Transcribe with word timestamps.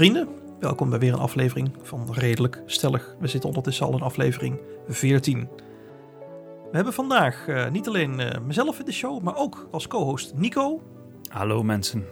vrienden, 0.00 0.28
welkom 0.60 0.90
bij 0.90 0.98
weer 0.98 1.12
een 1.12 1.18
aflevering 1.18 1.70
van 1.82 2.08
Redelijk 2.12 2.62
Stellig. 2.66 3.16
We 3.18 3.26
zitten 3.26 3.48
ondertussen 3.48 3.86
al 3.86 3.92
in 3.92 4.00
aflevering 4.00 4.60
14. 4.88 5.48
We 6.70 6.76
hebben 6.76 6.92
vandaag 6.92 7.48
eh, 7.48 7.70
niet 7.70 7.88
alleen 7.88 8.20
eh, 8.20 8.40
mezelf 8.46 8.78
in 8.78 8.84
de 8.84 8.92
show, 8.92 9.22
maar 9.22 9.36
ook 9.36 9.68
als 9.70 9.86
co-host 9.86 10.32
Nico. 10.36 10.82
Hallo 11.28 11.62
mensen. 11.62 12.04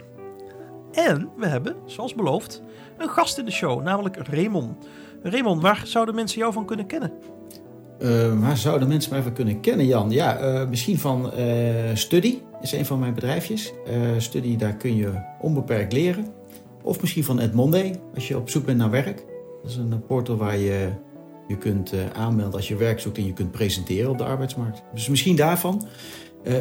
En 0.93 1.29
we 1.37 1.47
hebben, 1.47 1.77
zoals 1.87 2.15
beloofd, 2.15 2.63
een 2.99 3.09
gast 3.09 3.39
in 3.39 3.45
de 3.45 3.51
show, 3.51 3.83
namelijk 3.83 4.17
Raymond. 4.17 4.87
Raymond, 5.23 5.63
waar 5.63 5.83
zouden 5.85 6.15
mensen 6.15 6.39
jou 6.39 6.53
van 6.53 6.67
kunnen 6.67 6.87
kennen? 6.87 7.13
Uh, 8.01 8.41
waar 8.41 8.57
zouden 8.57 8.89
mensen 8.89 9.13
mij 9.13 9.23
van 9.23 9.33
kunnen 9.33 9.61
kennen, 9.61 9.87
Jan? 9.87 10.11
Ja, 10.11 10.41
uh, 10.41 10.69
misschien 10.69 10.99
van 10.99 11.33
uh, 11.39 11.95
Study, 11.95 12.39
is 12.61 12.73
een 12.73 12.87
van 12.87 12.99
mijn 12.99 13.15
bedrijfjes. 13.15 13.73
Study, 14.19 14.57
daar 14.57 14.77
kun 14.77 14.97
je 14.97 15.13
onbeperkt 15.41 15.93
leren. 15.93 16.38
Of 16.89 17.01
misschien 17.01 17.25
van 17.25 17.39
Edmonday, 17.39 18.01
als 18.15 18.29
je 18.29 18.37
op 18.37 18.51
zoek 18.51 18.65
bent 18.65 18.79
naar 18.79 18.91
werk. 18.91 19.25
Dat 19.63 19.71
is 19.71 19.77
een 19.77 20.07
portal 20.07 20.37
waar 20.37 20.57
je 20.57 20.89
je 21.47 21.57
kunt 21.57 21.95
aanmelden 22.13 22.55
als 22.55 22.69
je 22.69 22.77
werk 22.77 23.01
zoekt 23.01 23.17
en 23.17 23.27
je 23.27 23.33
kunt 23.33 23.51
presenteren 23.51 24.11
op 24.11 24.19
de 24.19 24.25
arbeidsmarkt. 24.25 24.83
Dus 24.95 25.09
misschien 25.09 25.37
daarvan. 25.37 25.87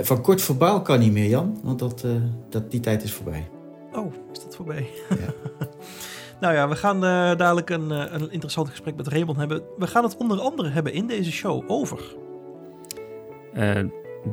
van 0.02 0.22
kort 0.22 0.41
verbaal 0.41 0.81
kan 0.81 1.00
niet 1.00 1.12
meer, 1.12 1.30
Jan, 1.30 1.59
want 1.63 1.80
dat, 1.80 2.05
dat, 2.50 2.72
die 2.72 2.80
tijd 2.80 3.03
is 3.03 3.13
voorbij. 3.13 3.50
Oh, 3.94 4.13
is 4.31 4.44
dat 4.44 4.55
voorbij? 4.55 4.88
Ja. 5.09 5.34
Nou 6.39 6.53
ja, 6.53 6.67
we 6.70 6.75
gaan 6.75 6.95
uh, 6.95 7.36
dadelijk 7.38 7.70
een, 7.70 7.89
een 7.89 8.31
interessant 8.31 8.70
gesprek 8.70 8.95
met 8.95 9.08
Raymond 9.08 9.38
hebben. 9.38 9.62
We 9.78 9.88
gaan 9.88 10.03
het 10.03 10.17
onder 10.17 10.39
andere 10.39 10.70
hebben 10.70 10.94
in 10.94 11.08
deze 11.08 11.31
show 11.31 11.64
over... 11.67 12.16
Uh, 13.53 13.84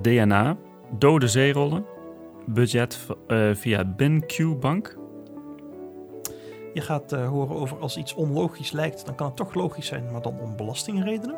DNA, 0.03 0.57
dode 0.99 1.29
zeerollen, 1.29 1.87
budget 2.47 2.99
via 3.53 3.95
BenQ 3.97 4.59
Bank. 4.61 4.97
Je 6.75 6.81
gaat 6.81 7.11
horen 7.11 7.57
over 7.57 7.79
als 7.79 7.97
iets 7.97 8.15
onlogisch 8.15 8.71
lijkt, 8.73 9.07
dan 9.07 9.15
kan 9.15 9.27
het 9.27 9.37
toch 9.37 9.55
logisch 9.55 9.87
zijn, 9.87 10.11
maar 10.13 10.23
dan 10.23 10.41
om 10.41 10.57
belastingredenen. 10.57 11.37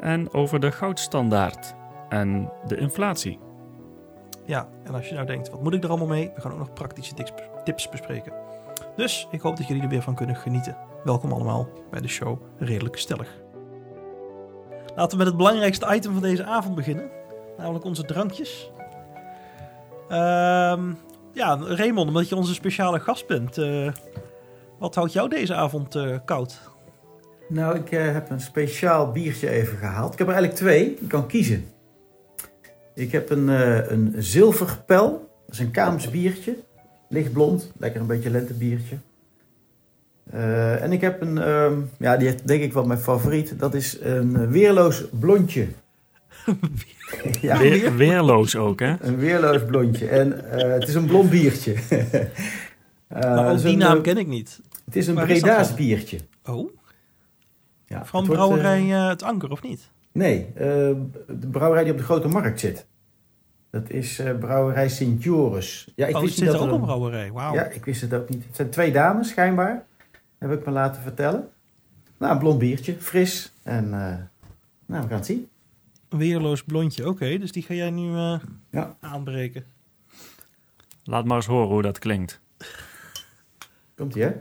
En 0.00 0.32
over 0.32 0.60
de 0.60 0.72
goudstandaard 0.72 1.74
en 2.08 2.50
de 2.66 2.76
inflatie. 2.76 3.38
Ja, 4.44 4.68
en 4.84 4.94
als 4.94 5.08
je 5.08 5.14
nou 5.14 5.26
denkt, 5.26 5.50
wat 5.50 5.62
moet 5.62 5.74
ik 5.74 5.82
er 5.84 5.88
allemaal 5.88 6.06
mee? 6.06 6.30
We 6.34 6.40
gaan 6.40 6.52
ook 6.52 6.58
nog 6.58 6.72
praktische 6.72 7.14
tips 7.64 7.88
bespreken. 7.88 8.32
Dus 8.96 9.28
ik 9.30 9.40
hoop 9.40 9.56
dat 9.56 9.66
jullie 9.66 9.82
er 9.82 9.88
weer 9.88 10.02
van 10.02 10.14
kunnen 10.14 10.36
genieten. 10.36 10.76
Welkom 11.04 11.32
allemaal 11.32 11.68
bij 11.90 12.00
de 12.00 12.08
show 12.08 12.38
Redelijk 12.58 12.96
Stellig. 12.96 13.42
Laten 14.94 15.10
we 15.10 15.16
met 15.16 15.26
het 15.26 15.36
belangrijkste 15.36 15.94
item 15.94 16.12
van 16.12 16.22
deze 16.22 16.44
avond 16.44 16.74
beginnen. 16.74 17.10
Namelijk 17.56 17.84
onze 17.84 18.04
drankjes. 18.04 18.70
Uh, 20.10 20.82
ja, 21.34 21.58
Raymond, 21.60 22.08
omdat 22.08 22.28
je 22.28 22.36
onze 22.36 22.54
speciale 22.54 23.00
gast 23.00 23.26
bent. 23.26 23.58
Uh, 23.58 23.92
wat 24.78 24.94
houdt 24.94 25.12
jou 25.12 25.28
deze 25.28 25.54
avond 25.54 25.96
uh, 25.96 26.16
koud? 26.24 26.60
Nou, 27.48 27.76
ik 27.76 27.90
uh, 27.90 28.12
heb 28.12 28.30
een 28.30 28.40
speciaal 28.40 29.12
biertje 29.12 29.48
even 29.48 29.78
gehaald. 29.78 30.12
Ik 30.12 30.18
heb 30.18 30.28
er 30.28 30.34
eigenlijk 30.34 30.62
twee. 30.62 30.90
Ik 30.90 31.08
kan 31.08 31.26
kiezen. 31.26 31.64
Ik 32.94 33.12
heb 33.12 33.30
een, 33.30 33.48
een 33.92 34.14
zilverpel. 34.18 35.10
Dat 35.46 35.54
is 35.54 35.58
een 35.58 35.70
Kaams 35.70 36.10
biertje 36.10 36.56
lichtblond, 37.08 37.72
lekker 37.76 38.00
een 38.00 38.06
beetje 38.06 38.30
lentebiertje. 38.30 38.96
En 40.80 40.92
ik 40.92 41.00
heb 41.00 41.20
een, 41.20 41.36
uh, 41.36 41.72
ja, 41.98 42.16
die 42.16 42.34
denk 42.44 42.62
ik 42.62 42.72
wel 42.72 42.86
mijn 42.86 42.98
favoriet. 42.98 43.58
Dat 43.58 43.74
is 43.74 43.98
een 44.00 44.50
weerloos 44.50 45.04
blondje. 45.10 45.66
ja. 47.40 47.58
Weer, 47.58 47.96
weerloos 47.96 48.56
ook, 48.56 48.80
hè? 48.80 48.94
Een 49.00 49.16
weerloos 49.16 49.64
blondje. 49.64 50.08
En 50.08 50.28
uh, 50.28 50.72
het 50.72 50.88
is 50.88 50.94
een 50.94 51.06
blond 51.06 51.30
biertje. 51.30 51.74
maar 53.08 53.50
ook 53.52 53.62
die 53.62 53.76
naam 53.76 54.02
ken 54.02 54.18
ik 54.18 54.26
niet. 54.26 54.60
Het 54.84 54.96
is 54.96 55.06
een 55.06 55.14
Breda's 55.14 55.74
biertje. 55.74 56.18
Oh? 56.44 56.70
Ja, 57.86 58.04
Van 58.04 58.24
brouwerij 58.24 58.82
Het 58.82 59.22
Anker, 59.22 59.50
of 59.50 59.62
niet? 59.62 59.90
Nee, 60.12 60.52
de 60.54 61.48
brouwerij 61.50 61.84
die 61.84 61.92
op 61.92 61.98
de 61.98 62.04
Grote 62.04 62.28
Markt 62.28 62.60
zit. 62.60 62.86
Dat 63.74 63.90
is 63.90 64.20
uh, 64.20 64.38
brouwerij 64.38 64.88
Sint 64.88 65.22
Joris. 65.22 65.92
Ja, 65.94 66.06
ik 66.06 66.16
oh, 66.16 66.22
wist 66.22 66.40
niet 66.40 66.50
dat 66.50 66.60
ook 66.60 66.72
een 66.72 66.80
brouwerij. 66.80 67.32
Wauw. 67.32 67.54
Ja, 67.54 67.64
ik 67.64 67.84
wist 67.84 68.00
het 68.00 68.14
ook 68.14 68.28
niet. 68.28 68.44
Het 68.46 68.56
zijn 68.56 68.70
twee 68.70 68.92
dames, 68.92 69.28
schijnbaar. 69.28 69.84
Heb 70.38 70.52
ik 70.52 70.66
me 70.66 70.72
laten 70.72 71.02
vertellen. 71.02 71.48
Nou, 72.18 72.32
een 72.32 72.38
blond 72.38 72.58
biertje, 72.58 72.96
fris. 72.98 73.52
En 73.62 73.84
uh, 73.84 73.90
nou, 73.90 74.22
we 74.86 74.94
gaan 74.96 75.10
het 75.10 75.26
zien. 75.26 75.48
Weerloos 76.16 76.62
blondje, 76.62 77.08
oké. 77.08 77.38
dus 77.38 77.52
die 77.52 77.62
ga 77.62 77.74
jij 77.74 77.90
nu 77.90 78.10
uh, 78.10 78.38
ja. 78.70 78.96
aanbreken. 79.00 79.64
Laat 81.04 81.24
maar 81.24 81.36
eens 81.36 81.46
horen 81.46 81.68
hoe 81.68 81.82
dat 81.82 81.98
klinkt. 81.98 82.40
Komt 83.94 84.14
ie, 84.14 84.22
hè? 84.22 84.32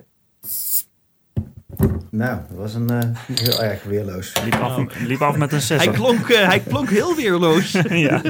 Nou, 2.10 2.40
dat 2.50 2.58
was 2.58 2.74
een 2.74 2.92
uh, 2.92 3.00
heel 3.28 3.64
erg 3.64 3.84
weerloos. 3.84 4.44
Liep 4.44 4.54
af, 4.54 4.78
nou. 4.78 5.06
liep 5.06 5.22
af 5.22 5.38
met 5.38 5.52
een 5.52 5.62
6. 5.62 5.84
Hij 5.84 5.94
klonk, 5.94 6.28
uh, 6.28 6.48
hij 6.48 6.60
klonk 6.60 6.90
heel 6.90 7.16
weerloos. 7.16 7.72
ja. 8.08 8.22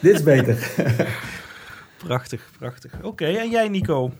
Dit 0.00 0.14
is 0.14 0.22
beter. 0.22 0.70
prachtig, 1.96 2.50
prachtig. 2.58 2.94
Oké, 2.94 3.06
okay, 3.06 3.36
en 3.36 3.50
jij 3.50 3.68
Nico? 3.68 4.12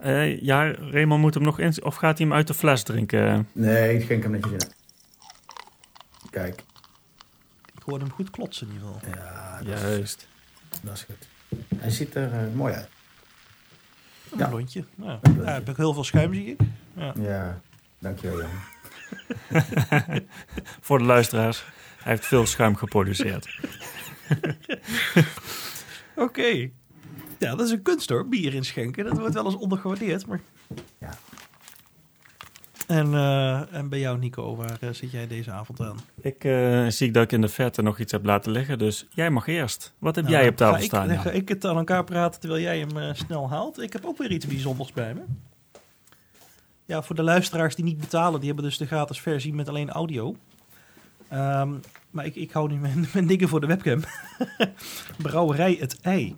Uh, 0.00 0.40
ja, 0.40 0.72
Raymond 0.72 1.20
moet 1.20 1.34
hem 1.34 1.42
nog 1.42 1.58
in... 1.58 1.84
Of 1.84 1.94
gaat 1.94 2.18
hij 2.18 2.26
hem 2.26 2.36
uit 2.36 2.46
de 2.46 2.54
fles 2.54 2.82
drinken? 2.82 3.48
Nee, 3.52 3.94
ik 3.94 4.02
schenk 4.02 4.22
hem 4.22 4.32
netjes 4.32 4.52
in. 4.52 4.70
Kijk. 6.30 6.64
Hoorde 7.86 8.04
hem 8.04 8.14
goed 8.14 8.30
klotsen 8.30 8.66
in 8.66 8.72
ieder 8.72 8.88
geval. 8.88 9.08
Ja, 9.14 9.58
dat 9.58 9.66
juist. 9.66 10.26
Is, 10.72 10.78
dat 10.82 10.94
is 10.94 11.02
goed. 11.02 11.28
Hij 11.76 11.90
ziet 11.90 12.14
er 12.14 12.50
mooi 12.54 12.74
uit. 12.74 12.88
Een 14.30 14.38
ja. 14.38 14.48
blondje. 14.48 14.84
Ja. 14.94 15.20
ja, 15.22 15.52
heb 15.52 15.68
ik 15.68 15.76
heel 15.76 15.92
veel 15.92 16.04
schuim, 16.04 16.34
zie 16.34 16.46
ik. 16.46 16.60
Ja, 16.94 17.12
ja 17.18 17.60
dankjewel 17.98 18.40
Jan. 18.40 18.50
Voor 20.86 20.98
de 20.98 21.04
luisteraars, 21.04 21.64
hij 22.02 22.12
heeft 22.12 22.26
veel 22.26 22.46
schuim 22.46 22.76
geproduceerd. 22.76 23.58
Oké. 26.26 26.70
Ja, 27.38 27.54
dat 27.54 27.60
is 27.60 27.70
een 27.70 27.82
kunst 27.82 28.08
hoor, 28.08 28.28
bier 28.28 28.54
inschenken. 28.54 29.04
Dat 29.04 29.18
wordt 29.18 29.34
wel 29.34 29.44
eens 29.44 29.54
ondergewaardeerd, 29.54 30.26
maar... 30.26 30.40
Ja. 30.98 31.18
En, 32.86 33.06
uh, 33.12 33.74
en 33.74 33.88
bij 33.88 33.98
jou, 33.98 34.18
Nico, 34.18 34.56
waar 34.56 34.78
uh, 34.80 34.90
zit 34.92 35.10
jij 35.10 35.26
deze 35.26 35.50
avond 35.50 35.80
aan? 35.80 35.96
Ik 36.20 36.44
uh, 36.44 36.86
zie 36.88 37.10
dat 37.10 37.22
ik 37.22 37.32
in 37.32 37.40
de 37.40 37.48
verte 37.48 37.82
nog 37.82 37.98
iets 37.98 38.12
heb 38.12 38.24
laten 38.24 38.52
liggen, 38.52 38.78
dus 38.78 39.06
jij 39.10 39.30
mag 39.30 39.46
eerst. 39.46 39.94
Wat 39.98 40.14
heb 40.14 40.24
nou, 40.24 40.36
jij 40.36 40.48
op 40.48 40.56
tafel 40.56 40.84
staan? 40.84 41.10
Ik, 41.10 41.18
ga 41.18 41.30
ik 41.30 41.48
het 41.48 41.64
aan 41.64 41.76
elkaar 41.76 42.04
praten 42.04 42.40
terwijl 42.40 42.62
jij 42.62 42.78
hem 42.78 43.14
snel 43.14 43.50
haalt. 43.50 43.80
Ik 43.80 43.92
heb 43.92 44.04
ook 44.04 44.18
weer 44.18 44.30
iets 44.30 44.46
bijzonders 44.46 44.92
bij 44.92 45.14
me. 45.14 45.22
Ja, 46.84 47.02
voor 47.02 47.16
de 47.16 47.22
luisteraars 47.22 47.74
die 47.74 47.84
niet 47.84 47.98
betalen, 47.98 48.38
die 48.38 48.48
hebben 48.48 48.64
dus 48.64 48.78
de 48.78 48.86
gratis 48.86 49.20
versie 49.20 49.54
met 49.54 49.68
alleen 49.68 49.90
audio. 49.90 50.36
Um, 51.32 51.80
maar 52.10 52.24
ik, 52.24 52.34
ik 52.34 52.50
hou 52.50 52.68
nu 52.68 52.76
mijn, 52.76 53.06
mijn 53.14 53.26
dingen 53.26 53.48
voor 53.48 53.60
de 53.60 53.66
webcam. 53.66 54.00
Brouwerij 55.22 55.76
Het 55.80 56.00
Ei. 56.00 56.36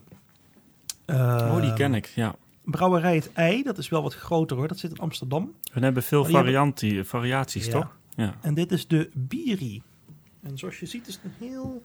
oh, 1.07 1.61
die 1.61 1.73
ken 1.73 1.95
ik, 1.95 2.07
ja. 2.07 2.35
Brouwerij 2.71 3.15
Het 3.15 3.33
Ei, 3.33 3.63
dat 3.63 3.79
is 3.79 3.89
wel 3.89 4.03
wat 4.03 4.15
groter 4.15 4.57
hoor. 4.57 4.69
Dat 4.69 4.79
zit 4.79 4.91
in 4.91 4.99
Amsterdam. 4.99 5.55
We 5.73 5.81
hebben 5.81 6.03
veel 6.03 6.25
variantie, 6.25 7.05
variaties, 7.05 7.67
ja. 7.67 7.73
toch? 7.73 7.97
Ja. 8.15 8.35
En 8.41 8.55
dit 8.55 8.73
is 8.73 8.87
de 8.87 9.11
Biri. 9.15 9.83
En 10.43 10.59
zoals 10.59 10.79
je 10.79 10.87
ziet 10.87 11.07
is 11.07 11.15
het 11.15 11.25
een 11.25 11.49
heel... 11.49 11.85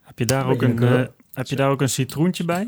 Heb 0.00 0.18
je 0.18 0.26
daar, 0.26 0.48
ook 0.48 0.62
een, 0.62 0.82
uh, 0.82 1.06
heb 1.32 1.46
je 1.46 1.56
daar 1.56 1.70
ook 1.70 1.80
een 1.80 1.88
citroentje 1.88 2.44
bij? 2.44 2.64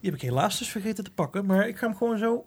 Die 0.00 0.10
heb 0.10 0.14
ik 0.14 0.20
helaas 0.20 0.58
dus 0.58 0.68
vergeten 0.68 1.04
te 1.04 1.10
pakken, 1.10 1.46
maar 1.46 1.68
ik 1.68 1.76
ga 1.76 1.86
hem 1.86 1.96
gewoon 1.96 2.18
zo... 2.18 2.46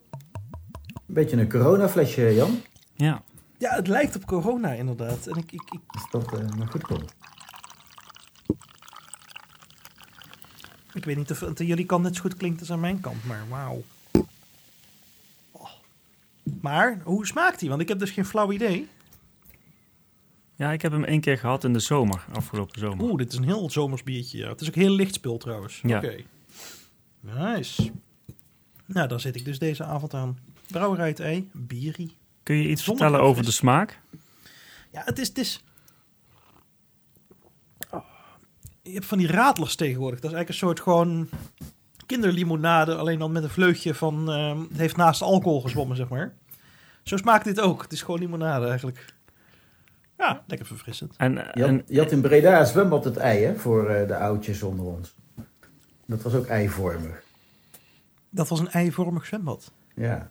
Een 1.08 1.14
beetje 1.14 1.38
een 1.38 1.50
coronaflesje, 1.50 2.34
Jan. 2.34 2.62
Ja. 2.96 3.24
Ja, 3.58 3.76
het 3.76 3.88
lijkt 3.88 4.16
op 4.16 4.26
corona 4.26 4.72
inderdaad. 4.72 5.28
En 5.28 5.38
ik, 5.38 5.52
ik, 5.52 5.62
ik... 5.72 5.80
Is 5.96 6.08
dat 6.12 6.34
uh, 6.34 6.50
maar 6.58 6.68
goed 6.68 6.84
komt. 6.84 7.16
Ik 10.94 11.06
weet 11.06 11.18
niet 11.18 11.32
of 11.32 11.40
het 11.40 11.60
aan 11.60 11.66
jullie 11.66 11.86
kant 11.86 12.04
net 12.04 12.16
zo 12.16 12.22
goed 12.22 12.38
klinkt 12.38 12.60
als 12.60 12.72
aan 12.72 12.80
mijn 12.80 13.00
kant, 13.00 13.26
maar 13.26 13.44
wauw. 13.50 13.84
Oh. 15.52 15.70
Maar, 16.62 17.02
hoe 17.04 17.26
smaakt 17.26 17.60
hij? 17.60 17.70
Want 17.70 17.82
ik 17.82 17.88
heb 17.88 18.00
dus 18.00 18.12
geen 18.12 18.26
flauw 18.26 18.52
idee. 18.52 18.88
Ja, 20.56 20.72
ik 20.72 20.82
heb 20.82 20.92
hem 20.92 21.04
één 21.04 21.22
keer 21.22 21.38
gehad 21.38 21.64
in 21.64 21.74
de 21.74 21.80
zomer, 21.80 22.26
afgelopen 22.32 22.80
zomer. 22.80 23.06
Oeh, 23.06 23.18
dit 23.18 23.32
is 23.32 23.38
een 23.38 23.44
heel 23.44 23.70
zomers 23.70 24.04
biertje. 24.04 24.38
Ja. 24.38 24.50
Het 24.50 24.62
is 24.62 24.68
ook 24.68 24.76
heel 24.76 24.96
licht 24.96 25.14
spul 25.14 25.38
trouwens. 25.38 25.80
Ja. 25.84 25.98
Oké. 25.98 26.24
Nice. 27.20 27.92
Nou, 28.86 29.08
dan 29.08 29.20
zit 29.20 29.36
ik 29.36 29.46
dus 29.46 29.60
deze 29.60 29.84
avond 29.84 30.14
aan. 30.14 30.40
Brouwerij 30.68 31.16
Ei, 31.16 31.50
Bierie. 31.52 32.16
Kun 32.44 32.56
je 32.56 32.70
iets 32.70 32.84
vertellen 32.84 33.22
over 33.22 33.44
de 33.46 33.52
smaak? 33.52 34.00
Ja, 34.92 35.02
het 35.06 35.20
is... 35.20 35.28
Het 35.28 35.38
is 35.38 35.62
oh, 37.90 38.06
je 38.84 38.94
hebt 38.94 39.06
van 39.06 39.18
die 39.18 39.28
radlers 39.32 39.76
tegenwoordig. 39.76 40.20
Dat 40.20 40.32
is 40.32 40.36
eigenlijk 40.38 40.62
een 40.62 40.68
soort 40.68 40.80
gewoon 40.80 41.30
kinderlimonade, 42.06 42.96
alleen 42.96 43.20
dan 43.20 43.32
met 43.32 43.44
een 43.44 43.50
vleugje 43.50 43.94
van... 43.94 44.30
Uh, 44.30 44.60
het 44.70 44.78
heeft 44.78 44.98
naast 44.98 45.22
alcohol 45.22 45.62
gezwommen, 45.62 45.98
zeg 45.98 46.08
maar. 46.08 46.34
Zo 47.04 47.18
smaakt 47.18 47.46
dit 47.46 47.60
ook. 47.60 47.82
Het 47.82 47.92
is 47.92 48.02
gewoon 48.02 48.20
limonade 48.20 48.68
eigenlijk. 48.68 49.06
Ja, 50.18 50.44
lekker 50.48 50.68
verfrissend. 50.68 51.16
En, 51.18 51.34
je, 51.54 51.66
had, 51.66 51.82
je 51.88 52.00
had 52.00 52.12
in 52.12 52.22
Breda 52.22 52.66
zwembad 52.66 53.04
het 53.04 53.18
ei, 53.18 53.44
hè, 53.44 53.56
voor 53.56 53.92
uh, 53.92 54.08
de 54.08 54.18
oudjes 54.18 54.64
onder 54.64 54.86
ons. 54.86 55.16
Dat 56.06 56.22
was 56.22 56.34
ook 56.34 56.46
eivormig. 56.46 57.24
Dat 58.30 58.48
was 58.48 58.60
een 58.60 58.72
eivormig 58.72 59.26
zwembad. 59.26 59.72
Ja, 59.96 60.30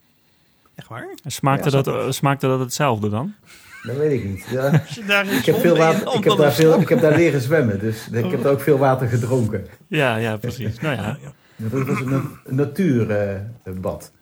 Echt 0.75 0.89
waar? 0.89 1.15
En 1.23 1.31
Smaakte, 1.31 1.71
Ja, 1.71 1.83
dat, 1.83 2.15
smaakte 2.15 2.47
dat 2.47 2.61
hetzelfde 2.61 3.09
dan? 3.09 3.35
Dat 3.83 3.97
weet 3.97 4.13
ik 4.13 4.25
niet. 4.29 4.47
Ja. 4.51 4.73
Ik 5.39 5.45
heb, 5.45 5.57
veel 5.57 5.77
water, 5.77 6.15
ik, 6.15 6.25
heb 6.25 6.37
daar 6.37 6.53
veel, 6.53 6.81
ik 6.81 6.89
heb 6.89 7.01
daar 7.01 7.17
leren 7.17 7.41
zwemmen, 7.41 7.79
dus 7.79 8.09
ik 8.13 8.31
heb 8.31 8.43
daar 8.43 8.53
ook 8.53 8.61
veel 8.61 8.79
water 8.79 9.09
gedronken. 9.09 9.67
Ja, 9.87 10.17
ja, 10.17 10.37
precies. 10.37 10.81
Nou 10.81 10.97
ja, 10.97 11.19
Dat 11.57 11.87
was 11.87 12.01
een, 12.01 12.09
na- 12.11 12.31
een 12.45 12.55
natuurbad. 12.55 14.13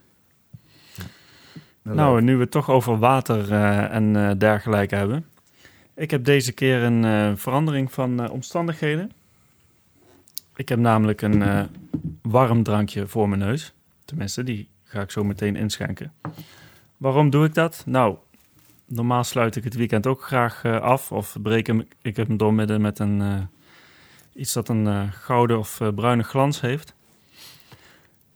nou, 1.82 2.22
nu 2.22 2.34
we 2.34 2.40
het 2.42 2.50
toch 2.50 2.70
over 2.70 2.98
water 2.98 3.52
eh, 3.52 3.94
en 3.94 4.16
eh, 4.16 4.30
dergelijke 4.38 4.94
hebben. 4.94 5.24
Ik 5.96 6.10
heb 6.10 6.24
deze 6.24 6.52
keer 6.52 6.82
een 6.82 7.04
eh, 7.04 7.30
verandering 7.34 7.92
van 7.92 8.22
eh, 8.22 8.30
omstandigheden. 8.32 9.10
Ik 10.56 10.68
heb 10.68 10.78
namelijk 10.78 11.22
een 11.22 11.42
eh, 11.42 11.62
warm 12.22 12.62
drankje 12.62 13.06
voor 13.06 13.28
mijn 13.28 13.40
neus. 13.40 13.72
Tenminste, 14.04 14.44
die 14.44 14.68
ga 14.84 15.00
ik 15.00 15.10
zo 15.10 15.24
meteen 15.24 15.56
inschenken. 15.56 16.12
Waarom 16.96 17.30
doe 17.30 17.44
ik 17.44 17.54
dat? 17.54 17.82
Nou, 17.86 18.16
normaal 18.90 19.24
sluit 19.24 19.56
ik 19.56 19.64
het 19.64 19.74
weekend 19.74 20.06
ook 20.06 20.22
graag 20.22 20.64
eh, 20.64 20.80
af. 20.80 21.12
Of 21.12 21.36
breek 21.42 21.68
ik 22.02 22.16
hem 22.16 22.36
doormidden 22.36 22.80
met 22.80 22.98
een, 22.98 23.20
eh, 23.20 23.34
iets 24.34 24.52
dat 24.52 24.68
een 24.68 24.86
eh, 24.86 25.02
gouden 25.12 25.58
of 25.58 25.80
bruine 25.94 26.22
glans 26.22 26.60
heeft. 26.60 26.94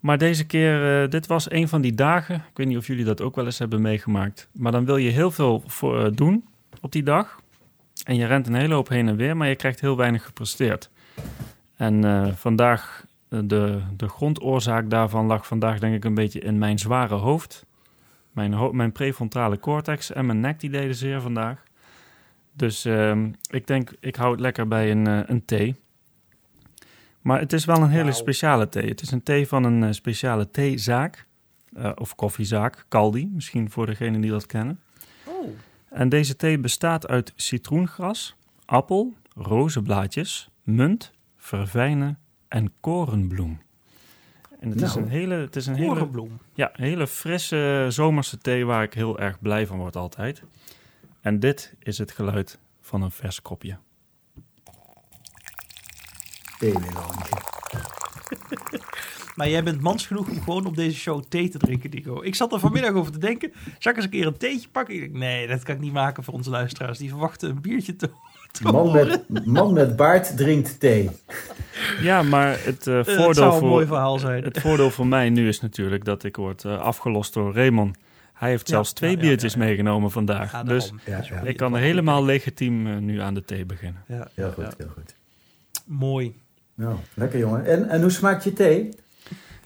Maar 0.00 0.18
deze 0.18 0.46
keer, 0.46 1.10
dit 1.10 1.26
was 1.26 1.50
een 1.50 1.68
van 1.68 1.80
die 1.80 1.94
dagen. 1.94 2.34
Ik 2.34 2.56
weet 2.56 2.66
niet 2.66 2.76
of 2.76 2.86
jullie 2.86 3.04
dat 3.04 3.20
ook 3.20 3.36
wel 3.36 3.44
eens 3.44 3.58
hebben 3.58 3.82
meegemaakt. 3.82 4.48
Maar 4.52 4.72
dan 4.72 4.84
wil 4.84 4.96
je 4.96 5.10
heel 5.10 5.30
veel 5.30 5.62
voor, 5.66 6.14
doen 6.14 6.44
op 6.80 6.92
die 6.92 7.02
dag. 7.02 7.40
En 8.04 8.16
je 8.16 8.26
rent 8.26 8.46
een 8.46 8.54
hele 8.54 8.74
hoop 8.74 8.88
heen 8.88 9.08
en 9.08 9.16
weer, 9.16 9.36
maar 9.36 9.48
je 9.48 9.56
krijgt 9.56 9.80
heel 9.80 9.96
weinig 9.96 10.24
gepresteerd. 10.24 10.90
En 11.76 12.34
vandaag, 12.36 13.04
de, 13.28 13.80
de 13.96 14.08
grondoorzaak 14.08 14.90
daarvan 14.90 15.26
lag 15.26 15.46
vandaag 15.46 15.78
denk 15.78 15.94
ik 15.94 16.04
een 16.04 16.14
beetje 16.14 16.40
in 16.40 16.58
mijn 16.58 16.78
zware 16.78 17.14
hoofd. 17.14 17.64
Mijn, 18.34 18.76
mijn 18.76 18.92
prefrontale 18.92 19.58
cortex 19.58 20.12
en 20.12 20.26
mijn 20.26 20.40
nek 20.40 20.60
die 20.60 20.70
deden 20.70 20.94
zeer 20.94 21.20
vandaag. 21.20 21.62
Dus 22.52 22.84
ehm, 22.84 23.30
ik 23.48 23.66
denk, 23.66 23.92
ik 24.00 24.16
hou 24.16 24.30
het 24.30 24.40
lekker 24.40 24.68
bij 24.68 24.90
een, 24.90 25.06
eh, 25.06 25.20
een 25.26 25.44
thee. 25.44 25.82
Maar 27.20 27.40
het 27.40 27.52
is 27.52 27.64
wel 27.64 27.76
een 27.76 27.88
hele 27.88 28.12
speciale 28.12 28.68
thee. 28.68 28.88
Het 28.88 29.00
is 29.00 29.10
een 29.10 29.22
thee 29.22 29.48
van 29.48 29.64
een 29.64 29.82
eh, 29.84 29.92
speciale 29.92 30.50
theezaak. 30.50 31.26
eh, 31.76 31.92
of 31.94 32.14
koffiezaak, 32.14 32.84
Caldi, 32.88 33.30
misschien 33.32 33.70
voor 33.70 33.86
degenen 33.86 34.20
die 34.20 34.30
dat 34.30 34.46
kennen. 34.46 34.80
Oh, 35.24 35.48
En 35.90 36.08
deze 36.08 36.36
thee 36.36 36.58
bestaat 36.58 37.06
uit 37.08 37.32
citroengras, 37.36 38.36
appel, 38.64 39.14
rozenblaadjes, 39.36 40.48
munt, 40.62 41.12
verfijnen 41.36 42.18
en 42.48 42.72
korenbloem. 42.80 43.60
En 44.64 44.70
het 44.70 44.80
is 44.82 44.94
Nou. 44.94 45.06
een 45.06 45.10
hele, 45.12 45.34
het 45.34 45.56
is 45.56 45.66
een 45.66 45.74
hele, 45.74 46.08
ja, 46.54 46.70
hele 46.72 47.06
frisse 47.06 47.86
zomerse 47.88 48.38
thee 48.38 48.64
waar 48.64 48.82
ik 48.82 48.94
heel 48.94 49.18
erg 49.18 49.40
blij 49.40 49.66
van 49.66 49.78
word 49.78 49.96
altijd. 49.96 50.42
En 51.20 51.40
dit 51.40 51.74
is 51.78 51.98
het 51.98 52.10
geluid 52.12 52.58
van 52.80 53.02
een 53.02 53.10
vers 53.10 53.42
kopje. 53.42 53.76
Theemelange. 56.58 57.22
Maar 59.36 59.48
jij 59.48 59.62
bent 59.62 59.80
mans 59.80 60.06
genoeg 60.06 60.28
om 60.28 60.42
gewoon 60.42 60.66
op 60.66 60.76
deze 60.76 60.96
show 60.96 61.22
thee 61.28 61.48
te 61.48 61.58
drinken, 61.58 61.90
Nico. 61.90 62.22
Ik 62.22 62.34
zat 62.34 62.52
er 62.52 62.58
vanmiddag 62.60 62.92
over 62.92 63.12
te 63.12 63.18
denken. 63.18 63.52
Zal 63.78 63.90
ik 63.92 63.96
eens 63.96 64.04
een 64.06 64.10
keer 64.10 64.26
een 64.26 64.36
theetje 64.36 64.68
pakken? 64.68 65.02
Ik 65.02 65.12
nee, 65.12 65.46
dat 65.46 65.62
kan 65.62 65.74
ik 65.74 65.80
niet 65.80 65.92
maken 65.92 66.24
voor 66.24 66.34
onze 66.34 66.50
luisteraars. 66.50 66.98
Die 66.98 67.08
verwachten 67.08 67.50
een 67.50 67.60
biertje 67.60 67.96
te 67.96 68.10
Man 68.72 68.92
met, 68.92 69.44
man 69.46 69.72
met 69.72 69.96
baard 69.96 70.36
drinkt 70.36 70.80
thee. 70.80 71.10
Ja, 72.00 72.22
maar 72.22 72.56
het, 72.64 72.86
eh, 72.86 72.98
Eh, 72.98 73.06
het 73.06 73.16
voordeel, 73.16 73.34
zou 73.34 73.54
een 73.62 73.68
mooi 73.68 73.86
voor, 73.86 73.94
verhaal 73.96 74.18
zijn. 74.18 74.44
het 74.44 74.60
voordeel 74.60 74.90
voor 74.90 75.06
mij 75.06 75.30
nu 75.30 75.48
is 75.48 75.60
natuurlijk 75.60 76.04
dat 76.04 76.24
ik 76.24 76.36
word 76.36 76.64
eh, 76.64 76.80
afgelost 76.80 77.34
door 77.34 77.54
Raymond. 77.54 77.96
Hij 78.34 78.48
heeft 78.50 78.68
Ja, 78.68 78.74
zelfs 78.74 78.92
twee 78.92 79.10
ja, 79.10 79.16
biertjes 79.16 79.52
ja, 79.54 79.60
ja. 79.60 79.64
meegenomen 79.66 80.10
vandaag. 80.10 80.52
Ja, 80.52 80.62
dus 80.62 80.92
ik 81.44 81.56
kan 81.56 81.74
er 81.74 81.80
helemaal 81.80 82.24
legitiem 82.24 83.04
nu 83.04 83.20
aan 83.20 83.34
de 83.34 83.44
thee 83.44 83.64
beginnen. 83.64 84.02
Ja, 84.08 84.28
Heel 84.34 84.46
ja, 84.46 84.52
goed, 84.52 84.64
ja. 84.64 84.70
heel 84.76 84.88
goed. 84.94 85.14
Mooi. 85.84 86.34
Nou, 86.74 86.96
lekker 87.14 87.38
jongen. 87.38 87.64
En, 87.66 87.88
en 87.88 88.00
hoe 88.00 88.10
smaakt 88.10 88.44
je 88.44 88.52
thee? 88.52 88.88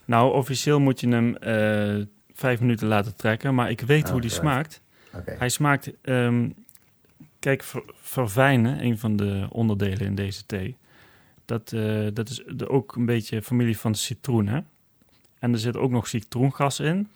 Nou, 0.05 0.32
officieel 0.32 0.81
moet 0.81 1.00
je 1.00 1.08
hem 1.08 1.37
eh, 1.37 2.05
vijf 2.34 2.61
minuten 2.61 2.87
laten 2.88 3.17
trekken, 3.17 3.55
maar 3.55 3.70
ik 3.70 3.81
weet 3.81 4.05
Oh, 4.05 4.11
hoe 4.11 4.20
die 4.20 4.31
right. 4.31 4.43
smaakt. 4.43 4.81
Hij 5.38 5.49
smaakt, 5.49 5.91
ehm, 6.02 6.49
kijk, 7.38 7.62
ver- 7.62 7.85
verfijnen, 8.00 8.85
een 8.85 8.99
van 8.99 9.17
de 9.17 9.46
onderdelen 9.50 10.06
in 10.06 10.14
deze 10.14 10.46
thee. 10.46 10.76
Dat, 11.44 11.73
eh, 11.73 12.06
dat 12.12 12.29
is 12.29 12.43
de, 12.46 12.69
ook 12.69 12.96
een 12.96 13.06
beetje 13.06 13.43
familie 13.43 13.79
van 13.79 13.93
de 13.93 13.99
citroen, 13.99 14.46
hè? 14.46 14.61
En 15.38 15.52
er 15.52 15.58
zit 15.58 15.76
ook 15.76 15.90
nog 15.90 16.08
citroengas 16.08 16.81
in. 16.81 17.08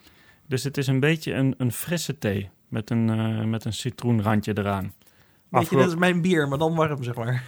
Dus 0.46 0.64
het 0.64 0.76
is 0.76 0.86
een 0.86 1.00
beetje 1.00 1.32
een, 1.34 1.54
een 1.58 1.72
frisse 1.72 2.18
thee 2.18 2.50
met 2.68 2.90
een, 2.90 3.10
eh, 3.10 3.44
met 3.44 3.64
een 3.64 3.72
citroenrandje 3.72 4.58
eraan. 4.58 4.92
Weet 5.48 5.68
je, 5.68 5.76
dat 5.76 5.88
is 5.88 5.94
mijn 5.96 6.22
bier, 6.22 6.48
maar 6.48 6.58
dan 6.58 6.74
warm, 6.74 7.02
zeg 7.02 7.14
maar. 7.14 7.44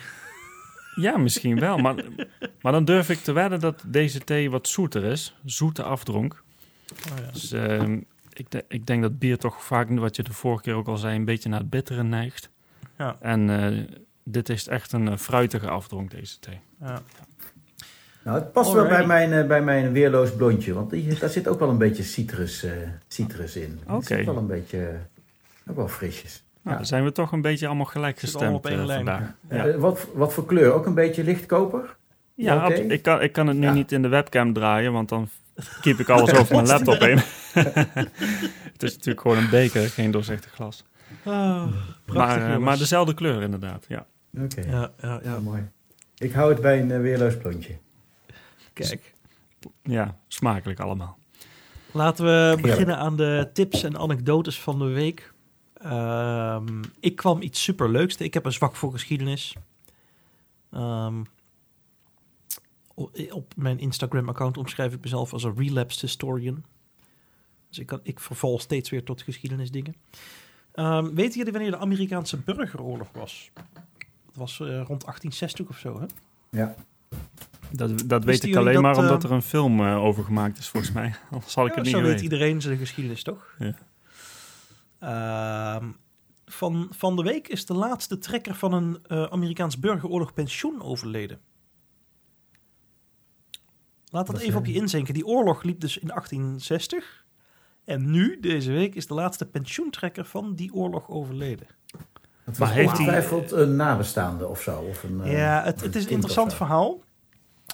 Ja, 0.95 1.17
misschien 1.17 1.59
wel. 1.61 1.79
Maar, 1.79 1.95
maar 2.63 2.73
dan 2.73 2.85
durf 2.85 3.11
ik 3.11 3.19
te 3.19 3.33
wedden 3.33 3.61
dat 3.61 3.85
deze 3.87 4.19
thee 4.19 4.51
wat 4.51 4.69
zoeter 4.69 5.05
is. 5.05 5.35
Zoete 5.45 5.83
afdronk. 5.83 6.43
Oh, 6.93 7.19
ja. 7.19 7.31
Dus 7.33 7.53
ehm, 7.53 8.01
ik, 8.33 8.51
de- 8.51 8.65
ik 8.69 8.87
denk 8.87 9.03
dat 9.03 9.19
bier 9.19 9.39
toch 9.39 9.63
vaak, 9.63 9.89
wat 9.99 10.17
je 10.17 10.23
de 10.23 10.33
vorige 10.33 10.63
keer 10.63 10.75
ook 10.75 10.89
al 10.89 10.97
zei, 10.97 11.17
een 11.17 11.25
beetje 11.25 11.49
naar 11.49 11.61
het 11.61 11.71
bittere 11.71 12.03
neigt. 12.03 12.51
Ja. 12.99 13.17
En 13.21 13.51
eh, 13.51 13.97
dit 14.25 14.49
is 14.49 14.69
echt 14.69 14.93
een 14.93 15.09
eh, 15.09 15.17
fruitige 15.17 15.69
afdronk, 15.69 16.11
deze 16.11 16.39
thee. 16.39 16.61
Ja. 16.81 17.03
Nou, 18.25 18.39
het 18.39 18.53
past 18.53 18.73
wel 18.73 18.87
bij 18.87 19.07
mijn, 19.07 19.33
eh, 19.33 19.47
bij 19.47 19.63
mijn 19.63 19.93
weerloos 19.93 20.33
blondje. 20.35 20.73
Want 20.75 20.91
die, 20.91 21.19
daar 21.19 21.29
zit 21.29 21.49
ook 21.49 21.59
wel 21.59 21.69
een 21.69 21.79
beetje 21.79 22.03
citrus, 22.03 22.63
eh, 22.65 22.73
citrus 23.09 23.57
in. 23.57 23.81
Oké. 23.89 24.05
zit 24.05 24.25
wel 24.25 24.37
een 24.37 24.47
beetje, 24.47 24.93
ook 25.67 25.77
wel 25.77 25.89
frisjes. 25.89 26.43
Nou, 26.63 26.77
Ja. 26.77 26.77
dan 26.77 26.87
zijn 26.87 27.05
we 27.05 27.13
toch 27.13 27.33
een 27.33 27.41
beetje 27.41 27.67
allemaal 27.67 27.85
gelijk 27.85 28.17
allemaal 28.23 28.33
gestemd 28.33 28.55
op 28.55 28.67
één 28.67 28.87
lijn. 28.87 29.05
vandaag. 29.07 29.33
Ja. 29.51 29.79
Wat, 29.79 30.07
wat 30.15 30.33
voor 30.35 30.47
kleur? 30.47 30.73
Ook 30.73 30.87
een 30.87 30.95
beetje 30.95 31.25
lichtkoper? 31.25 31.97
ja 32.35 32.69
ik, 32.73 33.03
kan, 33.03 33.23
ik 33.23 33.33
kan 33.33 33.47
het 33.47 33.57
nu 33.57 33.67
Ja. 33.67 33.73
niet 33.73 33.93
in 33.93 34.03
de 34.03 34.09
webcam 34.09 34.53
draaien, 34.53 34.93
want 34.93 35.09
dan 35.09 35.29
keep 35.81 35.99
ik 35.99 36.09
alles 36.15 36.33
over 36.35 36.55
mijn 36.55 36.67
laptop 36.67 36.99
heen. 37.01 37.19
het 38.73 38.83
is 38.83 38.93
natuurlijk 38.93 39.21
gewoon 39.21 39.37
een 39.37 39.51
beker, 39.51 39.89
geen 39.89 40.11
doorzichtig 40.11 40.53
glas. 40.53 40.85
Ah, 41.25 41.67
prachtig, 42.05 42.15
Maar, 42.43 42.51
eh, 42.55 42.59
maar 42.59 42.79
dezelfde 42.79 43.15
kleur 43.15 43.43
inderdaad, 43.43 43.85
ja. 43.89 44.07
Oké, 44.39 44.61
Ja, 44.61 44.93
ja, 45.01 45.21
ja. 45.23 45.41
mooi. 45.41 45.69
Ik 46.17 46.33
hou 46.33 46.53
het 46.53 46.61
bij 46.63 46.81
een 46.81 46.91
eh, 46.91 47.01
weerloos 47.01 47.37
blondje. 47.37 47.79
Kijk. 48.73 49.15
Ja, 49.83 50.19
smakelijk 50.29 50.81
allemaal. 50.81 51.19
Laten 51.93 52.25
we 52.25 52.59
beginnen 52.63 52.97
aan 52.99 53.17
de 53.17 53.51
tips 53.53 53.83
en 53.83 53.99
anekdotes 53.99 54.61
van 54.61 54.79
de 54.79 54.85
week. 54.85 55.33
Ehm, 55.75 56.83
ik 57.01 57.17
kwam 57.17 57.43
iets 57.43 57.63
superleuks. 57.63 58.17
te- 58.17 58.25
Ik 58.25 58.35
heb 58.35 58.45
een 58.45 58.53
zwak 58.53 58.77
voor 58.77 58.93
geschiedenis. 58.93 59.55
Ehm, 60.73 61.23
op 63.31 63.53
mijn 63.57 63.79
Instagram-account 63.79 64.57
omschrijf 64.59 64.93
ik 64.93 65.01
mezelf 65.03 65.33
als 65.33 65.43
een 65.45 65.55
relapsed 65.57 66.01
historian. 66.01 66.65
Dus 67.69 67.79
ik, 67.79 67.87
kan, 67.87 68.01
ik 68.03 68.21
verval 68.21 68.59
steeds 68.59 68.91
weer 68.91 69.05
tot 69.05 69.23
geschiedenisdingen. 69.23 69.95
Ehm 70.75 71.15
weten 71.15 71.37
jullie 71.39 71.53
wanneer 71.53 71.71
de 71.71 71.79
Amerikaanse 71.79 72.37
burgeroorlog 72.37 73.09
was? 73.13 73.51
Het 74.27 74.37
was 74.37 74.61
eh, 74.61 74.67
rond 74.67 75.05
1860 75.05 75.69
of 75.69 75.79
zo, 75.79 76.01
hè? 76.01 76.07
Ja. 76.51 76.75
Dat, 77.71 78.03
dat 78.07 78.25
weet 78.25 78.45
ik 78.45 78.57
alleen 78.57 78.75
dat, 78.75 78.83
maar 78.83 78.97
omdat 78.97 79.25
eh, 79.25 79.31
er 79.31 79.37
een 79.37 79.43
film 79.43 79.81
eh, 79.81 80.05
over 80.05 80.25
gemaakt 80.25 80.59
is, 80.59 80.69
volgens 80.69 80.93
mij. 80.93 81.15
Anders 81.31 81.55
had 81.55 81.67
ik 81.67 81.71
Ja, 81.71 81.77
het 81.77 81.87
niet 81.87 81.95
zo 81.95 82.03
weet 82.03 82.21
iedereen 82.21 82.61
zijn 82.61 82.79
geschiedenis, 82.79 83.23
toch? 83.23 83.55
Ja. 83.59 83.75
Ehm, 84.99 85.91
van, 86.47 86.89
van 86.91 87.17
de 87.17 87.23
week 87.23 87.49
is 87.49 87.67
de 87.67 87.75
laatste 87.75 88.19
trekker 88.19 88.55
van 88.55 88.73
een 88.73 88.99
eh, 89.07 89.23
Amerikaans 89.23 89.79
burgeroorlog 89.79 90.35
pensioen 90.35 90.83
overleden. 90.83 91.41
Laat 94.11 94.27
dat 94.27 94.37
Dat, 94.37 94.45
even 94.45 94.59
op 94.59 94.67
je 94.67 94.73
inzinken. 94.73 95.15
Die 95.15 95.27
oorlog 95.27 95.63
liep 95.63 95.81
dus 95.81 95.99
in 95.99 96.09
1860. 96.09 97.24
En 97.85 98.11
nu, 98.11 98.41
deze 98.41 98.73
week, 98.73 98.95
is 98.95 99.07
de 99.07 99.15
laatste 99.15 99.47
pensioentrekker 99.47 100.25
van 100.25 100.55
die 100.55 100.73
oorlog 100.75 101.09
overleden. 101.09 101.67
Het 102.45 102.59
Maar 102.59 102.69
was 102.69 102.71
heeft 102.77 102.91
hij- 102.91 102.99
ongetwijfeld 102.99 103.51
een 103.53 103.77
nabestaande 103.77 104.47
of 104.49 104.61
zo. 104.63 104.81
Of 104.81 105.03
een, 105.03 105.21
eh, 105.23 105.33
ja, 105.33 105.63
het, 105.65 105.81
een 105.81 105.87
het 105.87 105.97
is 105.97 106.05
een 106.05 106.11
interessant 106.11 106.55
verhaal. 106.55 107.01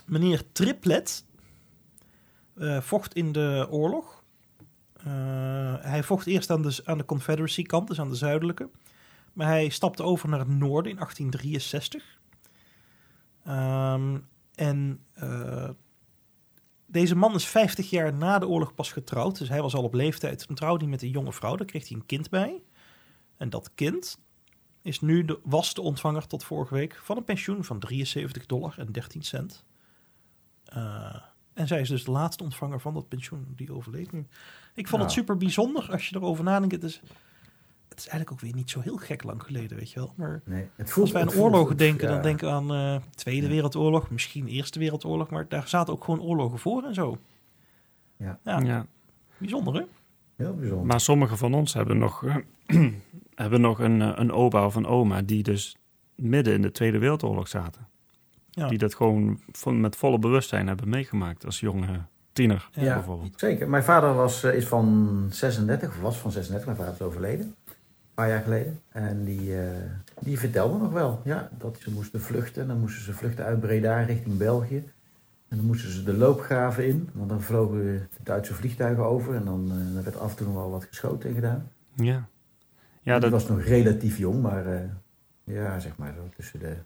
Meneer 0.06 0.42
Triplet 0.52 1.24
eh, 2.54 2.80
vocht 2.80 3.14
in 3.14 3.32
de 3.32 3.66
oorlog. 3.70 4.22
Eh, 4.96 5.74
hij 5.80 6.02
vocht 6.02 6.26
eerst 6.26 6.50
aan 6.50 6.62
de, 6.62 6.80
aan 6.84 6.98
de 6.98 7.04
Confederacy 7.04 7.62
kant, 7.62 7.88
dus 7.88 8.00
aan 8.00 8.08
de 8.08 8.14
zuidelijke. 8.14 8.68
Maar 9.32 9.46
hij 9.46 9.68
stapte 9.68 10.02
over 10.02 10.28
naar 10.28 10.38
het 10.38 10.48
noorden 10.48 10.90
in 10.92 10.98
1863. 10.98 12.18
Ehm, 13.44 14.18
en 14.54 15.00
eh, 15.12 15.68
deze 16.90 17.14
man 17.16 17.34
is 17.34 17.46
50 17.46 17.90
jaar 17.90 18.12
na 18.14 18.38
de 18.38 18.48
oorlog 18.48 18.74
pas 18.74 18.92
getrouwd. 18.92 19.38
Dus 19.38 19.48
hij 19.48 19.62
was 19.62 19.74
al 19.74 19.82
op 19.82 19.94
leeftijd. 19.94 20.46
Toen 20.46 20.56
trouwde 20.56 20.80
hij 20.82 20.90
met 20.90 21.02
een 21.02 21.10
jonge 21.10 21.32
vrouw. 21.32 21.56
Daar 21.56 21.66
kreeg 21.66 21.88
hij 21.88 21.96
een 21.96 22.06
kind 22.06 22.30
bij. 22.30 22.62
En 23.36 23.50
dat 23.50 23.70
kind 23.74 24.18
is 24.82 25.00
nu 25.00 25.24
de, 25.24 25.40
was 25.42 25.74
de 25.74 25.80
ontvanger 25.80 26.26
tot 26.26 26.44
vorige 26.44 26.74
week 26.74 27.00
van 27.02 27.16
een 27.16 27.24
pensioen 27.24 27.64
van 27.64 27.78
73 27.78 28.46
dollar 28.46 28.74
en 28.78 28.92
13 28.92 29.22
cent. 29.22 29.64
Eh, 30.64 31.16
En 31.54 31.66
zij 31.66 31.80
is 31.80 31.88
dus 31.88 32.04
de 32.04 32.10
laatste 32.10 32.44
ontvanger 32.44 32.80
van 32.80 32.94
dat 32.94 33.08
pensioen. 33.08 33.52
Die 33.56 33.72
overleed 33.72 34.12
nu. 34.12 34.26
Ik 34.74 34.88
vond 34.88 35.02
het 35.02 35.10
Nou. 35.10 35.10
super 35.10 35.36
bijzonder 35.36 35.88
als 35.92 36.08
je 36.08 36.16
erover 36.16 36.44
nadenkt. 36.44 36.74
Het 36.74 36.84
is, 36.84 37.00
het 37.90 37.98
is 37.98 38.08
eigenlijk 38.08 38.30
ook 38.32 38.40
weer 38.40 38.54
niet 38.54 38.70
zo 38.70 38.80
heel 38.80 38.96
gek 38.96 39.22
lang 39.22 39.42
geleden, 39.42 39.76
weet 39.78 39.90
je 39.90 39.98
wel. 40.00 40.12
Maar 40.16 40.40
Nee, 40.44 40.68
het 40.76 40.90
voelt, 40.90 41.14
als 41.14 41.14
wij 41.14 41.22
aan 41.22 41.42
oorlogen 41.42 41.76
denken, 41.76 42.08
ja. 42.08 42.14
dan 42.14 42.22
denken 42.22 42.46
we 42.48 42.54
aan 42.54 42.72
eh, 42.94 43.02
Tweede 43.14 43.46
Ja. 43.46 43.52
Wereldoorlog, 43.52 44.10
misschien 44.10 44.48
Eerste 44.48 44.78
Wereldoorlog. 44.78 45.30
Maar 45.30 45.48
daar 45.48 45.68
zaten 45.68 45.92
ook 45.94 46.04
gewoon 46.04 46.20
oorlogen 46.22 46.58
voor 46.58 46.84
en 46.84 46.94
zo. 46.94 47.18
Ja. 48.16 48.38
ja 48.44 48.58
Ja. 48.60 48.86
bijzonder 49.38 49.74
hè? 49.74 49.82
Heel 50.36 50.54
bijzonder. 50.54 50.86
Maar 50.86 51.00
sommigen 51.00 51.38
van 51.38 51.54
ons 51.54 51.74
hebben 51.74 51.98
nog, 51.98 52.24
hebben 53.34 53.60
nog 53.60 53.78
een, 53.78 54.02
eh, 54.02 54.12
een 54.14 54.32
opa 54.32 54.66
of 54.66 54.74
een 54.74 54.86
oma 54.86 55.22
die 55.22 55.42
dus 55.42 55.76
midden 56.14 56.54
in 56.54 56.62
de 56.62 56.70
Tweede 56.72 56.98
Wereldoorlog 56.98 57.48
zaten. 57.48 57.88
Ja. 58.50 58.68
Die 58.68 58.78
dat 58.78 58.94
gewoon 58.94 59.40
van, 59.52 59.80
met 59.80 59.96
volle 59.96 60.18
bewustzijn 60.18 60.66
hebben 60.66 60.88
meegemaakt 60.88 61.44
als 61.44 61.60
jonge 61.60 62.00
tiener 62.32 62.68
Ja. 62.72 62.94
bijvoorbeeld. 62.94 63.38
Zeker. 63.40 63.68
Mijn 63.68 63.82
vader 63.82 64.14
was, 64.14 64.42
eh, 64.44 64.54
is 64.54 64.66
van 64.66 65.26
36, 65.30 65.88
of 65.88 66.00
was 66.00 66.16
van 66.16 66.30
36. 66.32 66.66
Mijn 66.66 66.78
vader 66.78 66.94
is 66.94 67.06
overleden. 67.06 67.54
Paar 68.20 68.28
jaar 68.28 68.42
geleden. 68.42 68.80
En 68.88 69.24
die, 69.24 69.60
eh, 69.60 69.70
die 70.18 70.38
vertelde 70.38 70.78
nog 70.78 70.92
wel 70.92 71.20
ja, 71.24 71.50
dat 71.58 71.78
ze 71.80 71.90
moesten 71.90 72.20
vluchten. 72.20 72.66
Dan 72.66 72.80
moesten 72.80 73.02
ze 73.02 73.12
vluchten 73.12 73.44
uit 73.44 73.60
Breda 73.60 74.02
richting 74.02 74.36
België. 74.36 74.76
En 75.48 75.56
dan 75.56 75.66
moesten 75.66 75.90
ze 75.90 76.02
de 76.02 76.16
loopgraven 76.16 76.86
in. 76.86 77.10
Want 77.12 77.28
dan 77.28 77.42
vlogen 77.42 77.78
de 77.78 78.22
Duitse 78.22 78.54
vliegtuigen 78.54 79.04
over. 79.04 79.34
En 79.34 79.44
dan, 79.44 79.70
eh, 79.70 80.02
werd 80.02 80.18
af 80.18 80.30
en 80.30 80.36
toe 80.36 80.46
nog 80.46 80.56
wel 80.56 80.70
wat 80.70 80.84
geschoten 80.84 81.28
en 81.28 81.34
gedaan. 81.34 81.70
Ja, 81.94 82.28
ja 83.02 83.18
dat, 83.18 83.30
was 83.30 83.48
nog 83.48 83.62
relatief 83.62 84.18
jong. 84.18 84.42
Maar 84.42 84.66
eh, 84.66 84.80
ja, 85.44 85.78
zeg 85.78 85.96
maar 85.96 86.14
zo 86.16 86.28
tussen 86.36 86.58
de 86.58 86.76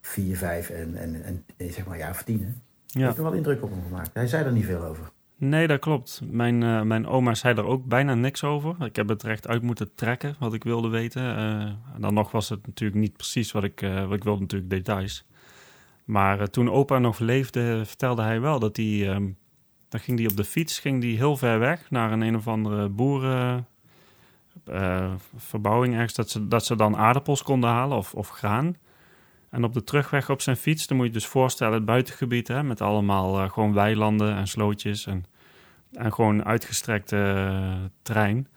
4, 0.00 0.36
5 0.36 0.70
en, 0.70 0.96
en, 0.96 1.24
en, 1.24 1.44
en 1.56 1.72
zeg 1.72 1.86
maar 1.86 1.98
ja, 1.98 2.10
of 2.10 2.22
10. 2.22 2.40
Hè. 2.40 2.52
ja. 2.86 3.04
Heeft 3.04 3.16
er 3.16 3.22
wel 3.22 3.32
indruk 3.32 3.62
op 3.62 3.70
hem 3.70 3.82
gemaakt. 3.82 4.10
Hij 4.12 4.26
zei 4.26 4.44
er 4.44 4.52
niet 4.52 4.66
veel 4.66 4.84
over. 4.84 5.10
Nee, 5.44 5.66
dat 5.66 5.80
klopt. 5.80 6.20
Mijn, 6.24 6.62
eh, 6.62 6.82
mijn 6.82 7.06
oma 7.06 7.34
zei 7.34 7.54
er 7.54 7.64
ook 7.64 7.84
bijna 7.84 8.14
niks 8.14 8.44
over. 8.44 8.84
Ik 8.84 8.96
heb 8.96 9.08
het 9.08 9.22
er 9.22 9.30
echt 9.30 9.48
uit 9.48 9.62
moeten 9.62 9.94
trekken 9.94 10.36
wat 10.38 10.54
ik 10.54 10.64
wilde 10.64 10.88
weten. 10.88 11.36
En 11.94 12.00
dan 12.00 12.14
nog 12.14 12.30
was 12.30 12.48
het 12.48 12.66
natuurlijk 12.66 13.00
niet 13.00 13.16
precies 13.16 13.52
wat 13.52 13.64
ik, 13.64 13.82
eh, 13.82 14.06
wat 14.06 14.16
ik 14.16 14.24
wilde, 14.24 14.40
natuurlijk 14.40 14.70
details. 14.70 15.24
Maar 16.04 16.50
toen 16.50 16.70
opa 16.70 16.98
nog 16.98 17.18
leefde, 17.18 17.82
vertelde 17.84 18.22
hij 18.22 18.40
wel 18.40 18.58
dat 18.58 18.76
hij... 18.76 19.08
ehm, 19.08 19.30
dan 19.88 20.00
ging 20.00 20.18
hij 20.18 20.28
op 20.28 20.36
de 20.36 20.44
fiets 20.44 20.78
ging 20.78 21.00
die 21.00 21.16
heel 21.16 21.36
ver 21.36 21.58
weg 21.58 21.90
naar 21.90 22.12
een 22.12 22.20
een 22.22 22.36
of 22.36 22.48
andere 22.48 22.88
boeren... 22.88 23.66
eh, 24.64 25.12
verbouwing 25.36 25.94
ergens, 25.94 26.14
dat 26.14 26.30
ze, 26.30 26.48
dat 26.48 26.64
ze 26.64 26.76
dan 26.76 26.96
aardappels 26.96 27.42
konden 27.42 27.70
halen 27.70 27.96
of, 27.96 28.14
of 28.14 28.28
graan. 28.28 28.76
En 29.50 29.64
op 29.64 29.72
de 29.72 29.84
terugweg 29.84 30.30
op 30.30 30.40
zijn 30.40 30.56
fiets, 30.56 30.86
dan 30.86 30.96
moet 30.96 31.06
je 31.06 31.12
dus 31.12 31.26
voorstellen 31.26 31.74
het 31.74 31.84
buitengebied... 31.84 32.48
Hè, 32.48 32.62
met 32.62 32.80
allemaal 32.80 33.48
gewoon 33.48 33.72
weilanden 33.74 34.36
en 34.36 34.46
slootjes 34.48 35.06
en 35.06 35.24
en 35.92 36.12
gewoon 36.12 36.44
uitgestrekte 36.44 37.16
eh, 37.16 37.72
trein. 38.02 38.48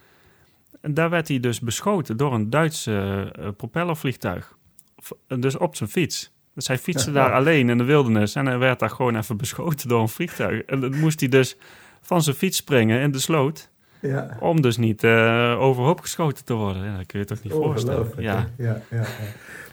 En 0.82 0.94
daar 0.94 1.10
werd 1.10 1.28
hij 1.28 1.40
dus 1.40 1.60
beschoten 1.60 2.18
door 2.18 2.34
een 2.34 2.50
Duitse 2.50 3.30
eh, 3.40 3.48
propellervliegtuig. 3.58 4.56
V- 4.98 5.12
Dus 5.40 5.58
op 5.58 5.76
zijn 5.76 5.90
fiets. 5.90 6.34
Dus 6.54 6.68
hij 6.68 6.78
fietste 6.78 7.12
Ja. 7.12 7.16
daar 7.24 7.34
alleen 7.34 7.70
in 7.70 7.78
de 7.78 7.84
wildernis 7.84 8.36
en 8.36 8.46
hij 8.46 8.58
werd 8.58 8.80
daar 8.80 8.90
gewoon 8.90 9.16
even 9.16 9.38
beschoten 9.44 9.88
door 9.88 10.02
een 10.02 10.10
vliegtuig. 10.10 10.62
En 10.62 10.80
dan 10.80 11.00
moest 11.00 11.20
hij 11.20 11.30
dus 11.30 11.58
van 12.02 12.22
zijn 12.24 12.36
fiets 12.36 12.58
springen 12.58 13.02
in 13.02 13.12
de 13.12 13.20
sloot. 13.20 13.70
Ja. 14.00 14.38
Om 14.40 14.62
dus 14.62 14.78
niet 14.78 15.04
eh, 15.04 15.56
overhoop 15.60 16.00
geschoten 16.02 16.46
te 16.46 16.54
worden. 16.54 16.84
Ja, 16.84 16.98
dat 16.98 17.06
kun 17.06 17.20
je 17.20 17.26
toch 17.26 17.44
niet 17.44 17.54
voorstellen. 17.54 18.12
Ja. 18.18 18.48
Ja, 18.58 18.82
ja, 18.90 18.98
ja. 18.98 19.04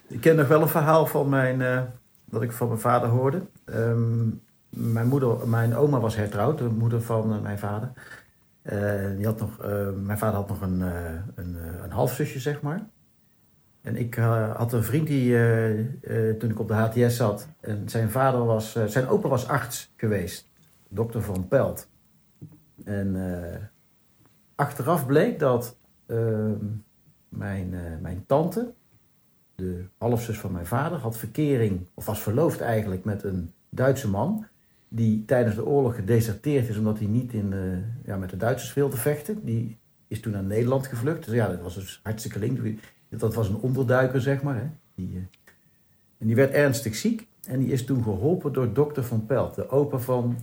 Ik 0.09 0.21
ken 0.21 0.37
nog 0.37 0.49
wel 0.49 0.63
een 0.63 0.69
verhaal 0.69 1.07
van 1.07 1.29
mijn, 1.29 1.61
eh, 1.63 1.81
dat 2.25 2.43
ik 2.43 2.53
van 2.53 2.69
mijn 2.69 2.81
vader 2.81 3.09
hoorde. 3.09 3.43
Ehm, 3.65 4.29
mijn, 4.77 5.09
moeder, 5.09 5.49
mijn 5.49 5.75
oma 5.75 6.01
was 6.01 6.17
hertrouwd, 6.17 6.59
de 6.59 6.69
moeder 6.69 7.03
van 7.03 7.33
eh, 7.33 7.41
mijn 7.41 7.59
vader. 7.59 7.93
Eh, 8.63 9.17
die 9.17 9.27
had 9.27 9.41
nog, 9.41 9.59
eh, 9.59 9.91
mijn 9.91 10.19
vader 10.19 10.37
had 10.37 10.49
nog 10.49 10.61
een, 10.61 10.83
eh, 10.83 11.15
een, 11.35 11.57
een 11.83 11.91
halfzusje, 11.91 12.41
zeg 12.41 12.63
maar. 12.63 12.87
En 13.81 13.97
ik 13.97 14.15
had 14.55 14.73
een 14.73 14.85
vriend 14.85 15.07
die, 15.07 15.37
toen 16.37 16.51
ik 16.51 16.61
op 16.61 16.69
de 16.69 16.75
HTS 16.75 17.17
zat, 17.17 17.49
en 17.61 17.89
zijn 17.89 18.11
vader 18.11 18.45
was, 18.45 18.73
zijn 18.87 19.09
opa 19.09 19.29
was 19.29 19.49
arts 19.49 19.93
geweest, 19.97 20.49
dokter 20.89 21.23
van 21.23 21.49
Pelt. 21.49 21.89
En 22.85 23.17
achteraf 24.55 25.07
bleek 25.07 25.39
dat 25.39 25.77
ehm, 26.07 26.65
mijn, 27.29 27.75
mijn 28.01 28.25
tante, 28.27 28.73
de 29.55 29.85
halfzus 29.99 30.39
van 30.39 30.53
mijn 30.53 30.67
vader, 30.67 30.99
had 30.99 31.17
verkering, 31.17 31.87
of 31.95 32.07
was 32.07 32.23
verloofd 32.23 32.61
eigenlijk 32.61 33.05
met 33.05 33.25
een 33.25 33.53
Duitse 33.71 34.09
man. 34.09 34.47
Die 34.95 35.25
tijdens 35.25 35.55
de 35.55 35.67
oorlog 35.67 35.95
gedeserteerd 35.95 36.69
is 36.69 36.77
omdat 36.79 36.99
hij 36.99 37.07
niet 37.09 37.33
in, 37.33 37.53
eh, 37.53 37.59
ja, 38.07 38.17
met 38.17 38.31
de 38.31 38.37
Duitsers 38.37 38.75
wilde 38.75 38.97
vechten. 38.97 39.45
Die 39.45 39.77
is 40.09 40.21
toen 40.21 40.33
naar 40.33 40.43
Nederland 40.43 40.87
gevlucht. 40.87 41.25
Dus 41.25 41.35
ja, 41.35 41.49
dat 41.49 41.61
was 41.61 41.75
dus 41.75 42.01
hartstikke 42.03 42.39
link. 42.39 42.79
Dat 43.09 43.35
was 43.35 43.49
een 43.49 43.57
onderduiker, 43.57 44.21
zeg 44.21 44.43
maar. 44.43 44.55
Hè. 44.57 44.65
Die, 44.95 45.11
eh, 45.15 45.21
en 46.19 46.27
die 46.27 46.37
werd 46.37 46.53
ernstig 46.53 46.95
ziek. 46.95 47.27
En 47.47 47.59
die 47.59 47.69
is 47.73 47.85
toen 47.85 48.03
geholpen 48.03 48.53
door 48.53 48.73
dokter 48.73 49.05
Van 49.05 49.27
Pelt, 49.27 49.55
de 49.55 49.69
opa 49.71 49.99
van 49.99 50.37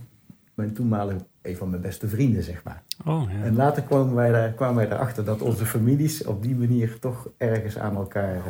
mijn 0.54 0.72
toenmalige, 0.72 1.18
een 1.42 1.56
van 1.56 1.70
mijn 1.70 1.82
beste 1.82 2.08
vrienden, 2.08 2.42
zeg 2.42 2.62
maar. 2.64 2.82
Oh, 3.06 3.30
ja. 3.32 3.44
En 3.44 3.54
later 3.54 3.82
kwamen 3.82 4.14
wij, 4.14 4.30
daar, 4.30 4.52
kwamen 4.52 4.76
wij 4.76 4.86
erachter 4.96 5.24
dat 5.24 5.42
onze 5.42 5.66
families 5.66 6.24
op 6.24 6.42
die 6.42 6.54
manier 6.56 6.98
toch 6.98 7.28
ergens 7.36 7.78
aan 7.78 7.96
elkaar. 7.96 8.34
eh, 8.36 8.42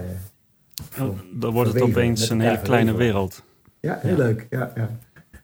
Dan- 0.99 1.21
Dan 1.35 1.53
wordt 1.53 1.73
het 1.73 1.83
opeens 1.83 2.29
een 2.31 2.41
hele 2.41 2.61
kleine 2.61 2.95
wereld. 2.95 3.45
ja, 3.81 3.99
heel 4.03 4.11
Ja. 4.11 4.17
leuk. 4.17 4.47
Ja, 4.51 4.73
ja. 4.75 4.91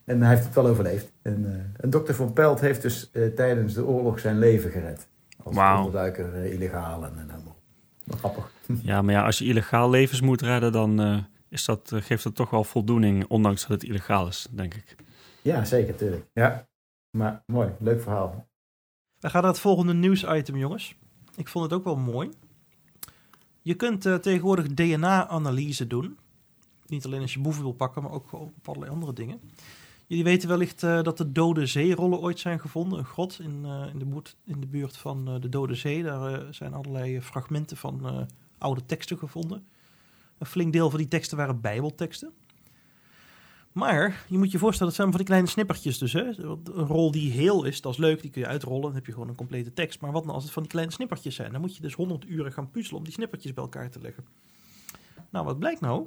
En 0.07 0.21
hij 0.21 0.31
heeft 0.31 0.45
het 0.45 0.55
wel 0.55 0.67
overleefd. 0.67 1.13
En, 1.23 1.45
eh, 1.47 1.85
en 1.85 1.91
dokter 1.91 2.15
Van 2.15 2.33
Pelt 2.33 2.61
heeft 2.61 2.83
dus 2.83 3.11
eh, 3.13 3.27
tijdens 3.27 3.75
de 3.75 3.85
oorlog 3.85 4.19
zijn 4.19 4.39
leven 4.39 4.71
gered. 4.71 5.07
Als 5.43 5.55
Wauw. 5.55 5.77
onderduiker, 5.77 6.35
eh, 6.35 6.53
illegaal 6.53 7.05
en, 7.05 7.19
en 7.19 7.31
allemaal. 7.31 7.57
Grappig. 8.09 8.51
Ja, 8.83 9.03
maar 9.03 9.15
ja, 9.15 9.25
als 9.25 9.39
je 9.39 9.45
illegaal 9.45 9.91
levens 9.91 10.21
moet 10.21 10.43
redden, 10.43 10.73
dan 10.73 11.01
eh, 11.01 11.19
is 11.49 11.65
dat, 11.65 11.93
geeft 11.95 12.23
dat 12.23 12.35
toch 12.35 12.51
wel 12.51 12.65
voldoening, 12.65 13.25
ondanks 13.29 13.61
dat 13.61 13.71
het 13.71 13.83
illegaal 13.91 14.27
is, 14.27 14.47
denk 14.51 14.75
ik. 14.75 14.97
Ja, 15.43 15.65
zeker, 15.65 15.95
tuurlijk. 15.95 16.25
Ja, 16.33 16.67
maar 17.11 17.43
mooi. 17.47 17.71
Leuk 17.79 18.03
verhaal. 18.03 18.47
We 19.19 19.31
gaan 19.31 19.43
naar 19.43 19.51
het 19.51 19.61
volgende 19.61 19.95
nieuwsitem, 19.95 20.57
jongens. 20.57 20.97
Ik 21.37 21.49
vond 21.49 21.65
het 21.65 21.75
ook 21.75 21.85
wel 21.85 21.97
mooi. 21.97 22.31
Je 23.63 23.75
kunt 23.75 24.07
eh, 24.07 24.15
tegenwoordig 24.15 24.67
DNA-analyse 24.67 25.87
doen. 25.87 26.19
Niet 26.87 27.05
alleen 27.05 27.21
als 27.21 27.35
je 27.35 27.41
boeven 27.41 27.63
wil 27.63 27.73
pakken, 27.73 28.03
maar 28.03 28.13
ook 28.13 28.33
op 28.33 28.69
allerlei 28.69 28.93
andere 28.93 29.13
dingen. 29.13 29.41
Jullie 30.07 30.25
weten 30.25 30.49
wellicht 30.49 30.83
eh, 30.83 31.03
dat 31.03 31.17
de 31.17 31.33
dode 31.33 31.67
zeerollen 31.67 32.21
ooit 32.21 32.39
zijn 32.39 32.61
gevonden. 32.61 32.99
Een 32.99 33.05
grot 33.05 33.41
in, 33.41 33.61
eh, 33.65 33.87
in, 33.93 33.99
de, 33.99 34.05
buurt, 34.05 34.37
in 34.45 34.61
de 34.61 34.67
buurt 34.67 34.97
van 34.97 35.29
eh, 35.29 35.41
de 35.41 35.49
Dode 35.49 35.75
Zee. 35.75 36.03
Daar 36.03 36.55
zijn 36.55 36.75
allerlei 36.75 37.23
fragmenten 37.23 37.77
van 37.77 38.29
oude 38.59 38.87
teksten 38.87 39.19
gevonden. 39.19 39.67
Een 40.39 40.47
flink 40.47 40.73
deel 40.73 40.91
van 40.91 40.99
die 40.99 41.09
teksten 41.09 41.37
waren 41.37 41.61
bijbelteksten. 41.61 42.33
Maar 43.73 44.25
je 44.29 44.39
moet 44.39 44.51
je 44.51 44.59
voorstellen, 44.59 44.87
dat 44.87 45.01
zijn 45.01 45.09
van 45.09 45.19
die 45.19 45.27
kleine 45.27 45.49
snippertjes 45.49 45.99
dus. 45.99 46.13
Hè? 46.13 46.23
Een 46.23 46.65
rol 46.65 47.11
die 47.11 47.31
heel 47.31 47.65
is, 47.65 47.81
dat 47.81 47.93
is 47.93 47.99
leuk, 47.99 48.23
die 48.23 48.31
kun 48.31 48.41
je 48.41 48.47
uitrollen. 48.47 48.83
Dan 48.83 48.95
heb 48.95 49.07
je 49.07 49.13
gewoon 49.13 49.29
een 49.29 49.35
complete 49.35 49.73
tekst. 49.73 50.01
Maar 50.01 50.13
wat 50.13 50.23
nou 50.23 50.35
als 50.35 50.45
het 50.45 50.53
van 50.53 50.63
die 50.63 50.71
kleine 50.73 50.93
snippertjes 50.93 51.35
zijn? 51.35 51.53
Dan 51.53 51.61
moet 51.61 51.77
je 51.77 51.83
dus 51.83 51.95
100 51.95 52.29
uren 52.29 52.53
gaan 52.53 52.71
puzzelen 52.71 52.99
om 52.99 53.05
die 53.05 53.13
snippertjes 53.13 53.55
bij 53.55 53.63
elkaar 53.63 53.91
te 53.91 54.01
leggen. 54.01 54.25
Nou, 55.31 55.45
wat 55.45 55.59
blijkt 55.59 55.81
nou? 55.81 56.07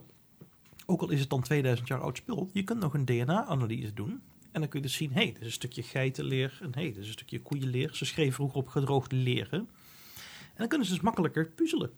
Ook 0.89 1.01
al 1.01 1.09
is 1.09 1.19
het 1.19 1.29
dan 1.29 1.41
2000 1.41 1.87
jaar 1.87 2.01
oud 2.01 2.17
spul, 2.17 2.49
je 2.53 2.63
kunt 2.63 2.79
nog 2.79 2.93
een 2.93 3.05
DNA-analyse 3.05 3.93
doen. 3.93 4.21
En 4.51 4.61
dan 4.61 4.69
kun 4.69 4.79
je 4.79 4.85
dus 4.85 4.95
zien, 4.95 5.11
hé, 5.11 5.21
hey, 5.21 5.25
dit 5.25 5.39
is 5.39 5.45
een 5.45 5.51
stukje 5.51 5.83
geitenleer. 5.83 6.57
En 6.61 6.69
hé, 6.73 6.81
hey, 6.81 6.89
dit 6.89 6.97
is 6.97 7.05
een 7.05 7.13
stukje 7.13 7.41
koeienleer. 7.41 7.89
Ze 7.93 8.05
schreven 8.05 8.33
vroeger 8.33 8.57
op 8.57 8.67
gedroogde 8.67 9.15
leren. 9.15 9.59
En 9.59 10.57
dan 10.57 10.67
kunnen 10.67 10.87
ze 10.87 10.93
dus 10.93 11.01
makkelijker 11.01 11.49
puzzelen. 11.49 11.91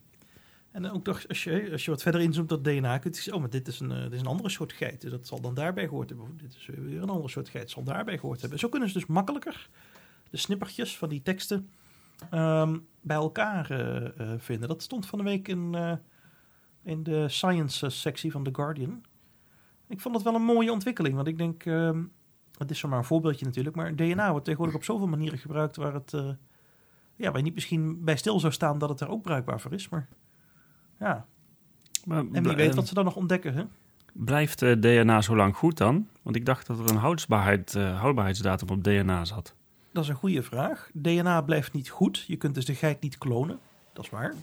En 0.71 0.81
dan 0.81 0.91
ook 0.91 1.05
nog, 1.05 1.27
als 1.27 1.43
je, 1.43 1.69
als 1.71 1.85
je 1.85 1.91
wat 1.91 2.01
verder 2.01 2.21
inzoomt 2.21 2.49
dat 2.49 2.63
DNA, 2.63 2.97
kun 2.97 3.11
je 3.11 3.21
zien, 3.21 3.33
oh, 3.33 3.39
maar 3.39 3.49
dit 3.49 3.67
is, 3.67 3.79
een, 3.79 3.91
eh, 3.91 4.01
dit 4.01 4.13
is 4.13 4.19
een 4.19 4.25
andere 4.25 4.49
soort 4.49 4.73
geit. 4.73 5.09
Dat 5.09 5.27
zal 5.27 5.41
dan 5.41 5.53
daarbij 5.53 5.87
gehoord 5.87 6.09
hebben. 6.09 6.37
Dit 6.37 6.55
is 6.55 6.65
weer 6.65 7.01
een 7.01 7.09
andere 7.09 7.29
soort 7.29 7.49
geit, 7.49 7.69
zal 7.69 7.83
daarbij 7.83 8.17
gehoord 8.17 8.39
hebben. 8.39 8.57
En 8.57 8.63
zo 8.63 8.69
kunnen 8.69 8.89
ze 8.89 8.93
dus 8.99 9.07
makkelijker 9.07 9.69
de 10.29 10.37
snippertjes 10.37 10.97
van 10.97 11.09
die 11.09 11.21
teksten 11.21 11.69
ehm, 12.29 12.77
bij 13.01 13.15
elkaar 13.15 13.71
eh, 13.71 14.19
eh, 14.19 14.39
vinden. 14.39 14.67
Dat 14.67 14.81
stond 14.81 15.05
van 15.05 15.19
de 15.19 15.25
week 15.25 15.47
in, 15.47 15.75
in 16.83 17.03
de 17.03 17.29
science 17.29 17.89
sectie 17.89 18.31
van 18.31 18.43
The 18.43 18.53
Guardian. 18.53 19.03
Ik 19.87 19.99
vond 19.99 20.15
dat 20.15 20.23
wel 20.23 20.35
een 20.35 20.43
mooie 20.43 20.71
ontwikkeling, 20.71 21.15
want 21.15 21.27
ik 21.27 21.37
denk, 21.37 21.65
ehm, 21.65 22.03
het 22.57 22.71
is 22.71 22.79
zomaar 22.79 22.97
een 22.97 23.05
voorbeeldje 23.05 23.45
natuurlijk, 23.45 23.75
maar 23.75 23.95
DNA 23.95 24.29
wordt 24.29 24.45
tegenwoordig 24.45 24.77
op 24.77 24.83
zoveel 24.83 25.07
manieren 25.07 25.39
gebruikt 25.39 25.75
waar 25.75 25.93
het, 25.93 26.13
eh, 26.13 26.29
ja, 27.15 27.27
waar 27.27 27.37
je 27.37 27.43
niet 27.43 27.53
misschien 27.53 28.03
bij 28.03 28.15
stil 28.15 28.39
zou 28.39 28.53
staan 28.53 28.77
dat 28.77 28.89
het 28.89 28.99
er 28.99 29.09
ook 29.09 29.21
bruikbaar 29.21 29.59
voor 29.59 29.73
is, 29.73 29.89
maar 29.89 30.07
ja. 30.99 31.25
Maar 32.05 32.25
En 32.31 32.43
wie 32.43 32.55
weet 32.55 32.69
eh, 32.69 32.75
wat 32.75 32.87
ze 32.87 32.93
dan 32.93 33.05
nog 33.05 33.15
ontdekken, 33.15 33.53
hè? 33.53 33.63
Blijft 34.13 34.61
eh, 34.61 34.71
DNA 34.71 35.21
zo 35.21 35.35
lang 35.35 35.55
goed 35.55 35.77
dan? 35.77 36.07
Want 36.21 36.35
ik 36.35 36.45
dacht 36.45 36.67
dat 36.67 36.79
er 36.79 36.89
een 36.89 36.95
houdbaarheid, 36.95 37.73
houdbaarheidsdatum 37.73 38.69
op 38.69 38.83
DNA 38.83 39.25
zat. 39.25 39.55
Dat 39.91 40.03
is 40.03 40.09
een 40.09 40.15
goede 40.15 40.43
vraag. 40.43 40.89
DNA 40.93 41.41
blijft 41.41 41.73
niet 41.73 41.89
goed. 41.89 42.23
Je 42.27 42.35
kunt 42.35 42.55
dus 42.55 42.65
de 42.65 42.75
geit 42.75 43.01
niet 43.01 43.17
klonen. 43.17 43.59
Dat 43.93 44.03
is 44.03 44.09
waar. 44.09 44.33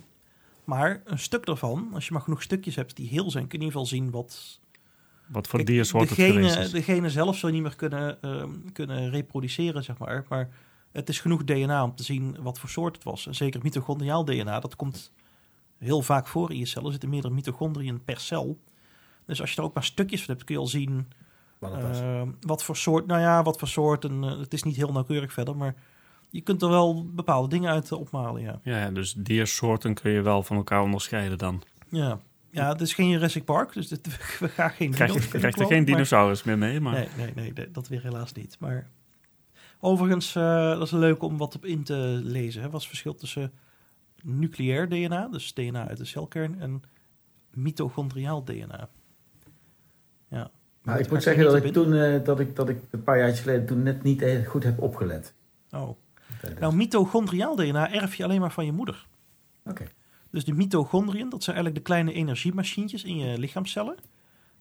Maar 0.69 1.03
een 1.05 1.19
stuk 1.19 1.47
daarvan, 1.47 1.89
als 1.93 2.07
je 2.07 2.13
maar 2.13 2.23
genoeg 2.23 2.43
stukjes 2.43 2.77
hebt 2.77 2.97
die 2.97 3.09
heel 3.09 3.31
zijn, 3.31 3.47
kun 3.47 3.59
je 3.59 3.65
in 3.65 3.73
ieder 3.73 3.81
geval 3.81 3.87
zien 3.87 4.11
wat, 4.11 4.61
Wat 5.27 5.47
voor 5.47 5.59
Kijk, 5.59 5.71
diersoort 5.71 6.09
het 6.09 6.19
geweest 6.19 6.57
is. 6.57 6.71
degene 6.71 7.11
zelf 7.11 7.37
zou 7.37 7.53
niet 7.53 7.63
meer 7.63 7.77
kunnen, 7.77 8.23
ehm, 8.23 8.51
kunnen 8.73 9.11
reproduceren, 9.11 9.85
zeg 9.85 9.99
maar. 9.99 10.25
Maar 10.29 10.51
het 10.93 11.09
is 11.09 11.21
genoeg 11.21 11.45
DNA 11.45 11.85
om 11.85 11.95
te 11.95 12.03
zien 12.03 12.37
wat 12.41 12.59
voor 12.59 12.69
soort 12.69 12.95
het 12.95 13.05
was. 13.05 13.27
En 13.27 13.35
zeker 13.35 13.61
mitochondriaal 13.63 14.25
DNA, 14.25 14.61
dat 14.61 14.77
komt 14.77 15.13
heel 15.79 16.03
vaak 16.03 16.27
voor 16.27 16.51
in 16.51 16.59
je 16.59 16.67
cel. 16.67 16.85
Er 16.85 16.91
zitten 16.91 17.09
meerdere 17.09 17.35
mitochondriën 17.35 18.05
per 18.05 18.21
cel. 18.21 18.59
Dus 19.27 19.41
als 19.41 19.51
je 19.51 19.57
er 19.57 19.65
ook 19.65 19.75
maar 19.75 19.85
stukjes 19.85 20.25
van 20.25 20.35
hebt, 20.35 20.47
kun 20.47 20.55
je 20.55 20.61
al 20.61 20.67
zien 20.67 21.09
ehm, 21.61 22.29
wat 22.41 22.65
voor 22.65 22.77
soort. 22.77 23.07
Nou 23.07 23.21
ja, 23.21 23.43
wat 23.43 23.59
voor 23.59 23.69
soort. 23.69 24.05
En, 24.05 24.25
eh, 24.25 24.39
het 24.39 24.53
is 24.53 24.63
niet 24.63 24.77
heel 24.77 24.93
nauwkeurig 24.93 25.33
verder, 25.33 25.57
maar 25.57 25.75
je 26.30 26.40
kunt 26.40 26.62
er 26.62 26.68
wel 26.68 27.06
bepaalde 27.11 27.49
dingen 27.49 27.70
uit 27.70 27.90
eh, 27.90 27.99
opmalen, 27.99 28.42
ja. 28.42 28.61
Ja, 28.62 28.90
dus 28.90 29.12
diersoorten 29.12 29.94
kun 29.94 30.11
je 30.11 30.23
wel 30.23 30.42
van 30.42 30.56
elkaar 30.56 30.82
onderscheiden 30.82 31.38
dan. 31.38 31.62
Ja, 31.88 32.20
ja 32.50 32.68
het 32.68 32.80
is 32.80 32.94
geen 32.94 33.08
Jurassic 33.08 33.44
Park, 33.44 33.73
dus 33.73 33.88
dit, 33.88 34.06
we 34.38 34.49
gaan 34.49 34.70
geen 34.70 34.90
Krijg 34.90 35.12
je 35.12 35.28
krijgt 35.28 35.61
er 35.61 35.66
geen 35.66 35.76
maar- 35.76 35.87
dinosaurus 35.87 36.42
meer 36.42 36.58
mee, 36.58 36.80
maar... 36.80 36.92
Nee, 36.92 37.08
nee, 37.16 37.32
nee, 37.35 37.52
nee, 37.52 37.70
dat 37.70 37.88
weer 37.88 38.02
helaas 38.02 38.32
niet. 38.32 38.56
Maar 38.58 38.90
overigens, 39.80 40.35
eh, 40.35 40.68
dat 40.68 40.82
is 40.82 40.90
leuk 40.90 41.23
om 41.23 41.37
wat 41.37 41.54
op 41.54 41.64
in 41.64 41.82
te 41.82 42.20
lezen. 42.23 42.62
Hè. 42.62 42.70
Wat 42.70 42.80
is 42.80 42.87
het 42.87 42.97
verschil 42.97 43.14
tussen 43.14 43.52
nucleair 44.23 44.88
DNA, 44.88 45.28
dus 45.28 45.54
DNA 45.54 45.88
uit 45.88 45.99
de 45.99 46.04
celkern, 46.04 46.61
en 46.61 46.82
mitochondriaal 47.50 48.44
DNA? 48.44 48.88
Ja. 50.28 50.50
Nou, 50.82 50.99
ik 50.99 51.11
moet 51.11 51.23
zeggen 51.23 51.44
dat 51.44 51.64
ik 51.64 51.73
toen, 51.73 51.94
eh, 51.94 52.25
dat 52.25 52.40
ik, 52.40 52.56
dat 52.56 52.68
ik 52.68 52.78
een 52.90 53.02
paar 53.02 53.18
jaar 53.18 53.35
geleden 53.35 53.66
toen 53.66 53.82
net 53.82 54.02
niet 54.02 54.25
goed 54.47 54.64
heb 54.64 54.80
opgelet. 54.80 55.35
Oh. 55.70 55.97
Nou, 56.59 56.75
mitochondriaal 56.75 57.57
DNA 57.57 57.92
erf 57.92 58.14
je 58.14 58.25
alleen 58.25 58.40
maar 58.40 58.52
van 58.52 58.64
je 58.64 58.73
moeder. 58.73 59.07
Oké. 59.64 59.87
Dus 60.30 60.45
de 60.45 60.52
mitochondriën, 60.52 61.28
dat 61.28 61.42
zijn 61.42 61.57
eigenlijk 61.57 61.87
de 61.87 61.92
kleine 61.92 62.12
energiemachientjes 62.12 63.04
in 63.04 63.18
je 63.18 63.38
lichaamcellen. 63.38 63.97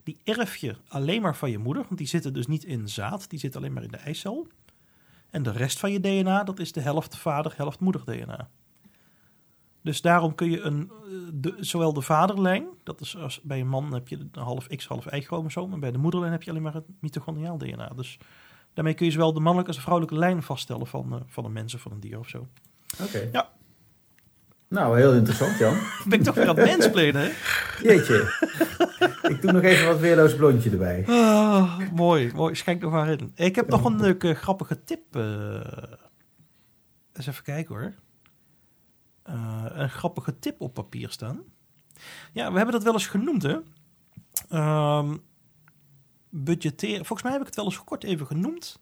Die 0.04 0.18
erf 0.24 0.56
je 0.56 0.76
alleen 0.88 1.22
maar 1.22 1.36
van 1.36 1.52
je 1.52 1.58
moeder, 1.58 1.84
want 1.84 1.98
die 1.98 2.08
zitten 2.08 2.34
dus 2.34 2.48
niet 2.48 2.64
in 2.64 2.90
zaad, 2.90 3.30
die 3.30 3.40
zitten 3.40 3.60
alleen 3.60 3.74
maar 3.74 3.84
in 3.84 3.92
de 3.92 3.98
eicel. 3.98 4.48
En 5.30 5.44
de 5.44 5.52
rest 5.52 5.80
van 5.80 5.92
je 5.92 6.00
DNA, 6.00 6.44
dat 6.44 6.60
is 6.60 6.72
de 6.72 6.82
helft 6.82 7.18
vader, 7.18 7.54
helft 7.56 7.80
moeder 7.80 8.02
DNA. 8.06 8.50
Dus 9.82 10.02
daarom 10.02 10.36
kun 10.36 10.50
je 10.50 10.62
een, 10.62 10.92
eh, 10.92 11.12
de, 11.34 11.56
zowel 11.60 11.94
de 11.94 12.02
vaderlijn, 12.02 12.68
dat 12.84 13.02
is 13.02 13.18
als 13.18 13.42
bij 13.42 13.60
een 13.60 13.68
man 13.68 13.94
heb 13.94 14.08
je 14.08 14.18
een 14.18 14.42
half 14.42 14.68
X, 14.68 14.88
half 14.88 15.14
Y 15.14 15.22
chromosoom, 15.22 15.74
en 15.74 15.80
bij 15.80 15.92
de 15.92 15.98
moederlijn 15.98 16.32
heb 16.32 16.44
je 16.44 16.50
alleen 16.50 16.62
maar 16.62 16.74
het 16.74 16.88
mitochondriaal 17.00 17.58
DNA. 17.58 17.88
Dus 17.96 18.18
daarmee 18.78 18.94
kun 18.96 19.06
je 19.06 19.12
zowel 19.12 19.34
de 19.34 19.40
mannelijke 19.40 19.68
als 19.68 19.76
de 19.76 19.82
vrouwelijke 19.84 20.20
lijn 20.20 20.44
vaststellen 20.44 20.88
van, 20.88 21.14
eh, 21.14 21.20
van 21.28 21.46
een 21.46 21.52
mens 21.54 21.74
of 21.76 21.82
van 21.82 21.92
een 21.92 22.00
dier 22.00 22.20
of 22.20 22.28
zo. 22.30 22.48
Oké. 23.04 23.30
Ja. 23.32 23.50
Nou, 24.68 24.98
heel 24.98 25.14
interessant, 25.14 25.58
Jan. 25.58 25.78
Ben 26.08 26.20
ik 26.20 26.26
toch 26.26 26.36
weer 26.36 26.48
aan 26.50 26.56
het 26.56 26.66
mensplenen, 26.66 27.22
hè? 27.22 27.32
Jeetje. 27.82 28.18
ik 29.30 29.42
doe 29.42 29.52
nog 29.52 29.62
even 29.62 29.88
wat 29.88 30.00
weerloos 30.00 30.36
blondje 30.36 30.70
erbij. 30.70 31.04
Ah, 31.08 31.80
mooi, 31.94 32.32
mooi. 32.36 32.56
Schenk 32.56 32.82
nog 32.82 32.92
maar 32.92 33.10
in. 33.10 33.32
Ik 33.36 33.56
heb 33.56 33.70
nog 33.70 33.86
een 33.86 34.00
leuke, 34.02 34.34
grappige 34.34 34.84
tip. 34.84 35.16
eh. 35.16 35.62
eens 37.14 37.28
even 37.28 37.44
kijken 37.44 37.76
hoor. 37.76 37.94
Eh, 39.24 39.66
een 39.70 39.90
grappige 39.90 40.40
tip 40.40 40.62
op 40.62 40.74
papier 40.74 41.10
staan. 41.10 41.42
Ja, 42.34 42.50
we 42.52 42.56
hebben 42.58 42.76
dat 42.76 42.84
wel 42.84 42.94
eens 42.94 43.08
genoemd, 43.08 43.44
hè? 43.44 43.58
Ehm 44.50 45.16
budgetteren. 46.30 47.06
Volgens 47.06 47.22
mij 47.22 47.32
heb 47.32 47.42
ik 47.42 47.48
het 47.48 47.56
wel 47.56 47.66
eens 47.66 47.84
kort 47.84 48.04
even 48.04 48.26
genoemd. 48.28 48.80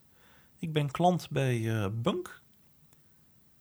Ik 0.58 0.72
ben 0.72 0.90
klant 0.90 1.30
bij 1.30 1.82
eh, 1.82 1.86
Bunk. 1.92 2.42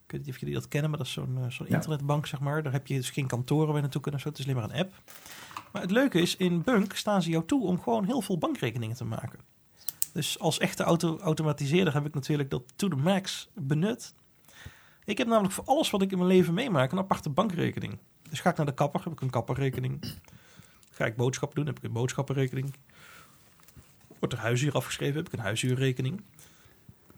Ik 0.05 0.11
weet 0.11 0.21
niet 0.25 0.29
of 0.33 0.39
jullie 0.39 0.55
dat 0.55 0.67
kennen, 0.67 0.89
maar 0.89 0.99
dat 0.99 1.07
is 1.07 1.13
zo'n 1.13 1.37
eh, 1.37 1.49
zo'n 1.49 1.65
Ja. 1.69 1.75
internetbank, 1.75 2.25
zeg 2.25 2.39
maar. 2.39 2.63
Daar 2.63 2.71
heb 2.71 2.87
je 2.87 2.95
dus 2.95 3.09
geen 3.09 3.27
kantoren 3.27 3.75
je 3.75 3.81
naartoe 3.81 4.01
kunnen. 4.01 4.21
Zo. 4.21 4.29
Het 4.29 4.37
is 4.37 4.43
alleen 4.43 4.55
maar 4.57 4.69
een 4.69 4.79
app. 4.79 4.93
Maar 5.71 5.81
het 5.81 5.91
leuke 5.91 6.19
is, 6.21 6.35
in 6.35 6.61
Bunk 6.61 6.93
staan 6.95 7.21
ze 7.21 7.29
jou 7.29 7.45
toe 7.45 7.65
om 7.65 7.81
gewoon 7.81 8.05
heel 8.05 8.21
veel 8.21 8.37
bankrekeningen 8.37 8.95
te 8.95 9.05
maken. 9.05 9.39
Dus 10.13 10.39
als 10.39 10.59
echte 10.59 10.83
auto 10.83 11.19
automatiseerder 11.19 11.93
heb 11.93 12.05
ik 12.05 12.13
natuurlijk 12.13 12.49
dat 12.49 12.63
to 12.75 12.87
the 12.87 12.95
max 12.95 13.49
benut. 13.53 14.13
Ik 15.03 15.17
heb 15.17 15.27
namelijk 15.27 15.53
voor 15.53 15.63
alles 15.65 15.89
wat 15.89 16.01
ik 16.01 16.11
in 16.11 16.17
mijn 16.17 16.29
leven 16.29 16.53
meemaak 16.53 16.91
een 16.91 16.97
aparte 16.97 17.29
bankrekening. 17.29 17.99
Dus 18.29 18.39
ga 18.39 18.49
ik 18.49 18.57
naar 18.57 18.65
de 18.65 18.73
kapper, 18.73 19.03
heb 19.03 19.13
ik 19.13 19.21
een 19.21 19.29
kapperrekening. 19.29 20.05
Ga 20.89 21.05
ik 21.05 21.15
boodschappen 21.15 21.57
doen, 21.57 21.65
heb 21.65 21.77
ik 21.77 21.83
een 21.83 21.91
boodschappenrekening. 21.93 22.73
Wordt 24.19 24.33
er 24.33 24.39
huishuur 24.39 24.73
afgeschreven, 24.73 25.15
heb 25.15 25.27
ik 25.27 25.33
een 25.33 25.39
huishuurrekening. 25.39 26.21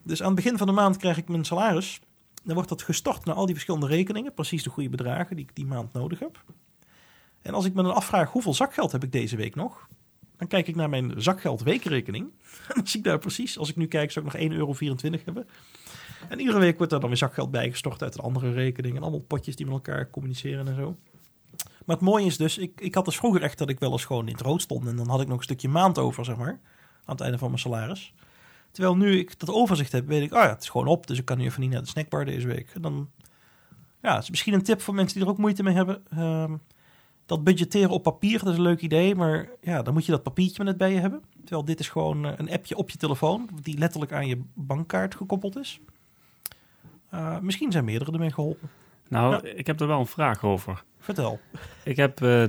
Dus 0.03 0.21
aan 0.21 0.27
het 0.27 0.35
begin 0.35 0.57
van 0.57 0.67
de 0.67 0.73
maand 0.73 0.97
krijg 0.97 1.17
ik 1.17 1.27
mijn 1.27 1.45
salaris. 1.45 1.99
Dan 2.43 2.55
wordt 2.55 2.69
dat 2.69 2.81
gestort 2.81 3.25
naar 3.25 3.35
al 3.35 3.45
die 3.45 3.53
verschillende 3.53 3.87
rekeningen. 3.87 4.33
Precies 4.33 4.63
de 4.63 4.69
goede 4.69 4.89
bedragen 4.89 5.35
die 5.35 5.45
ik 5.45 5.55
die 5.55 5.65
maand 5.65 5.93
nodig 5.93 6.19
heb. 6.19 6.43
En 7.41 7.53
als 7.53 7.65
ik 7.65 7.73
me 7.73 7.83
dan 7.83 7.95
afvraag 7.95 8.31
hoeveel 8.31 8.53
zakgeld 8.53 8.91
heb 8.91 9.03
ik 9.03 9.11
deze 9.11 9.35
week 9.35 9.55
nog, 9.55 9.87
dan 10.37 10.47
kijk 10.47 10.67
ik 10.67 10.75
naar 10.75 10.89
mijn 10.89 11.13
zakgeld 11.21 11.61
weekrekening. 11.61 12.31
En 12.67 12.75
dan 12.75 12.87
zie 12.87 12.99
ik 12.99 13.05
daar 13.05 13.19
precies, 13.19 13.57
als 13.57 13.69
ik 13.69 13.75
nu 13.75 13.87
kijk, 13.87 14.11
zou 14.11 14.25
ik 14.25 14.33
nog 14.33 14.41
1,24 14.41 14.57
euro 14.57 14.75
hebben. 15.25 15.47
En 16.29 16.39
iedere 16.39 16.59
week 16.59 16.77
wordt 16.77 16.91
daar 16.91 16.99
dan 16.99 17.09
weer 17.09 17.17
zakgeld 17.17 17.51
bijgestort 17.51 18.03
uit 18.03 18.17
een 18.17 18.23
andere 18.23 18.51
rekening. 18.51 18.95
En 18.95 19.01
allemaal 19.01 19.19
potjes 19.19 19.55
die 19.55 19.65
met 19.65 19.75
elkaar 19.75 20.09
communiceren 20.09 20.67
en 20.67 20.75
zo. 20.75 20.97
Maar 21.85 21.95
het 21.95 22.05
mooie 22.05 22.25
is 22.25 22.37
dus, 22.37 22.57
ik, 22.57 22.81
ik 22.81 22.95
had 22.95 23.05
dus 23.05 23.17
vroeger 23.17 23.41
echt 23.41 23.57
dat 23.57 23.69
ik 23.69 23.79
wel 23.79 23.91
eens 23.91 24.05
gewoon 24.05 24.27
in 24.27 24.33
het 24.33 24.41
rood 24.41 24.61
stond. 24.61 24.87
En 24.87 24.95
dan 24.95 25.09
had 25.09 25.21
ik 25.21 25.27
nog 25.27 25.37
een 25.37 25.43
stukje 25.43 25.69
maand 25.69 25.97
over, 25.97 26.25
zeg 26.25 26.37
maar. 26.37 26.59
Aan 27.07 27.15
het 27.15 27.21
einde 27.21 27.37
van 27.37 27.47
mijn 27.47 27.59
salaris. 27.61 28.13
Terwijl 28.71 28.97
nu 28.97 29.19
ik 29.19 29.39
dat 29.39 29.49
overzicht 29.49 29.91
heb, 29.91 30.07
weet 30.07 30.21
ik, 30.23 30.33
oh 30.33 30.41
ja, 30.41 30.49
het 30.49 30.61
is 30.61 30.69
gewoon 30.69 30.87
op. 30.87 31.07
Dus 31.07 31.17
ik 31.19 31.25
kan 31.25 31.37
nu 31.37 31.43
even 31.45 31.61
niet 31.61 31.71
naar 31.71 31.81
de 31.81 31.87
snackbar 31.87 32.25
deze 32.25 32.47
week. 32.47 32.69
En 32.73 32.81
dan, 32.81 33.09
ja, 34.01 34.13
het 34.13 34.23
is 34.23 34.29
misschien 34.29 34.53
een 34.53 34.63
tip 34.63 34.81
voor 34.81 34.93
mensen 34.93 35.17
die 35.17 35.23
er 35.25 35.31
ook 35.31 35.37
moeite 35.37 35.63
mee 35.63 35.73
hebben. 35.75 36.03
Ehm, 36.09 36.53
dat 37.25 37.43
budgetteren 37.43 37.89
op 37.89 38.03
papier, 38.03 38.39
dat 38.39 38.47
is 38.47 38.55
een 38.57 38.61
leuk 38.61 38.81
idee. 38.81 39.15
Maar 39.15 39.49
ja, 39.61 39.81
dan 39.81 39.93
moet 39.93 40.05
je 40.05 40.11
dat 40.11 40.23
papiertje 40.23 40.55
maar 40.57 40.65
net 40.65 40.77
bij 40.77 40.93
je 40.93 40.99
hebben. 40.99 41.21
Terwijl 41.39 41.65
dit 41.65 41.79
is 41.79 41.89
gewoon 41.89 42.25
eh, 42.25 42.31
een 42.37 42.51
appje 42.51 42.75
op 42.77 42.89
je 42.89 42.97
telefoon, 42.97 43.49
die 43.61 43.77
letterlijk 43.77 44.11
aan 44.11 44.27
je 44.27 44.41
bankkaart 44.53 45.15
gekoppeld 45.15 45.57
is. 45.57 45.79
Uh, 47.13 47.39
misschien 47.39 47.71
zijn 47.71 47.85
meerdere 47.85 48.11
ermee 48.11 48.31
geholpen. 48.31 48.69
Nou, 49.09 49.33
Ja. 49.47 49.53
ik 49.53 49.67
heb 49.67 49.79
er 49.79 49.87
wel 49.87 49.99
een 49.99 50.05
vraag 50.07 50.43
over. 50.43 50.83
Vertel. 50.99 51.39
Ik 51.83 51.95
heb 51.95 52.21
uh, 52.21 52.43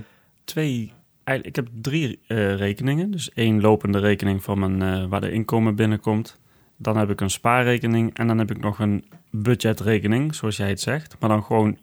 twee, 0.45 0.93
ik 1.35 1.57
heb 1.57 1.69
drie 1.81 2.19
uh, 2.29 2.55
rekeningen. 2.55 3.11
Dus 3.11 3.33
één 3.33 3.61
lopende 3.61 3.99
rekening 3.99 4.43
van 4.43 4.59
mijn, 4.59 5.03
uh, 5.03 5.09
waar 5.09 5.21
de 5.21 5.31
inkomen 5.31 5.75
binnenkomt. 5.75 6.41
Dan 6.77 6.97
heb 6.97 7.11
ik 7.11 7.21
een 7.21 7.31
spaarrekening 7.31 8.15
en 8.15 8.27
dan 8.27 8.39
heb 8.39 8.51
ik 8.51 8.61
nog 8.61 8.79
een 8.79 9.05
budgetrekening, 9.31 10.35
zoals 10.35 10.57
jij 10.57 10.69
het 10.69 10.81
zegt. 10.81 11.17
Maar 11.21 11.29
dan 11.29 11.45
gewoon, 11.45 11.79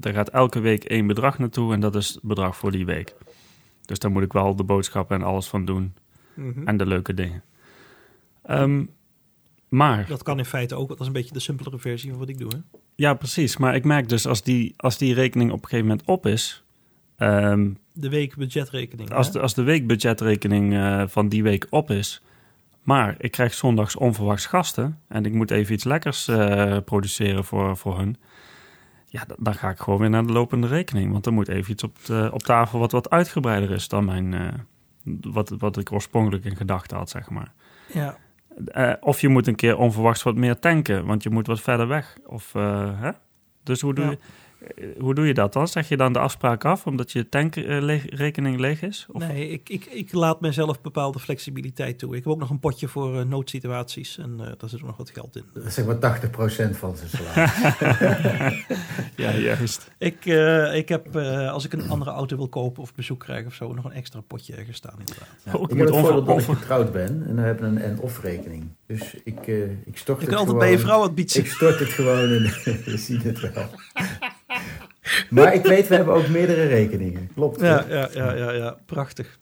er 0.00 0.12
gaat 0.12 0.28
elke 0.28 0.60
week 0.60 0.84
één 0.84 1.06
bedrag 1.06 1.38
naartoe 1.38 1.72
en 1.72 1.80
dat 1.80 1.94
is 1.94 2.08
het 2.08 2.22
bedrag 2.22 2.56
voor 2.56 2.70
die 2.70 2.86
week. 2.86 3.14
Dus 3.84 3.98
daar 3.98 4.10
moet 4.10 4.22
ik 4.22 4.32
wel 4.32 4.56
de 4.56 4.64
boodschappen 4.64 5.16
en 5.16 5.22
alles 5.22 5.48
van 5.48 5.64
doen. 5.64 5.94
Mhm. 6.34 6.66
En 6.66 6.76
de 6.76 6.86
leuke 6.86 7.14
dingen. 7.14 7.42
Um, 8.50 8.90
maar... 9.68 10.06
Dat 10.08 10.22
kan 10.22 10.38
in 10.38 10.44
feite 10.44 10.74
ook, 10.74 10.88
dat 10.88 11.00
is 11.00 11.06
een 11.06 11.12
beetje 11.12 11.32
de 11.32 11.40
simpelere 11.40 11.78
versie 11.78 12.10
van 12.10 12.18
wat 12.18 12.28
ik 12.28 12.38
doe. 12.38 12.50
Hè? 12.50 12.78
Ja, 12.94 13.14
precies. 13.14 13.56
Maar 13.56 13.74
ik 13.74 13.84
merk 13.84 14.08
dus 14.08 14.26
als 14.26 14.42
die, 14.42 14.74
als 14.76 14.98
die 14.98 15.14
rekening 15.14 15.50
op 15.50 15.62
een 15.62 15.68
gegeven 15.68 15.86
moment 15.86 16.06
op 16.06 16.26
is. 16.26 16.64
Um, 17.18 17.78
de 17.92 18.08
week 18.08 18.36
budgetrekening. 18.36 19.12
Als 19.12 19.32
de, 19.32 19.40
als 19.40 19.54
de 19.54 19.62
weekbudgetrekening 19.62 20.72
uh, 20.72 21.02
van 21.06 21.28
die 21.28 21.42
week 21.42 21.66
op 21.70 21.90
is. 21.90 22.22
Maar 22.82 23.14
ik 23.18 23.30
krijg 23.30 23.54
zondags 23.54 23.96
onverwachts 23.96 24.46
gasten. 24.46 24.98
En 25.08 25.24
ik 25.24 25.32
moet 25.32 25.50
even 25.50 25.74
iets 25.74 25.84
lekkers 25.84 26.28
uh, 26.28 26.76
produceren 26.84 27.44
voor, 27.44 27.76
voor 27.76 27.98
hun. 27.98 28.16
Ja, 29.06 29.26
dan, 29.38 29.54
ga 29.54 29.70
ik 29.70 29.78
gewoon 29.78 29.98
weer 29.98 30.10
naar 30.10 30.26
de 30.26 30.32
lopende 30.32 30.66
rekening. 30.66 31.12
Want 31.12 31.26
er 31.26 31.32
moet 31.32 31.48
even 31.48 31.72
iets 31.72 31.82
op, 31.82 32.04
de, 32.04 32.30
op 32.32 32.42
tafel 32.42 32.78
wat 32.78 32.92
wat 32.92 33.10
uitgebreider 33.10 33.70
is 33.70 33.88
dan 33.88 34.04
mijn, 34.04 34.32
uh, 34.32 34.48
wat, 35.20 35.48
wat 35.58 35.76
ik 35.76 35.92
oorspronkelijk 35.92 36.44
in 36.44 36.56
gedachten 36.56 36.96
had, 36.96 37.10
zeg 37.10 37.30
maar. 37.30 37.52
Ja. 37.92 38.16
Uh, 38.76 38.92
of 39.00 39.20
je 39.20 39.28
moet 39.28 39.46
een 39.46 39.54
keer 39.54 39.76
onverwachts 39.76 40.22
wat 40.22 40.36
meer 40.36 40.58
tanken, 40.58 41.06
want 41.06 41.22
je 41.22 41.30
moet 41.30 41.46
wat 41.46 41.60
verder 41.60 41.88
weg. 41.88 42.16
Of, 42.26 42.52
hè? 42.52 43.10
Dus 43.62 43.80
hoe 43.80 43.94
doe, 43.94 44.04
Ja. 44.04 44.10
je, 44.10 44.18
hoe 44.98 45.14
doe 45.14 45.26
je 45.26 45.34
dat 45.34 45.52
dan? 45.52 45.68
Zeg 45.68 45.88
je 45.88 45.96
dan 45.96 46.12
de 46.12 46.18
afspraak 46.18 46.64
af 46.64 46.86
omdat 46.86 47.12
je 47.12 47.28
tankrekening 47.28 48.58
leeg 48.58 48.82
is? 48.82 49.06
Of? 49.12 49.26
Nee, 49.26 49.48
ik, 49.48 49.68
ik, 49.68 49.84
ik 49.84 50.12
laat 50.12 50.40
mezelf 50.40 50.80
bepaalde 50.80 51.18
flexibiliteit 51.18 51.98
toe. 51.98 52.16
Ik 52.16 52.24
heb 52.24 52.32
ook 52.32 52.38
nog 52.38 52.50
een 52.50 52.60
potje 52.60 52.88
voor 52.88 53.14
uh, 53.14 53.22
noodsituaties 53.24 54.18
en 54.18 54.36
uh, 54.40 54.46
daar 54.58 54.68
zit 54.68 54.80
ook 54.80 54.86
nog 54.86 54.96
wat 54.96 55.10
geld 55.10 55.36
in. 55.36 55.44
Dat 55.54 55.64
is 55.64 55.74
zeg 55.74 55.84
maar 55.84 56.20
80% 56.70 56.76
van 56.76 56.96
zijn 56.96 57.08
salaris. 57.08 58.64
ja, 59.16 59.32
juist. 59.36 59.90
Ik, 59.98 60.26
uh, 60.26 60.74
ik 60.74 60.88
heb, 60.88 61.16
als 61.16 61.64
ik 61.64 61.72
een 61.72 61.90
andere 61.90 62.10
auto 62.10 62.36
wil 62.36 62.48
kopen 62.48 62.82
of 62.82 62.94
bezoek 62.94 63.20
krijg 63.20 63.46
of 63.46 63.54
zo, 63.54 63.72
nog 63.72 63.84
een 63.84 63.92
extra 63.92 64.20
potje 64.20 64.54
ergens 64.54 64.76
staan 64.76 64.98
inderdaad. 64.98 65.28
Ja, 65.44 65.52
ik, 65.52 65.60
ik 65.60 65.78
heb 65.78 65.86
het 65.86 65.96
voordeel 65.96 66.24
dat 66.24 66.38
ik 66.38 66.44
getrouwd 66.44 66.92
ben 66.92 67.24
en 67.26 67.36
dan 67.36 67.44
heb 67.44 67.56
ik 67.56 67.62
een 67.62 67.78
en-of 67.78 68.22
rekening. 68.22 68.70
Dus 68.86 69.14
ik, 69.24 69.46
uh, 69.46 69.70
ik 69.84 69.98
stort 69.98 70.20
je 70.20 70.26
het 70.26 70.34
kan 70.34 70.46
altijd 70.46 70.46
gewoon, 70.46 70.58
bij 70.58 70.70
je 70.70 70.78
vrouw 70.78 70.98
wat 70.98 71.14
bieden. 71.14 71.38
Ik 71.38 71.46
stort 71.46 71.78
het 71.78 71.88
gewoon 71.88 72.30
en 72.30 72.42
we 72.84 72.96
zien 72.96 73.20
het 73.20 73.40
wel. 73.40 73.66
maar 75.30 75.54
ik 75.54 75.62
weet, 75.62 75.88
we 75.88 75.94
hebben 75.94 76.14
ook 76.14 76.28
meerdere 76.28 76.66
rekeningen. 76.66 77.30
Klopt. 77.34 77.60
Ja, 77.60 77.84
ja, 77.88 78.08
ja, 78.12 78.32
ja, 78.34 78.50
ja, 78.52 78.76
prachtig. 78.86 79.38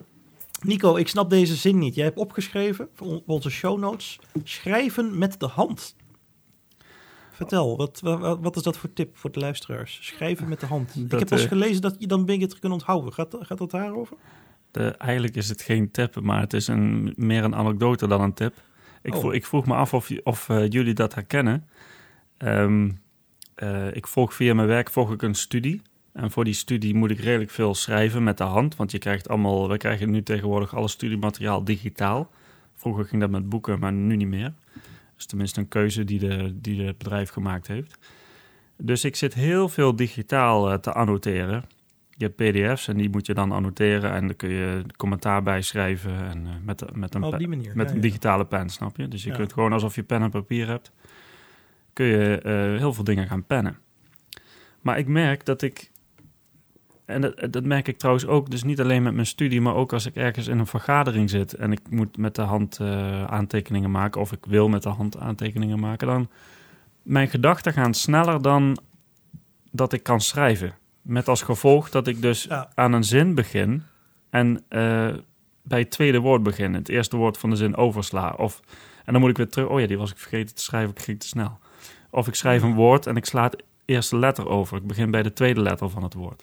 Nico, 0.62 0.96
ik 0.96 1.08
snap 1.08 1.30
deze 1.30 1.54
zin 1.54 1.78
niet. 1.78 1.94
Jij 1.94 2.04
hebt 2.04 2.18
opgeschreven 2.18 2.88
voor 2.94 3.22
onze 3.26 3.50
show 3.50 3.78
notes: 3.78 4.18
schrijven 4.44 5.18
met 5.18 5.40
de 5.40 5.46
hand. 5.46 5.96
Vertel, 7.32 7.76
wat, 7.76 8.00
wat, 8.02 8.38
wat, 8.40 8.56
is 8.56 8.62
dat 8.62 8.76
voor 8.76 8.92
tip 8.92 9.16
voor 9.16 9.30
de 9.32 9.40
luisteraars? 9.40 9.98
Schrijven 10.02 10.48
met 10.48 10.60
de 10.60 10.66
hand. 10.66 10.94
Dat, 10.94 11.12
ik 11.12 11.18
heb 11.18 11.30
eens 11.30 11.42
uh, 11.42 11.48
gelezen 11.48 11.82
dat 11.82 11.96
je 11.98 12.06
dan 12.06 12.26
dingen 12.26 12.48
te 12.48 12.58
kunnen 12.58 12.78
onthouden. 12.78 13.12
Gaat, 13.12 13.36
gaat 13.40 13.58
dat 13.58 13.70
daarover? 13.70 14.16
De, 14.70 14.88
eigenlijk 14.88 15.36
is 15.36 15.48
het 15.48 15.62
geen 15.62 15.90
tip, 15.90 16.20
maar 16.20 16.40
het 16.40 16.52
is 16.52 16.66
een, 16.68 17.12
meer 17.16 17.44
een 17.44 17.54
anekdote 17.54 18.06
dan 18.08 18.20
een 18.20 18.34
tip. 18.34 18.54
Ik, 19.02 19.12
Oh. 19.14 19.18
vroeg, 19.20 19.32
ik 19.32 19.46
vroeg 19.46 19.66
me 19.66 19.74
af 19.74 19.94
of, 19.94 20.08
je- 20.08 20.20
of 20.24 20.48
eh, 20.48 20.68
jullie 20.68 20.94
dat 20.94 21.14
herkennen. 21.14 21.68
Ehm, 22.36 22.90
eh, 23.60 23.94
ik 23.94 24.06
volg 24.06 24.34
via 24.34 24.54
mijn 24.54 24.68
werk 24.68 24.90
volg 24.90 25.12
ik 25.12 25.22
een 25.22 25.34
studie. 25.34 25.82
En 26.12 26.30
voor 26.30 26.44
die 26.44 26.54
studie 26.54 26.94
moet 26.94 27.10
ik 27.10 27.18
redelijk 27.18 27.50
veel 27.50 27.74
schrijven 27.74 28.22
met 28.22 28.38
de 28.38 28.44
hand. 28.44 28.76
Want 28.76 28.90
je 28.90 28.98
krijgt 28.98 29.28
allemaal, 29.28 29.68
wij 29.68 29.76
krijgen 29.76 30.10
nu 30.10 30.22
tegenwoordig 30.22 30.74
alle 30.74 30.88
studiemateriaal 30.88 31.64
digitaal. 31.64 32.30
Vroeger 32.74 33.04
ging 33.04 33.20
dat 33.20 33.30
met 33.30 33.48
boeken, 33.48 33.78
maar 33.78 33.92
nu 33.92 34.16
niet 34.16 34.28
meer. 34.28 34.52
Dat 34.74 35.18
is 35.18 35.26
tenminste 35.26 35.60
een 35.60 35.68
keuze 35.68 36.04
die, 36.04 36.18
de, 36.18 36.60
die 36.60 36.82
het 36.82 36.98
bedrijf 36.98 37.30
gemaakt 37.30 37.66
heeft. 37.66 37.98
Dus 38.76 39.04
ik 39.04 39.16
zit 39.16 39.34
heel 39.34 39.68
veel 39.68 39.96
digitaal 39.96 40.70
eh, 40.70 40.78
te 40.78 40.92
annoteren. 40.92 41.64
Je 42.16 42.24
hebt 42.24 42.36
pdf's 42.36 42.88
en 42.88 42.96
die 42.96 43.10
moet 43.10 43.26
je 43.26 43.34
dan 43.34 43.52
annoteren. 43.52 44.12
En 44.12 44.26
dan 44.26 44.36
kun 44.36 44.50
je 44.50 44.82
commentaar 44.96 45.42
bij 45.42 45.62
schrijven. 45.62 46.28
En, 46.30 46.46
eh, 46.46 46.52
met, 46.64 46.96
met 46.96 47.14
een 47.14 47.20
met 47.74 47.88
een 47.90 47.94
ja. 47.94 48.00
digitale 48.00 48.44
pen, 48.44 48.68
snap 48.68 48.96
je? 48.96 49.08
Dus 49.08 49.22
je 49.22 49.30
Ja. 49.30 49.36
kunt 49.36 49.52
gewoon 49.52 49.72
alsof 49.72 49.94
je 49.94 50.02
pen 50.02 50.22
en 50.22 50.30
papier 50.30 50.66
hebt, 50.66 50.92
kun 51.92 52.06
je 52.06 52.40
eh, 52.40 52.52
heel 52.78 52.92
veel 52.92 53.04
dingen 53.04 53.26
gaan 53.26 53.44
pennen. 53.44 53.78
Maar 54.80 54.98
ik 54.98 55.06
merk 55.06 55.44
dat 55.44 55.62
ik, 55.62 55.90
en 57.04 57.20
dat, 57.20 57.52
dat 57.52 57.64
merk 57.64 57.88
ik 57.88 57.98
trouwens 57.98 58.26
ook, 58.26 58.50
dus 58.50 58.62
niet 58.62 58.80
alleen 58.80 59.02
met 59.02 59.14
mijn 59.14 59.26
studie, 59.26 59.60
maar 59.60 59.74
ook 59.74 59.92
als 59.92 60.06
ik 60.06 60.16
ergens 60.16 60.46
in 60.46 60.58
een 60.58 60.66
vergadering 60.66 61.30
zit 61.30 61.54
en 61.54 61.72
ik 61.72 61.80
moet 61.90 62.16
met 62.16 62.34
de 62.34 62.42
hand 62.42 62.78
eh, 62.80 63.24
aantekeningen 63.24 63.90
maken, 63.90 64.20
of 64.20 64.32
ik 64.32 64.44
wil 64.46 64.68
met 64.68 64.82
de 64.82 64.88
hand 64.88 65.18
aantekeningen 65.18 65.80
maken, 65.80 66.06
dan 66.06 66.30
mijn 67.02 67.28
gedachten 67.28 67.72
gaan 67.72 67.94
sneller 67.94 68.42
dan 68.42 68.78
dat 69.72 69.92
ik 69.92 70.02
kan 70.02 70.20
schrijven. 70.20 70.74
Met 71.02 71.28
als 71.28 71.42
gevolg 71.42 71.90
dat 71.90 72.06
ik 72.06 72.22
dus 72.22 72.42
Ja. 72.44 72.68
aan 72.74 72.92
een 72.92 73.04
zin 73.04 73.34
begin 73.34 73.82
en 74.30 74.64
eh, 74.68 75.14
bij 75.62 75.78
het 75.78 75.90
tweede 75.90 76.18
woord 76.18 76.42
begin. 76.42 76.74
Het 76.74 76.88
eerste 76.88 77.16
woord 77.16 77.38
van 77.38 77.50
de 77.50 77.56
zin 77.56 77.76
oversla. 77.76 78.34
Of, 78.36 78.60
en 79.04 79.12
dan 79.12 79.20
moet 79.20 79.30
ik 79.30 79.36
weer 79.36 79.48
terug. 79.48 79.68
Oh 79.68 79.80
ja, 79.80 79.86
die 79.86 79.98
was 79.98 80.10
ik 80.10 80.18
vergeten 80.18 80.54
te 80.54 80.62
schrijven. 80.62 80.90
Ik 80.90 81.02
ging 81.02 81.20
te 81.20 81.26
snel. 81.26 81.58
Of 82.10 82.28
ik 82.28 82.34
schrijf 82.34 82.62
een 82.62 82.74
woord 82.74 83.06
en 83.06 83.16
ik 83.16 83.24
sla 83.24 83.42
het 83.42 83.62
eerste 83.84 84.16
letter 84.16 84.48
over. 84.48 84.76
Ik 84.76 84.86
begin 84.86 85.10
bij 85.10 85.22
de 85.22 85.32
tweede 85.32 85.60
letter 85.60 85.90
van 85.90 86.02
het 86.02 86.14
woord. 86.14 86.42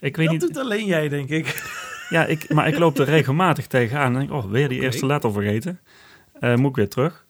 Ik 0.00 0.16
weet 0.16 0.26
Dat 0.26 0.34
niet. 0.34 0.40
doet 0.54 0.58
alleen 0.58 0.86
jij, 0.86 1.08
denk 1.08 1.28
ik. 1.28 1.74
Ja, 2.08 2.24
ik, 2.24 2.48
maar 2.52 2.68
ik 2.68 2.78
loop 2.78 2.98
er 2.98 3.04
regelmatig 3.18 3.66
tegenaan. 3.66 4.12
En 4.12 4.18
denk, 4.18 4.32
oh, 4.32 4.50
weer 4.50 4.68
die 4.68 4.80
eerste 4.80 5.06
letter 5.06 5.32
vergeten. 5.32 5.80
Eh, 6.40 6.54
moet 6.54 6.70
ik 6.70 6.76
weer 6.76 6.88
terug. 6.88 7.24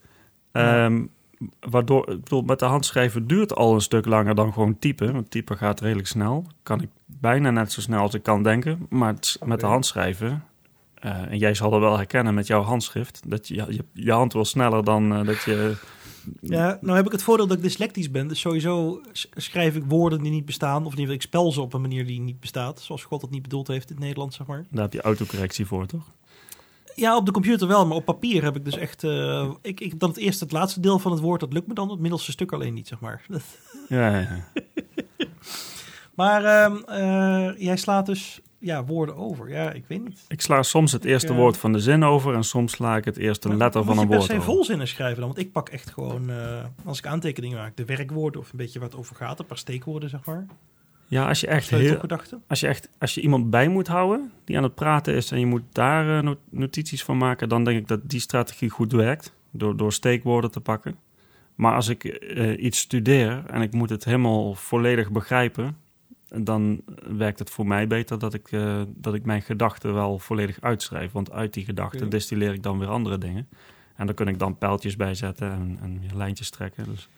Ehm, 0.53 1.05
waardoor, 1.61 2.11
ik 2.11 2.23
bedoel, 2.23 2.43
met 2.43 2.59
de 2.59 2.65
hand 2.65 2.85
schrijven 2.87 3.27
duurt 3.27 3.55
al 3.55 3.75
een 3.75 3.81
stuk 3.81 4.07
langer 4.07 4.35
dan 4.35 4.53
gewoon 4.53 4.79
typen. 4.79 5.13
Want 5.13 5.31
typen 5.31 5.57
gaat 5.57 5.81
redelijk 5.81 6.09
snel. 6.09 6.47
Kan 6.63 6.83
ik 6.83 6.89
bijna 7.07 7.51
net 7.51 7.73
zo 7.73 7.81
snel 7.81 8.01
als 8.01 8.15
ik 8.15 8.23
kan 8.23 8.43
denken. 8.43 8.87
Maar 8.91 9.13
het- 9.15 9.37
met 9.45 9.59
de 9.59 9.65
Oké. 9.65 9.73
hand 9.73 9.87
schrijven... 9.87 10.45
eh, 10.95 11.11
en 11.31 11.39
jij 11.39 11.55
zal 11.55 11.73
er 11.75 11.81
wel 11.81 11.97
herkennen 11.97 12.35
met 12.35 12.47
jouw 12.47 12.63
handschrift. 12.63 13.23
Dat 13.27 13.49
je, 13.49 13.55
je, 13.69 13.85
je 13.93 14.13
hand 14.13 14.33
wil 14.33 14.45
sneller 14.45 14.85
dan 14.85 15.15
eh, 15.15 15.25
dat 15.27 15.43
je... 15.43 15.77
Ja, 16.41 16.79
nou 16.81 16.97
heb 16.97 17.07
ik 17.07 17.13
het 17.13 17.23
voordeel 17.23 17.47
dat 17.47 17.57
ik 17.57 17.63
dyslectisch 17.63 18.11
ben. 18.11 18.29
Dus 18.29 18.41
sowieso 18.41 19.01
schrijf 19.35 19.77
ik 19.77 19.85
woorden 19.89 20.23
die 20.23 20.33
niet 20.33 20.45
bestaan. 20.45 20.87
Of 20.87 20.95
geval, 20.95 21.11
ik 21.15 21.23
spel 21.23 21.53
ze 21.53 21.61
op 21.61 21.73
een 21.75 21.81
manier 21.81 22.07
die 22.07 22.21
niet 22.21 22.41
bestaat. 22.41 22.81
Zoals 22.81 23.05
God 23.05 23.23
het 23.23 23.31
niet 23.31 23.43
bedoeld 23.43 23.69
heeft 23.69 23.89
in 23.89 23.95
het 23.95 24.05
Nederlands, 24.05 24.37
zeg 24.37 24.47
maar. 24.47 24.67
Daar 24.71 24.83
heb 24.83 24.93
je 24.93 25.01
autocorrectie 25.01 25.67
voor, 25.67 25.87
toch? 25.87 26.13
Ja, 26.95 27.17
op 27.17 27.27
de 27.27 27.33
computer 27.33 27.69
wel, 27.69 27.87
maar 27.87 27.97
op 27.97 28.05
papier 28.05 28.43
heb 28.43 28.57
ik 28.57 28.65
dus 28.65 28.77
echt... 28.77 29.05
eh, 29.05 29.51
ik, 29.63 29.81
ik, 29.81 30.01
dan 30.01 30.09
het 30.09 30.19
eerste, 30.19 30.45
het 30.45 30.53
laatste 30.53 30.81
deel 30.81 30.99
van 30.99 31.13
het 31.13 31.21
woord, 31.21 31.41
dat 31.41 31.53
lukt 31.53 31.67
me 31.67 31.75
dan. 31.75 31.91
Het 31.91 32.01
middelste 32.01 32.31
stuk 32.31 32.53
alleen 32.53 32.75
niet, 32.75 32.89
zeg 32.89 33.01
maar. 33.01 33.27
Ja, 33.89 34.09
ja, 34.09 34.19
ja. 34.19 34.63
Maar 36.15 36.45
ehm, 36.45 36.77
eh, 36.77 37.59
jij 37.59 37.77
slaat 37.77 38.07
dus 38.07 38.41
ja, 38.67 38.85
woorden 38.85 39.17
over. 39.17 39.49
Ja, 39.49 39.73
ik 39.73 39.85
weet 39.87 40.05
niet. 40.05 40.25
Ik 40.29 40.41
sla 40.41 40.63
soms 40.63 40.93
het 40.93 41.05
eerste 41.05 41.33
Ja. 41.33 41.39
woord 41.39 41.57
van 41.57 41.73
de 41.73 41.79
zin 41.79 42.05
over... 42.05 42.35
en 42.35 42.45
soms 42.45 42.73
sla 42.73 42.97
ik 42.97 43.05
het 43.05 43.17
eerste 43.17 43.49
Maar 43.49 43.57
letter 43.57 43.85
van 43.85 43.95
moet 43.95 44.05
een 44.05 44.11
woord 44.11 44.23
se 44.23 44.33
over. 44.33 44.45
volzinnen 44.45 44.89
schrijven 44.89 45.17
dan? 45.21 45.27
Want 45.27 45.39
ik 45.41 45.53
pak 45.53 45.69
echt 45.69 45.91
gewoon, 45.91 46.31
eh, 46.31 46.65
als 46.85 46.99
ik 46.99 47.07
aantekeningen 47.07 47.57
maak, 47.59 47.77
de 47.77 47.85
werkwoorden 47.85 48.41
of 48.41 48.51
een 48.53 48.59
beetje 48.59 48.81
wat 48.81 48.97
over 48.97 49.17
gaat. 49.17 49.39
Een 49.39 49.47
paar 49.47 49.59
steekwoorden, 49.59 50.09
zeg 50.09 50.25
maar. 50.25 50.47
Ja, 51.09 51.29
als 51.29 51.41
je 51.41 51.47
echt 51.47 51.71
heel, 51.71 52.01
als 52.47 52.61
je 52.61 52.67
echt 52.67 52.89
als 52.99 53.15
je 53.15 53.21
iemand 53.21 53.51
bij 53.51 53.69
moet 53.69 53.87
houden 53.87 54.33
die 54.45 54.57
aan 54.57 54.63
het 54.63 54.75
praten 54.75 55.15
is 55.15 55.31
en 55.31 55.41
je 55.41 55.47
moet 55.47 55.63
daar 55.73 56.17
eh, 56.19 56.23
not- 56.23 56.39
notities 56.51 57.05
van 57.05 57.19
maken, 57.19 57.49
dan 57.49 57.65
denk 57.65 57.79
ik 57.79 57.89
dat 57.89 58.01
die 58.05 58.21
strategie 58.21 58.71
goed 58.71 58.93
werkt 58.93 59.33
door, 59.51 59.77
door 59.77 59.93
steekwoorden 59.93 60.51
te 60.51 60.61
pakken. 60.61 60.97
Maar 61.55 61.75
als 61.75 61.89
ik 61.89 62.05
eh, 62.05 62.63
iets 62.65 62.79
studeer 62.79 63.43
en 63.47 63.63
ik 63.63 63.73
moet 63.73 63.91
het 63.91 64.05
helemaal 64.05 64.55
volledig 64.55 65.11
begrijpen, 65.11 65.77
dan 66.29 66.83
werkt 67.17 67.39
het 67.39 67.51
voor 67.51 67.67
mij 67.67 67.87
beter 67.87 68.19
dat 68.19 68.35
ik, 68.35 68.53
eh, 68.53 68.83
dat 68.89 69.15
ik 69.15 69.25
mijn 69.25 69.43
gedachten 69.43 69.95
wel 69.95 70.19
volledig 70.19 70.61
uitschrijf. 70.61 71.13
Want 71.13 71.33
uit 71.33 71.55
die 71.55 71.65
gedachten 71.65 72.09
destilleer 72.09 72.53
ik 72.53 72.63
dan 72.63 72.79
weer 72.79 72.89
andere 72.89 73.19
dingen. 73.19 73.49
En 73.97 74.07
daar 74.07 74.15
kun 74.15 74.29
ik 74.29 74.39
dan 74.39 74.59
pijltjes 74.59 74.97
bij 74.97 75.15
zetten 75.15 75.51
en, 75.51 75.79
en 75.83 76.01
lijntjes 76.17 76.51
trekken. 76.51 76.85
Dus 76.85 77.09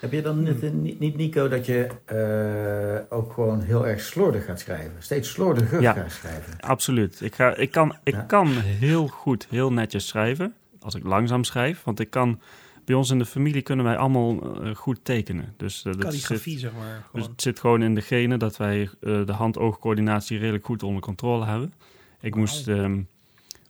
Heb 0.00 0.12
je 0.12 0.22
dan 0.22 0.42
niet, 0.42 0.72
niet, 0.72 0.98
niet, 0.98 1.16
Nico, 1.16 1.48
dat 1.48 1.66
je 1.66 1.86
eh, 2.04 3.16
ook 3.18 3.32
gewoon 3.32 3.60
heel 3.60 3.86
erg 3.86 4.00
slordig 4.00 4.44
gaat 4.44 4.60
schrijven? 4.60 4.92
Steeds 4.98 5.30
slordiger 5.30 5.80
Ja. 5.80 5.92
gaat 5.92 6.12
schrijven? 6.12 6.60
Absoluut. 6.60 7.20
Ik, 7.20 7.34
ga, 7.34 7.54
ik, 7.56 7.70
kan, 7.70 7.96
ik 8.02 8.14
Ja. 8.14 8.20
kan 8.20 8.48
heel 8.60 9.06
goed, 9.08 9.46
heel 9.50 9.72
netjes 9.72 10.06
schrijven. 10.08 10.54
Als 10.80 10.94
ik 10.94 11.04
langzaam 11.04 11.44
schrijf. 11.44 11.82
Want 11.84 12.00
ik 12.00 12.10
kan... 12.10 12.40
Bij 12.88 12.96
ons 12.96 13.10
in 13.10 13.18
de 13.18 13.24
familie 13.26 13.62
kunnen 13.62 13.84
wij 13.84 13.96
allemaal 13.96 14.62
eh, 14.62 14.74
goed 14.74 14.98
tekenen. 15.02 15.54
Dus, 15.56 15.78
eh, 15.84 15.92
dat 15.92 16.02
Calligrafie, 16.02 16.52
zit, 16.52 16.60
zeg 16.60 16.72
maar. 16.78 16.94
dus 16.96 17.04
Gewoon. 17.10 17.28
het 17.30 17.42
zit 17.42 17.60
gewoon 17.60 17.82
in 17.82 17.94
de 17.94 18.00
genen 18.00 18.38
dat 18.38 18.56
wij 18.56 18.80
eh, 18.82 18.88
de 19.26 19.32
hand-oogcoördinatie 19.32 20.38
redelijk 20.38 20.64
goed 20.64 20.82
onder 20.82 21.02
controle 21.02 21.44
hebben. 21.44 21.72
Ik 22.20 22.34
moest 22.34 22.68
ehm, 22.68 23.00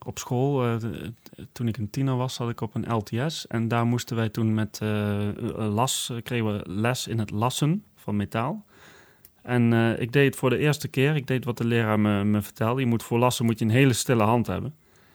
op 0.06 0.18
school, 0.18 0.64
eh, 0.66 0.78
de- 0.78 1.12
toen 1.52 1.68
ik 1.68 1.76
een 1.76 1.90
tiener 1.90 2.16
was, 2.16 2.34
zat 2.34 2.50
ik 2.50 2.60
op 2.60 2.74
een 2.74 2.94
LTS. 2.94 3.46
En 3.46 3.68
daar 3.68 3.86
moesten 3.86 4.16
wij 4.16 4.28
toen 4.28 4.54
met 4.54 4.80
las, 5.56 6.12
kregen 6.22 6.46
we 6.56 6.62
les 6.70 7.06
in 7.06 7.18
het 7.18 7.30
lassen 7.30 7.84
van 7.94 8.16
metaal. 8.16 8.64
En 9.42 9.72
eh, 9.72 10.00
ik 10.00 10.12
deed 10.12 10.26
het 10.26 10.36
voor 10.36 10.50
de 10.50 10.58
eerste 10.58 10.88
keer. 10.88 11.16
Ik 11.16 11.26
deed 11.26 11.44
wat 11.44 11.58
de 11.58 11.64
leraar 11.64 12.00
me, 12.00 12.24
me 12.24 12.42
vertelde. 12.42 12.80
Je 12.80 12.86
moet 12.86 13.02
voor 13.02 13.18
lassen 13.18 13.44
moet 13.44 13.58
je 13.58 13.64
een 13.64 13.70
hele 13.70 13.92
stille 13.92 14.22
hand 14.22 14.46
hebben. 14.46 14.74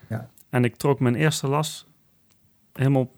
Ja. 0.09 0.29
En 0.49 0.63
ik 0.63 0.75
trok 0.75 0.99
mijn 0.99 1.15
eerste 1.15 1.47
las 1.47 1.87
helemaal 2.73 3.11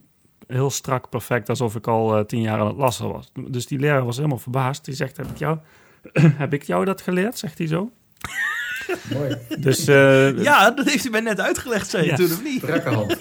heel 0.47 0.69
strak, 0.69 1.09
perfect, 1.09 1.49
alsof 1.49 1.75
ik 1.75 1.87
al 1.87 2.17
eh, 2.17 2.25
tien 2.25 2.41
jaar 2.41 2.59
aan 2.59 2.67
het 2.67 2.77
lassen 2.77 3.11
was. 3.11 3.31
Dus 3.47 3.65
die 3.67 3.79
leraar 3.79 4.05
was 4.05 4.15
helemaal 4.15 4.37
verbaasd. 4.37 4.85
Die 4.85 4.93
zegt, 4.95 5.17
heb 5.17 5.27
ik 5.29 5.37
jou, 5.37 5.57
heb 6.43 6.53
ik 6.53 6.63
jou 6.63 6.85
dat 6.85 7.01
geleerd? 7.01 7.37
Zegt 7.37 7.57
hij 7.57 7.67
zo. 7.67 7.91
Mooi. 9.13 9.35
Dus 9.59 9.87
eh, 9.87 10.37
Ja, 10.43 10.71
dat 10.71 10.85
heeft 10.89 11.05
u 11.05 11.09
mij 11.09 11.19
net 11.21 11.39
uitgelegd, 11.39 11.89
zei 11.89 12.03
je 12.03 12.09
Ja. 12.09 12.15
toen, 12.15 12.25
of 12.25 12.43
niet? 12.43 12.63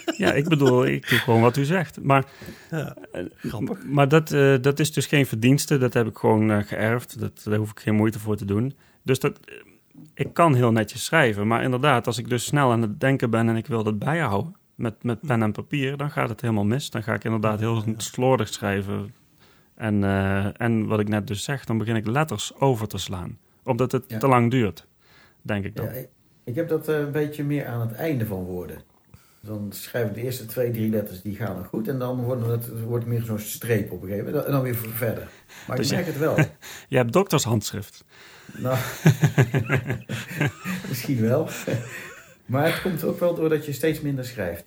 Ja, 0.16 0.32
ik 0.32 0.48
bedoel, 0.48 0.86
ik 0.86 1.08
doe 1.08 1.18
gewoon 1.18 1.40
wat 1.40 1.56
u 1.56 1.64
zegt. 1.64 2.02
Maar, 2.02 2.24
Ja, 2.70 2.96
eh, 3.12 3.24
grappig. 3.36 3.78
maar 3.86 4.08
dat, 4.08 4.32
eh, 4.32 4.54
dat 4.60 4.78
is 4.78 4.92
dus 4.92 5.06
geen 5.06 5.26
verdienste. 5.26 5.78
Dat 5.78 5.94
heb 5.94 6.06
ik 6.06 6.16
gewoon 6.16 6.64
geërfd. 6.64 7.20
Dat, 7.20 7.40
daar 7.44 7.58
hoef 7.58 7.70
ik 7.70 7.80
geen 7.80 7.94
moeite 7.94 8.18
voor 8.18 8.36
te 8.36 8.44
doen. 8.44 8.74
Dus 9.02 9.18
dat, 9.20 9.40
ik 10.14 10.32
kan 10.34 10.54
heel 10.54 10.72
netjes 10.72 11.04
schrijven. 11.04 11.46
Maar 11.46 11.62
inderdaad, 11.62 12.06
als 12.06 12.18
ik 12.18 12.28
dus 12.28 12.44
snel 12.44 12.72
aan 12.72 12.82
het 12.82 13.00
denken 13.00 13.30
ben 13.30 13.48
en 13.48 13.56
ik 13.56 13.66
wil 13.66 13.82
dat 13.84 13.98
bijhouden 13.98 14.56
met, 14.74 15.02
met 15.02 15.20
pen 15.20 15.42
en 15.42 15.52
papier, 15.52 15.96
dan 15.96 16.10
gaat 16.10 16.28
het 16.28 16.40
helemaal 16.40 16.64
mis. 16.64 16.90
Dan 16.90 17.02
ga 17.02 17.14
ik 17.14 17.24
inderdaad 17.24 17.60
heel 17.60 17.82
Ja. 17.86 17.92
slordig 17.96 18.48
schrijven. 18.48 19.14
En, 19.74 20.04
eh, 20.04 20.60
en 20.60 20.86
wat 20.86 21.00
ik 21.00 21.08
net 21.08 21.26
dus 21.26 21.44
zeg, 21.44 21.64
dan 21.64 21.78
begin 21.78 21.96
ik 21.96 22.06
letters 22.06 22.54
over 22.58 22.88
te 22.88 22.98
slaan. 22.98 23.38
Omdat 23.64 23.92
het 23.92 24.04
Ja. 24.08 24.18
te 24.18 24.26
lang 24.28 24.50
duurt, 24.50 24.86
denk 25.42 25.64
ik 25.64 25.76
dan. 25.76 25.84
Ja, 25.84 25.90
ik, 25.90 26.08
ik 26.44 26.54
heb 26.54 26.68
dat 26.68 26.88
eh, 26.88 26.98
een 26.98 27.12
beetje 27.12 27.44
meer 27.44 27.66
aan 27.66 27.80
het 27.80 27.92
einde 27.92 28.26
van 28.26 28.42
woorden. 28.44 28.82
Dan 29.40 29.66
schrijf 29.72 30.08
ik 30.08 30.14
de 30.14 30.22
eerste 30.22 30.46
twee, 30.46 30.70
drie 30.70 30.90
letters, 30.90 31.22
die 31.22 31.36
gaan 31.36 31.54
dan 31.54 31.64
goed. 31.64 31.88
En 31.88 31.98
dan 31.98 32.22
wordt 32.22 32.46
het, 32.46 32.82
wordt 32.82 33.06
meer 33.06 33.22
zo'n 33.22 33.38
streep 33.38 33.92
op 33.92 34.02
een 34.02 34.08
gegeven 34.08 34.26
moment. 34.26 34.44
En 34.46 34.52
dan 34.52 34.62
weer 34.62 34.74
verder. 34.76 35.28
Maar 35.66 35.76
Dus 35.76 35.90
ik 35.90 35.90
je- 35.98 36.02
merk 36.04 36.06
het 36.16 36.18
wel. 36.18 36.36
Je 36.88 36.96
hebt 36.96 37.12
doktershandschrift. 37.12 38.04
Nou, 38.56 38.78
misschien 40.88 41.20
wel. 41.20 41.48
Maar 42.46 42.64
het 42.72 42.82
komt 42.82 43.04
ook 43.04 43.18
wel 43.20 43.34
doordat 43.34 43.66
je 43.66 43.72
steeds 43.72 44.00
minder 44.00 44.24
schrijft. 44.24 44.64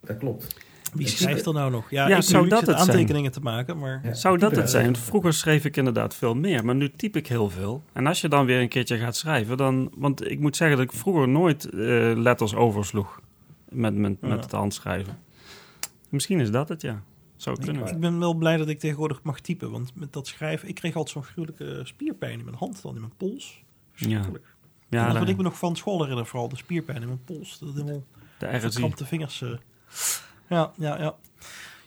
Dat 0.00 0.16
klopt. 0.16 0.56
Wie 0.92 1.06
schrijft 1.08 1.46
er 1.46 1.52
nou 1.52 1.70
nog? 1.70 1.90
Ja, 1.90 2.08
Ja, 2.08 2.16
ik 2.16 2.22
zou 2.22 2.48
dat 2.48 2.66
het 2.66 2.76
zijn? 2.78 2.88
aantekeningen 2.90 3.32
te 3.32 3.40
maken, 3.40 3.78
maar... 3.78 4.00
Ja, 4.04 4.14
Zou 4.14 4.38
dat 4.38 4.56
het 4.56 4.70
zijn? 4.70 4.96
Vroeger 4.96 5.32
schreef 5.32 5.64
ik 5.64 5.76
inderdaad 5.76 6.14
veel 6.14 6.34
meer, 6.34 6.64
maar 6.64 6.74
nu 6.74 6.90
typ 6.90 7.16
ik 7.16 7.26
heel 7.26 7.50
veel. 7.50 7.82
En 7.92 8.06
als 8.06 8.20
je 8.20 8.28
dan 8.28 8.46
weer 8.46 8.60
een 8.60 8.68
keertje 8.68 8.98
gaat 8.98 9.16
schrijven, 9.16 9.56
dan... 9.56 9.90
Want 9.96 10.30
ik 10.30 10.38
moet 10.40 10.56
zeggen 10.56 10.76
dat 10.76 10.86
ik 10.86 10.92
vroeger 10.92 11.28
nooit 11.28 11.64
eh, 11.64 11.78
letters 12.16 12.54
oversloeg 12.54 13.20
met, 13.68 13.94
met, 13.94 14.16
Ja. 14.20 14.28
met 14.28 14.42
het 14.42 14.52
handschrijven. 14.52 15.18
Misschien 16.08 16.40
is 16.40 16.50
dat 16.50 16.68
het, 16.68 16.82
ja. 16.82 17.02
Zou 17.36 17.56
Ik, 17.58 17.64
kunnen. 17.64 17.86
ik 17.86 18.00
ben 18.00 18.18
wel 18.18 18.34
blij 18.34 18.56
dat 18.56 18.68
ik 18.68 18.78
tegenwoordig 18.78 19.22
mag 19.22 19.40
typen, 19.40 19.70
want 19.70 19.92
met 19.94 20.12
dat 20.12 20.26
schrijven... 20.26 20.68
Ik 20.68 20.74
kreeg 20.74 20.94
altijd 20.94 21.14
zo'n 21.14 21.32
gruwelijke 21.32 21.80
spierpijn 21.84 22.38
in 22.38 22.44
mijn 22.44 22.56
hand, 22.56 22.82
dan 22.82 22.94
in 22.94 23.00
mijn 23.00 23.12
pols. 23.16 23.62
Verschrikkelijk. 23.92 24.44
Ja, 24.88 25.04
dat 25.04 25.12
de, 25.12 25.18
wat 25.18 25.28
ik 25.28 25.36
me 25.36 25.42
nog 25.42 25.58
van 25.58 25.76
school 25.76 26.00
herinner, 26.00 26.26
vooral 26.26 26.48
de 26.48 26.56
spierpijn 26.56 27.00
in 27.00 27.06
mijn 27.06 27.24
pols. 27.24 27.58
Dat 27.58 27.72
helemaal 27.72 28.04
de 28.38 28.60
verkrampte 28.60 29.06
vingers. 29.06 29.42
eh. 29.42 29.50
Ja, 30.48 30.72
ja, 30.76 30.98
ja. 31.00 31.16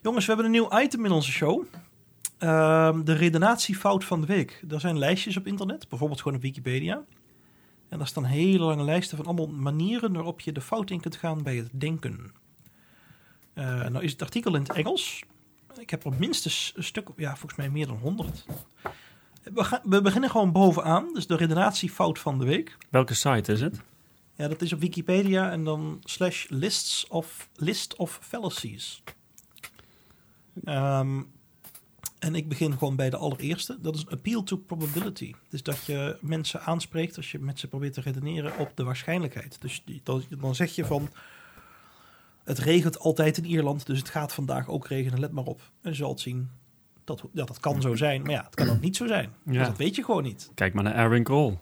Jongens, 0.02 0.26
we 0.26 0.32
hebben 0.34 0.46
een 0.46 0.60
nieuw 0.60 0.80
item 0.80 1.06
in 1.06 1.12
onze 1.12 1.32
show. 1.32 1.64
Ehm, 2.38 3.04
de 3.04 3.14
redenatiefout 3.14 4.04
van 4.06 4.22
de 4.22 4.28
week. 4.28 4.64
Er 4.70 4.80
zijn 4.80 4.98
lijstjes 4.98 5.38
op 5.38 5.48
internet, 5.48 5.90
bijvoorbeeld 5.90 6.22
gewoon 6.22 6.38
op 6.38 6.44
Wikipedia. 6.44 7.04
En 7.90 7.98
daar 7.98 8.08
staan 8.08 8.24
hele 8.26 8.64
lange 8.64 8.84
lijsten 8.84 9.18
van 9.18 9.26
allemaal 9.26 9.48
manieren 9.48 10.14
waarop 10.14 10.40
je 10.42 10.52
de 10.52 10.62
fout 10.62 10.90
in 10.90 11.00
kunt 11.02 11.16
gaan 11.16 11.44
bij 11.44 11.56
het 11.56 11.70
denken. 11.72 12.32
Eh, 13.54 13.66
nou 13.88 14.04
is 14.04 14.12
het 14.12 14.22
artikel 14.22 14.56
in 14.56 14.62
het 14.62 14.72
Engels. 14.72 15.24
Ik 15.80 15.90
heb 15.90 16.06
er 16.06 16.14
minstens 16.18 16.74
een 16.76 16.84
stuk, 16.84 17.08
ja, 17.16 17.30
volgens 17.30 17.56
mij 17.56 17.70
meer 17.70 17.88
dan 17.88 17.98
100. 17.98 18.46
We, 19.44 19.64
gaan, 19.64 19.80
we 19.84 20.02
beginnen 20.02 20.30
gewoon 20.30 20.52
bovenaan, 20.52 21.14
dus 21.14 21.28
de 21.28 21.36
redenatiefout 21.36 22.20
van 22.20 22.40
de 22.40 22.46
week. 22.46 22.78
Welke 22.90 23.14
site 23.14 23.52
is 23.52 23.62
het? 23.62 23.82
Ja, 24.36 24.48
dat 24.48 24.62
is 24.62 24.74
op 24.74 24.80
Wikipedia 24.80 25.52
en 25.52 25.64
dan 25.64 26.02
slash 26.04 26.46
lists 26.50 27.08
of, 27.08 27.50
list 27.56 27.96
of 27.96 28.20
fallacies. 28.22 29.04
Ehm, 30.64 31.22
en 32.20 32.36
ik 32.36 32.50
begin 32.50 32.78
gewoon 32.78 32.96
bij 32.96 33.10
de 33.10 33.18
allereerste. 33.18 33.78
Dat 33.82 33.96
is 33.96 34.02
een 34.02 34.10
appeal 34.12 34.44
to 34.44 34.58
probability. 34.58 35.34
Dus 35.50 35.64
dat 35.64 35.86
je 35.86 36.18
mensen 36.22 36.62
aanspreekt 36.62 37.18
als 37.18 37.32
je 37.32 37.40
met 37.40 37.60
ze 37.60 37.68
probeert 37.68 37.94
te 37.94 38.02
redeneren 38.02 38.58
op 38.58 38.72
de 38.76 38.84
waarschijnlijkheid. 38.84 39.62
Dus 39.62 39.82
die- 39.86 40.02
dan, 40.04 40.24
dan 40.40 40.56
zeg 40.56 40.76
je 40.76 40.86
van... 40.86 41.10
Het 42.44 42.60
regent 42.60 43.00
altijd 43.00 43.38
in 43.38 43.46
Ierland, 43.46 43.86
dus 43.86 44.00
het 44.00 44.10
gaat 44.10 44.34
vandaag 44.34 44.68
ook 44.70 44.88
regenen, 44.88 45.20
let 45.20 45.32
maar 45.32 45.44
op. 45.44 45.62
En 45.82 45.90
je 45.90 45.96
zal 45.96 46.10
het 46.10 46.20
zien. 46.20 46.50
Dat, 47.16 47.30
ja, 47.34 47.44
dat 47.46 47.60
kan 47.60 47.82
zo 47.82 47.96
zijn, 47.96 48.22
maar 48.22 48.32
ja, 48.32 48.44
het 48.46 48.56
kan 48.56 48.70
ook 48.70 48.82
niet 48.82 48.96
zo 48.96 49.08
zijn. 49.08 49.30
Ja. 49.46 49.54
Want 49.54 49.66
dat 49.68 49.78
weet 49.78 49.96
je 49.96 50.04
gewoon 50.04 50.24
niet. 50.24 50.52
Kijk 50.54 50.74
maar 50.74 50.84
naar 50.84 50.96
Erwin 50.96 51.24
Krol. 51.24 51.60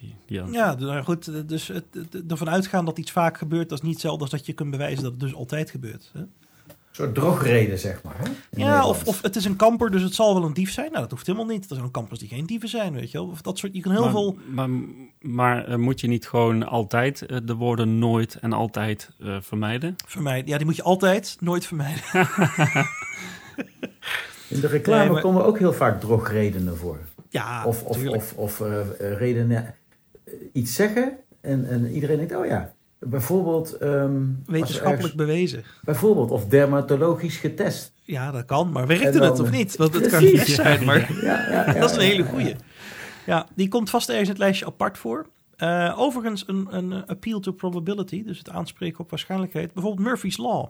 Die, 0.00 0.16
die 0.26 0.40
had- 0.40 0.52
Ja, 0.52 0.74
nou 0.74 1.02
goed, 1.04 1.48
dus 1.48 1.68
het, 1.68 1.84
het- 1.92 2.30
ervan 2.30 2.48
uitgaan 2.50 2.84
dat 2.84 2.98
iets 2.98 3.10
vaak 3.10 3.38
gebeurt, 3.38 3.68
dat 3.68 3.78
is 3.78 3.84
niet 3.84 3.92
hetzelfde 3.92 4.20
als 4.22 4.30
dat 4.30 4.46
je 4.46 4.52
kunt 4.52 4.70
bewijzen 4.70 5.02
dat 5.02 5.12
het 5.12 5.20
dus 5.20 5.34
altijd 5.34 5.70
gebeurt. 5.70 6.10
Hè? 6.12 6.20
Een 6.20 6.98
soort 6.98 7.14
drogreden, 7.14 7.78
zeg 7.78 8.02
maar. 8.02 8.16
Hè? 8.18 8.30
Ja, 8.62 8.86
of, 8.86 9.04
of 9.06 9.22
het 9.22 9.36
is 9.36 9.44
een 9.44 9.56
kamper, 9.56 9.90
dus 9.90 10.02
het 10.02 10.14
zal 10.14 10.34
wel 10.34 10.44
een 10.44 10.52
dief 10.54 10.70
zijn. 10.72 10.88
Nou, 10.90 11.00
dat 11.02 11.10
hoeft 11.10 11.26
helemaal 11.26 11.46
niet. 11.48 11.70
Er 11.70 11.76
zijn 11.76 11.90
kampers 11.90 12.18
die 12.20 12.28
geen 12.28 12.46
dieven 12.46 12.68
zijn, 12.68 12.92
weet 12.92 13.10
je 13.10 13.18
wel. 13.18 13.26
Of 13.26 13.42
dat 13.42 13.58
soort, 13.58 13.74
je 13.74 13.80
kan 13.80 13.92
heel 13.92 14.00
maar, 14.02 14.10
veel... 14.10 14.36
Maar, 14.50 14.68
maar 15.20 15.64
eh, 15.64 15.76
moet 15.76 16.00
je 16.00 16.06
niet 16.08 16.28
gewoon 16.28 16.66
altijd 16.66 17.26
eh, 17.26 17.36
de 17.44 17.54
woorden 17.54 17.98
nooit 17.98 18.34
en 18.34 18.52
altijd 18.52 19.10
eh, 19.20 19.36
vermijden? 19.40 19.94
vermijden. 20.06 20.48
Ja, 20.50 20.56
die 20.56 20.66
moet 20.66 20.76
je 20.76 20.82
altijd 20.82 21.36
nooit 21.40 21.66
vermijden. 21.66 22.02
In 24.54 24.60
de 24.60 24.66
reclame 24.66 25.02
Nee, 25.02 25.12
maar- 25.12 25.22
komen 25.22 25.44
ook 25.44 25.58
heel 25.58 25.72
vaak 25.72 26.00
drogredenen 26.00 26.76
voor. 26.76 26.98
Ja, 27.28 27.64
of 27.66 27.82
of, 27.82 28.06
of, 28.08 28.32
of 28.36 28.60
eh, 28.60 28.80
eh, 28.80 29.18
redenen 29.18 29.74
eh, 30.24 30.32
iets 30.52 30.74
zeggen 30.74 31.16
en, 31.40 31.68
en 31.68 31.90
iedereen 31.90 32.16
denkt, 32.16 32.34
oh 32.36 32.46
ja, 32.46 32.72
bijvoorbeeld... 32.98 33.72
ehm, 33.76 34.20
Wetenschappelijk 34.46 34.98
ergens- 35.02 35.14
bewezen. 35.14 35.62
bijvoorbeeld, 35.82 36.30
of 36.30 36.46
dermatologisch 36.46 37.36
getest. 37.36 37.92
Ja, 38.04 38.30
dat 38.30 38.44
kan. 38.44 38.72
Maar 38.72 38.86
werkte 38.86 39.18
dan- 39.18 39.30
het 39.30 39.40
of 39.40 39.50
niet? 39.50 39.76
Want 39.76 39.94
het 39.94 40.08
kan 40.08 40.24
niet 40.24 40.40
zijn, 40.40 40.84
maar... 40.84 41.12
Ja, 41.22 41.48
ja, 41.50 41.66
ja, 41.66 41.72
dat 41.80 41.90
is 41.90 41.96
een 41.96 42.02
hele 42.02 42.24
goeie. 42.24 42.56
Ja, 43.26 43.46
die 43.54 43.68
komt 43.68 43.90
vast 43.90 44.08
ergens 44.08 44.26
in 44.28 44.34
het 44.34 44.42
lijstje 44.42 44.66
apart 44.66 44.98
voor. 44.98 45.26
Overigens 45.96 46.44
een, 46.46 46.66
een 46.70 47.06
appeal 47.06 47.40
to 47.40 47.52
probability, 47.52 48.24
dus 48.24 48.38
het 48.38 48.50
aanspreken 48.50 49.00
op 49.00 49.10
waarschijnlijkheid. 49.10 49.72
Bijvoorbeeld 49.72 50.06
Murphy's 50.08 50.36
Law. 50.36 50.66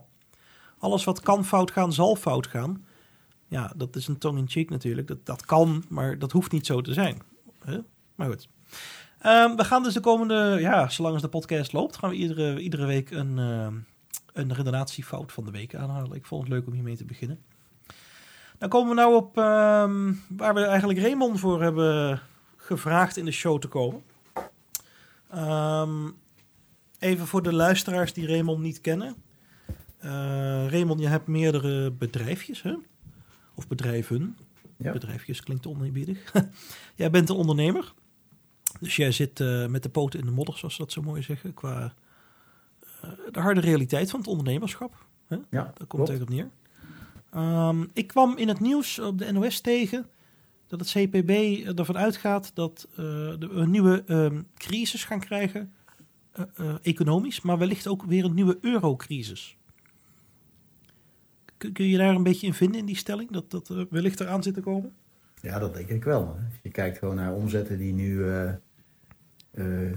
Alles 0.78 1.04
wat 1.04 1.20
kan 1.20 1.44
fout 1.44 1.70
gaan, 1.70 1.92
zal 1.92 2.16
fout 2.16 2.46
gaan. 2.46 2.84
Ja, 3.52 3.72
dat 3.76 3.96
is 3.96 4.08
een 4.08 4.18
tong-in-cheek 4.18 4.70
natuurlijk. 4.70 5.08
Dat, 5.08 5.26
dat 5.26 5.44
kan, 5.44 5.84
maar 5.88 6.18
dat 6.18 6.32
hoeft 6.32 6.52
niet 6.52 6.66
zo 6.66 6.80
te 6.80 6.92
zijn. 6.92 7.22
Maar 8.14 8.28
goed. 8.28 8.48
Ehm, 9.18 9.56
we 9.56 9.64
gaan 9.64 9.82
dus 9.82 9.94
de 9.94 10.00
komende, 10.00 10.56
ja, 10.60 10.88
zolang 10.88 11.14
als 11.14 11.22
de 11.22 11.28
podcast 11.28 11.72
loopt, 11.72 11.96
gaan 11.96 12.10
we 12.10 12.16
iedere, 12.16 12.60
iedere 12.60 12.86
week 12.86 13.10
een, 13.10 13.38
ehm, 13.38 13.74
een 14.32 14.54
redenatiefout 14.54 15.32
van 15.32 15.44
de 15.44 15.50
week 15.50 15.74
aanhalen. 15.74 16.16
Ik 16.16 16.26
vond 16.26 16.42
het 16.42 16.52
leuk 16.52 16.66
om 16.66 16.72
hiermee 16.72 16.96
te 16.96 17.04
beginnen. 17.04 17.42
Dan 18.58 18.68
komen 18.68 18.88
we 18.88 18.94
nou 18.94 19.14
op 19.14 19.38
ehm, 19.38 20.12
waar 20.28 20.54
we 20.54 20.64
eigenlijk 20.64 20.98
Raymond 20.98 21.40
voor 21.40 21.62
hebben 21.62 22.20
gevraagd 22.56 23.16
in 23.16 23.24
de 23.24 23.30
show 23.30 23.60
te 23.60 23.68
komen. 23.68 24.02
Ehm, 25.30 26.10
even 26.98 27.26
voor 27.26 27.42
de 27.42 27.52
luisteraars 27.52 28.12
die 28.12 28.26
Raymond 28.26 28.60
niet 28.60 28.80
kennen. 28.80 29.14
Eh 29.98 30.68
Raymond, 30.68 31.00
je 31.00 31.08
hebt 31.08 31.26
meerdere 31.26 31.90
bedrijfjes, 31.90 32.62
hè? 32.62 32.74
Of 33.54 33.68
bedrijven. 33.68 34.36
Ja. 34.76 34.92
Bedrijfjes 34.92 35.42
klinkt 35.42 35.66
oneerbiedig. 35.66 36.32
jij 36.94 37.10
bent 37.10 37.28
een 37.28 37.36
ondernemer. 37.36 37.94
Dus 38.80 38.96
jij 38.96 39.12
zit 39.12 39.40
eh, 39.40 39.66
met 39.66 39.82
de 39.82 39.88
poten 39.88 40.20
in 40.20 40.26
de 40.26 40.32
modder, 40.32 40.58
zoals 40.58 40.74
ze 40.74 40.80
dat 40.80 40.92
zo 40.92 41.02
mooi 41.02 41.22
zeggen. 41.22 41.54
Qua 41.54 41.94
eh, 43.00 43.10
de 43.32 43.40
harde 43.40 43.60
realiteit 43.60 44.10
van 44.10 44.20
het 44.20 44.28
ondernemerschap. 44.28 45.06
Hè? 45.26 45.36
Ja, 45.36 45.42
Daar 45.50 45.72
komt 45.74 45.88
klopt. 45.88 46.08
het 46.08 46.22
op 46.22 46.28
neer. 46.28 46.50
Ehm, 47.30 47.84
ik 47.92 48.06
kwam 48.06 48.36
in 48.36 48.48
het 48.48 48.60
nieuws 48.60 48.98
op 48.98 49.18
de 49.18 49.32
NOS 49.32 49.60
tegen 49.60 50.06
dat 50.66 50.80
het 50.80 50.90
CPB 50.90 51.30
ervan 51.78 51.98
uitgaat 51.98 52.50
dat 52.54 52.86
eh, 52.90 52.96
de, 52.96 53.48
een 53.50 53.70
nieuwe 53.70 54.04
ehm, 54.06 54.42
crisis 54.56 55.04
gaan 55.04 55.20
krijgen, 55.20 55.72
eh, 56.32 56.44
eh, 56.56 56.74
economisch, 56.82 57.40
maar 57.40 57.58
wellicht 57.58 57.86
ook 57.86 58.02
weer 58.02 58.24
een 58.24 58.34
nieuwe 58.34 58.58
eurocrisis. 58.60 59.56
Kun, 61.72 61.88
je 61.88 61.96
daar 61.96 62.14
een 62.14 62.22
beetje 62.22 62.46
in 62.46 62.54
vinden 62.54 62.80
in 62.80 62.86
die 62.86 62.96
stelling, 62.96 63.30
dat 63.30 63.50
dat 63.50 63.86
wellicht 63.90 64.20
eraan 64.20 64.42
zit 64.42 64.54
te 64.54 64.60
komen? 64.60 64.92
Ja, 65.40 65.58
dat 65.58 65.74
denk 65.74 65.88
ik 65.88 66.04
wel. 66.04 66.20
Als 66.26 66.60
je 66.62 66.70
kijkt 66.70 66.98
gewoon 66.98 67.14
naar 67.14 67.34
omzetten 67.34 67.78
die 67.78 67.92
nu 67.92 68.28
eh, 68.28 68.48
eh, 69.50 69.92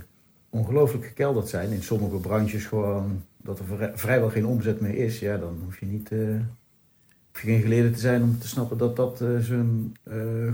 ongelooflijk 0.49 1.05
gekelderd 1.05 1.47
zijn. 1.47 1.71
In 1.71 1.83
sommige 1.83 2.17
branches 2.17 2.65
gewoon 2.65 3.23
dat 3.37 3.59
er 3.59 3.65
vrij- 3.65 3.97
vrijwel 3.97 4.29
geen 4.29 4.45
omzet 4.45 4.81
meer 4.81 4.95
is. 4.95 5.19
Ja, 5.19 5.37
dan 5.37 5.59
hoef 5.63 5.79
je 5.79 5.85
niet... 5.85 6.09
hoef 6.09 7.41
je 7.41 7.47
geen 7.47 7.61
geleerde 7.61 7.91
te 7.91 7.99
zijn 7.99 8.23
om 8.23 8.39
te 8.39 8.47
snappen 8.47 8.77
dat 8.77 8.95
dat 8.95 9.17
zijn 9.39 9.97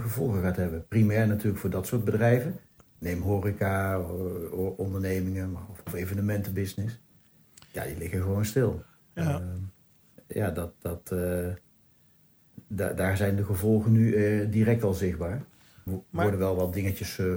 gevolgen 0.02 0.42
gaat 0.42 0.56
hebben. 0.56 0.88
Primair 0.88 1.28
natuurlijk 1.28 1.58
voor 1.58 1.70
dat 1.70 1.88
soort 1.88 2.04
bedrijven. 2.04 2.60
Neem 3.00 3.22
horeca, 3.22 4.02
ondernemingen 4.76 5.58
of 5.86 5.94
evenementenbusiness. 5.94 7.00
Ja, 7.72 7.84
die 7.86 7.98
liggen 7.98 8.22
gewoon 8.22 8.46
stil. 8.46 8.84
Ja. 9.16 9.42
Ja, 10.34 10.50
dat, 10.52 10.72
dat, 10.80 11.12
eh, 11.12 11.48
da- 12.68 12.94
daar 12.94 13.18
zijn 13.18 13.36
de 13.36 13.46
gevolgen 13.46 13.92
nu 13.92 14.14
eh, 14.14 14.52
direct 14.52 14.84
al 14.84 14.94
zichtbaar. 14.94 15.32
Er 15.86 15.92
Maar- 16.10 16.22
worden 16.24 16.40
wel 16.40 16.56
wat 16.56 16.74
dingetjes 16.74 17.20
eh, 17.20 17.28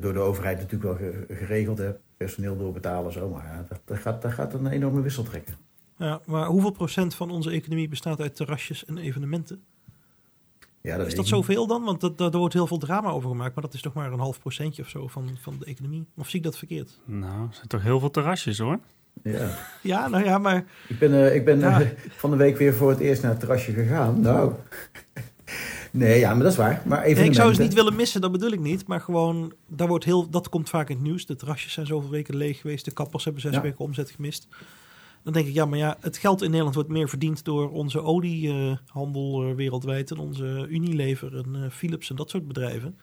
door 0.00 0.12
de 0.12 0.18
overheid 0.18 0.56
natuurlijk 0.58 0.82
wel 0.82 0.94
ge- 1.10 1.34
geregeld. 1.34 1.78
Hè. 1.78 1.92
Personeel 2.16 2.56
doorbetalen 2.56 3.12
zo, 3.12 3.28
maar 3.28 3.44
ja, 3.44 3.64
dat, 3.68 3.80
dat, 3.84 3.98
gaat, 3.98 4.22
dat 4.22 4.32
gaat 4.32 4.54
een 4.54 4.66
enorme 4.66 5.00
wissel 5.00 5.22
trekken. 5.22 5.54
Ja, 5.96 6.20
maar 6.26 6.46
hoeveel 6.46 6.70
procent 6.70 7.14
van 7.14 7.30
onze 7.30 7.50
economie 7.50 7.88
bestaat 7.88 8.20
uit 8.20 8.36
terrasjes 8.36 8.84
en 8.84 8.98
evenementen? 8.98 9.62
Ja, 10.80 10.96
dat 10.96 11.06
Is 11.06 11.14
dat 11.14 11.26
zoveel 11.26 11.66
dan? 11.66 11.84
Want 11.84 12.00
dat, 12.00 12.18
daar 12.18 12.30
wordt 12.30 12.54
heel 12.54 12.66
veel 12.66 12.78
drama 12.78 13.10
over 13.10 13.28
gemaakt, 13.30 13.54
maar 13.54 13.64
dat 13.64 13.74
is 13.74 13.80
toch 13.82 13.94
maar 13.94 14.12
een 14.12 14.18
half 14.18 14.40
procentje 14.40 14.82
of 14.82 14.88
zo 14.88 15.06
van, 15.08 15.28
van 15.40 15.58
de 15.58 15.64
economie. 15.64 16.06
Of 16.16 16.28
zie 16.28 16.38
ik 16.38 16.44
dat 16.44 16.58
verkeerd? 16.58 16.98
Nou, 17.04 17.48
er 17.48 17.54
zijn 17.54 17.68
toch 17.68 17.82
heel 17.82 18.00
veel 18.00 18.10
terrasjes 18.10 18.58
hoor. 18.58 18.78
Ja. 19.22 19.48
Ja, 19.82 20.08
nou 20.08 20.24
ja, 20.24 20.38
maar 20.38 20.64
Ik 20.88 20.98
ben, 20.98 21.12
eh, 21.14 21.34
ik 21.34 21.44
ben 21.44 21.58
Ja. 21.58 21.80
eh, 21.80 21.88
van 22.16 22.30
de 22.30 22.36
week 22.36 22.56
weer 22.56 22.74
voor 22.74 22.90
het 22.90 22.98
eerst 23.00 23.22
naar 23.22 23.30
het 23.30 23.40
terrasje 23.40 23.72
gegaan. 23.72 24.20
Nou, 24.20 24.52
nee, 25.90 26.18
ja, 26.18 26.34
maar 26.34 26.42
dat 26.42 26.52
is 26.52 26.58
waar. 26.58 26.82
Maar 26.86 27.00
Nee, 27.00 27.24
ik 27.24 27.34
zou 27.34 27.50
het 27.50 27.58
niet 27.58 27.74
willen 27.74 27.96
missen, 27.96 28.20
dat 28.20 28.32
bedoel 28.32 28.52
ik 28.52 28.60
niet. 28.60 28.86
Maar 28.86 29.00
gewoon, 29.00 29.52
daar 29.66 29.88
wordt 29.88 30.04
heel, 30.04 30.28
dat 30.30 30.48
komt 30.48 30.68
vaak 30.68 30.88
in 30.88 30.94
het 30.96 31.04
nieuws. 31.04 31.26
De 31.26 31.36
terrasjes 31.36 31.72
zijn 31.72 31.86
zoveel 31.86 32.10
weken 32.10 32.36
leeg 32.36 32.60
geweest. 32.60 32.84
De 32.84 32.92
kappers 32.92 33.24
hebben 33.24 33.42
zes 33.42 33.54
Ja. 33.54 33.60
weken 33.60 33.78
omzet 33.78 34.10
gemist. 34.10 34.48
Dan 35.24 35.32
denk 35.32 35.46
ik, 35.46 35.54
ja, 35.54 35.64
maar 35.64 35.78
ja, 35.78 35.96
het 36.00 36.16
geld 36.16 36.40
in 36.42 36.48
Nederland 36.48 36.74
wordt 36.74 36.90
meer 36.90 37.08
verdiend 37.08 37.44
door 37.44 37.70
onze 37.70 38.02
oliehandel 38.02 39.48
eh, 39.48 39.54
wereldwijd. 39.54 40.10
En 40.10 40.18
onze 40.18 40.66
Unilever 40.68 41.36
en 41.36 41.70
Philips 41.70 42.10
en 42.10 42.16
dat 42.16 42.30
soort 42.30 42.46
bedrijven. 42.48 42.96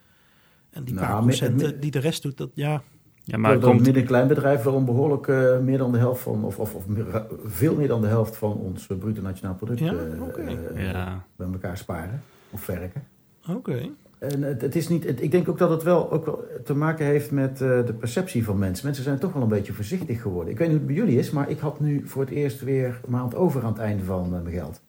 En 0.69 0.84
die 0.84 0.93
Nou, 0.93 1.08
paar 1.08 1.22
procenten 1.22 1.80
die 1.80 1.91
de 1.91 2.00
rest 2.00 2.22
doet, 2.22 2.38
dat 2.38 2.50
ja. 2.54 2.84
Ja, 3.32 3.38
Maar 3.38 3.60
komt, 3.60 3.82
midden- 3.82 4.02
en 4.02 4.08
kleinbedrijf 4.08 4.63
waarom 4.63 4.86
behoorlijk 4.86 5.28
eh, 5.28 5.60
meer 5.60 5.78
dan 5.78 5.92
de 5.92 5.98
helft 5.98 6.22
van, 6.22 6.44
of, 6.44 6.60
of, 6.60 6.74
of 6.76 6.88
meer- 6.88 7.26
veel 7.46 7.76
meer 7.76 7.88
dan 7.88 8.02
de 8.02 8.08
helft 8.08 8.36
van 8.38 8.52
ons 8.54 8.88
eh, 8.88 8.98
bruto 8.98 9.22
nationaal 9.22 9.56
product 9.56 9.80
Ja, 9.80 9.94
eh, 9.94 10.22
oké. 10.24 10.42
eh, 10.76 10.92
ja, 10.92 11.24
bij 11.36 11.48
elkaar 11.52 11.78
sparen 11.78 12.22
of 12.50 12.65
werken. 12.65 13.04
Oké. 13.50 13.89
En 14.20 14.42
het, 14.42 14.62
het 14.62 14.76
is 14.76 14.88
niet, 14.88 15.04
het- 15.04 15.22
ik 15.22 15.32
denk 15.32 15.50
ook 15.50 15.58
dat 15.58 15.70
het 15.70 15.84
wel, 15.84 16.12
ook 16.12 16.26
wel 16.26 16.44
te 16.63 16.74
maken 16.74 17.06
heeft 17.06 17.32
met 17.32 17.52
eh, 17.62 17.86
de 17.86 17.94
perceptie 18.00 18.44
van 18.44 18.58
mensen. 18.58 18.86
Mensen 18.86 19.04
zijn 19.04 19.20
toch 19.20 19.34
wel 19.34 19.42
een 19.42 19.48
beetje 19.50 19.74
voorzichtig 19.74 20.22
geworden. 20.22 20.52
Ik 20.54 20.58
weet 20.60 20.68
niet 20.70 20.78
hoe 20.78 20.88
het 20.88 20.96
bij 20.96 21.06
jullie 21.06 21.20
is, 21.20 21.32
maar 21.32 21.50
ik 21.50 21.60
had 21.60 21.80
nu 21.80 22.08
voor 22.08 22.22
het 22.22 22.32
eerst 22.32 22.62
weer 22.62 22.86
een 23.06 23.12
maand 23.12 23.36
over 23.36 23.63
aan 23.63 23.72
het 23.72 23.82
einde 23.82 24.04
van 24.04 24.30
mijn 24.30 24.50
geld. 24.50 24.82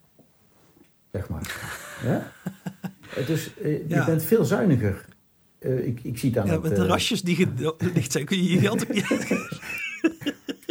Zeg 1.12 1.28
maar. 1.28 1.70
ja? 2.06 2.22
Dus 3.26 3.54
je 3.62 3.84
Ja. 3.88 4.04
bent 4.04 4.22
veel 4.22 4.44
zuiniger. 4.44 5.04
Eh, 5.60 5.86
ik, 5.86 6.00
ik 6.02 6.18
zie 6.18 6.30
het 6.30 6.38
aan 6.38 6.46
Ja, 6.46 6.52
het, 6.52 6.62
met 6.62 6.70
eh, 6.72 6.76
terrasjes 6.78 7.22
die 7.22 7.36
ge- 7.36 7.74
dicht 7.94 8.12
zijn, 8.12 8.24
kun 8.24 8.36
je 8.42 8.50
je 8.50 8.58
geld 8.58 8.82
ook 8.82 8.94
niet. 8.94 9.08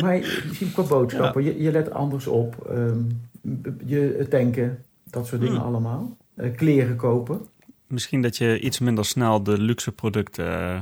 Maar 0.04 0.15
je 0.15 0.49
ziet 0.54 0.71
qua 0.73 0.84
boodschappen, 0.84 1.43
je, 1.43 1.62
je 1.62 1.71
let 1.71 1.91
anders 1.91 2.28
op. 2.28 2.65
ehm, 2.69 2.97
je 3.86 4.25
tanken, 4.30 4.84
dat 5.04 5.28
soort 5.28 5.41
dingen 5.41 5.56
Hmm. 5.56 5.65
allemaal. 5.65 6.17
Eh, 6.36 6.56
kleren 6.56 6.95
kopen. 6.95 7.41
misschien 7.88 8.21
dat 8.21 8.38
je 8.38 8.60
iets 8.60 8.80
minder 8.80 9.06
snel 9.06 9.43
de 9.43 9.58
luxe 9.62 9.91
producten 9.91 10.45
eh, 10.45 10.82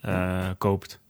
eh, 0.00 0.50
koopt. 0.58 1.00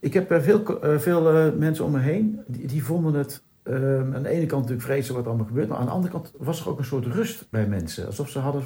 Ik 0.00 0.14
heb 0.14 0.32
veel, 0.42 0.78
veel 0.98 1.32
eh, 1.34 1.52
mensen 1.58 1.84
om 1.84 1.90
me 1.92 1.98
heen, 1.98 2.40
die, 2.46 2.66
die 2.66 2.84
vonden 2.84 3.14
het 3.14 3.42
ehm, 3.62 4.14
aan 4.14 4.22
de 4.22 4.28
ene 4.28 4.46
kant 4.46 4.62
natuurlijk 4.62 4.88
vreselijk 4.88 5.18
wat 5.18 5.26
allemaal 5.26 5.46
gebeurt. 5.46 5.68
Maar 5.68 5.78
aan 5.78 5.84
de 5.86 5.90
andere 5.90 6.12
kant 6.12 6.32
was 6.38 6.60
er 6.60 6.68
ook 6.68 6.78
een 6.78 6.84
soort 6.84 7.06
rust 7.06 7.46
bij 7.50 7.66
mensen. 7.66 8.06
Alsof 8.06 8.28
ze 8.28 8.38
hadden 8.38 8.62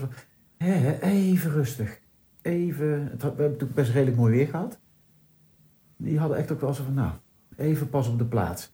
even 1.00 1.50
rustig. 1.50 2.00
even... 2.42 3.08
Het 3.10 3.22
had, 3.22 3.34
we 3.34 3.42
hebben 3.42 3.44
natuurlijk 3.50 3.74
best 3.74 3.90
redelijk 3.92 4.16
mooi 4.16 4.36
weer 4.36 4.46
gehad. 4.46 4.78
Die 5.96 6.18
hadden 6.18 6.36
echt 6.36 6.52
ook 6.52 6.60
wel 6.60 6.74
zo 6.74 6.84
van, 6.84 6.94
nou, 6.94 7.12
even 7.56 7.88
pas 7.88 8.08
op 8.08 8.18
de 8.18 8.24
plaats. 8.24 8.72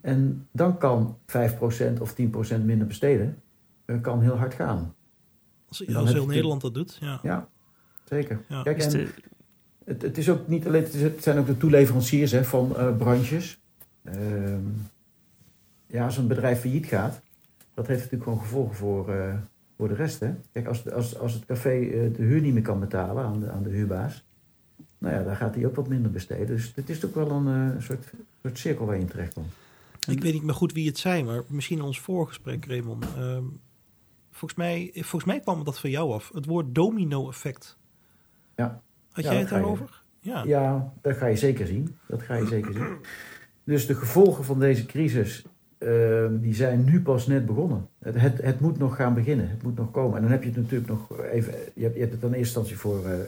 En 0.00 0.48
dan 0.52 0.78
kan 0.78 1.18
5% 1.26 2.00
of 2.00 2.14
10% 2.20 2.64
minder 2.64 2.86
besteden, 2.86 3.42
kan 4.00 4.20
heel 4.22 4.36
hard 4.36 4.54
gaan. 4.54 4.94
Als, 5.68 5.78
Dan 5.78 5.96
als 5.96 6.04
heb 6.08 6.14
heel 6.14 6.26
Nederland 6.26 6.60
dat 6.60 6.74
doet, 6.74 6.98
ja. 7.00 7.20
Ja, 7.22 7.48
zeker. 8.04 8.40
Ja. 8.48 8.62
Kijk, 8.62 8.76
Is 8.76 8.84
en 8.84 8.90
de- 8.90 9.08
het, 9.84 10.02
het 10.02 10.18
is 10.18 10.30
ook 10.30 10.48
niet 10.48 10.66
alleen, 10.66 10.84
het, 10.90 11.22
zijn 11.22 11.38
ook 11.38 11.46
de 11.46 11.56
toeleveranciers 11.56 12.30
hè, 12.30 12.44
van 12.44 12.76
eh, 12.76 12.96
branches. 12.96 13.60
Ehm, 14.04 14.60
ja, 15.86 16.04
als 16.04 16.16
een 16.16 16.26
bedrijf 16.26 16.60
failliet 16.60 16.86
gaat, 16.86 17.20
dat 17.74 17.86
heeft 17.86 17.98
natuurlijk 17.98 18.24
gewoon 18.24 18.40
gevolgen 18.40 18.74
voor, 18.74 19.14
eh, 19.14 19.34
voor 19.76 19.88
de 19.88 19.94
rest. 19.94 20.20
Hè? 20.20 20.34
Kijk, 20.52 20.66
als, 20.66 20.90
als, 20.90 21.18
als 21.18 21.32
het 21.32 21.44
café 21.44 21.70
eh, 21.80 22.14
de 22.16 22.22
huur 22.22 22.40
niet 22.40 22.52
meer 22.54 22.62
kan 22.62 22.80
betalen 22.80 23.24
aan 23.24 23.40
de, 23.40 23.50
aan 23.50 23.62
de 23.62 23.70
huurbaas, 23.70 24.24
nou 24.98 25.14
ja, 25.14 25.22
dan 25.22 25.36
gaat 25.36 25.54
hij 25.54 25.66
ook 25.66 25.76
wat 25.76 25.88
minder 25.88 26.10
besteden. 26.10 26.46
Dus 26.46 26.72
het 26.74 26.88
is 26.90 27.04
ook 27.04 27.14
wel 27.14 27.30
een 27.30 27.74
eh, 27.76 27.82
soort, 27.82 28.12
soort 28.42 28.58
cirkel 28.58 28.86
waar 28.86 28.94
je 28.94 29.00
in 29.00 29.08
terecht 29.08 29.32
komt. 29.34 29.52
Ik 30.08 30.22
weet 30.22 30.32
niet 30.32 30.42
meer 30.42 30.54
goed 30.54 30.72
wie 30.72 30.86
het 30.86 30.98
zei, 30.98 31.22
maar 31.22 31.42
misschien 31.46 31.78
in 31.78 31.84
ons 31.84 32.00
voorgesprek, 32.00 32.64
Raymond. 32.66 33.04
Ehm, 33.16 33.42
volgens, 34.30 34.54
mij, 34.54 34.90
volgens 34.94 35.24
mij 35.24 35.40
kwam 35.40 35.64
dat 35.64 35.78
van 35.78 35.90
jou 35.90 36.12
af. 36.12 36.30
Het 36.34 36.46
woord 36.46 36.74
domino-effect. 36.74 37.76
Ja. 38.56 38.82
Had 39.10 39.24
Ja, 39.24 39.30
jij 39.30 39.40
het 39.40 39.48
je. 39.48 39.54
daarover? 39.54 40.02
Ja. 40.20 40.42
Ja, 40.44 40.92
dat 41.00 41.16
ga 41.16 41.26
je 41.26 41.36
zeker 41.36 41.66
zien. 41.66 41.96
Dat 42.08 42.22
ga 42.22 42.34
je 42.34 42.46
zeker 42.46 42.72
zien. 42.72 42.96
Dus 43.64 43.86
de 43.86 43.94
gevolgen 43.94 44.44
van 44.44 44.58
deze 44.58 44.86
crisis, 44.86 45.44
ehm, 45.84 46.38
die 46.38 46.54
zijn 46.54 46.84
nu 46.84 47.02
pas 47.02 47.26
net 47.26 47.46
begonnen. 47.46 47.88
Het, 47.98 48.20
het, 48.20 48.42
het 48.42 48.60
moet 48.60 48.78
nog 48.78 48.96
gaan 48.96 49.14
beginnen. 49.14 49.48
Het 49.48 49.62
moet 49.62 49.76
nog 49.76 49.90
komen. 49.90 50.16
En 50.16 50.22
dan 50.22 50.30
heb 50.30 50.42
je 50.42 50.48
het 50.48 50.58
natuurlijk 50.58 50.90
nog 50.90 51.20
even... 51.22 51.52
Je 51.74 51.82
hebt, 51.82 51.94
je 51.94 52.00
hebt 52.00 52.12
het 52.12 52.20
dan 52.20 52.32
in 52.32 52.38
eerste 52.38 52.58
instantie 52.58 52.76
voor, 52.76 53.06
eh, 53.06 53.18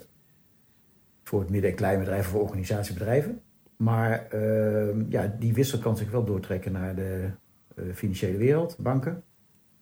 voor 1.23 1.41
het 1.41 1.51
midden- 1.51 1.71
en 1.71 1.77
kleinbedrijf, 1.77 2.27
voor 2.27 2.41
organisatiebedrijven. 2.41 3.41
Maar 3.77 4.27
ehm, 4.31 5.05
ja, 5.09 5.37
die 5.39 5.55
wissel 5.55 5.79
kan 5.79 5.97
zich 5.97 6.11
wel 6.11 6.25
doortrekken 6.25 6.73
naar 6.73 6.95
de 6.95 7.29
eh, 7.75 7.85
financiële 7.95 8.37
wereld, 8.39 8.77
banken. 8.79 9.23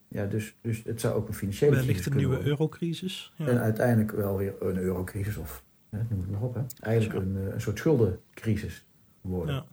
Ja, 0.09 0.27
dus, 0.27 0.57
dus 0.61 0.83
het 0.85 1.01
zou 1.01 1.15
ook 1.15 1.29
een 1.29 1.35
financiële 1.35 1.71
Wellicht 1.71 1.91
crisis 1.91 2.07
een 2.07 2.13
kunnen 2.13 2.29
nieuwe 2.29 2.43
worden. 2.45 2.61
eurocrisis. 2.61 3.33
Ja. 3.37 3.47
En 3.47 3.61
uiteindelijk 3.61 4.13
wel 4.13 4.37
weer 4.37 4.55
een 4.61 4.79
eurocrisis 4.79 5.37
of, 5.37 5.65
hè, 5.91 5.99
noem 6.09 6.21
het 6.21 6.31
maar 6.31 6.43
op, 6.43 6.55
hè. 6.55 6.61
eigenlijk 6.81 7.25
een, 7.25 7.37
eh, 7.37 7.53
een 7.55 7.61
soort 7.61 7.79
schuldencrisis 7.79 8.87
worden. 9.21 9.55
Ja. 9.55 9.65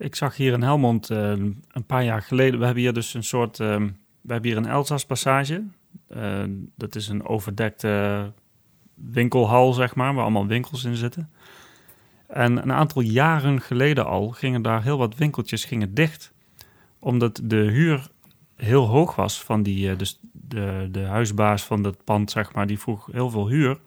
Ik 0.00 0.14
zag 0.14 0.36
hier 0.36 0.52
in 0.52 0.62
Helmond 0.62 1.10
eh, 1.10 1.30
een 1.30 1.84
paar 1.86 2.04
jaar 2.04 2.22
geleden. 2.22 2.58
We 2.58 2.64
hebben 2.64 2.82
hier 2.82 2.92
dus 2.92 3.14
een 3.14 3.24
soort. 3.24 3.60
eh, 3.60 3.76
we 4.20 4.32
hebben 4.32 4.50
hier 4.50 4.56
een 4.58 4.66
Elzas-passage. 4.66 5.64
Eh, 6.08 6.42
dat 6.76 6.94
is 6.94 7.08
een 7.08 7.26
overdekte 7.26 8.32
winkelhal, 8.94 9.72
zeg 9.72 9.94
maar, 9.94 10.14
waar 10.14 10.22
allemaal 10.22 10.46
winkels 10.46 10.84
in 10.84 10.96
zitten. 10.96 11.30
En 12.26 12.56
een 12.56 12.72
aantal 12.72 13.02
jaren 13.02 13.60
geleden 13.60 14.06
al 14.06 14.28
gingen 14.28 14.62
daar 14.62 14.82
heel 14.82 14.98
wat 14.98 15.16
winkeltjes 15.16 15.64
gingen 15.64 15.94
dicht. 15.94 16.32
Omdat 16.98 17.40
de 17.44 17.56
huur 17.56 18.08
heel 18.56 18.86
hoog 18.86 19.14
was 19.14 19.42
van 19.42 19.62
die. 19.62 19.96
dus 19.96 20.20
de, 20.32 20.88
de 20.90 21.02
huisbaas 21.02 21.64
van 21.64 21.82
dat 21.82 22.04
pand, 22.04 22.30
zeg 22.30 22.52
maar, 22.54 22.66
die 22.66 22.78
vroeg 22.78 23.08
heel 23.12 23.30
veel 23.30 23.48
huur. 23.48 23.78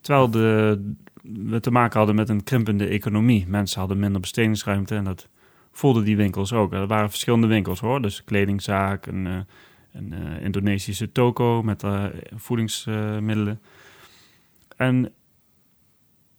Terwijl 0.00 0.30
de, 0.30 0.92
we 1.22 1.60
te 1.60 1.70
maken 1.70 1.98
hadden 1.98 2.16
met 2.16 2.28
een 2.28 2.44
krimpende 2.44 2.86
economie. 2.86 3.46
Mensen 3.48 3.78
hadden 3.78 3.98
minder 3.98 4.20
bestedingsruimte 4.20 4.94
en 4.94 5.04
dat 5.04 5.28
voelden 5.72 6.04
die 6.04 6.16
winkels 6.16 6.52
ook. 6.52 6.72
Er 6.72 6.86
waren 6.86 7.10
verschillende 7.10 7.46
winkels 7.46 7.80
hoor. 7.80 8.02
Dus 8.02 8.24
kledingzaak, 8.24 9.06
een, 9.06 9.26
eh, 9.26 9.38
eh, 9.92 10.42
Indonesische 10.42 11.12
toko 11.12 11.62
met 11.62 11.82
eh, 11.82 12.04
voedingsmiddelen. 12.34 13.60
en 14.76 15.12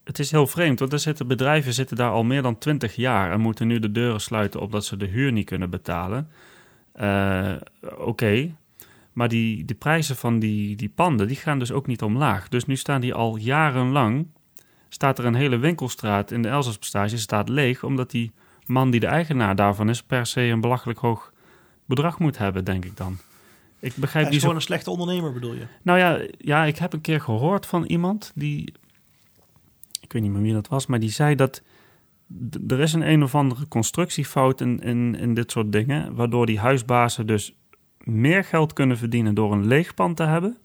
het 0.03 0.19
is 0.19 0.31
heel 0.31 0.47
vreemd, 0.47 0.79
want 0.79 0.93
er 0.93 0.99
zitten 0.99 1.27
bedrijven 1.27 1.73
zitten 1.73 1.97
daar 1.97 2.11
al 2.11 2.23
meer 2.23 2.41
dan 2.41 2.57
twintig 2.57 2.95
jaar 2.95 3.31
en 3.31 3.39
moeten 3.39 3.67
nu 3.67 3.79
de 3.79 3.91
deuren 3.91 4.21
sluiten 4.21 4.61
omdat 4.61 4.85
ze 4.85 4.97
de 4.97 5.05
huur 5.05 5.31
niet 5.31 5.45
kunnen 5.45 5.69
betalen. 5.69 6.29
Oké, 7.97 8.55
maar 9.13 9.27
die, 9.27 9.65
die 9.65 9.75
prijzen 9.75 10.15
van 10.15 10.39
die, 10.39 10.75
die 10.75 10.89
panden 10.89 11.27
die 11.27 11.35
gaan 11.35 11.59
dus 11.59 11.71
ook 11.71 11.87
niet 11.87 12.01
omlaag. 12.01 12.49
Dus 12.49 12.65
nu 12.65 12.75
staan 12.75 13.01
die 13.01 13.13
al 13.13 13.35
jarenlang 13.37 14.27
staat 14.89 15.19
er 15.19 15.25
een 15.25 15.35
hele 15.35 15.57
winkelstraat 15.57 16.31
in 16.31 16.41
de 16.41 16.49
Elzaspassage 16.49 17.17
staat 17.17 17.49
leeg, 17.49 17.83
omdat 17.83 18.11
die 18.11 18.31
man 18.71 18.91
die 18.91 18.99
de 18.99 19.05
eigenaar 19.07 19.55
daarvan 19.55 19.89
is, 19.89 20.03
per 20.03 20.25
se 20.25 20.41
een 20.41 20.61
belachelijk 20.61 20.99
hoog 20.99 21.33
bedrag 21.85 22.19
moet 22.19 22.37
hebben, 22.37 22.65
denk 22.65 22.85
ik 22.85 22.97
dan. 22.97 23.17
Ik 23.79 23.95
begrijp 23.95 24.13
Hij 24.13 24.23
die 24.23 24.33
is 24.33 24.35
zo. 24.35 24.39
gewoon 24.41 24.55
een 24.55 24.61
slechte 24.61 24.89
ondernemer, 24.91 25.33
bedoel 25.33 25.53
je? 25.53 25.65
Nou 25.81 25.99
ja, 25.99 26.19
ja, 26.37 26.63
ik 26.65 26.77
heb 26.77 26.93
een 26.93 27.01
keer 27.01 27.21
gehoord 27.21 27.65
van 27.65 27.83
iemand 27.85 28.31
die. 28.35 28.73
Ik 30.01 30.13
weet 30.13 30.21
niet 30.21 30.31
meer 30.31 30.41
wie 30.41 30.53
dat 30.53 30.67
was, 30.67 30.85
maar 30.85 30.99
die 30.99 31.09
zei 31.09 31.35
dat. 31.35 31.61
d- 32.49 32.71
Er 32.71 32.79
is 32.79 32.93
een 32.93 33.09
een 33.09 33.23
of 33.23 33.35
andere 33.35 33.67
constructiefout 33.67 34.61
in, 34.61 34.79
in, 34.79 35.15
in 35.15 35.33
dit 35.33 35.51
soort 35.51 35.71
dingen, 35.71 36.15
waardoor 36.15 36.45
die 36.45 36.59
huisbazen 36.59 37.27
dus 37.27 37.53
meer 38.03 38.43
geld 38.43 38.73
kunnen 38.73 38.97
verdienen 38.97 39.33
door 39.35 39.51
een 39.53 39.67
leeg 39.67 39.93
pand 39.93 40.17
te 40.17 40.23
hebben, 40.23 40.57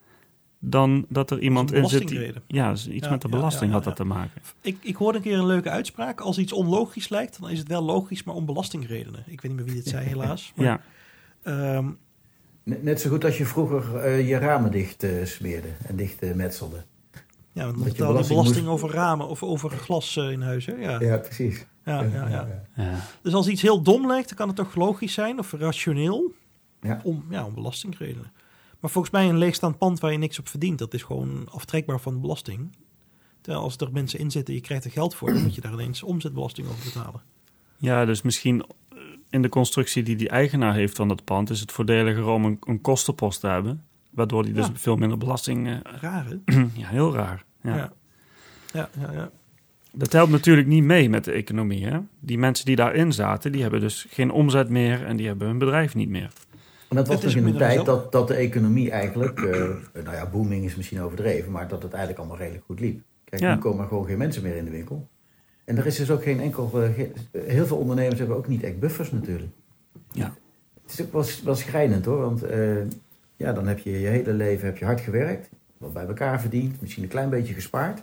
dan 0.70 1.07
dat 1.09 1.31
er 1.31 1.38
iemand 1.38 1.72
in 1.72 1.88
zit. 1.88 2.09
Die, 2.09 2.33
ja, 2.46 2.70
dus 2.70 2.88
iets 2.88 3.05
Ja, 3.07 3.12
met 3.12 3.22
de 3.22 3.29
ja, 3.29 3.37
belasting 3.37 3.70
ja, 3.70 3.76
had 3.76 3.83
ja, 3.85 3.88
dat 3.88 3.98
te 3.98 4.05
maken. 4.05 4.40
Ik, 4.61 4.76
ik 4.81 4.96
hoorde 4.96 5.18
een 5.18 5.24
keer 5.24 5.38
een 5.38 5.46
leuke 5.46 5.70
uitspraak. 5.70 6.20
Als 6.20 6.38
iets 6.38 6.52
onlogisch 6.52 7.09
lijkt, 7.09 7.40
dan 7.40 7.50
is 7.50 7.59
het 7.59 7.68
wel 7.68 7.83
logisch, 7.83 8.22
maar 8.24 8.35
om 8.35 8.46
belastingredenen. 8.46 9.20
Ik 9.26 9.40
weet 9.40 9.52
niet 9.52 9.55
meer 9.61 9.64
wie 9.64 9.74
dit 9.83 9.87
zei, 9.88 10.07
helaas. 10.14 10.52
Maar, 10.57 10.66
Ja, 10.66 10.81
ehm, 11.42 11.88
Net, 12.62 12.83
net 12.83 13.00
zo 13.00 13.11
goed 13.11 13.24
als 13.24 13.38
je 13.38 13.46
vroeger 13.46 13.96
eh, 13.96 14.29
je 14.29 14.38
ramen 14.38 14.70
dicht 14.70 15.02
eh, 15.02 15.24
smeerde 15.24 15.68
en 15.87 15.96
dicht 15.96 16.22
eh, 16.22 16.35
metselde. 16.35 16.85
ja, 17.52 17.64
want 17.64 17.74
dan 17.74 17.74
Dat 17.74 17.76
je 17.76 17.83
betaal 17.85 18.07
je 18.07 18.12
belasting 18.12 18.38
belasting 18.38 18.66
moest- 18.66 18.83
over 18.85 18.94
ramen 18.96 19.29
of 19.29 19.42
over 19.42 19.70
glas 19.70 20.16
in 20.16 20.42
huis. 20.42 20.66
Hè? 20.66 20.72
Ja. 20.74 20.90
Ja. 20.90 21.00
Ja, 21.00 21.16
precies. 21.16 21.66
Ja, 21.85 22.02
ja, 22.02 22.48
ja. 22.76 22.94
Dus 23.22 23.33
als 23.35 23.48
iets 23.48 23.62
heel 23.62 23.83
dom 23.83 24.07
lijkt, 24.07 24.29
dan 24.29 24.37
kan 24.37 24.46
het 24.46 24.57
toch 24.57 24.74
logisch 24.74 25.12
zijn 25.12 25.38
of 25.38 25.52
rationeel 25.52 26.33
Ja. 26.83 27.00
om, 27.02 27.24
ja, 27.31 27.44
om 27.44 27.55
belastingredenen. 27.55 28.33
Maar 28.80 28.90
volgens 28.90 29.12
mij 29.12 29.28
een 29.28 29.38
leegstaand 29.38 29.78
pand 29.78 30.00
waar 30.00 30.12
je 30.12 30.18
niks 30.18 30.38
op 30.38 30.48
verdient, 30.48 30.78
dat 30.78 30.94
is 30.94 31.02
gewoon 31.02 31.48
aftrekbaar 31.50 32.00
van 32.00 32.20
belasting. 32.20 32.76
Terwijl 33.40 33.64
als 33.64 33.76
er 33.76 33.92
mensen 33.92 34.18
in 34.18 34.30
zitten, 34.30 34.54
je 34.54 34.60
krijgt 34.60 34.84
er 34.84 34.90
geld 34.90 35.14
voor, 35.14 35.32
dan 35.32 35.42
moet 35.42 35.54
je 35.54 35.60
daar 35.60 35.72
ineens 35.72 36.02
omzetbelasting 36.02 36.68
over 36.68 36.84
betalen. 36.84 37.20
Ja, 37.76 38.04
dus 38.04 38.22
misschien 38.22 38.64
eh, 38.88 38.98
in 39.30 39.42
de 39.42 39.48
constructie 39.48 40.02
die 40.02 40.16
die 40.16 40.28
eigenaar 40.28 40.74
heeft 40.74 40.96
van 40.96 41.08
dat 41.08 41.24
pand, 41.24 41.50
is 41.50 41.60
het 41.60 41.72
voordeliger 41.72 42.26
om 42.26 42.44
een, 42.44 42.58
een 42.60 42.80
kostenpost 42.80 43.40
te 43.40 43.46
hebben. 43.46 43.84
Waardoor 44.10 44.44
die 44.44 44.52
dus 44.52 44.66
Ja. 44.66 44.72
veel 44.74 44.96
minder 44.96 45.18
belasting. 45.18 45.68
eh, 45.68 45.76
Raar, 46.00 46.26
hè? 46.26 46.36
ja, 46.82 46.88
heel 46.88 47.14
raar. 47.14 47.44
Ja. 47.62 47.76
Ja. 47.76 47.92
Ja, 48.72 48.90
ja, 49.00 49.12
ja. 49.12 49.30
Dat 49.92 50.12
helpt 50.12 50.30
natuurlijk 50.32 50.66
niet 50.66 50.84
mee 50.84 51.08
met 51.08 51.24
de 51.24 51.32
economie. 51.32 51.86
Hè? 51.86 51.98
Die 52.20 52.38
mensen 52.38 52.64
die 52.66 52.76
daarin 52.76 53.12
zaten, 53.12 53.52
die 53.52 53.62
hebben 53.62 53.80
dus 53.80 54.06
geen 54.08 54.30
omzet 54.30 54.68
meer 54.68 55.04
en 55.04 55.16
die 55.16 55.26
hebben 55.26 55.46
hun 55.48 55.58
bedrijf 55.58 55.94
niet 55.94 56.08
meer. 56.08 56.30
En 56.88 56.96
dat 56.96 57.09
was 57.09 57.22
nog 57.22 57.35
in 57.35 57.46
een 57.46 57.57
tijd 57.57 57.85
dat, 57.85 58.12
dat 58.12 58.29
de 58.29 58.35
economie 58.35 58.90
eigenlijk, 58.90 59.40
eh, 59.40 59.61
nou 60.05 60.16
ja, 60.16 60.27
booming 60.31 60.64
is 60.64 60.77
misschien 60.77 61.01
overdreven, 61.01 61.53
maar 61.53 61.68
dat 61.68 61.83
het 61.83 61.90
eigenlijk 61.92 62.18
allemaal 62.20 62.38
redelijk 62.38 62.64
goed 62.64 62.81
liep. 62.81 63.01
Kijk, 63.25 63.42
Ja. 63.42 63.55
nu 63.55 63.61
komen 63.61 63.83
er 63.83 63.88
gewoon 63.88 64.07
geen 64.07 64.18
mensen 64.18 64.42
meer 64.42 64.57
in 64.57 64.64
de 64.64 64.70
winkel. 64.70 65.09
En 65.64 65.77
er 65.77 65.87
is 65.87 65.96
dus 65.96 66.11
ook 66.11 66.22
geen 66.22 66.40
enkel, 66.40 66.70
eh, 66.83 66.88
ge- 66.94 67.11
heel 67.38 67.66
veel 67.66 67.77
ondernemers 67.77 68.18
hebben 68.18 68.37
ook 68.37 68.49
niet 68.49 68.62
echt 68.62 68.79
buffers 68.79 69.12
natuurlijk. 69.12 69.51
Ja. 70.11 70.35
Het 70.83 70.92
is 70.99 71.03
ook 71.07 71.12
wel, 71.12 71.25
wel 71.44 71.55
schrijnend 71.55 72.05
hoor, 72.05 72.20
want 72.20 72.42
eh, 72.42 72.77
ja, 73.37 73.53
dan 73.53 73.66
heb 73.66 73.79
je 73.79 73.90
je 74.01 74.07
hele 74.07 74.33
leven 74.33 74.66
heb 74.66 74.77
je 74.77 74.85
hard 74.85 75.01
gewerkt, 75.01 75.49
wat 75.79 75.92
bij 75.92 76.07
elkaar 76.07 76.40
verdiend, 76.40 76.81
misschien 76.81 77.03
een 77.03 77.09
klein 77.09 77.31
beetje 77.31 77.55
gespaard. 77.55 78.03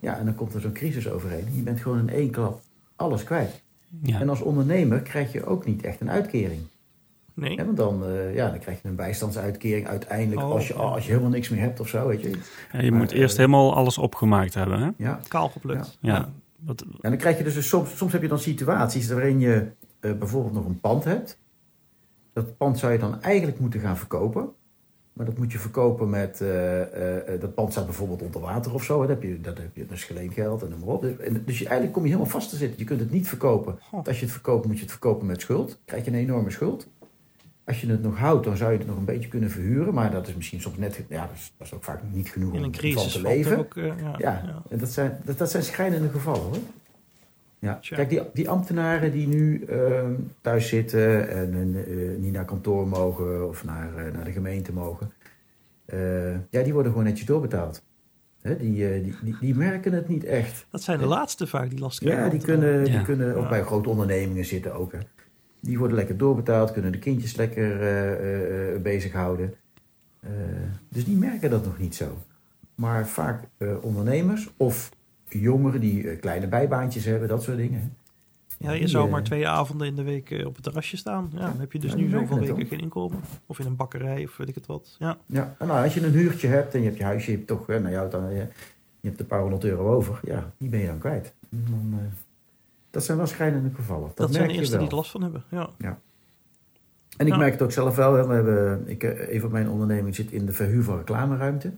Ja, 0.00 0.18
en 0.18 0.24
dan 0.24 0.34
komt 0.34 0.54
er 0.54 0.60
zo'n 0.60 0.72
crisis 0.72 1.08
overheen. 1.10 1.44
Je 1.54 1.62
bent 1.62 1.80
gewoon 1.80 1.98
in 1.98 2.08
één 2.08 2.30
klap 2.30 2.60
alles 2.96 3.24
kwijt. 3.24 3.62
Ja. 4.02 4.20
En 4.20 4.28
als 4.28 4.40
ondernemer 4.40 5.00
krijg 5.00 5.32
je 5.32 5.44
ook 5.44 5.66
niet 5.66 5.82
echt 5.84 6.00
een 6.00 6.10
uitkering. 6.10 6.60
Nee. 7.36 7.56
Ja, 7.56 7.64
want 7.64 7.76
dan, 7.76 8.04
eh, 8.04 8.34
ja, 8.34 8.50
dan 8.50 8.58
krijg 8.58 8.82
je 8.82 8.88
een 8.88 8.94
bijstandsuitkering 8.94 9.86
uiteindelijk 9.86 10.46
Oh, 10.46 10.52
als, 10.52 10.68
je, 10.68 10.74
als 10.74 11.04
je 11.04 11.10
helemaal 11.10 11.30
niks 11.30 11.48
meer 11.48 11.60
hebt 11.60 11.80
of 11.80 11.88
zo, 11.88 12.06
weet 12.06 12.22
je. 12.22 12.30
Ja, 12.72 12.80
je 12.80 12.90
Maar, 12.90 13.00
moet 13.00 13.10
eerst 13.12 13.38
eh, 13.38 13.38
helemaal 13.38 13.74
alles 13.74 13.98
opgemaakt 13.98 14.54
hebben. 14.54 14.78
Hè? 14.80 14.90
Ja. 14.96 15.20
Kaal 15.28 15.48
geplukt. 15.48 15.98
Ja. 16.00 16.14
Ja. 16.14 16.28
Wat, 16.56 16.80
En 17.00 17.10
dan 17.10 17.16
krijg 17.16 17.38
je 17.38 17.44
dus, 17.44 17.54
dus 17.54 17.68
soms, 17.68 17.96
soms 17.96 18.12
heb 18.12 18.22
je 18.22 18.28
dan 18.28 18.38
situaties 18.38 19.08
waarin 19.08 19.40
je 19.40 19.66
eh, 20.00 20.12
bijvoorbeeld 20.12 20.54
nog 20.54 20.64
een 20.64 20.80
pand 20.80 21.04
hebt. 21.04 21.38
Dat 22.32 22.56
pand 22.56 22.78
zou 22.78 22.92
je 22.92 22.98
dan 22.98 23.22
eigenlijk 23.22 23.58
moeten 23.58 23.80
gaan 23.80 23.96
verkopen. 23.96 24.54
Maar 25.16 25.26
dat 25.26 25.38
moet 25.38 25.52
je 25.52 25.58
verkopen 25.58 26.10
met, 26.10 26.40
eh, 26.40 26.82
eh, 26.82 27.34
eh, 27.34 27.40
dat 27.40 27.54
pand 27.54 27.72
staat 27.72 27.84
bijvoorbeeld 27.84 28.22
onder 28.22 28.40
water 28.40 28.74
of 28.74 28.84
zo. 28.84 29.00
hè. 29.00 29.06
Dat 29.06 29.16
heb 29.16 29.22
je, 29.22 29.40
dat 29.40 29.58
heb 29.58 29.76
je 29.76 29.86
dus 29.86 30.04
geleend 30.04 30.34
geld 30.34 30.62
en 30.62 30.68
noem 30.68 30.78
maar 30.78 30.88
op. 30.88 31.00
Dus, 31.02 31.16
en, 31.16 31.42
dus 31.44 31.58
je, 31.58 31.64
eigenlijk 31.64 31.92
kom 31.92 32.02
je 32.02 32.08
helemaal 32.08 32.30
vast 32.30 32.50
te 32.50 32.56
zitten. 32.56 32.78
Je 32.78 32.84
kunt 32.84 33.00
het 33.00 33.10
niet 33.10 33.28
verkopen. 33.28 33.78
Want 33.90 34.08
als 34.08 34.16
je 34.18 34.24
het 34.24 34.32
verkoopt, 34.32 34.66
moet 34.66 34.76
je 34.76 34.82
het 34.82 34.90
verkopen 34.90 35.26
met 35.26 35.40
schuld. 35.40 35.78
krijg 35.84 36.04
je 36.04 36.10
een 36.10 36.16
enorme 36.16 36.50
schuld. 36.50 36.88
Als 37.66 37.80
je 37.80 37.86
het 37.86 38.02
nog 38.02 38.18
houdt, 38.18 38.44
dan 38.44 38.56
zou 38.56 38.72
je 38.72 38.78
het 38.78 38.86
nog 38.86 38.96
een 38.96 39.04
beetje 39.04 39.28
kunnen 39.28 39.50
verhuren. 39.50 39.94
Maar 39.94 40.10
dat 40.10 40.28
is 40.28 40.34
misschien 40.34 40.60
soms 40.60 40.76
net, 40.76 41.00
ja, 41.08 41.20
dat 41.26 41.34
is, 41.36 41.52
dat 41.58 41.66
is 41.66 41.72
ook 41.74 41.84
vaak 41.84 42.00
niet 42.12 42.28
genoeg 42.28 42.52
In 42.52 42.58
om 42.58 42.64
een 42.64 42.70
van 42.72 42.80
crisis 42.80 43.12
te 43.12 43.22
leven. 43.22 43.58
ook... 43.58 43.76
eh, 43.76 43.84
ja, 43.86 43.92
Ja, 44.18 44.42
ja. 44.46 44.62
En 44.70 44.78
dat, 44.78 44.88
zijn, 44.88 45.18
dat, 45.24 45.38
dat 45.38 45.50
zijn 45.50 45.62
schrijnende 45.62 46.08
gevallen 46.08 46.40
hoor. 46.42 46.56
Ja. 47.58 47.78
Tja. 47.80 47.96
Kijk, 47.96 48.08
die, 48.08 48.20
die 48.34 48.48
ambtenaren 48.48 49.12
die 49.12 49.26
nu 49.28 49.64
ehm, 49.64 50.12
thuis 50.40 50.68
zitten 50.68 51.28
en 51.30 51.74
eh, 51.86 52.22
niet 52.22 52.32
naar 52.32 52.44
kantoor 52.44 52.88
mogen 52.88 53.48
of 53.48 53.64
naar, 53.64 53.96
eh, 54.06 54.12
naar 54.12 54.24
de 54.24 54.32
gemeente 54.32 54.72
mogen, 54.72 55.12
eh, 55.84 56.30
ja, 56.50 56.62
die 56.62 56.72
worden 56.72 56.92
gewoon 56.92 57.06
netjes 57.06 57.26
doorbetaald. 57.26 57.82
Hè, 58.42 58.56
die, 58.56 59.02
die, 59.02 59.14
die, 59.22 59.36
die 59.40 59.54
merken 59.54 59.92
het 59.92 60.08
niet 60.08 60.24
echt. 60.24 60.66
Dat 60.70 60.82
zijn 60.82 60.98
de 60.98 61.06
laatste 61.06 61.46
vaak 61.46 61.70
die 61.70 61.78
last 61.78 61.98
krijgen. 61.98 62.24
Ja, 62.24 62.30
die 62.30 62.40
kunnen, 62.40 62.84
die 62.84 62.92
Ja. 62.92 63.02
kunnen 63.02 63.36
ook 63.36 63.48
bij 63.48 63.62
grote 63.62 63.88
ondernemingen 63.88 64.44
zitten 64.44 64.74
ook. 64.74 64.92
Hè. 64.92 64.98
Die 65.66 65.78
worden 65.78 65.96
lekker 65.96 66.16
doorbetaald, 66.16 66.72
kunnen 66.72 66.92
de 66.92 66.98
kindjes 66.98 67.36
lekker 67.36 67.80
eh, 67.80 68.74
eh, 68.74 68.80
bezighouden. 68.82 69.54
Dus 70.88 71.04
die 71.04 71.16
merken 71.16 71.50
dat 71.50 71.64
nog 71.64 71.78
niet 71.78 71.94
zo. 71.94 72.18
Maar 72.74 73.08
vaak 73.08 73.44
ondernemers 73.80 74.48
of 74.56 74.90
jongeren 75.28 75.80
die 75.80 76.16
kleine 76.16 76.46
bijbaantjes 76.46 77.04
hebben, 77.04 77.28
dat 77.28 77.42
soort 77.42 77.56
dingen. 77.56 77.96
Ja, 78.58 78.72
je 78.72 78.88
zou 78.88 79.10
maar 79.10 79.22
twee 79.22 79.48
avonden 79.48 79.86
in 79.86 79.94
de 79.94 80.02
week 80.02 80.42
op 80.46 80.54
het 80.54 80.64
terrasje 80.64 80.96
staan. 80.96 81.30
Ja, 81.32 81.38
dan 81.38 81.60
heb 81.60 81.72
je 81.72 81.78
dus 81.78 81.90
Ja, 81.90 81.96
nu 81.96 82.08
zoveel 82.08 82.38
weken 82.38 82.66
geen 82.66 82.80
inkomen. 82.80 83.20
Of 83.46 83.58
in 83.58 83.66
een 83.66 83.76
bakkerij 83.76 84.24
of 84.24 84.36
weet 84.36 84.48
ik 84.48 84.54
het 84.54 84.66
wat. 84.66 84.96
Ja, 84.98 85.18
Ja, 85.26 85.56
nou, 85.58 85.84
als 85.84 85.94
je 85.94 86.04
een 86.04 86.12
huurtje 86.12 86.48
hebt 86.48 86.74
en 86.74 86.80
je 86.80 86.86
hebt 86.86 86.98
je 86.98 87.04
huisje, 87.04 87.30
je 87.30 87.36
hebt 87.36 87.48
toch, 87.48 87.66
nou, 87.66 87.94
houdt 87.94 88.12
dan, 88.12 88.30
je, 88.30 88.46
je 89.00 89.08
hebt 89.08 89.20
een 89.20 89.26
paar 89.26 89.40
honderd 89.40 89.64
euro 89.64 89.94
over, 89.94 90.20
ja, 90.24 90.52
die 90.58 90.68
ben 90.68 90.80
je 90.80 90.86
dan 90.86 90.98
kwijt. 90.98 91.34
Dan, 91.48 91.94
dat 92.96 93.04
zijn 93.04 93.16
wel 93.18 93.26
schrijnende 93.26 93.70
gevallen. 93.74 94.06
Dat, 94.08 94.16
dat, 94.16 94.30
zijn 94.30 94.38
merk 94.38 94.48
de 94.48 94.54
je 94.54 94.58
eerste 94.60 94.76
wel. 94.76 94.82
die 94.84 94.90
er 94.90 94.96
last 95.00 95.10
van 95.10 95.22
hebben. 95.22 95.44
Ja. 95.50 95.98
En 97.16 97.26
ik 97.26 97.32
Ja. 97.32 97.38
merk 97.38 97.52
het 97.52 97.62
ook 97.62 97.72
zelf 97.72 97.96
wel. 97.96 98.26
We 98.26 98.34
hebben, 98.34 98.88
ik, 98.88 99.02
eh, 99.02 99.32
een 99.34 99.40
van 99.40 99.50
mijn 99.50 99.68
ondernemingen 99.68 100.14
zit 100.14 100.30
in 100.32 100.46
de 100.46 100.52
verhuur 100.52 100.82
van 100.82 100.96
reclameruimte. 100.96 101.72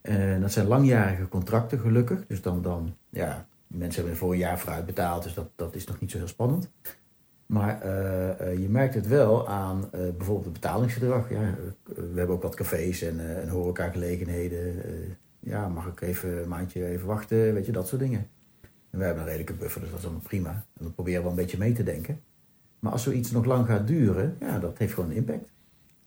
En 0.00 0.40
dat 0.40 0.52
zijn 0.52 0.66
langjarige 0.66 1.28
contracten, 1.28 1.78
gelukkig. 1.78 2.26
Dus 2.26 2.42
dan, 2.42 2.62
dan 2.62 2.94
ja, 3.10 3.46
mensen 3.66 3.94
hebben 3.94 4.12
er 4.12 4.18
voor 4.18 4.32
een 4.32 4.38
jaar 4.38 4.58
vooruit 4.58 4.86
betaald, 4.86 5.22
dus 5.22 5.34
dat, 5.34 5.48
dat 5.54 5.74
is 5.74 5.86
nog 5.86 6.00
niet 6.00 6.10
zo 6.10 6.18
heel 6.18 6.28
spannend. 6.28 6.70
Maar 7.46 7.80
eh, 7.80 8.40
eh, 8.40 8.58
je 8.60 8.68
merkt 8.68 8.94
het 8.94 9.06
wel 9.06 9.48
aan 9.48 9.88
bijvoorbeeld 9.90 10.44
het 10.44 10.52
betalingsgedrag. 10.52 11.30
Ja, 11.30 11.54
we 11.84 12.12
hebben 12.14 12.36
ook 12.36 12.42
wat 12.42 12.54
cafés 12.54 13.02
en, 13.02 13.40
en 13.42 13.48
horecagelegenheden. 13.48 14.84
Ja, 15.40 15.68
mag 15.68 15.86
ik 15.86 16.00
even 16.00 16.42
een 16.42 16.48
maandje 16.48 16.86
even 16.86 17.06
wachten, 17.06 17.54
weet 17.54 17.66
je, 17.66 17.72
dat 17.72 17.88
soort 17.88 18.00
dingen. 18.00 18.28
En 18.96 19.02
we 19.02 19.08
hebben 19.08 19.24
een 19.24 19.28
redelijke 19.28 19.62
buffer, 19.62 19.80
dus 19.80 19.90
dat 19.90 19.98
is 19.98 20.04
allemaal 20.04 20.22
prima. 20.22 20.50
En 20.50 20.84
dan 20.84 20.94
proberen 20.94 21.22
we 21.22 21.28
een 21.28 21.34
beetje 21.34 21.58
mee 21.58 21.72
te 21.72 21.82
denken. 21.82 22.20
Maar 22.78 22.92
als 22.92 23.02
zoiets 23.02 23.30
nog 23.30 23.44
lang 23.44 23.66
gaat 23.66 23.86
duren, 23.86 24.36
ja, 24.40 24.58
dat 24.58 24.78
heeft 24.78 24.94
gewoon 24.94 25.10
een 25.10 25.16
impact. 25.16 25.52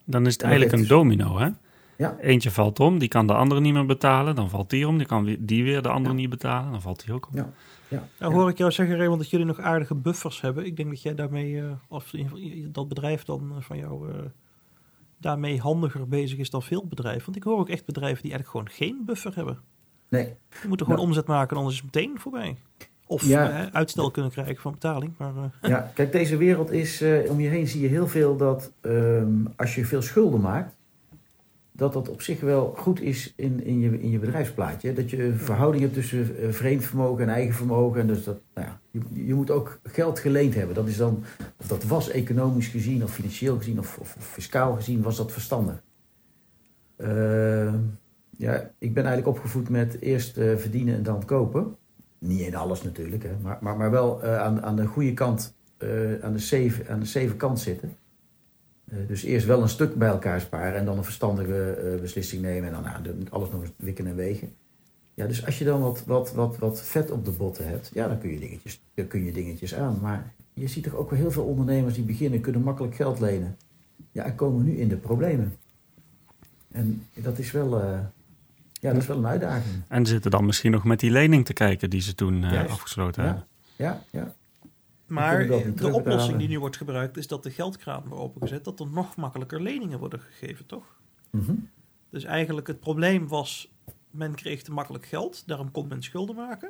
Dan 0.06 0.26
is 0.26 0.34
het 0.34 0.42
eigenlijk 0.42 0.74
een 0.74 0.88
domino, 0.88 1.38
hè? 1.38 1.50
Ja. 1.98 2.18
Eentje 2.20 2.52
valt 2.52 2.80
om, 2.80 3.00
die 3.00 3.08
kan 3.08 3.28
de 3.28 3.34
andere 3.34 3.62
niet 3.62 3.74
meer 3.74 3.86
betalen. 3.86 4.36
Dan 4.36 4.50
valt 4.50 4.70
die 4.70 4.88
om, 4.88 4.98
die 4.98 5.08
kan 5.08 5.38
die 5.40 5.64
weer 5.64 5.82
de 5.82 5.90
andere 5.90 6.16
niet 6.16 6.30
betalen. 6.30 6.72
Dan 6.72 6.82
valt 6.82 7.06
die 7.06 7.14
ook 7.14 7.28
om. 7.28 7.36
Ja. 7.36 7.50
Ja. 7.88 8.08
Nou 8.20 8.34
hoor 8.34 8.50
ik 8.50 8.58
jou 8.58 8.72
zeggen, 8.72 8.98
Raymond, 8.98 9.20
dat 9.20 9.30
jullie 9.30 9.46
nog 9.46 9.60
aardige 9.60 9.96
buffers 9.96 10.42
hebben. 10.42 10.66
Ik 10.66 10.78
denk 10.78 10.90
dat 10.90 11.02
jij 11.02 11.16
daarmee, 11.16 11.62
eh, 11.62 11.72
of 11.88 12.14
dat 12.68 12.88
bedrijf 12.88 13.24
dan 13.24 13.52
eh, 13.56 13.62
van 13.62 13.78
jou, 13.78 14.12
eh, 14.12 14.20
daarmee 15.18 15.60
handiger 15.60 16.08
bezig 16.08 16.38
is 16.38 16.50
dan 16.50 16.64
veel 16.64 16.86
bedrijven. 16.88 17.26
Want 17.26 17.38
ik 17.38 17.44
hoor 17.44 17.60
ook 17.60 17.70
echt 17.70 17.86
bedrijven 17.86 18.22
die 18.22 18.32
eigenlijk 18.32 18.52
gewoon 18.52 18.90
geen 18.90 19.06
buffer 19.06 19.36
hebben. 19.36 19.60
Nee, 20.10 20.24
Die 20.24 20.68
moeten 20.68 20.86
gewoon 20.86 21.02
Nou. 21.02 21.10
omzet 21.10 21.28
maken, 21.28 21.58
anders 21.58 21.76
is 21.76 21.82
het 21.82 21.94
meteen 21.96 22.20
voorbij. 22.20 22.56
Of 23.08 23.24
Ja. 23.24 23.72
uitstel 23.72 24.12
kunnen 24.12 24.32
krijgen 24.32 24.56
van 24.62 24.72
betaling. 24.72 25.14
Maar 25.18 25.34
eh, 25.36 25.70
ja, 25.70 25.92
kijk, 25.96 26.12
deze 26.12 26.38
wereld 26.38 26.72
is, 26.72 27.02
eh, 27.02 27.32
om 27.32 27.40
je 27.40 27.48
heen 27.48 27.68
zie 27.68 27.82
je 27.82 27.88
heel 27.88 28.08
veel 28.08 28.38
dat 28.38 28.72
ehm, 28.82 29.32
als 29.56 29.76
je 29.76 29.86
veel 29.86 30.02
schulden 30.02 30.42
maakt, 30.42 30.78
dat 31.72 31.94
dat 31.94 32.10
op 32.10 32.22
zich 32.22 32.40
wel 32.40 32.74
goed 32.78 33.02
is 33.02 33.34
in, 33.36 33.64
in, 33.64 33.80
je, 33.80 34.02
in 34.02 34.10
je 34.10 34.20
bedrijfsplaatje. 34.20 34.94
Dat 34.94 35.10
je 35.10 35.24
een 35.24 35.38
verhouding 35.38 35.84
hebt 35.84 35.96
tussen 35.96 36.38
eh, 36.38 36.50
vreemd 36.52 36.84
vermogen 36.86 37.24
en 37.24 37.30
eigen 37.34 37.56
vermogen. 37.56 38.02
En 38.02 38.08
dus 38.08 38.24
dat, 38.24 38.40
nou 38.54 38.68
ja, 38.68 38.80
je, 38.92 39.26
je 39.26 39.34
moet 39.34 39.52
ook 39.52 39.80
geld 39.84 40.20
geleend 40.20 40.56
hebben. 40.56 40.76
Dat 40.76 40.88
is 40.88 40.98
dan, 40.98 41.24
of 41.58 41.68
dat 41.68 41.84
was 41.84 42.10
economisch 42.10 42.68
gezien, 42.68 43.04
of 43.04 43.12
financieel 43.12 43.58
gezien, 43.58 43.80
of, 43.80 43.98
of, 43.98 44.16
of 44.18 44.26
fiscaal 44.26 44.76
gezien, 44.76 45.02
was 45.02 45.18
dat 45.18 45.32
verstandig. 45.32 45.84
Ja, 48.40 48.72
ik 48.78 48.94
ben 48.94 49.06
eigenlijk 49.06 49.38
opgevoed 49.38 49.70
met 49.70 50.02
eerst 50.02 50.38
eh, 50.38 50.56
verdienen 50.56 50.96
en 50.96 51.04
dan 51.04 51.26
kopen. 51.26 51.76
Niet 52.20 52.40
in 52.40 52.56
alles 52.56 52.84
natuurlijk, 52.84 53.24
hè, 53.24 53.32
maar, 53.42 53.58
maar, 53.62 53.78
maar 53.78 53.92
wel 53.92 54.24
eh, 54.24 54.40
aan, 54.40 54.62
aan 54.62 54.76
de 54.76 54.86
goede 54.86 55.14
kant, 55.14 55.54
eh, 55.78 56.20
aan, 56.22 56.34
de 56.34 56.40
safe, 56.40 56.90
aan 56.90 57.00
de 57.00 57.06
safe 57.06 57.36
kant 57.36 57.60
zitten. 57.60 57.96
Dus 59.08 59.24
eerst 59.24 59.46
wel 59.46 59.62
een 59.62 59.70
stuk 59.70 59.96
bij 59.96 60.10
elkaar 60.10 60.42
sparen 60.42 60.80
en 60.80 60.86
dan 60.86 60.98
een 60.98 61.04
verstandige 61.04 61.98
beslissing 62.02 62.42
nemen 62.42 62.68
en 62.68 62.74
dan 62.74 62.84
nou, 62.84 63.16
alles 63.30 63.50
nog 63.50 63.64
wikken 63.76 64.08
en 64.08 64.16
wegen. 64.16 64.54
Ja, 65.14 65.28
dus 65.28 65.46
als 65.46 65.58
je 65.58 65.66
dan 65.66 65.82
wat, 65.82 66.04
wat, 66.06 66.34
wat, 66.34 66.58
wat 66.58 66.82
vet 66.82 67.12
op 67.12 67.26
de 67.26 67.32
botten 67.32 67.68
hebt, 67.68 67.92
ja, 67.94 68.08
dan 68.08 68.20
kun 68.20 68.30
je, 68.30 68.40
dingetjes, 68.40 68.82
dan 68.94 69.08
kun 69.08 69.26
je 69.26 69.32
dingetjes 69.32 69.76
aan. 69.76 70.00
Maar 70.02 70.34
je 70.54 70.68
ziet 70.68 70.84
toch 70.84 70.96
ook 70.96 71.10
wel 71.10 71.20
heel 71.20 71.32
veel 71.32 71.46
ondernemers 71.46 71.94
die 71.94 72.04
beginnen, 72.04 72.42
kunnen 72.42 72.62
makkelijk 72.62 72.96
geld 72.96 73.20
lenen. 73.20 73.58
Ja, 74.12 74.24
en 74.24 74.36
komen 74.36 74.66
nu 74.66 74.78
in 74.78 74.88
de 74.88 74.98
problemen. 74.98 75.56
En 76.72 77.06
dat 77.14 77.40
is 77.40 77.52
wel, 77.52 77.82
ja, 78.80 78.92
dat 78.94 79.02
is 79.02 79.08
wel 79.08 79.18
een 79.18 79.28
uitdaging. 79.28 79.84
En 79.88 80.06
zitten 80.06 80.32
dan 80.32 80.46
misschien 80.46 80.72
nog 80.72 80.84
met 80.84 81.00
die 81.00 81.12
lening 81.12 81.46
te 81.46 81.54
kijken 81.54 81.90
die 81.90 82.02
ze 82.02 82.16
toen 82.16 82.44
eh, 82.44 82.72
afgesloten 82.72 83.24
Ja. 83.24 83.28
hebben. 83.28 83.48
Ja, 83.76 84.02
ja. 84.12 84.34
Maar 85.08 85.48
de 85.76 85.92
oplossing 85.94 86.38
die 86.38 86.48
nu 86.48 86.60
wordt 86.60 86.78
gebruikt 86.78 87.18
is 87.18 87.28
dat 87.28 87.44
de 87.44 87.52
geldkraan 87.52 88.04
wordt 88.08 88.24
opengezet, 88.24 88.64
dat 88.64 88.80
er 88.80 88.88
nog 88.92 89.16
makkelijker 89.16 89.62
leningen 89.62 90.00
worden 90.00 90.20
gegeven, 90.20 90.66
toch? 90.66 90.86
Mhm. 91.30 91.54
Dus 92.10 92.24
eigenlijk 92.24 92.68
het 92.68 92.80
probleem 92.80 93.28
was, 93.28 93.72
men 94.12 94.36
kreeg 94.36 94.62
te 94.62 94.72
makkelijk 94.72 95.06
geld, 95.06 95.44
daarom 95.48 95.72
kon 95.72 95.88
men 95.88 96.04
schulden 96.04 96.36
maken. 96.36 96.70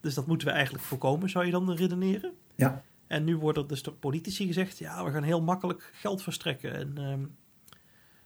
Dus 0.00 0.14
dat 0.14 0.26
moeten 0.26 0.46
we 0.46 0.52
eigenlijk 0.52 0.84
voorkomen, 0.84 1.30
zou 1.30 1.44
je 1.44 1.50
dan 1.50 1.72
redeneren. 1.72 2.32
Ja. 2.54 2.82
En 3.06 3.24
nu 3.24 3.36
wordt 3.36 3.58
er 3.58 3.66
dus 3.66 3.82
door 3.82 3.94
politici 3.94 4.46
gezegd, 4.46 4.78
ja, 4.78 5.04
we 5.04 5.10
gaan 5.10 5.22
heel 5.22 5.42
makkelijk 5.42 5.90
geld 5.94 6.22
verstrekken. 6.22 6.74
En 6.74 6.92
ehm, 6.96 7.20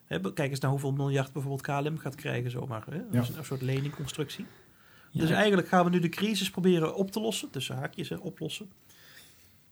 kijk 0.09 0.39
eens 0.51 0.61
naar 0.61 0.71
hoeveel 0.71 0.93
miljard 0.93 1.33
bijvoorbeeld 1.33 1.63
KLM 1.63 1.99
gaat 1.99 2.15
krijgen 2.15 2.51
zomaar. 2.51 2.85
Hè? 2.91 2.97
Dat 2.97 3.07
Ja. 3.11 3.21
is 3.21 3.29
een 3.29 3.45
soort 3.45 3.63
leningconstructie. 3.63 4.47
Ja, 5.11 5.21
Dus 5.21 5.31
eigenlijk 5.31 5.69
gaan 5.69 5.85
we 5.85 5.91
nu 5.91 5.99
de 6.01 6.09
crisis 6.09 6.51
proberen 6.51 6.95
op 6.95 7.11
te 7.11 7.21
lossen, 7.21 7.51
tussen 7.51 7.77
haakjes 7.77 8.09
hè, 8.09 8.17
oplossen. 8.17 8.71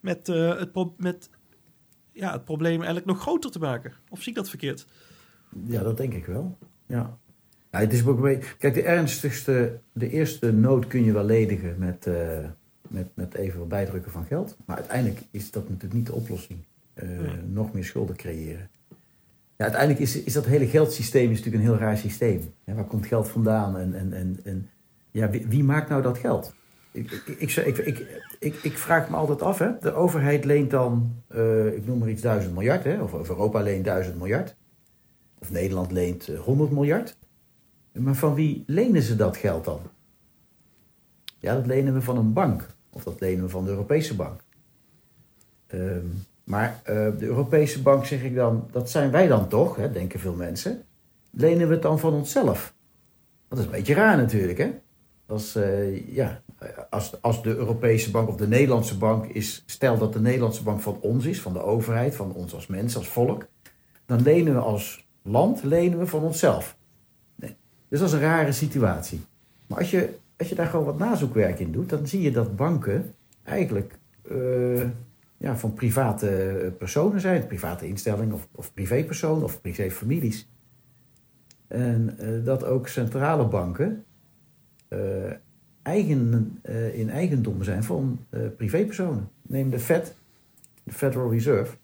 Met, 0.01 0.28
eh, 0.28 0.59
het, 0.59 0.72
pro- 0.72 0.95
met 0.99 1.30
ja, 2.12 2.32
het 2.32 2.45
probleem 2.45 2.76
eigenlijk 2.76 3.07
nog 3.07 3.20
groter 3.20 3.51
te 3.51 3.59
maken. 3.59 3.93
Of 4.09 4.18
zie 4.22 4.28
ik 4.28 4.34
dat 4.39 4.49
verkeerd? 4.49 4.87
Ja, 5.66 5.82
dat 5.82 5.97
denk 5.97 6.14
ik 6.14 6.26
wel. 6.26 6.59
Ja. 6.87 7.18
ja 7.70 7.78
het 7.78 7.93
is 7.93 8.07
ook 8.07 8.16
een 8.16 8.22
beetje- 8.22 8.57
Kijk, 8.57 8.74
de 8.74 8.82
ernstigste, 8.82 9.78
de 9.93 10.11
eerste 10.11 10.53
nood 10.53 10.87
kun 10.87 11.05
je 11.05 11.12
wel 11.12 11.24
ledigen 11.24 11.78
met, 11.78 12.07
eh, 12.07 12.39
met, 12.89 13.09
met 13.14 13.34
even 13.34 13.59
wat 13.59 13.68
bijdrukken 13.68 14.12
van 14.12 14.24
geld. 14.24 14.57
Maar 14.64 14.76
uiteindelijk 14.76 15.20
is 15.30 15.51
dat 15.51 15.62
natuurlijk 15.68 15.95
niet 15.95 16.07
de 16.07 16.12
oplossing. 16.12 16.59
Eh, 16.95 17.09
Nee. 17.09 17.37
Nog 17.43 17.72
meer 17.72 17.84
schulden 17.84 18.16
creëren. 18.16 18.70
Ja, 19.57 19.64
uiteindelijk 19.64 20.00
is, 20.00 20.22
is 20.22 20.32
dat 20.32 20.46
hele 20.46 20.66
geldsysteem 20.66 21.30
is 21.30 21.36
natuurlijk 21.36 21.64
een 21.64 21.70
heel 21.70 21.80
raar 21.80 21.96
systeem. 21.96 22.54
Waar 22.64 22.84
komt 22.84 23.07
geld 23.07 23.28
vandaan? 23.28 23.78
En, 23.78 23.94
en, 23.94 24.12
en, 24.12 24.40
en 24.44 24.68
ja, 25.11 25.30
wie, 25.30 25.64
maakt 25.64 25.88
nou 25.88 26.02
dat 26.02 26.18
geld? 26.18 26.54
Ik, 26.92 27.11
ik, 27.38 27.57
ik, 28.38 28.54
ik, 28.62 28.78
vraag 28.78 29.09
me 29.11 29.16
altijd 29.16 29.42
af, 29.42 29.59
hè. 29.59 29.78
de 29.80 29.92
overheid 29.92 30.44
leent 30.44 30.70
dan, 30.70 31.22
eh, 31.28 31.66
ik 31.66 31.86
noem 31.86 31.98
maar 31.98 32.09
iets, 32.09 32.22
duizend 32.22 32.54
miljard. 32.54 32.84
Hè, 32.84 33.02
of, 33.02 33.28
Europa 33.28 33.61
leent 33.61 33.84
duizend 33.84 34.16
miljard. 34.16 34.57
Of 35.38 35.50
Nederland 35.50 35.92
leent 35.92 36.28
eh, 36.28 36.38
100 36.38 36.70
miljard. 36.70 37.16
Maar 37.92 38.14
van 38.14 38.34
wie 38.34 38.64
lenen 38.66 39.02
ze 39.02 39.16
dat 39.16 39.36
geld 39.36 39.64
dan? 39.64 39.80
Ja, 41.38 41.54
dat 41.54 41.66
lenen 41.66 41.94
we 41.94 42.02
van 42.02 42.16
een 42.16 42.32
bank. 42.32 42.66
Of 42.90 43.02
dat 43.02 43.20
lenen 43.20 43.44
we 43.44 43.50
van 43.50 43.64
de 43.64 43.70
Europese 43.70 44.16
bank. 44.16 44.40
Ehm, 45.66 46.07
maar 46.47 46.80
eh, 46.84 46.94
de 47.18 47.24
Europese 47.24 47.82
bank, 47.82 48.05
zeg 48.05 48.22
ik 48.22 48.34
dan, 48.34 48.68
dat 48.70 48.90
zijn 48.90 49.11
wij 49.11 49.26
dan 49.26 49.49
toch, 49.49 49.76
hè, 49.76 49.92
denken 49.92 50.20
veel 50.20 50.34
mensen. 50.34 50.82
Lenen 51.30 51.68
we 51.68 51.74
het 51.74 51.82
dan 51.82 51.99
van 51.99 52.12
onszelf? 52.12 52.74
Dat 53.49 53.59
is 53.59 53.64
een 53.64 53.70
beetje 53.70 53.94
raar 53.94 54.16
natuurlijk, 54.16 54.59
hè? 54.59 54.70
Als, 55.26 55.55
eh, 55.55 56.14
ja, 56.14 56.42
als, 56.90 57.22
als 57.22 57.42
de 57.42 57.57
Europese 57.57 58.11
bank 58.11 58.28
of 58.28 58.36
de 58.36 58.49
Nederlandse 58.49 58.99
bank 58.99 59.26
is, 59.26 59.62
stel 59.66 59.99
dat 59.99 60.12
de 60.12 60.20
Nederlandse 60.20 60.62
bank 60.62 60.80
van 60.80 60.99
ons 61.01 61.24
is, 61.24 61.40
van 61.40 61.53
de 61.53 61.62
overheid, 61.62 62.14
van 62.14 62.32
ons 62.32 62.55
als 62.55 62.66
mens, 62.66 62.97
als 62.97 63.09
volk, 63.09 63.47
dan 64.07 64.22
lenen 64.22 64.55
we 64.55 64.61
als 64.61 65.09
land 65.22 65.62
lenen 65.62 65.99
we 65.99 66.07
van 66.07 66.22
onszelf. 66.22 66.76
Nee. 67.34 67.57
Dus 67.88 67.99
dat 67.99 68.09
is 68.09 68.14
een 68.14 68.20
rare 68.20 68.53
situatie. 68.53 69.20
Maar 69.66 69.78
als 69.78 69.90
je, 69.90 70.14
als 70.36 70.49
je 70.49 70.55
daar 70.55 70.66
gewoon 70.66 70.84
wat 70.84 70.99
nazoekwerk 70.99 71.59
in 71.59 71.72
doet, 71.72 71.88
dan 71.88 72.07
zie 72.07 72.20
je 72.20 72.30
dat 72.30 72.57
banken 72.57 73.14
eigenlijk 73.42 73.99
eh, 74.22 74.82
ja, 75.39 75.57
van 75.57 75.74
private 75.74 76.72
personen 76.78 77.20
zijn, 77.20 77.47
private 77.47 77.87
instellingen 77.89 78.34
of, 78.34 78.49
of 78.53 78.74
privépersonen 78.74 79.45
of 79.45 79.61
privéfamilies. 79.61 80.49
En 81.68 82.18
eh, 82.18 82.45
dat 82.45 82.64
ook 82.64 82.89
centrale 82.89 83.47
banken 83.47 84.05
eh, 84.89 84.99
eigen, 85.82 86.59
eh, 86.62 86.99
in 86.99 87.11
eigendom 87.11 87.62
zijn 87.62 87.84
van 87.84 88.18
eh, 88.30 88.41
privépersonen. 88.57 89.28
Neem 89.43 89.70
de 89.70 89.78
Fed, 89.78 90.14
de 90.82 90.93
Federal 90.93 91.30
Reserve. 91.30 91.76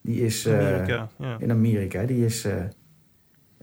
Die 0.00 0.20
is 0.20 0.46
eh, 0.46 0.58
Amerika, 0.58 1.08
ja. 1.18 1.36
in 1.38 1.50
Amerika. 1.50 2.04
Die 2.04 2.24
is. 2.24 2.44
eh, 2.44 2.64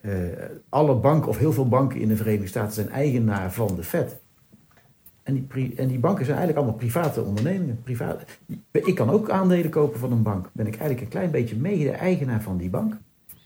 eh, 0.01 0.49
alle 0.69 0.95
banken, 0.95 1.29
of 1.29 1.37
heel 1.37 1.53
veel 1.53 1.67
banken 1.67 1.99
in 1.99 2.07
de 2.07 2.15
Verenigde 2.15 2.47
Staten, 2.47 2.73
zijn 2.73 2.89
eigenaar 2.89 3.53
van 3.53 3.75
de 3.75 3.83
Fed. 3.83 4.19
En 5.25 5.33
die, 5.53 5.75
en 5.75 5.87
die 5.87 5.99
banken 5.99 6.25
zijn 6.25 6.37
eigenlijk 6.37 6.57
allemaal 6.57 6.89
private 6.89 7.21
ondernemingen. 7.21 7.81
Private. 7.83 8.25
Ik 8.71 8.95
kan 8.95 9.09
ook 9.09 9.29
aandelen 9.29 9.69
kopen 9.69 9.99
van 9.99 10.11
een 10.11 10.21
bank. 10.23 10.49
Ben 10.53 10.65
ik 10.67 10.71
eigenlijk 10.73 11.01
een 11.01 11.07
klein 11.07 11.31
beetje 11.31 11.55
mede-eigenaar 11.55 12.41
van 12.41 12.57
die 12.57 12.69
bank. 12.69 12.97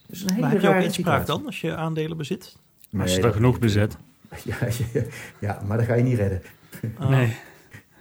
Dus 0.08 0.22
een 0.22 0.30
hele 0.30 0.42
Maar 0.42 0.52
heb 0.52 0.62
je 0.62 0.68
ook 0.70 0.82
inspraak 0.84 1.26
dan, 1.26 1.46
als 1.46 1.62
je 1.62 1.76
aandelen 1.76 2.18
bezit? 2.18 2.58
Als 3.00 3.16
je 3.16 3.22
er 3.22 3.34
genoeg 3.34 3.60
bezet. 3.60 3.98
Ja, 4.44 4.56
ja, 4.94 5.02
ja, 5.40 5.62
maar 5.68 5.78
dat 5.78 5.86
ga 5.86 5.94
je 5.94 6.04
niet 6.04 6.18
redden. 6.18 6.42
Oh. 7.00 7.10
Nee. 7.10 7.36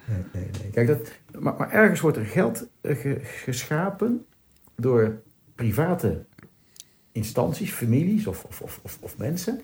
Nee, 0.04 0.22
nee, 0.32 0.44
nee. 0.62 0.70
Kijk, 0.70 0.86
dat, 0.86 1.10
maar, 1.42 1.54
maar 1.58 1.70
ergens 1.70 2.00
wordt 2.00 2.16
er 2.16 2.24
geld 2.24 2.66
eh, 2.80 2.96
ge- 2.96 3.20
geschapen 3.22 4.24
door 4.76 5.20
private 5.54 6.24
instanties, 7.12 7.72
families 7.72 8.26
of, 8.26 8.44
of, 8.44 8.80
of, 8.82 8.98
of 9.00 9.18
mensen. 9.18 9.60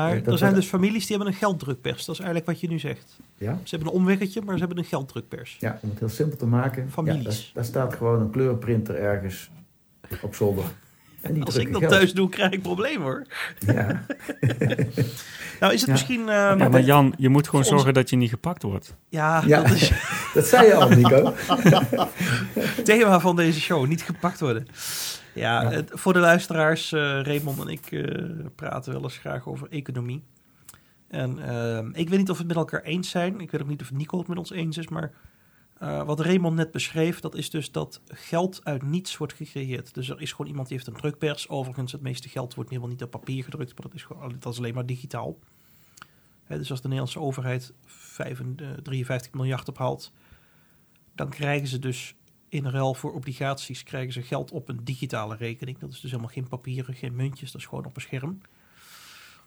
Maar 0.00 0.14
dat 0.22 0.32
er 0.32 0.38
zijn 0.38 0.50
wordt- 0.50 0.54
dus 0.54 0.66
families 0.80 1.06
die 1.06 1.16
hebben 1.16 1.34
een 1.34 1.38
gelddrukpers. 1.40 2.04
Dat 2.04 2.14
is 2.14 2.20
eigenlijk 2.20 2.46
wat 2.50 2.60
je 2.60 2.68
nu 2.68 2.78
zegt. 2.78 3.18
Ja? 3.38 3.58
Ze 3.62 3.74
hebben 3.76 3.88
een 3.94 4.00
omweggetje, 4.00 4.40
maar 4.44 4.54
ze 4.54 4.58
hebben 4.64 4.78
een 4.78 4.84
gelddrukpers. 4.84 5.56
Ja, 5.60 5.78
om 5.82 5.90
het 5.90 5.98
heel 5.98 6.08
simpel 6.08 6.36
te 6.38 6.46
maken. 6.46 6.90
Families. 6.90 7.22
Ja, 7.24 7.30
daar, 7.30 7.50
daar 7.54 7.64
staat 7.64 7.94
gewoon 7.94 8.20
een 8.20 8.30
kleurenprinter 8.30 8.94
ergens 8.94 9.50
op 10.22 10.34
zolder. 10.34 10.64
En 11.20 11.34
die 11.34 11.42
Als 11.44 11.56
ik 11.56 11.72
dat 11.72 11.80
geld. 11.80 11.92
thuis 11.92 12.12
doe, 12.12 12.28
krijg 12.28 12.50
ik 12.52 12.62
problemen 12.62 13.02
hoor. 13.02 13.26
Ja. 13.58 14.02
Nou, 15.60 15.72
is 15.72 15.80
het 15.80 15.88
Ja. 15.88 15.92
misschien... 15.92 16.20
ehm, 16.28 16.58
Ja, 16.58 16.68
maar 16.68 16.80
Jan, 16.82 17.14
je 17.16 17.28
moet 17.28 17.48
gewoon 17.48 17.64
zorgen 17.64 17.94
dat 17.94 18.10
je 18.10 18.16
niet 18.16 18.30
gepakt 18.30 18.62
wordt. 18.62 18.94
ja, 19.08 19.42
Ja. 19.46 19.62
dat 19.62 19.70
is 19.70 19.92
dat 20.34 20.46
zei 20.46 20.66
je 20.66 20.74
al, 20.74 20.88
Nico. 20.88 21.34
thema 22.84 23.20
van 23.20 23.36
deze 23.36 23.60
show. 23.60 23.86
Niet 23.86 24.02
gepakt 24.02 24.40
worden. 24.40 24.66
Ja, 25.34 25.62
Ja. 25.62 25.70
het- 25.70 25.90
voor 25.94 26.12
de 26.12 26.18
luisteraars, 26.18 26.92
eh 26.92 27.00
Raymond 27.22 27.60
en 27.60 27.68
ik 27.68 27.92
eh, 27.92 28.46
praten 28.54 28.92
wel 28.92 29.02
eens 29.02 29.18
graag 29.18 29.46
over 29.48 29.68
economie. 29.70 30.22
En 31.08 31.38
ehm, 31.38 31.90
ik 31.92 32.08
weet 32.08 32.18
niet 32.18 32.30
of 32.30 32.36
we 32.36 32.42
het 32.44 32.46
met 32.54 32.56
elkaar 32.56 32.82
eens 32.82 33.10
zijn. 33.10 33.40
Ik 33.40 33.50
weet 33.50 33.62
ook 33.62 33.68
niet 33.68 33.82
of 33.82 33.92
Nico 33.92 34.18
het 34.18 34.28
met 34.28 34.38
ons 34.38 34.50
eens 34.50 34.78
is. 34.78 34.88
Maar 34.88 35.12
eh, 35.78 36.02
wat 36.04 36.20
Raymond 36.20 36.56
net 36.56 36.70
beschreef, 36.70 37.20
dat 37.20 37.34
is 37.34 37.50
dus 37.50 37.72
dat 37.72 38.00
geld 38.06 38.60
uit 38.64 38.82
niets 38.82 39.16
wordt 39.16 39.32
gecreëerd. 39.32 39.94
Dus 39.94 40.08
er 40.08 40.20
is 40.20 40.30
gewoon 40.32 40.46
iemand 40.50 40.68
die 40.68 40.76
heeft 40.76 40.88
een 40.88 40.96
drukpers. 41.00 41.48
Overigens, 41.48 41.92
het 41.92 42.00
meeste 42.00 42.28
geld 42.28 42.54
wordt 42.54 42.70
helemaal 42.70 42.90
niet 42.90 43.02
op 43.02 43.10
papier 43.10 43.44
gedrukt, 43.44 43.72
maar 43.72 43.86
dat 43.86 43.94
is, 43.94 44.02
gewoon, 44.02 44.36
dat 44.38 44.52
is 44.52 44.58
alleen 44.58 44.74
maar 44.74 44.86
digitaal. 44.86 45.38
Hè, 46.44 46.58
dus 46.58 46.70
als 46.70 46.80
de 46.80 46.88
Nederlandse 46.88 47.20
overheid 47.20 47.72
55, 47.86 48.82
53 48.82 49.32
miljard 49.32 49.68
ophaalt, 49.68 50.12
dan 51.14 51.28
krijgen 51.28 51.68
ze 51.68 51.78
dus 51.78 52.14
in 52.54 52.68
ruil 52.68 52.94
voor 52.94 53.12
obligaties 53.12 53.82
krijgen 53.82 54.12
ze 54.12 54.22
geld 54.22 54.50
op 54.50 54.68
een 54.68 54.80
digitale 54.84 55.36
rekening. 55.36 55.78
Dat 55.78 55.90
is 55.92 56.00
dus 56.00 56.10
helemaal 56.10 56.32
geen 56.32 56.48
papieren, 56.48 56.94
geen 56.94 57.16
muntjes, 57.16 57.52
dat 57.52 57.60
is 57.60 57.66
gewoon 57.66 57.84
op 57.84 57.96
een 57.96 58.02
scherm. 58.02 58.40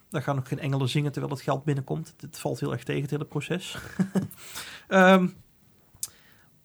Daar 0.09 0.21
gaan 0.21 0.37
ook 0.37 0.47
geen 0.47 0.59
engelen 0.59 0.89
zingen 0.89 1.11
terwijl 1.11 1.33
het 1.33 1.43
geld 1.43 1.63
binnenkomt. 1.63 2.13
Het 2.19 2.39
valt 2.39 2.59
heel 2.59 2.71
erg 2.71 2.83
tegen 2.83 3.01
het 3.01 3.11
hele 3.11 3.25
proces. 3.25 3.77
Ehm, 4.87 5.27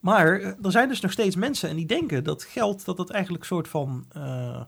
maar 0.00 0.40
eh, 0.40 0.64
er 0.64 0.70
zijn 0.70 0.88
dus 0.88 1.00
nog 1.00 1.12
steeds 1.12 1.36
mensen 1.36 1.68
en 1.68 1.76
die 1.76 1.86
denken 1.86 2.24
dat 2.24 2.42
geld 2.42 2.84
dat 2.84 2.98
het 2.98 3.10
eigenlijk 3.10 3.44
soort 3.44 3.68
van 3.68 4.06
eh, 4.12 4.62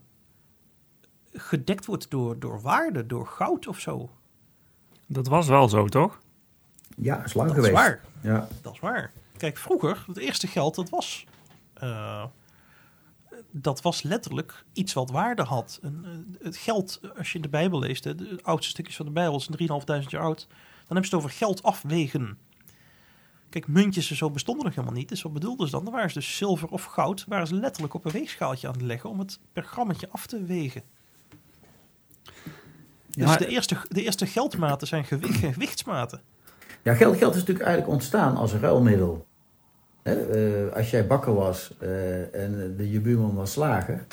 gedekt 1.33 1.87
wordt 1.87 2.11
door, 2.11 2.39
door 2.39 2.61
waarde, 2.61 3.07
door 3.07 3.27
goud 3.27 3.67
of 3.67 3.79
zo. 3.79 4.11
Dat 5.07 5.27
was 5.27 5.49
wel 5.49 5.69
zo, 5.69 5.87
toch? 5.87 6.21
Ja, 6.97 7.25
is 7.25 7.35
lang 7.35 7.49
Dat 7.49 7.57
geweest. 7.57 7.75
is 7.75 7.81
waar. 7.81 8.01
Ja. 8.21 8.49
Dat 8.63 8.73
is 8.73 8.81
waar. 8.81 9.13
Kijk, 9.37 9.57
vroeger, 9.59 10.05
het 10.07 10.17
eerste 10.17 10.47
geld, 10.47 10.75
dat 10.75 10.91
was... 10.91 11.27
eh, 11.85 12.25
dat 13.51 13.83
was 13.83 14.03
letterlijk 14.03 14.65
iets 14.73 14.93
wat 14.93 15.11
waarde 15.11 15.43
had. 15.43 15.79
En, 15.83 16.01
eh, 16.05 16.45
het 16.45 16.57
geld, 16.57 17.01
als 17.17 17.29
je 17.31 17.37
in 17.37 17.43
de 17.43 17.49
Bijbel 17.49 17.79
leest, 17.79 18.05
hè, 18.05 18.15
de 18.15 18.39
oudste 18.43 18.71
stukjes 18.71 18.97
van 18.97 19.07
de 19.07 19.13
Bijbel 19.13 19.41
zijn 19.41 19.57
3.500 19.57 20.11
jaar 20.11 20.23
oud, 20.23 20.47
dan 20.49 20.57
hebben 20.87 21.05
ze 21.05 21.15
het 21.15 21.25
over 21.25 21.37
geld 21.37 21.63
afwegen. 21.63 22.39
Kijk, 23.49 23.69
muntjes 23.69 24.11
en 24.11 24.17
zo 24.17 24.31
bestonden 24.31 24.65
nog 24.65 24.75
helemaal 24.75 24.97
niet. 24.97 25.09
Dus 25.09 25.23
wat 25.23 25.33
bedoelden 25.33 25.67
ze 25.67 25.73
dan? 25.73 25.85
Dan 25.85 25.93
waren 25.93 26.11
ze 26.11 26.19
dus 26.19 26.37
zilver 26.37 26.69
of 26.69 26.85
goud, 26.85 27.25
waren 27.29 27.47
ze 27.47 27.55
letterlijk 27.55 27.95
op 27.95 28.05
een 28.05 28.13
weegschaaltje 28.13 28.67
aan 28.67 28.73
het 28.73 28.83
leggen 28.83 29.11
om 29.11 29.19
het 29.19 29.39
per 29.53 29.65
grammetje 29.65 30.09
af 30.11 30.27
te 30.27 30.45
wegen. 30.45 30.83
Dus 33.11 33.37
de, 33.37 33.47
eerste, 33.47 33.77
de 33.89 34.03
eerste 34.03 34.27
geldmaten 34.27 34.87
zijn 34.87 35.05
gewi- 35.05 35.33
gewichtsmaten. 35.53 36.21
Ja, 36.83 36.95
geld, 36.95 37.17
geld 37.17 37.35
is 37.35 37.41
natuurlijk 37.41 37.67
eigenlijk 37.67 37.97
ontstaan 37.97 38.37
als 38.37 38.53
een 38.53 38.61
ruilmiddel. 38.61 39.27
Hè, 40.05 40.13
eh, 40.15 40.77
als 40.77 40.91
jij 40.91 41.07
bakker 41.07 41.35
was 41.35 41.75
eh, 41.81 42.35
en 42.35 42.75
de, 42.77 42.91
je 42.91 43.01
buurman 43.01 43.35
was 43.35 43.53
slager, 43.53 44.05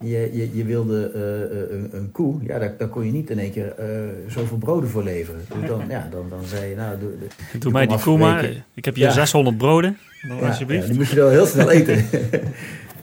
je, 0.00 0.28
je, 0.32 0.56
je 0.56 0.64
wilde 0.64 1.10
eh, 1.14 1.76
een, 1.76 1.88
een 1.92 2.10
koe, 2.12 2.34
ja, 2.42 2.58
daar, 2.58 2.74
daar 2.78 2.88
kon 2.88 3.04
je 3.06 3.12
niet 3.12 3.30
in 3.30 3.38
één 3.38 3.50
keer 3.52 3.74
eh, 3.74 3.88
zoveel 4.28 4.56
broden 4.56 4.88
voor 4.90 5.02
leveren. 5.02 5.40
Dus 5.60 5.68
dan, 5.68 5.82
ja, 5.88 6.08
dan, 6.10 6.28
dan 6.28 6.44
zei 6.44 6.70
je, 6.70 6.76
nou, 6.76 6.98
doe, 6.98 7.10
doe- 7.18 7.60
Doe 7.60 7.72
mij 7.72 7.86
die 7.86 7.98
koe 7.98 8.18
maar. 8.18 8.64
Ik 8.74 8.84
heb 8.84 8.94
hier 8.94 9.04
Ja. 9.04 9.12
600 9.12 9.56
broden. 9.58 9.98
Dan 10.28 10.36
ja, 10.36 10.46
alsjeblieft. 10.48 10.82
ja, 10.82 10.88
die 10.88 10.98
moest 10.98 11.10
je 11.12 11.16
wel 11.16 11.28
heel 11.30 11.46
snel 11.46 11.70
eten. 11.70 11.94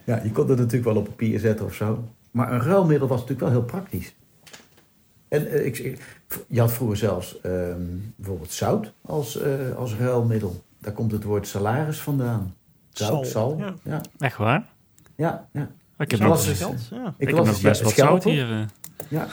ja, 0.10 0.22
je 0.24 0.32
kon 0.32 0.50
het 0.50 0.58
natuurlijk 0.58 0.84
wel 0.86 0.96
op 0.96 1.06
papier 1.06 1.40
zetten 1.40 1.66
of 1.66 1.74
zo. 1.74 2.04
Maar 2.32 2.52
een 2.52 2.62
ruilmiddel 2.62 3.08
was 3.08 3.20
natuurlijk 3.20 3.52
wel 3.52 3.60
heel 3.60 3.68
praktisch. 3.68 4.16
En 5.28 5.66
ik, 5.66 5.98
je 6.48 6.60
had 6.60 6.72
vroeger 6.72 6.98
zelfs 6.98 7.42
ehm, 7.42 7.82
bijvoorbeeld 8.16 8.52
zout 8.52 8.92
als, 9.02 9.40
als 9.76 9.96
ruilmiddel. 9.96 10.64
Daar 10.80 10.94
komt 10.94 11.12
het 11.12 11.24
woord 11.24 11.48
salaris 11.48 12.00
vandaan. 12.00 12.56
Zout, 12.90 13.32
ja. 13.32 13.74
Ja, 13.84 14.02
Echt 14.20 14.38
waar? 14.38 14.66
ja, 15.16 15.48
ja. 15.52 15.70
Ik 15.98 16.12
heb 16.12 16.20
Zout 16.20 16.30
nog, 16.30 16.58
geld, 16.58 16.88
ja. 16.92 17.14
ik 17.18 17.28
heb 17.28 17.38
las 17.38 17.46
nog 17.46 17.56
het, 17.56 17.64
best 17.64 17.82
wat 17.82 17.92
zout 17.94 18.22
schelpen. 18.22 18.32
hier. 18.32 18.52
eh. 18.60 18.66
Ja. 19.08 19.28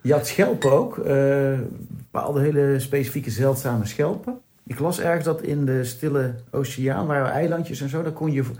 Je 0.00 0.12
had 0.12 0.26
schelpen 0.26 0.72
ook. 0.72 0.98
eh, 0.98 1.58
bepaalde 1.88 2.40
hele 2.40 2.74
specifieke 2.80 3.30
zeldzame 3.30 3.86
schelpen. 3.86 4.38
Ik 4.64 4.78
las 4.78 5.00
ergens 5.00 5.24
dat 5.24 5.42
in 5.42 5.64
de 5.64 5.84
stille 5.84 6.34
oceaan 6.50 7.06
waren 7.06 7.30
eilandjes 7.30 7.80
en 7.80 7.88
zo. 7.88 8.02
Daar 8.02 8.12
kon 8.12 8.32
je 8.32 8.44
voor, 8.44 8.56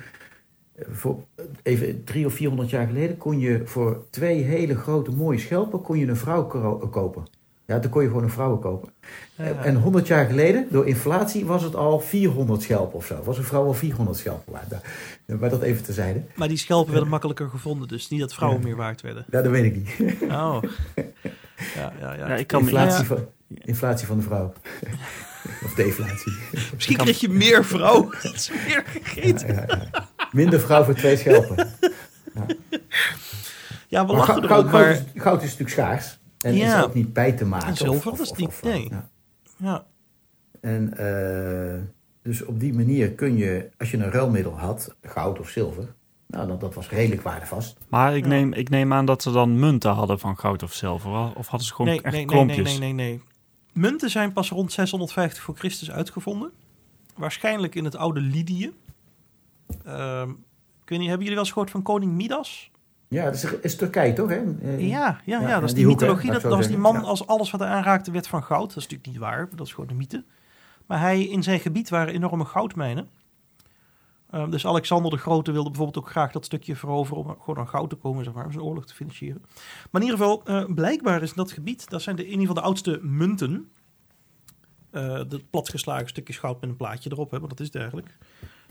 voor 0.77 1.25
even 1.63 2.05
drie 2.05 2.27
of 2.27 2.33
vierhonderd 2.35 2.71
jaar 2.71 2.87
geleden... 2.87 3.17
kon 3.17 3.39
je 3.39 3.63
voor 3.65 4.05
twee 4.11 4.43
hele 4.43 4.75
grote 4.77 5.11
mooie 5.11 5.39
schelpen 5.39 5.83
kon 5.83 5.99
je 5.99 6.07
een 6.07 6.17
vrouw 6.17 6.45
kopen. 6.91 7.23
Ja, 7.67 7.79
toen 7.79 7.91
kon 7.91 8.03
je 8.03 8.09
gewoon 8.09 8.23
een 8.23 8.31
vrouw 8.31 8.57
kopen. 8.57 8.89
Ja. 9.37 9.45
En 9.45 9.77
100 9.77 10.07
jaar 10.07 10.27
geleden, 10.27 10.67
door 10.71 10.87
inflatie, 10.87 11.45
was 11.47 11.63
het 11.63 11.75
al 11.77 12.01
400 12.01 12.63
schelpen 12.63 12.95
of 12.99 13.07
zo. 13.07 13.23
Was 13.25 13.39
een 13.39 13.45
vrouw 13.45 13.65
al 13.67 13.75
400 13.75 14.19
schelpen 14.19 14.53
waard. 14.53 14.71
Nou, 15.27 15.41
Maar 15.41 15.51
dat 15.51 15.63
even 15.63 15.83
terzijde. 15.85 16.23
Maar 16.35 16.49
die 16.49 16.57
schelpen 16.57 16.93
werden 16.93 17.11
makkelijker 17.11 17.49
gevonden, 17.49 17.89
dus 17.89 18.09
niet 18.09 18.21
dat 18.21 18.35
vrouwen 18.35 18.63
meer 18.63 18.77
waard 18.77 19.01
werden. 19.01 19.25
Ja, 19.31 19.43
dat 19.43 19.51
weet 19.53 19.65
ik 19.65 19.77
niet. 19.77 20.17
Oh. 20.31 20.59
Ja, 21.75 21.93
ja, 22.01 22.15
ja. 22.15 22.29
Ja, 22.29 22.35
ik 22.37 22.47
kan 22.47 22.65
me 22.65 22.71
inflatie, 22.71 22.99
Ja. 22.99 23.05
van, 23.05 23.27
inflatie 23.49 24.07
van 24.07 24.17
de 24.17 24.23
vrouw. 24.23 24.53
of 25.65 25.75
deflatie. 25.75 26.33
Misschien 26.75 26.97
kreeg 26.97 27.21
je 27.21 27.29
meer 27.29 27.65
vrouw. 27.65 28.11
Dat 28.23 28.35
is 28.35 28.51
meer 28.67 28.85
gegeten. 28.87 29.55
Ja, 29.55 29.65
ja, 29.67 29.89
ja. 29.93 30.09
Minder 30.33 30.61
vrouw 30.61 30.85
voor 30.85 30.95
twee 30.95 31.17
schelpen. 31.17 31.57
Ja, 33.89 34.07
we 34.07 34.13
Maar 34.13 34.17
lachen 34.17 34.25
goud, 34.25 34.37
erom, 34.45 34.49
goud, 34.49 34.71
maar... 34.73 34.91
is, 34.91 35.03
goud 35.15 35.43
is 35.43 35.57
natuurlijk 35.59 35.71
schaars. 35.71 36.19
En 36.41 36.55
Ja. 36.55 36.79
is 36.79 36.85
ook 36.85 36.95
niet 36.95 37.13
bij 37.13 37.33
te 37.33 37.45
maken. 37.45 37.69
En 37.69 37.77
zilver, 37.77 38.11
of- 38.13 38.17
dat 38.19 38.27
is 38.27 38.33
of- 38.33 38.39
niet- 38.39 38.47
of- 38.49 38.63
nee. 38.63 38.89
ja. 38.91 39.09
Ja, 39.59 39.85
En 40.61 40.97
eh, 40.99 41.83
dus 42.23 42.45
op 42.45 42.61
die 42.61 42.75
manier 42.75 43.11
kun 43.13 43.37
je, 43.37 43.71
als 43.79 43.91
je 43.91 43.97
een 43.97 44.11
ruilmiddel 44.11 44.59
had, 44.59 44.95
goud 45.03 45.39
of 45.41 45.49
zilver, 45.49 45.95
nou, 46.27 46.47
dat, 46.49 46.61
dat 46.61 46.75
was 46.75 46.89
redelijk 46.89 47.23
waardevast. 47.23 47.77
Maar 47.89 48.17
ik, 48.17 48.23
Ja. 48.23 48.29
neem, 48.29 48.53
ik 48.53 48.69
neem 48.69 48.93
aan 48.93 49.07
dat 49.07 49.23
ze 49.23 49.31
dan 49.33 49.59
munten 49.59 49.91
hadden 49.93 50.19
van 50.19 50.39
goud 50.39 50.63
of 50.63 50.73
zilver. 50.73 51.35
Of 51.37 51.47
hadden 51.47 51.67
ze 51.69 51.75
gewoon 51.75 51.91
nee, 51.91 52.03
echt 52.03 52.15
nee, 52.15 52.27
nee, 52.27 52.35
nee, 52.35 52.45
klompjes? 52.55 52.79
nee, 52.79 52.93
nee, 52.93 53.09
nee. 53.11 53.23
Munten 53.73 54.11
zijn 54.11 54.33
pas 54.33 54.51
rond 54.51 54.73
650 54.73 55.43
voor 55.43 55.57
Christus 55.57 55.91
uitgevonden. 55.91 56.51
Waarschijnlijk 57.17 57.75
in 57.75 57.85
het 57.85 57.97
oude 57.97 58.21
Lydië. 58.21 58.73
Ehm, 59.85 60.31
ik 60.83 60.89
weet 60.89 60.99
niet, 60.99 61.09
hebben 61.09 61.19
jullie 61.19 61.29
wel 61.35 61.39
eens 61.39 61.51
gehoord 61.51 61.71
van 61.71 61.83
koning 61.83 62.13
Midas? 62.13 62.71
Ja, 63.09 63.25
dat 63.25 63.35
is, 63.35 63.45
is 63.45 63.77
Turkije 63.77 64.13
toch? 64.13 64.29
Hè? 64.29 64.43
Eh, 64.63 64.89
Ja, 64.89 65.21
ja, 65.25 65.41
ja, 65.41 65.49
ja, 65.49 65.61
dat 65.61 65.69
is 65.69 65.75
die 65.75 65.75
die, 65.75 65.87
hoek, 65.87 66.01
hè, 66.01 66.07
mythologie. 66.07 66.33
Dat, 66.33 66.43
dat 66.43 66.53
was 66.53 66.69
die 66.69 66.79
man, 66.79 66.95
ja. 66.95 67.01
als 67.01 67.27
alles 67.27 67.51
wat 67.51 67.61
hij 67.61 67.69
aanraakte 67.69 68.11
werd 68.11 68.29
van 68.29 68.43
goud. 68.43 68.69
Dat 68.69 68.77
is 68.77 68.83
natuurlijk 68.83 69.09
niet 69.09 69.19
waar, 69.19 69.49
dat 69.57 69.67
is 69.67 69.73
gewoon 69.73 69.91
een 69.91 69.97
mythe. 69.97 70.25
Maar 70.87 71.01
hij, 71.01 71.23
in 71.23 71.43
zijn 71.43 71.61
gebied 71.61 71.89
waren 71.89 72.15
enorme 72.15 72.45
goudmijnen. 72.45 73.09
Ehm, 74.31 74.51
dus 74.51 74.67
Alexander 74.67 75.11
de 75.11 75.17
Grote 75.17 75.53
wilde 75.53 75.71
bijvoorbeeld 75.71 76.05
ook 76.05 76.11
graag 76.11 76.33
dat 76.33 76.45
stukje 76.45 76.77
veroveren 76.77 77.25
om 77.25 77.37
gewoon 77.41 77.59
aan 77.59 77.69
goud 77.69 77.91
te 77.91 77.97
komen, 77.97 78.25
zeg 78.25 78.35
maar, 78.35 78.45
om 78.45 78.53
zijn 78.53 78.65
oorlog 78.65 78.87
te 78.87 78.95
financieren. 78.95 79.43
Maar 79.91 80.03
in 80.03 80.09
ieder 80.09 80.19
geval, 80.19 80.43
eh, 80.45 80.65
blijkbaar 80.75 81.23
is 81.23 81.33
dat 81.33 81.53
gebied, 81.53 81.91
dat 81.91 82.03
zijn 82.03 82.17
de, 82.17 82.23
in 82.23 82.31
ieder 82.31 82.47
geval 82.47 82.63
de 82.63 82.69
oudste 82.69 82.99
munten. 83.03 83.71
Eh 84.91 85.21
de 85.29 85.45
platgeslagen 85.51 86.09
stukjes 86.09 86.39
goud 86.39 86.61
met 86.61 86.71
een 86.71 86.77
plaatje 86.77 87.11
erop, 87.13 87.31
hè, 87.31 87.39
want 87.39 87.51
dat 87.51 87.61
is 87.61 87.67
het 87.67 87.77
eigenlijk. 87.77 88.19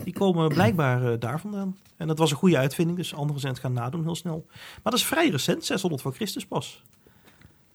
Die 0.03 0.13
komen 0.13 0.47
blijkbaar 0.49 1.11
eh, 1.11 1.19
daar 1.19 1.39
vandaan. 1.39 1.77
En 1.97 2.07
dat 2.07 2.17
was 2.17 2.31
een 2.31 2.37
goede 2.37 2.57
uitvinding, 2.57 2.97
dus 2.97 3.13
anderen 3.15 3.41
zijn 3.41 3.53
het 3.53 3.61
gaan 3.61 3.73
nadoen 3.73 4.03
heel 4.03 4.15
snel. 4.15 4.45
Maar 4.49 4.91
dat 4.91 4.93
is 4.93 5.05
vrij 5.05 5.29
recent, 5.29 5.65
600 5.65 6.01
voor 6.01 6.13
Christus 6.13 6.45
pas. 6.45 6.83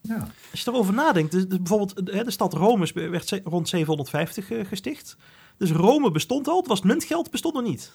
Ja. 0.01 0.29
Als 0.51 0.63
je 0.63 0.71
erover 0.71 0.95
nadenkt, 0.95 1.33
dus, 1.33 1.49
dus 1.49 1.57
bijvoorbeeld 1.59 2.07
de, 2.07 2.25
de 2.25 2.31
stad 2.31 2.53
Rome 2.53 2.83
is- 2.83 2.93
werd 2.93 3.41
rond 3.45 3.69
750 3.69 4.51
eh, 4.51 4.67
gesticht. 4.67 5.17
Dus 5.57 5.71
Rome 5.71 6.11
bestond 6.11 6.49
al, 6.49 6.57
het 6.57 6.67
was 6.67 6.81
muntgeld, 6.83 7.31
bestond 7.31 7.55
nog 7.55 7.63
niet. 7.63 7.93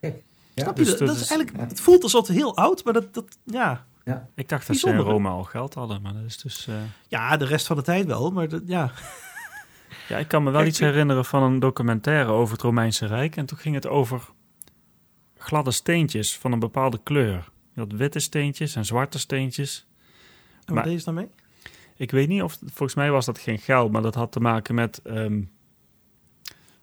Ja, 0.00 0.10
Snap 0.62 0.76
je? 0.76 0.82
dus 0.82 0.90
dat, 0.90 0.98
dat 0.98 1.08
dat 1.08 1.16
is 1.16 1.30
eigenlijk, 1.30 1.70
het 1.70 1.80
voelt 1.80 2.02
alsof 2.02 2.26
het 2.26 2.36
heel 2.36 2.56
oud, 2.56 2.84
maar 2.84 2.92
dat, 2.92 3.14
dat 3.14 3.24
ja. 3.44 3.86
Ik 4.34 4.48
dacht 4.48 4.66
dat 4.66 4.76
ze 4.76 4.88
in? 4.88 4.96
Rome 4.96 5.28
al 5.28 5.42
geld 5.44 5.74
hadden. 5.74 6.02
Maar 6.02 6.12
dat 6.12 6.22
is 6.26 6.38
dus... 6.38 6.66
eh, 6.66 6.74
ja, 7.08 7.36
de 7.36 7.44
rest 7.44 7.66
van 7.66 7.76
de 7.76 7.82
tijd 7.82 8.06
wel, 8.06 8.30
maar 8.30 8.48
dat, 8.48 8.62
ja. 8.66 8.92
Ja, 10.08 10.18
ik 10.18 10.28
kan 10.28 10.42
me 10.42 10.50
wel 10.50 10.58
Kijk, 10.60 10.70
iets 10.72 10.80
herinneren 10.80 11.24
van 11.24 11.42
een 11.42 11.58
documentaire 11.58 12.30
over 12.30 12.52
het 12.52 12.62
Romeinse 12.62 13.06
Rijk. 13.06 13.36
En 13.36 13.46
toen 13.46 13.58
ging 13.58 13.74
het 13.74 13.86
over 13.86 14.28
gladde 15.38 15.70
steentjes 15.70 16.36
van 16.38 16.52
een 16.52 16.58
bepaalde 16.58 17.00
kleur. 17.02 17.48
Je 17.72 17.80
had 17.80 17.92
witte 17.92 18.18
steentjes 18.18 18.76
en 18.76 18.84
zwarte 18.84 19.18
steentjes. 19.18 19.86
En 20.64 20.74
Maar- 20.74 20.74
wat 20.74 20.84
deed 20.84 20.98
je 20.98 21.04
daarmee? 21.04 21.28
Ik 21.96 22.10
weet 22.10 22.28
niet 22.28 22.42
of... 22.42 22.58
Volgens 22.64 22.94
mij 22.94 23.10
was 23.10 23.26
dat 23.26 23.38
geen 23.38 23.58
geld, 23.58 23.92
maar 23.92 24.02
dat 24.02 24.14
had 24.14 24.32
te 24.32 24.40
maken 24.40 24.74
met... 24.74 25.00
ehm, 25.04 25.42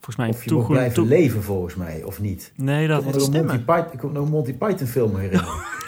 volgens 0.04 0.16
mij 0.16 0.30
Of 0.30 0.43
je 0.45 0.54
moet 0.54 0.68
blijven 0.68 0.93
toe- 0.93 1.08
leven 1.08 1.43
volgens 1.43 1.76
mij, 1.76 2.04
of 2.04 2.20
niet? 2.20 2.54
Nee, 2.56 2.82
Ik 2.84 2.89
dat... 2.89 3.04
Monty 3.04 3.20
stemmen. 3.20 3.66
Python, 3.66 3.91
ik 3.93 4.04
nog 4.04 4.24
een 4.26 4.30
Monty 4.32 4.54
Python 4.54 4.88
film 4.88 5.16
herinneren. 5.16 5.54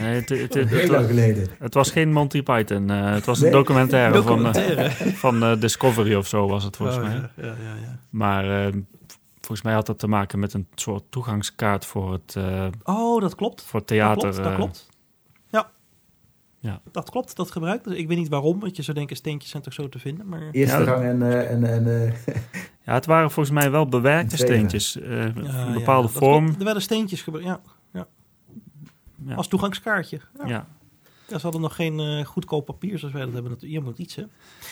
Nee, 0.00 0.14
het, 0.14 0.28
het, 0.28 0.54
het, 0.54 0.68
Heel 0.68 0.90
lang 0.90 1.06
geleden. 1.06 1.46
het 1.58 1.74
was 1.74 1.90
geen 1.90 2.12
Monty 2.12 2.42
Python. 2.42 2.90
eh, 2.90 3.10
het 3.12 3.24
was 3.24 3.38
een 3.38 3.44
Nee. 3.44 3.52
documentaire, 3.52 4.22
van, 4.22 4.54
eh, 4.54 4.90
van 4.90 5.42
eh, 5.42 5.60
Discovery 5.60 6.14
of 6.14 6.26
zo 6.26 6.48
was 6.48 6.64
het 6.64 6.76
volgens 6.76 6.98
Oh, 6.98 7.04
mij. 7.04 7.12
ja, 7.14 7.30
ja, 7.36 7.46
ja, 7.46 7.74
ja. 7.82 7.98
Maar 8.10 8.66
eh, 8.66 8.72
volgens 9.40 9.62
mij 9.62 9.72
had 9.74 9.86
dat 9.86 9.98
te 9.98 10.06
maken 10.08 10.38
met 10.38 10.52
een 10.54 10.66
soort 10.74 11.02
toegangskaart 11.10 11.84
voor 11.86 12.12
het, 12.12 12.36
eh, 12.36 12.66
Oh, 12.82 13.20
dat 13.20 13.34
klopt. 13.34 13.62
voor 13.62 13.80
het 13.80 13.88
Dat 13.88 13.98
theater. 13.98 14.20
klopt, 14.30 14.44
dat 14.44 14.54
klopt. 14.54 14.88
Ja. 15.50 15.70
Ja. 16.58 16.80
Dat 16.92 17.10
klopt, 17.10 17.36
dat 17.36 17.50
gebruikt. 17.50 17.84
Dus 17.84 17.94
ik 17.96 18.08
weet 18.08 18.18
niet 18.18 18.28
waarom, 18.28 18.60
want 18.60 18.76
je 18.76 18.82
zou 18.82 18.96
denken 18.96 19.16
steentjes 19.16 19.50
zijn 19.50 19.62
toch 19.62 19.72
zo 19.72 19.88
te 19.88 19.98
vinden, 19.98 20.28
maar... 20.28 20.42
Eerste 20.52 20.78
Ja. 20.78 20.84
rang 20.84 21.04
en, 21.04 21.22
eh, 21.22 21.50
en, 21.50 21.64
en 21.64 22.06
eh, 22.06 22.34
Ja, 22.84 22.92
het 22.94 23.06
waren 23.06 23.30
volgens 23.30 23.54
mij 23.54 23.70
wel 23.70 23.86
bewerkte 23.88 24.36
steentjes. 24.36 25.00
eh, 25.00 25.34
Ja, 25.36 25.66
een 25.66 25.72
bepaalde 25.72 26.08
vorm. 26.08 26.46
Er 26.58 26.64
werden 26.64 26.82
steentjes 26.82 27.22
gebruikt, 27.22 27.48
ja. 27.92 28.06
Ja. 29.26 29.34
Als 29.34 29.48
toegangskaartje. 29.48 30.20
Ja. 30.38 30.46
ja. 30.46 30.66
Ja, 31.28 31.36
Ze 31.38 31.42
hadden 31.42 31.60
nog 31.60 31.74
geen 31.74 32.00
eh, 32.00 32.24
goedkoop 32.24 32.64
papier 32.66 32.98
zoals 32.98 33.14
wij 33.14 33.24
dat 33.24 33.32
hebben. 33.34 33.56
Je 33.58 33.80
moet 33.80 33.98
iets, 33.98 34.14
hè? 34.14 34.22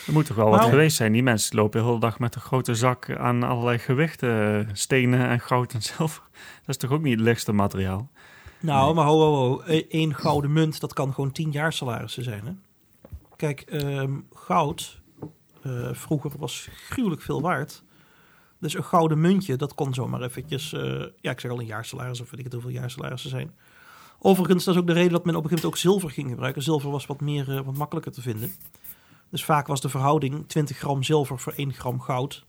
Er 0.07 0.13
moet 0.13 0.25
toch 0.25 0.35
wel 0.35 0.49
wat 0.49 0.63
geweest 0.63 0.95
zijn. 0.97 1.11
Die 1.11 1.23
mensen 1.23 1.55
lopen 1.55 1.79
de 1.79 1.85
hele 1.87 1.99
dag 1.99 2.19
met 2.19 2.35
een 2.35 2.41
grote 2.41 2.75
zak 2.75 3.15
aan 3.17 3.43
allerlei 3.43 3.77
gewichten. 3.77 4.59
eh, 4.67 4.73
Stenen 4.73 5.27
en 5.29 5.39
goud 5.39 5.73
en 5.73 5.81
zilver. 5.81 6.23
Dat 6.59 6.67
is 6.69 6.77
toch 6.77 6.91
ook 6.91 7.01
niet 7.01 7.13
het 7.15 7.21
lichtste 7.23 7.51
materiaal? 7.51 8.09
Nou, 8.59 8.85
Nee. 8.85 8.93
maar 8.93 9.05
ho, 9.05 9.19
ho, 9.19 9.35
ho. 9.35 9.61
Eén 9.89 10.15
gouden 10.15 10.53
munt, 10.53 10.79
dat 10.79 10.93
kan 10.93 11.13
gewoon 11.13 11.31
tien 11.31 11.51
jaar 11.51 11.73
salarissen 11.73 12.23
zijn, 12.23 12.45
hè? 12.45 12.51
Kijk, 13.35 13.61
ehm, 13.61 14.13
goud 14.33 15.01
eh, 15.63 15.89
vroeger 15.91 16.31
was 16.37 16.69
gruwelijk 16.89 17.21
veel 17.21 17.41
waard. 17.41 17.83
Dus 18.61 18.73
een 18.73 18.83
gouden 18.83 19.21
muntje, 19.21 19.55
dat 19.55 19.73
kon 19.73 19.93
zomaar 19.93 20.21
eventjes... 20.21 20.73
eh, 20.73 21.03
ja, 21.21 21.31
ik 21.31 21.39
zeg 21.39 21.51
al 21.51 21.59
een 21.59 21.65
jaarsalaris 21.65 22.21
of 22.21 22.29
weet 22.29 22.39
ik 22.39 22.45
het 22.45 22.53
hoeveel 22.53 22.71
jaarsalarissen 22.71 23.29
zijn. 23.29 23.51
Overigens, 24.19 24.63
dat 24.63 24.73
is 24.73 24.81
ook 24.81 24.87
de 24.87 24.93
reden 24.93 25.11
dat 25.11 25.25
men 25.25 25.35
op 25.35 25.43
een 25.43 25.49
gegeven 25.49 25.69
moment 25.69 25.85
ook 25.89 25.91
zilver 25.91 26.15
ging 26.15 26.29
gebruiken. 26.29 26.61
Zilver 26.61 26.91
was 26.91 27.05
wat, 27.05 27.21
meer, 27.21 27.57
eh, 27.57 27.65
wat 27.65 27.77
makkelijker 27.77 28.11
te 28.11 28.21
vinden. 28.21 28.53
Dus 29.29 29.45
vaak 29.45 29.67
was 29.67 29.81
de 29.81 29.89
verhouding 29.89 30.47
20 30.47 30.77
gram 30.77 31.03
zilver 31.03 31.39
voor 31.39 31.53
1 31.55 31.73
gram 31.73 32.01
goud. 32.01 32.45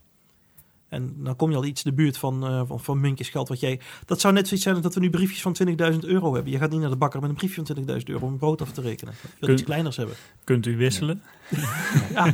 En 0.92 1.14
dan 1.16 1.36
kom 1.36 1.50
je 1.50 1.56
al 1.56 1.64
iets 1.64 1.84
in 1.84 1.90
de 1.90 1.96
buurt 1.96 2.16
van, 2.18 2.46
eh, 2.46 2.62
van, 2.66 2.80
van 2.80 3.00
muntjes 3.00 3.28
geld 3.28 3.48
wat 3.48 3.60
jij... 3.60 3.80
Dat 4.04 4.20
zou 4.20 4.34
net 4.34 4.46
zoiets 4.48 4.66
zijn 4.66 4.80
dat 4.80 4.94
we 4.94 5.00
nu 5.00 5.10
briefjes 5.10 5.42
van 5.42 5.56
20.000 5.92 5.98
euro 6.00 6.34
hebben. 6.34 6.52
Je 6.52 6.58
gaat 6.58 6.70
niet 6.70 6.80
naar 6.80 6.90
de 6.90 6.96
bakker 6.96 7.20
met 7.20 7.30
een 7.30 7.36
briefje 7.36 7.62
van 7.64 7.76
20.000 7.98 8.04
euro 8.04 8.26
om 8.26 8.32
een 8.32 8.38
brood 8.38 8.60
af 8.62 8.72
te 8.72 8.80
rekenen. 8.80 9.14
Je 9.22 9.46
wilt 9.46 9.52
iets 9.52 9.62
kleiners 9.68 9.96
hebben. 9.96 10.14
Kunt 10.44 10.66
u 10.66 10.76
wisselen? 10.76 11.22
Ja, 12.14 12.24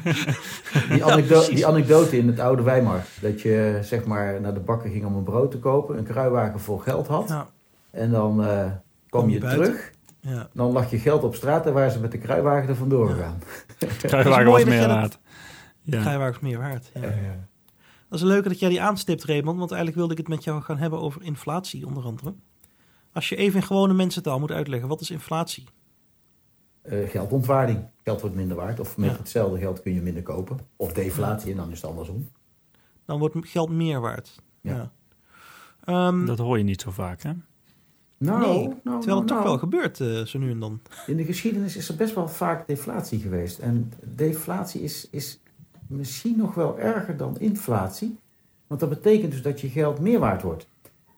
die, 0.90 1.04
anekdo- 1.04 1.34
precies. 1.34 1.54
die 1.54 1.66
anekdote 1.66 2.18
in 2.18 2.26
het 2.26 2.38
oude 2.38 2.62
Weimar. 2.62 3.04
Dat 3.20 3.40
je 3.40 3.78
zeg 3.82 4.04
maar 4.04 4.40
naar 4.40 4.54
de 4.54 4.60
bakker 4.60 4.90
ging 4.90 5.04
om 5.04 5.14
een 5.16 5.22
brood 5.24 5.50
te 5.50 5.58
kopen. 5.58 5.98
Een 5.98 6.04
kruiwagen 6.04 6.60
vol 6.60 6.78
geld 6.78 7.06
had. 7.06 7.28
ja, 7.28 7.48
En 7.90 8.10
dan 8.10 8.44
eh, 8.44 8.48
kwam 9.08 9.22
Kom 9.22 9.30
je 9.30 9.38
buiten. 9.40 9.64
terug. 9.64 9.92
ja. 10.20 10.48
Dan 10.52 10.72
lag 10.72 10.90
je 10.90 10.98
geld 10.98 11.22
op 11.24 11.34
straat 11.34 11.66
en 11.66 11.72
waren 11.72 11.90
ze 11.92 12.00
met 12.00 12.12
de 12.12 12.18
kruiwagen 12.18 12.68
er 12.68 12.76
vandoor 12.76 13.08
Ja. 13.08 13.14
gegaan. 13.14 13.38
De 13.78 14.06
kruiwagen 14.08 14.44
was 14.50 14.64
meer 14.64 14.86
waard. 14.88 15.18
De 15.82 15.98
kruiwagen 16.00 16.34
is 16.34 16.40
meer 16.40 16.58
waard. 16.58 16.90
Ja. 16.94 17.00
Dat 18.08 18.18
is 18.18 18.20
een 18.20 18.26
leuke 18.32 18.48
dat 18.48 18.58
jij 18.58 18.68
die 18.68 18.80
aanstipt, 18.82 19.24
Raymond. 19.24 19.58
Want 19.58 19.70
eigenlijk 19.70 19.98
wilde 19.98 20.12
ik 20.12 20.18
het 20.18 20.28
met 20.28 20.44
jou 20.44 20.62
gaan 20.62 20.78
hebben 20.78 21.00
over 21.00 21.22
inflatie, 21.22 21.86
onder 21.86 22.04
andere. 22.04 22.34
Als 23.12 23.28
je 23.28 23.36
even 23.36 23.60
in 23.60 23.66
gewone 23.66 23.94
mensentaal 23.94 24.38
moet 24.40 24.50
uitleggen, 24.50 24.88
wat 24.88 25.00
is 25.00 25.10
inflatie? 25.10 25.64
Eh, 26.82 27.08
geldontwaarding. 27.08 27.84
Geld 28.04 28.20
wordt 28.20 28.36
minder 28.36 28.56
waard. 28.56 28.80
Of 28.80 28.96
met 28.96 29.10
Ja. 29.10 29.16
hetzelfde 29.16 29.58
geld 29.58 29.82
kun 29.82 29.94
je 29.94 30.00
minder 30.00 30.22
kopen. 30.22 30.58
Of 30.76 30.92
deflatie 30.92 31.50
en 31.50 31.56
dan 31.56 31.70
is 31.70 31.80
het 31.80 31.90
andersom. 31.90 32.28
Dan 33.04 33.18
wordt 33.18 33.36
geld 33.40 33.70
meer 33.70 34.00
waard. 34.00 34.42
Ja. 34.60 34.74
Ja. 34.76 34.92
Ehm, 35.84 36.24
Dat 36.26 36.38
hoor 36.38 36.58
je 36.58 36.64
niet 36.64 36.80
zo 36.80 36.90
vaak, 36.90 37.22
hè? 37.22 37.32
Nou, 38.18 38.40
nee, 38.40 38.66
nou, 38.66 38.74
terwijl 38.82 39.00
nou, 39.04 39.18
het 39.18 39.26
toch 39.26 39.36
nou. 39.36 39.48
wel 39.48 39.58
gebeurt 39.58 40.00
eh, 40.00 40.22
zo 40.24 40.38
nu 40.38 40.50
en 40.50 40.60
dan. 40.60 40.80
In 41.06 41.16
de 41.16 41.24
geschiedenis 41.24 41.76
is 41.76 41.88
er 41.88 41.96
best 41.96 42.14
wel 42.14 42.28
vaak 42.28 42.66
deflatie 42.66 43.20
geweest. 43.20 43.58
En 43.58 43.92
deflatie 44.04 44.80
is, 44.82 45.08
is 45.10 45.40
misschien 45.88 46.36
nog 46.36 46.54
wel 46.54 46.78
erger 46.78 47.16
dan 47.16 47.36
inflatie. 47.38 48.18
Want 48.66 48.80
dat 48.80 48.88
betekent 48.88 49.30
dus 49.32 49.42
dat 49.42 49.60
je 49.60 49.68
geld 49.68 50.00
meer 50.00 50.18
waard 50.18 50.42
wordt. 50.42 50.68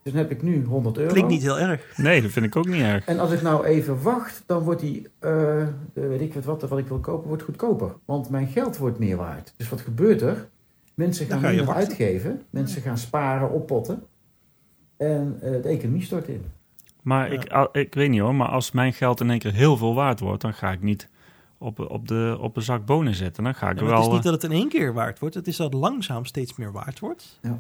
Dus 0.03 0.13
dan 0.13 0.23
heb 0.23 0.31
ik 0.31 0.43
nu 0.43 0.65
100 0.65 0.99
euro. 0.99 1.13
Klinkt 1.13 1.31
niet 1.31 1.43
heel 1.43 1.59
erg. 1.59 1.97
Nee, 1.97 2.23
dat 2.23 2.31
vind 2.31 2.47
ik 2.47 2.57
ook 2.57 2.67
niet 2.69 2.83
erg. 2.83 3.05
En 3.07 3.19
als 3.19 3.33
ik 3.33 3.43
nou 3.43 3.65
even 3.65 4.03
wacht, 4.03 4.43
dan 4.47 4.63
wordt 4.63 4.81
die, 4.81 5.09
eh, 5.19 5.63
eh, 5.63 5.69
weet 5.93 6.21
ik 6.21 6.35
wat, 6.35 6.45
wat, 6.45 6.69
wat 6.69 6.79
ik 6.79 6.87
wil 6.87 6.99
kopen, 6.99 7.29
wordt 7.29 7.43
goedkoper. 7.43 7.95
Want 8.05 8.31
mijn 8.31 8.47
geld 8.47 8.77
wordt 8.77 8.99
meer 8.99 9.17
waard. 9.17 9.55
Dus 9.57 9.69
wat 9.69 9.81
gebeurt 9.81 10.23
er? 10.23 10.49
Mensen 10.95 11.27
gaan 11.27 11.41
minder 11.41 11.65
wachten. 11.65 11.85
uitgeven. 11.85 12.43
Mensen 12.51 12.83
gaan 12.83 12.99
sparen, 12.99 13.51
oppotten. 13.51 14.03
En 14.97 15.39
eh, 15.43 15.51
de 15.63 15.69
economie 15.69 16.03
stort 16.03 16.29
in. 16.29 16.45
Maar 17.03 17.33
Ja. 17.33 17.69
ik, 17.73 17.77
ik 17.77 17.95
weet 17.95 18.11
niet 18.11 18.21
hoor, 18.21 18.35
maar 18.35 18.49
als 18.49 18.71
mijn 18.73 18.93
geld 18.93 19.21
in 19.21 19.31
één 19.31 19.39
keer 19.39 19.53
heel 19.53 19.77
veel 19.77 19.95
waard 19.95 20.21
wordt, 20.21 20.43
dan 20.43 20.55
ga 20.55 20.73
ik 20.73 20.83
niet 20.83 21.09
op, 21.61 21.91
op, 21.91 22.09
de, 22.09 22.37
op 22.41 22.57
een 22.57 22.63
zak 22.63 22.87
bonen 22.87 23.15
zitten. 23.15 23.45
Dan 23.45 23.55
ga 23.55 23.71
ik 23.71 23.79
Ja, 23.79 23.85
maar 23.85 23.93
het 23.93 24.01
wel... 24.01 24.09
is 24.09 24.15
niet 24.17 24.25
eh, 24.25 24.33
dat 24.33 24.43
het 24.43 24.51
in 24.51 24.57
één 24.57 24.69
keer 24.69 24.93
waard 24.93 25.19
wordt. 25.19 25.35
Het 25.35 25.47
is 25.47 25.57
dat 25.57 25.73
het 25.73 25.81
langzaam 25.81 26.25
steeds 26.25 26.57
meer 26.57 26.73
waard 26.73 26.99
wordt. 26.99 27.39
Ja. 27.43 27.59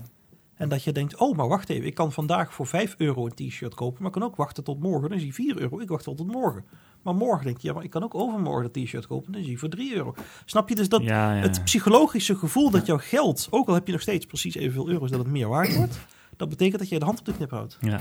En 0.54 0.68
dat 0.68 0.84
je 0.84 0.92
denkt, 0.92 1.16
oh, 1.16 1.36
maar 1.36 1.48
wacht 1.48 1.68
even. 1.68 1.86
Ik 1.86 1.94
kan 1.94 2.12
vandaag 2.12 2.54
voor 2.54 2.66
5 2.66 2.94
euro 2.98 3.26
een 3.26 3.48
t-shirt 3.48 3.74
kopen. 3.74 3.96
Maar 3.98 4.06
ik 4.06 4.20
kan 4.20 4.28
ook 4.28 4.36
wachten 4.36 4.64
tot 4.64 4.80
morgen. 4.80 5.08
Dan 5.08 5.18
is 5.18 5.22
die 5.22 5.34
4 5.34 5.58
euro. 5.58 5.80
Ik 5.80 5.88
wacht 5.88 6.04
wel 6.04 6.14
tot 6.14 6.32
morgen. 6.32 6.64
Maar 7.02 7.14
morgen 7.14 7.44
denk 7.44 7.58
je, 7.58 7.68
ja, 7.68 7.74
maar 7.74 7.84
ik 7.84 7.90
kan 7.90 8.02
ook 8.02 8.14
overmorgen 8.14 8.72
dat 8.72 8.84
t-shirt 8.84 9.06
kopen. 9.06 9.32
Dan 9.32 9.40
is 9.40 9.46
die 9.46 9.58
voor 9.58 9.68
3 9.68 9.94
euro. 9.94 10.14
Snap 10.44 10.68
je 10.68 10.74
dus 10.74 10.88
dat 10.88 11.02
ja, 11.02 11.34
ja. 11.34 11.40
het 11.40 11.64
psychologische 11.64 12.36
gevoel 12.36 12.70
dat 12.70 12.86
jouw 12.86 12.98
geld, 12.98 13.48
ook 13.50 13.68
al 13.68 13.74
heb 13.74 13.86
je 13.86 13.92
nog 13.92 14.00
steeds 14.00 14.26
precies 14.26 14.54
evenveel 14.54 14.88
euro's, 14.88 15.10
dat 15.10 15.18
het 15.18 15.28
meer 15.28 15.48
waard 15.48 15.76
wordt. 15.76 15.98
Dat 16.36 16.48
betekent 16.48 16.78
dat 16.78 16.88
je 16.88 16.98
de 16.98 17.04
hand 17.04 17.18
op 17.18 17.24
de 17.24 17.34
knip 17.34 17.50
houdt. 17.50 17.78
ja. 17.80 18.00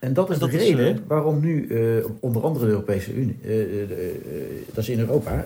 En 0.00 0.12
dat 0.12 0.28
is 0.28 0.34
En 0.34 0.40
dat 0.40 0.50
de 0.50 0.56
is, 0.56 0.74
reden 0.74 0.94
eh, 0.96 1.00
waarom 1.06 1.40
nu, 1.40 1.66
eh, 1.66 2.04
onder 2.20 2.42
andere 2.42 2.64
de 2.64 2.70
Europese 2.70 3.14
Unie, 3.14 3.38
eh, 3.42 3.88
dat 4.66 4.76
is 4.76 4.88
in 4.88 4.98
Europa, 4.98 5.44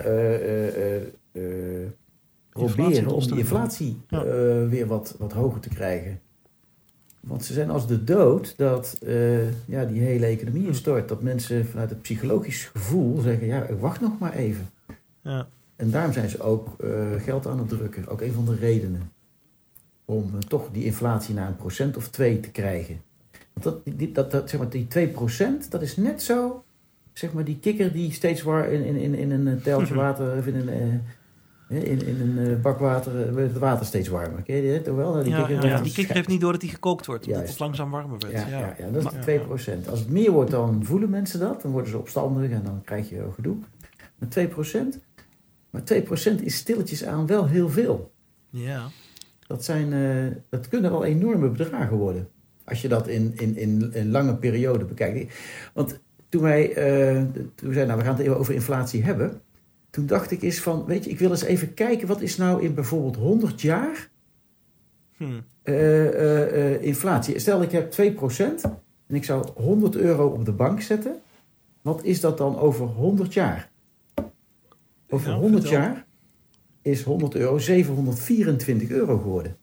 proberen 2.49 3.07
om 3.07 3.21
die 3.21 3.37
inflatie 3.37 3.97
Ja. 4.07 4.23
weer 4.67 4.87
wat, 4.87 5.15
wat 5.17 5.33
hoger 5.33 5.59
te 5.59 5.69
krijgen. 5.69 6.19
Want 7.19 7.45
ze 7.45 7.53
zijn 7.53 7.69
als 7.69 7.87
de 7.87 8.03
dood 8.03 8.53
dat 8.57 8.97
ja, 9.65 9.85
die 9.85 10.01
hele 10.01 10.25
economie 10.25 10.67
instort. 10.67 11.09
Dat 11.09 11.21
mensen 11.21 11.65
vanuit 11.65 11.89
het 11.89 12.01
psychologisch 12.01 12.63
gevoel 12.63 13.21
zeggen, 13.21 13.47
ja, 13.47 13.65
wacht 13.79 14.01
nog 14.01 14.19
maar 14.19 14.33
even. 14.33 14.69
Ja. 15.21 15.47
En 15.75 15.91
daarom 15.91 16.13
zijn 16.13 16.29
ze 16.29 16.41
ook 16.41 16.69
geld 17.23 17.47
aan 17.47 17.59
het 17.59 17.69
drukken. 17.69 18.07
Ook 18.07 18.21
een 18.21 18.33
van 18.33 18.45
de 18.45 18.55
redenen. 18.55 19.11
Om 20.05 20.45
toch 20.47 20.69
die 20.71 20.85
inflatie 20.85 21.35
naar 21.35 21.47
een 21.47 21.57
procent 21.57 21.97
of 21.97 22.07
twee 22.09 22.39
te 22.39 22.49
krijgen. 22.51 23.01
Dat, 23.61 23.81
die, 23.83 24.11
dat, 24.11 24.31
dat, 24.31 24.49
zeg 24.49 24.59
maar, 24.59 24.69
die 24.69 24.87
2 24.87 25.07
procent, 25.07 25.71
dat 25.71 25.81
is 25.81 25.97
net 25.97 26.21
zo... 26.23 26.63
Zeg 27.13 27.33
maar 27.33 27.43
die 27.43 27.59
kikker 27.59 27.91
die 27.91 28.11
steeds 28.11 28.41
waar 28.41 28.71
in, 28.71 28.83
in, 28.83 28.95
in, 28.95 29.31
in 29.31 29.31
een 29.47 29.61
teltje 29.61 29.93
water... 29.95 30.37
Of 30.37 30.45
in 30.47 30.55
een, 30.55 30.69
eh, 30.69 31.91
in, 31.91 32.05
in 32.07 32.21
een 32.21 32.47
eh, 32.47 32.61
bak 32.61 32.79
water... 32.79 33.29
eh, 33.29 33.35
het 33.35 33.57
water 33.57 33.85
steeds 33.85 34.07
warmer. 34.07 34.41
Ken 34.41 34.55
je 34.55 34.93
wel? 34.95 35.13
Die 35.23 35.31
Ja, 35.31 35.45
kikker, 35.45 35.65
ja, 35.65 35.75
ja. 35.75 35.81
Die 35.81 35.93
kikker 35.93 36.15
heeft 36.15 36.27
niet 36.27 36.41
door 36.41 36.51
dat 36.51 36.61
hij 36.61 36.69
gekookt 36.71 37.05
wordt. 37.05 37.27
Omdat 37.27 37.47
het 37.47 37.59
langzaam 37.59 37.91
warmer 37.91 38.19
wordt. 38.19 38.31
Ja, 38.31 38.47
Ja, 38.47 38.75
dat 38.91 38.95
is 38.95 39.03
Maar- 39.03 39.11
die 39.13 39.21
2 39.21 39.39
procent. 39.39 39.89
Als 39.89 39.99
het 39.99 40.09
meer 40.09 40.31
wordt, 40.31 40.51
dan 40.51 40.83
voelen 40.85 41.09
mensen 41.09 41.39
dat. 41.39 41.61
Dan 41.61 41.71
worden 41.71 41.89
ze 41.91 41.97
opstandig 41.97 42.51
en 42.51 42.61
dan 42.63 42.81
krijg 42.83 43.09
je 43.09 43.27
gedoe. 43.35 43.55
Maar 44.17 44.29
2 44.29 44.47
procent... 44.47 44.99
Maar 45.69 45.83
2 45.83 46.01
procent 46.01 46.41
is 46.41 46.55
stilletjes 46.55 47.05
aan 47.05 47.27
wel 47.27 47.47
heel 47.47 47.69
veel. 47.69 48.11
ja. 48.49 48.87
Dat, 49.47 49.63
zijn, 49.63 49.93
eh, 49.93 50.37
dat 50.49 50.67
kunnen 50.67 50.91
wel 50.91 51.03
enorme 51.05 51.49
bedragen 51.49 51.97
worden. 51.97 52.27
Als 52.65 52.81
je 52.81 52.87
dat 52.87 53.07
in, 53.07 53.33
in, 53.35 53.57
in 53.57 53.89
een 53.93 54.11
lange 54.11 54.35
periode 54.35 54.85
bekijkt. 54.85 55.33
Want 55.73 55.99
toen 56.29 56.41
wij, 56.41 56.73
eh, 56.73 57.21
toen 57.55 57.67
we 57.67 57.73
zeiden, 57.73 57.87
nou, 57.87 57.97
we 57.99 58.05
gaan 58.05 58.15
het 58.15 58.23
even 58.25 58.37
over 58.37 58.53
inflatie 58.53 59.03
hebben. 59.03 59.41
Toen 59.89 60.05
dacht 60.05 60.31
ik 60.31 60.41
eens 60.41 60.59
van, 60.59 60.85
weet 60.85 61.03
je, 61.03 61.09
ik 61.09 61.19
wil 61.19 61.29
eens 61.29 61.43
even 61.43 61.73
kijken. 61.73 62.07
Wat 62.07 62.21
is 62.21 62.37
nou 62.37 62.63
in 62.63 62.73
bijvoorbeeld 62.73 63.15
100 63.15 63.61
jaar 63.61 64.09
Hm. 65.17 65.23
eh, 65.63 66.07
eh, 66.07 66.73
eh, 66.75 66.83
inflatie? 66.83 67.39
Stel, 67.39 67.61
ik 67.61 67.71
heb 67.71 67.91
2% 67.91 68.61
en 69.07 69.15
ik 69.15 69.23
zou 69.23 69.47
100 69.55 69.95
euro 69.95 70.27
op 70.27 70.45
de 70.45 70.51
bank 70.51 70.81
zetten. 70.81 71.15
Wat 71.81 72.03
is 72.03 72.19
dat 72.19 72.37
dan 72.37 72.57
over 72.57 72.85
100 72.85 73.33
jaar? 73.33 73.69
Over 75.09 75.29
Ja, 75.31 75.37
100 75.37 75.61
vertel. 75.63 75.81
jaar 75.81 76.05
is 76.81 77.03
100 77.03 77.35
euro 77.35 77.57
724 77.57 78.89
euro 78.89 79.17
geworden. 79.17 79.57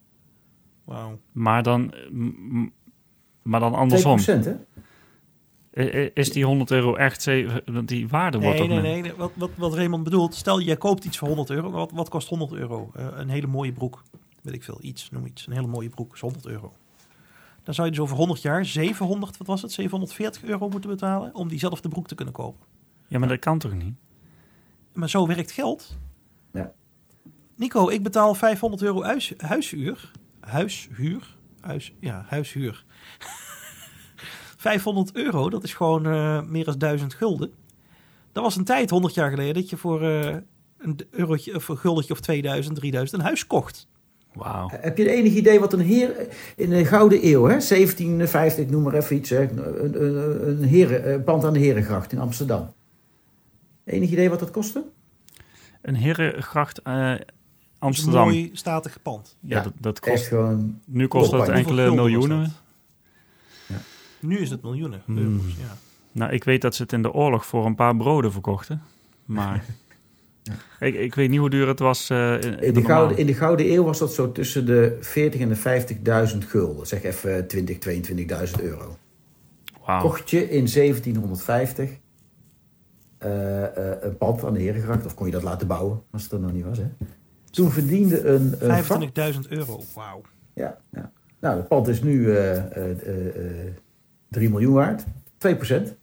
Wauw. 0.85 1.19
Maar 1.33 1.63
dan, 1.63 1.95
maar 3.43 3.61
dan 3.61 3.71
2 3.71 3.81
andersom. 3.83 4.19
hè? 4.43 4.55
I- 5.77 6.03
i- 6.05 6.11
Is 6.15 6.31
die 6.33 6.45
100 6.45 6.71
euro 6.71 6.95
echt... 6.95 7.25
die 7.85 8.09
waarde 8.09 8.39
wordt 8.39 8.59
Nee, 8.59 8.69
toch 8.69 8.69
nee, 8.69 8.77
met- 8.83 8.91
nee. 8.93 9.03
nee. 9.03 9.13
Wat, 9.15 9.33
wat, 9.35 9.51
wat 9.57 9.75
Raymond 9.75 10.05
bedoelt, 10.05 10.35
stel 10.35 10.61
jij 10.61 10.77
koopt 10.77 11.05
iets 11.05 11.19
voor 11.19 11.29
100 11.29 11.51
euro. 11.51 11.71
Wat, 11.71 11.91
wat 11.95 12.09
kost 12.09 12.29
100 12.29 12.53
euro? 12.53 12.91
Eh, 12.95 13.07
een 13.15 13.29
hele 13.29 13.47
mooie 13.47 13.73
broek. 13.73 14.03
Weet 14.43 14.55
ik 14.55 14.63
veel, 14.65 14.79
iets, 14.81 15.11
noem 15.11 15.27
iets. 15.27 15.47
Een 15.47 15.53
hele 15.53 15.67
mooie 15.67 15.89
broek 15.89 16.15
is 16.15 16.21
100 16.21 16.47
euro. 16.47 16.73
Dan 17.63 17.75
zou 17.75 17.87
je 17.87 17.93
dus 17.93 18.03
over 18.03 18.17
100 18.17 18.43
jaar 18.43 18.65
700, 18.65 19.37
wat 19.37 19.47
was 19.47 19.63
het, 19.63 19.73
740 19.73 20.43
euro 20.45 20.69
moeten 20.69 20.91
betalen 20.91 21.35
om 21.35 21.49
diezelfde 21.49 21.89
broek 21.89 22.09
te 22.09 22.15
kunnen 22.15 22.35
kopen. 22.35 22.67
Ja, 23.09 23.19
maar 23.19 23.29
dat 23.29 23.39
kan 23.39 23.59
toch 23.59 23.73
niet? 23.75 23.95
Maar 24.93 25.09
zo 25.11 25.27
werkt 25.27 25.51
geld. 25.51 25.99
Ja. 26.53 26.73
Nico, 27.57 27.89
ik 27.89 28.03
betaal 28.03 28.35
500 28.35 28.83
euro 28.83 29.03
huis, 29.03 29.33
huishuur. 29.37 30.11
Huishuur? 30.41 31.37
Huis, 31.61 31.93
ja, 32.01 32.25
huishuur. 32.29 32.85
500 34.57 35.15
euro, 35.17 35.51
dat 35.51 35.63
is 35.63 35.75
gewoon 35.75 36.07
eh, 36.07 36.43
meer 36.43 36.65
dan 36.65 36.79
1000 36.79 37.15
gulden. 37.15 37.53
Dat 38.33 38.43
was 38.43 38.57
een 38.57 38.65
tijd, 38.65 38.91
100 38.91 39.15
jaar 39.15 39.31
geleden, 39.31 39.55
dat 39.55 39.71
je 39.71 39.77
voor 39.77 40.03
eh, 40.03 40.37
een 40.79 40.99
eurotje 41.11 41.55
of 41.55 41.69
een 41.69 41.77
guldetje 41.77 42.13
of 42.13 42.21
2000, 42.21 42.77
3000 42.77 43.21
een 43.21 43.27
huis 43.27 43.47
kocht. 43.47 43.89
Wauw. 44.33 44.69
Heb 44.73 44.97
je 44.99 45.11
enig 45.11 45.33
idee 45.33 45.61
wat 45.61 45.73
een 45.73 45.81
heer 45.81 46.29
in 46.57 46.71
de 46.71 46.85
Gouden 46.85 47.27
Eeuw, 47.27 47.43
hè, 47.43 47.61
1750, 47.61 48.65
ik 48.65 48.71
noem 48.71 48.83
maar 48.83 48.95
even 48.95 49.17
iets, 49.17 49.31
hè, 49.31 49.51
een, 49.51 50.05
een, 50.05 50.49
een, 50.49 50.63
heren, 50.63 51.13
een 51.13 51.25
pand 51.25 51.45
aan 51.45 51.53
de 51.53 51.59
Herengracht 51.59 52.13
in 52.13 52.19
Amsterdam. 52.19 52.73
Enig 53.85 54.11
idee 54.11 54.31
wat 54.31 54.39
dat 54.39 54.51
kostte? 54.51 54.85
Een 55.83 55.95
herengracht 55.95 56.83
eh, 56.83 57.11
Dus 57.15 57.21
Amsterdam. 57.79 58.29
Een 58.29 58.35
mooi 58.35 58.51
statig 58.53 59.03
pand. 59.03 59.37
Ja, 59.41 59.57
Ja, 59.57 59.63
dat, 59.63 59.73
dat 59.81 59.99
Echt 59.99 60.15
kost, 60.15 60.27
gewoon. 60.29 60.81
nu 60.87 61.07
kost 61.07 61.31
dat 61.31 61.49
enkele 61.49 61.95
miljoenen. 61.95 62.53
Nu 64.23 64.39
is 64.39 64.51
het 64.51 64.63
miljoenen 64.63 65.03
Hmm. 65.05 65.19
euro's, 65.19 65.55
ja. 65.59 65.77
Nou, 66.13 66.33
ik 66.33 66.45
weet 66.45 66.61
dat 66.63 66.75
ze 66.75 66.83
het 66.83 66.93
in 66.93 67.03
de 67.03 67.13
oorlog 67.13 67.47
voor 67.47 67.67
een 67.67 67.75
paar 67.75 67.97
broden 67.97 68.33
verkochten. 68.33 68.83
Maar 69.25 69.65
ik, 70.81 70.95
ik 70.95 71.15
weet 71.15 71.31
niet 71.31 71.39
hoe 71.39 71.51
duur 71.51 71.69
het 71.69 71.79
was 71.79 72.11
eh, 72.11 72.33
in, 72.35 72.41
in 72.43 72.59
In 72.61 72.75
de. 72.75 72.85
Gouden, 72.85 73.17
in 73.19 73.27
de 73.27 73.35
Gouden 73.35 73.73
Eeuw 73.73 73.85
was 73.85 73.99
dat 73.99 74.13
zo 74.15 74.33
tussen 74.33 74.67
de 74.67 74.97
40 75.01 75.41
en 75.41 75.49
de 75.49 76.31
50.000 76.33 76.39
gulden. 76.49 76.87
Zeg 76.87 77.03
even 77.03 77.47
20, 77.47 77.79
22.000 78.59 78.63
euro. 78.63 78.97
Wauw. 79.87 80.01
Kocht 80.01 80.31
je 80.31 80.41
in 80.51 80.67
1750 80.75 81.91
eh, 83.19 83.65
eh, 83.93 83.97
een 84.03 84.17
pand 84.17 84.45
aan 84.45 84.55
de 84.55 84.61
Herengracht, 84.61 85.05
of 85.07 85.15
kon 85.15 85.27
je 85.27 85.33
dat 85.33 85.43
laten 85.43 85.67
bouwen, 85.67 86.03
als 86.11 86.23
het 86.23 86.33
er 86.33 86.41
nog 86.41 86.53
niet 86.53 86.65
was. 86.65 86.79
Hè? 86.79 86.87
Toen 87.51 87.71
verdiende 87.71 88.25
een, 88.25 88.55
een 88.59 88.85
vak- 88.85 89.03
25.000 89.35 89.49
euro, 89.49 89.81
wauw. 89.95 90.21
Ja, 90.55 90.79
ja. 90.93 91.13
Nou, 91.41 91.57
het 91.57 91.69
pand 91.69 91.89
is 91.89 92.03
nu 92.03 92.31
eh, 92.37 92.57
eh, 92.57 92.67
eh, 92.77 93.27
eh, 93.67 93.73
3 94.33 94.51
miljoen 94.51 94.73
waard. 94.73 95.05
2% 95.05 95.07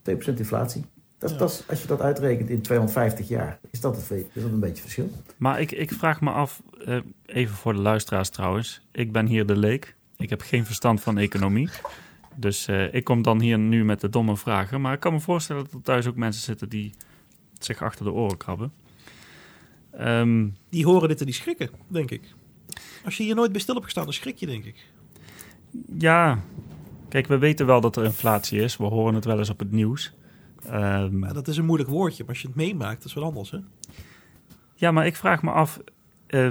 2% 0.10 0.38
inflatie. 0.38 0.84
Dat, 1.18 1.30
Ja. 1.30 1.38
dat 1.38 1.50
is, 1.50 1.64
als 1.68 1.82
je 1.82 1.88
dat 1.88 2.02
uitrekent 2.02 2.50
in 2.50 2.62
250 2.62 3.28
jaar, 3.28 3.60
is 3.72 3.80
dat, 3.82 3.96
het, 3.96 4.12
is 4.34 4.42
dat 4.44 4.52
een 4.52 4.60
beetje 4.60 4.82
verschil. 4.82 5.12
Maar 5.38 5.62
ik, 5.62 5.72
ik 5.72 5.92
vraag 5.92 6.22
me 6.22 6.30
af, 6.32 6.62
eh, 6.86 7.00
even 7.26 7.56
voor 7.56 7.74
de 7.74 7.80
luisteraars 7.82 8.30
trouwens. 8.30 8.82
Ik 8.92 9.12
ben 9.12 9.26
hier 9.26 9.46
de 9.46 9.58
leek. 9.58 9.96
Ik 10.18 10.30
heb 10.30 10.42
geen 10.42 10.66
verstand 10.66 11.02
van 11.02 11.18
economie. 11.18 11.70
Dus 12.36 12.68
eh, 12.68 12.94
ik 12.94 13.04
kom 13.04 13.22
dan 13.22 13.40
hier 13.42 13.60
nu 13.60 13.86
met 13.86 14.02
de 14.02 14.10
domme 14.10 14.38
vragen. 14.38 14.82
Maar 14.82 14.94
ik 14.94 15.00
kan 15.00 15.14
me 15.14 15.20
voorstellen 15.20 15.64
dat 15.64 15.74
er 15.74 15.82
thuis 15.82 16.08
ook 16.08 16.16
mensen 16.16 16.42
zitten 16.44 16.70
die 16.70 16.94
zich 17.60 17.82
achter 17.82 18.06
de 18.06 18.12
oren 18.12 18.38
krabben. 18.38 18.72
Ehm, 19.92 20.48
Die 20.70 20.86
horen 20.86 21.08
dit 21.10 21.20
en 21.20 21.26
die 21.26 21.36
schrikken, 21.36 21.70
denk 21.88 22.12
ik. 22.12 22.22
Als 23.06 23.18
je 23.18 23.24
hier 23.24 23.36
nooit 23.36 23.52
bij 23.52 23.62
stil 23.62 23.74
hebt 23.74 23.86
gestaan, 23.86 24.04
dan 24.04 24.14
schrik 24.14 24.38
je, 24.38 24.46
denk 24.46 24.66
ik. 24.66 24.76
ja, 25.98 26.40
kijk, 27.10 27.28
we 27.28 27.38
weten 27.38 27.66
wel 27.66 27.82
dat 27.82 27.96
er 27.96 28.04
inflatie 28.04 28.62
is. 28.62 28.78
We 28.78 28.84
horen 28.84 29.14
het 29.14 29.26
wel 29.26 29.38
eens 29.38 29.50
op 29.50 29.60
het 29.60 29.72
nieuws. 29.72 30.14
Ehm, 30.66 31.20
Maar 31.20 31.34
dat 31.34 31.48
is 31.48 31.58
een 31.58 31.66
moeilijk 31.66 31.90
woordje. 31.90 32.24
Maar 32.24 32.34
als 32.34 32.42
je 32.42 32.48
het 32.48 32.56
meemaakt, 32.56 32.98
dat 32.98 33.06
is 33.06 33.14
wat 33.14 33.24
anders, 33.24 33.52
hè? 33.52 33.58
Ja, 34.76 34.92
maar 34.92 35.06
ik 35.06 35.16
vraag 35.16 35.44
me 35.44 35.52
af, 35.52 35.80
eh, 36.28 36.48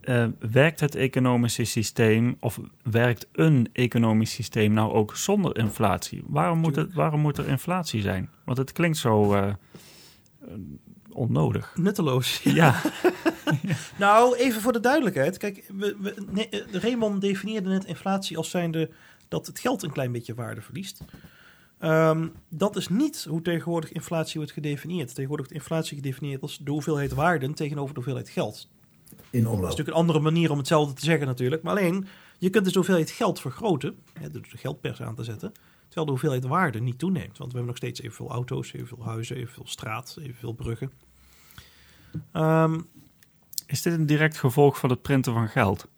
eh, 0.00 0.28
werkt 0.38 0.80
het 0.80 0.94
economische 0.94 1.64
systeem 1.64 2.36
of 2.40 2.60
werkt 2.82 3.28
een 3.32 3.68
economisch 3.72 4.32
systeem 4.32 4.72
nou 4.72 4.92
ook 4.92 5.16
zonder 5.16 5.56
inflatie? 5.56 6.22
Waarom 6.26 6.58
moet, 6.58 6.76
het, 6.76 6.94
waarom 6.94 7.20
moet 7.20 7.38
er 7.38 7.48
inflatie 7.48 8.02
zijn? 8.02 8.30
Want 8.44 8.58
het 8.58 8.72
klinkt 8.72 8.96
zo 8.96 9.34
eh, 9.34 9.52
onnodig. 11.12 11.72
Nutteloos. 11.76 12.40
Ja, 12.60 12.80
Nou, 13.98 14.36
even 14.36 14.60
voor 14.60 14.72
de 14.72 14.80
duidelijkheid. 14.80 15.36
Kijk, 15.36 15.64
we, 15.76 15.96
we, 16.00 16.14
nee, 16.30 16.48
Raymond 16.72 17.20
definieerde 17.20 17.68
net 17.68 17.84
inflatie 17.84 18.36
als 18.36 18.50
zijnde 18.50 18.90
dat 19.30 19.46
het 19.46 19.58
geld 19.58 19.82
een 19.82 19.92
klein 19.92 20.12
beetje 20.12 20.34
waarde 20.34 20.60
verliest. 20.60 21.00
Ehm, 21.78 22.28
dat 22.48 22.76
is 22.76 22.88
niet 22.88 23.24
hoe 23.28 23.42
tegenwoordig 23.42 23.92
inflatie 23.92 24.36
wordt 24.36 24.52
gedefinieerd. 24.52 25.08
Tegenwoordig 25.08 25.46
wordt 25.46 25.62
inflatie 25.62 25.96
gedefinieerd 25.96 26.42
als 26.42 26.58
de 26.58 26.70
hoeveelheid 26.70 27.12
waarden 27.12 27.54
tegenover 27.54 27.88
de 27.88 28.00
hoeveelheid 28.00 28.28
geld. 28.28 28.68
In 29.10 29.16
Dat 29.30 29.32
is 29.40 29.46
omloop. 29.46 29.60
natuurlijk 29.62 29.88
een 29.88 29.94
andere 30.02 30.20
manier 30.20 30.50
om 30.50 30.58
hetzelfde 30.58 30.94
te 30.94 31.04
zeggen 31.04 31.26
natuurlijk. 31.26 31.62
Maar 31.62 31.72
alleen, 31.76 32.06
je 32.38 32.50
kunt 32.50 32.64
dus 32.64 32.72
de 32.72 32.78
hoeveelheid 32.78 33.10
geld 33.10 33.40
vergroten, 33.40 33.96
hè, 34.12 34.30
door 34.30 34.42
de 34.50 34.56
geldpers 34.56 35.02
aan 35.02 35.14
te 35.14 35.24
zetten, 35.24 35.52
terwijl 35.84 36.04
de 36.06 36.12
hoeveelheid 36.12 36.44
waarde 36.44 36.80
niet 36.80 36.98
toeneemt. 36.98 37.38
Want 37.38 37.52
we 37.52 37.56
hebben 37.58 37.66
nog 37.66 37.76
steeds 37.76 38.00
evenveel 38.00 38.30
auto's, 38.30 38.72
evenveel 38.72 39.04
huizen, 39.04 39.36
evenveel 39.36 39.66
straat, 39.66 40.16
evenveel 40.20 40.52
bruggen. 40.52 40.92
Ehm, 42.32 42.80
is 43.66 43.82
dit 43.82 43.92
een 43.92 44.06
direct 44.06 44.38
gevolg 44.38 44.78
van 44.78 44.90
het 44.90 45.02
printen 45.02 45.32
van 45.32 45.48
geld? 45.48 45.88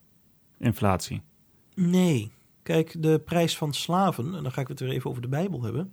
Inflatie. 0.59 1.23
nee. 1.75 2.33
Kijk, 2.63 3.03
de 3.03 3.19
prijs 3.19 3.57
van 3.57 3.75
slaven, 3.75 4.35
en 4.35 4.43
dan 4.43 4.53
ga 4.53 4.61
ik 4.61 4.69
het 4.69 4.81
weer 4.81 4.91
even 4.91 5.11
over 5.11 5.23
de 5.23 5.29
Bijbel 5.29 5.63
hebben. 5.63 5.93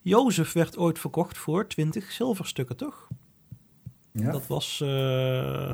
Jozef 0.00 0.52
werd 0.52 0.78
ooit 0.78 0.98
verkocht 0.98 1.38
voor 1.38 1.66
20 1.66 2.12
zilverstukken, 2.12 2.76
toch? 2.76 3.08
Ja. 4.12 4.30
Dat 4.30 4.46
was 4.46 4.80
eh 4.80 5.72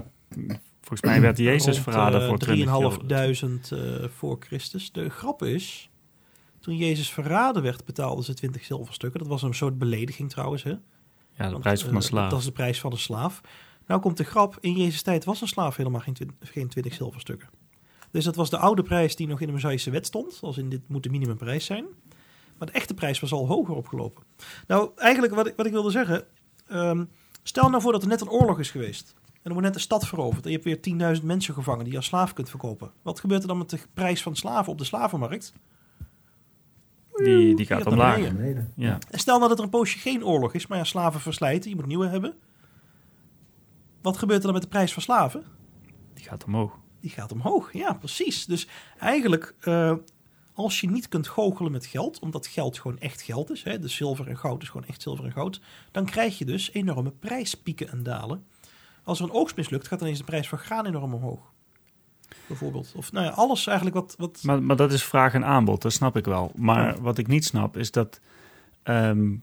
Volgens 0.89 1.11
mij 1.11 1.21
werd 1.21 1.39
Jezus 1.39 1.79
verraden 1.79 2.21
eh, 2.21 2.27
voor 2.27 2.39
20 2.39 3.71
3.500 3.71 3.79
eh, 3.79 4.09
voor 4.09 4.37
Christus. 4.41 4.93
De 4.93 5.09
grap 5.09 5.43
is, 5.43 5.91
toen 6.61 6.77
Jezus 6.77 7.11
verraden 7.11 7.63
werd, 7.63 7.85
betaalden 7.85 8.25
ze 8.25 8.35
20 8.35 8.65
zilverstukken. 8.65 9.21
Dat 9.21 9.29
was 9.29 9.43
een 9.43 9.55
soort 9.55 9.79
belediging 9.79 10.31
trouwens. 10.31 10.63
Hè? 10.63 10.71
Ja, 10.71 10.79
de 11.45 11.51
Want, 11.51 11.61
prijs 11.61 11.81
van 11.81 11.91
eh, 11.91 11.97
een 11.97 12.03
slaaf. 12.03 12.31
Dat 12.31 12.39
is 12.39 12.45
de 12.45 12.53
prijs 12.53 12.81
van 12.81 12.93
een 12.93 12.99
slaaf. 12.99 13.41
Nou 13.87 14.01
komt 14.01 14.17
de 14.17 14.25
grap, 14.25 14.59
in 14.61 14.73
Jezus 14.73 15.03
tijd 15.03 15.25
was 15.25 15.41
een 15.41 15.49
slaaf 15.49 15.77
helemaal 15.77 16.01
geen, 16.01 16.17
geen 16.41 16.69
20 16.69 16.95
zilverstukken. 16.95 17.49
Dus 18.11 18.25
dat 18.25 18.37
was 18.37 18.51
de 18.51 18.59
oude 18.59 18.83
prijs 18.83 19.17
die 19.17 19.27
nog 19.27 19.41
in 19.41 19.47
de 19.47 19.53
Mosaïsche 19.53 19.91
wet 19.91 20.07
stond. 20.07 20.39
Als 20.43 20.59
in 20.59 20.69
dit 20.69 20.81
moet 20.87 21.03
de 21.03 21.11
minimumprijs 21.11 21.65
zijn. 21.65 21.85
Maar 22.59 22.67
de 22.67 22.75
echte 22.75 22.95
prijs 22.95 23.21
was 23.21 23.33
al 23.33 23.47
hoger 23.47 23.75
opgelopen. 23.75 24.23
Nou, 24.67 24.91
eigenlijk 24.97 25.35
wat 25.35 25.47
ik, 25.47 25.57
wat 25.57 25.67
ik 25.67 25.73
wilde 25.73 25.91
zeggen. 25.91 26.25
ehm, 26.67 27.05
stel 27.43 27.71
nou 27.71 27.83
voor 27.83 27.93
dat 27.93 28.03
er 28.03 28.09
net 28.09 28.21
een 28.21 28.31
oorlog 28.31 28.59
is 28.59 28.71
geweest. 28.71 29.15
En 29.27 29.41
er 29.43 29.51
wordt 29.53 29.67
net 29.67 29.75
een 29.75 29.81
stad 29.81 30.07
veroverd. 30.07 30.45
En 30.45 30.51
je 30.51 30.59
hebt 30.63 30.87
weer 30.87 31.17
10.000 31.19 31.25
mensen 31.25 31.55
gevangen 31.55 31.83
die 31.83 31.91
je 31.93 31.99
als 31.99 32.07
slaaf 32.07 32.33
kunt 32.33 32.51
verkopen. 32.51 32.93
Wat 33.03 33.21
gebeurt 33.21 33.43
er 33.43 33.49
dan 33.49 33.59
met 33.59 33.71
de 33.71 33.79
prijs 33.95 34.23
van 34.23 34.37
slaven 34.37 34.73
op 34.73 34.79
de 34.79 34.85
slavenmarkt? 34.85 35.53
Die, 37.15 37.57
die 37.57 37.67
gaat 37.67 37.87
omlaag. 37.87 38.19
Ja. 38.77 38.99
En 39.11 39.19
stel 39.19 39.37
nou 39.37 39.49
dat 39.49 39.59
er 39.59 39.65
een 39.65 39.71
poosje 39.71 39.99
geen 39.99 40.25
oorlog 40.25 40.55
is, 40.55 40.67
maar 40.67 40.79
ja, 40.79 40.85
slaven 40.85 41.21
verslijten, 41.21 41.71
je 41.71 41.77
moet 41.77 41.87
nieuwe 41.87 42.07
hebben. 42.07 42.35
Wat 44.03 44.17
gebeurt 44.17 44.39
er 44.39 44.45
dan 44.45 44.53
met 44.55 44.63
de 44.63 44.69
prijs 44.69 44.93
van 44.93 45.03
slaven? 45.03 45.45
Die 46.15 46.25
gaat 46.25 46.45
omhoog. 46.45 46.79
Die 47.01 47.11
gaat 47.11 47.33
omhoog. 47.33 47.73
Ja, 47.73 47.93
precies. 47.93 48.45
Dus 48.45 48.69
eigenlijk, 48.99 49.55
eh, 49.61 49.95
als 50.55 50.81
je 50.81 50.91
niet 50.91 51.09
kunt 51.09 51.29
goochelen 51.29 51.73
met 51.73 51.87
geld, 51.87 52.19
omdat 52.19 52.47
geld 52.47 52.79
gewoon 52.79 52.99
echt 52.99 53.23
geld 53.23 53.51
is, 53.51 53.63
hè, 53.63 53.79
de 53.79 53.89
zilver 53.89 54.29
en 54.29 54.39
goud 54.39 54.63
is 54.63 54.69
gewoon 54.69 54.87
echt 54.87 55.03
zilver 55.03 55.25
en 55.25 55.33
goud, 55.33 55.61
dan 55.91 56.05
krijg 56.05 56.39
je 56.39 56.45
dus 56.45 56.73
enorme 56.73 57.11
prijspieken 57.11 57.89
en 57.89 58.03
dalen. 58.03 58.47
Als 59.05 59.19
er 59.19 59.25
een 59.25 59.33
oogst 59.33 59.57
mislukt, 59.57 59.89
gaat 59.89 60.01
ineens 60.01 60.19
de 60.19 60.25
prijs 60.25 60.49
van 60.49 60.59
graan 60.59 60.87
enorm 60.87 61.15
omhoog. 61.15 61.53
Bijvoorbeeld. 62.47 62.93
Of 62.97 63.13
nou 63.13 63.27
ja, 63.27 63.33
alles 63.33 63.67
eigenlijk 63.67 63.97
wat... 63.97 64.15
wat 64.19 64.43
Maar, 64.43 64.63
maar 64.63 64.77
dat 64.77 64.93
is 64.93 65.05
vraag 65.05 65.35
en 65.35 65.45
aanbod, 65.45 65.83
dat 65.83 65.93
snap 65.93 66.17
ik 66.17 66.25
wel. 66.25 66.53
Maar 66.55 67.01
wat 67.01 67.19
ik 67.19 67.27
niet 67.27 67.45
snap 67.45 67.77
is 67.77 67.91
dat 67.91 68.21
ehm, 68.83 69.35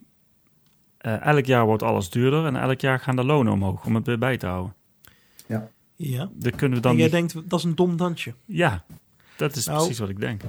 eh, 0.98 1.26
elk 1.26 1.46
jaar 1.46 1.66
wordt 1.66 1.84
alles 1.84 2.10
duurder 2.10 2.46
en 2.46 2.56
elk 2.56 2.80
jaar 2.80 3.00
gaan 3.00 3.16
de 3.16 3.24
lonen 3.24 3.54
omhoog 3.54 3.86
om 3.86 3.96
het 3.96 4.06
weer 4.06 4.18
bij 4.18 4.38
te 4.38 4.46
houden. 4.46 4.76
Ja. 5.96 6.30
Daar 6.34 6.52
kunnen 6.56 6.78
we 6.78 6.84
dan 6.84 6.92
en 6.92 6.98
jij 6.98 7.20
niet- 7.22 7.32
denkt, 7.34 7.50
dat 7.50 7.60
is 7.60 7.66
een 7.66 7.76
dom 7.76 7.98
dansje. 7.98 8.34
Ja, 8.46 8.86
dat 9.38 9.56
is 9.56 9.66
Nou, 9.66 9.78
precies 9.78 10.00
wat 10.00 10.10
ik 10.10 10.20
denk. 10.20 10.42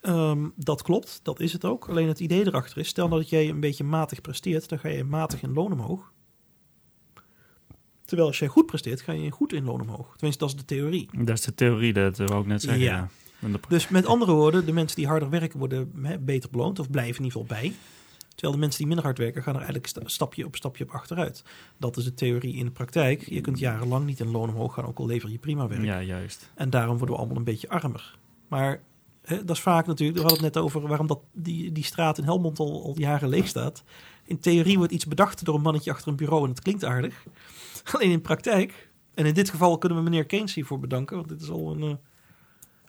Ehm, 0.00 0.46
dat 0.56 0.82
klopt, 0.82 1.20
dat 1.22 1.40
is 1.40 1.52
het 1.52 1.64
ook. 1.64 1.88
Alleen 1.88 2.08
het 2.08 2.20
idee 2.20 2.46
erachter 2.46 2.78
is, 2.78 2.88
stel 2.88 3.08
nou 3.08 3.20
dat 3.20 3.30
jij 3.30 3.48
een 3.48 3.60
beetje 3.60 3.84
matig 3.84 4.20
presteert, 4.20 4.68
dan 4.68 4.78
ga 4.78 4.88
je 4.88 5.04
matig 5.04 5.42
in 5.42 5.52
loon 5.52 5.72
omhoog. 5.72 6.12
Terwijl 8.04 8.28
als 8.28 8.38
jij 8.38 8.48
goed 8.48 8.66
presteert, 8.66 9.00
ga 9.00 9.12
je 9.12 9.30
goed 9.30 9.52
in 9.52 9.64
loon 9.64 9.80
omhoog. 9.80 10.12
Tenminste, 10.16 10.44
dat 10.44 10.48
is 10.54 10.60
de 10.60 10.64
theorie. 10.64 11.08
Dat 11.12 11.38
is 11.38 11.44
de 11.44 11.54
theorie, 11.54 11.92
dat 11.92 12.16
wou 12.16 12.40
ik 12.40 12.46
net 12.46 12.62
zeggen. 12.62 12.82
Ja. 12.82 13.08
Ja. 13.40 13.48
Dus 13.68 13.88
met 13.88 14.06
andere 14.06 14.32
woorden, 14.32 14.66
de 14.66 14.72
mensen 14.72 14.96
die 14.96 15.06
harder 15.06 15.30
werken 15.30 15.58
worden 15.58 15.92
hè, 16.02 16.18
beter 16.18 16.50
beloond 16.50 16.78
of 16.78 16.90
blijven 16.90 17.16
in 17.18 17.24
ieder 17.24 17.40
geval 17.40 17.56
bij. 17.58 17.72
Terwijl 18.38 18.52
de 18.58 18.58
mensen 18.64 18.78
die 18.78 18.86
minder 18.86 19.04
hard 19.04 19.18
werken, 19.18 19.42
gaan 19.42 19.52
er 19.52 19.58
eigenlijk 19.58 19.88
sta- 19.88 20.00
stapje 20.04 20.44
op 20.44 20.56
stapje 20.56 20.84
op 20.84 20.90
achteruit. 20.90 21.42
Dat 21.76 21.96
is 21.96 22.04
de 22.04 22.14
theorie 22.14 22.54
in 22.56 22.64
de 22.64 22.70
praktijk. 22.70 23.28
Je 23.28 23.40
kunt 23.40 23.58
jarenlang 23.58 24.06
niet 24.06 24.20
in 24.20 24.30
loon 24.30 24.48
omhoog 24.48 24.74
gaan, 24.74 24.84
ook 24.86 24.98
al 24.98 25.06
lever 25.06 25.30
je 25.30 25.38
prima 25.38 25.68
werk. 25.68 25.82
ja, 25.84 26.02
juist. 26.02 26.50
En 26.54 26.70
daarom 26.70 26.96
worden 26.96 27.14
we 27.14 27.20
allemaal 27.20 27.36
een 27.38 27.44
beetje 27.44 27.68
armer. 27.68 28.18
Maar 28.48 28.80
hè, 29.22 29.44
dat 29.44 29.56
is 29.56 29.62
vaak 29.62 29.86
natuurlijk, 29.86 30.18
we 30.18 30.24
hadden 30.24 30.44
het 30.44 30.54
net 30.54 30.64
over 30.64 30.80
waarom 30.88 31.06
dat, 31.06 31.20
die, 31.32 31.72
die 31.72 31.84
straat 31.84 32.18
in 32.18 32.24
Helmond 32.24 32.58
al, 32.58 32.84
al 32.84 32.94
jaren 32.98 33.28
leeg 33.28 33.46
staat. 33.48 33.82
In 34.24 34.38
theorie 34.40 34.78
wordt 34.78 34.92
iets 34.92 35.06
bedacht 35.06 35.44
door 35.44 35.54
een 35.54 35.60
mannetje 35.62 35.90
achter 35.90 36.08
een 36.08 36.16
bureau 36.16 36.42
en 36.44 36.50
het 36.50 36.60
klinkt 36.62 36.84
aardig. 36.84 37.24
Alleen 37.92 38.10
in 38.10 38.20
praktijk, 38.20 38.90
en 39.14 39.26
in 39.26 39.34
dit 39.34 39.50
geval 39.50 39.78
kunnen 39.78 39.98
we 39.98 40.04
meneer 40.04 40.26
Keynes 40.26 40.54
hiervoor 40.54 40.78
bedanken, 40.78 41.16
want 41.16 41.28
dit 41.28 41.40
is 41.40 41.50
al 41.50 41.70
een, 41.74 41.82
eh, 41.82 41.94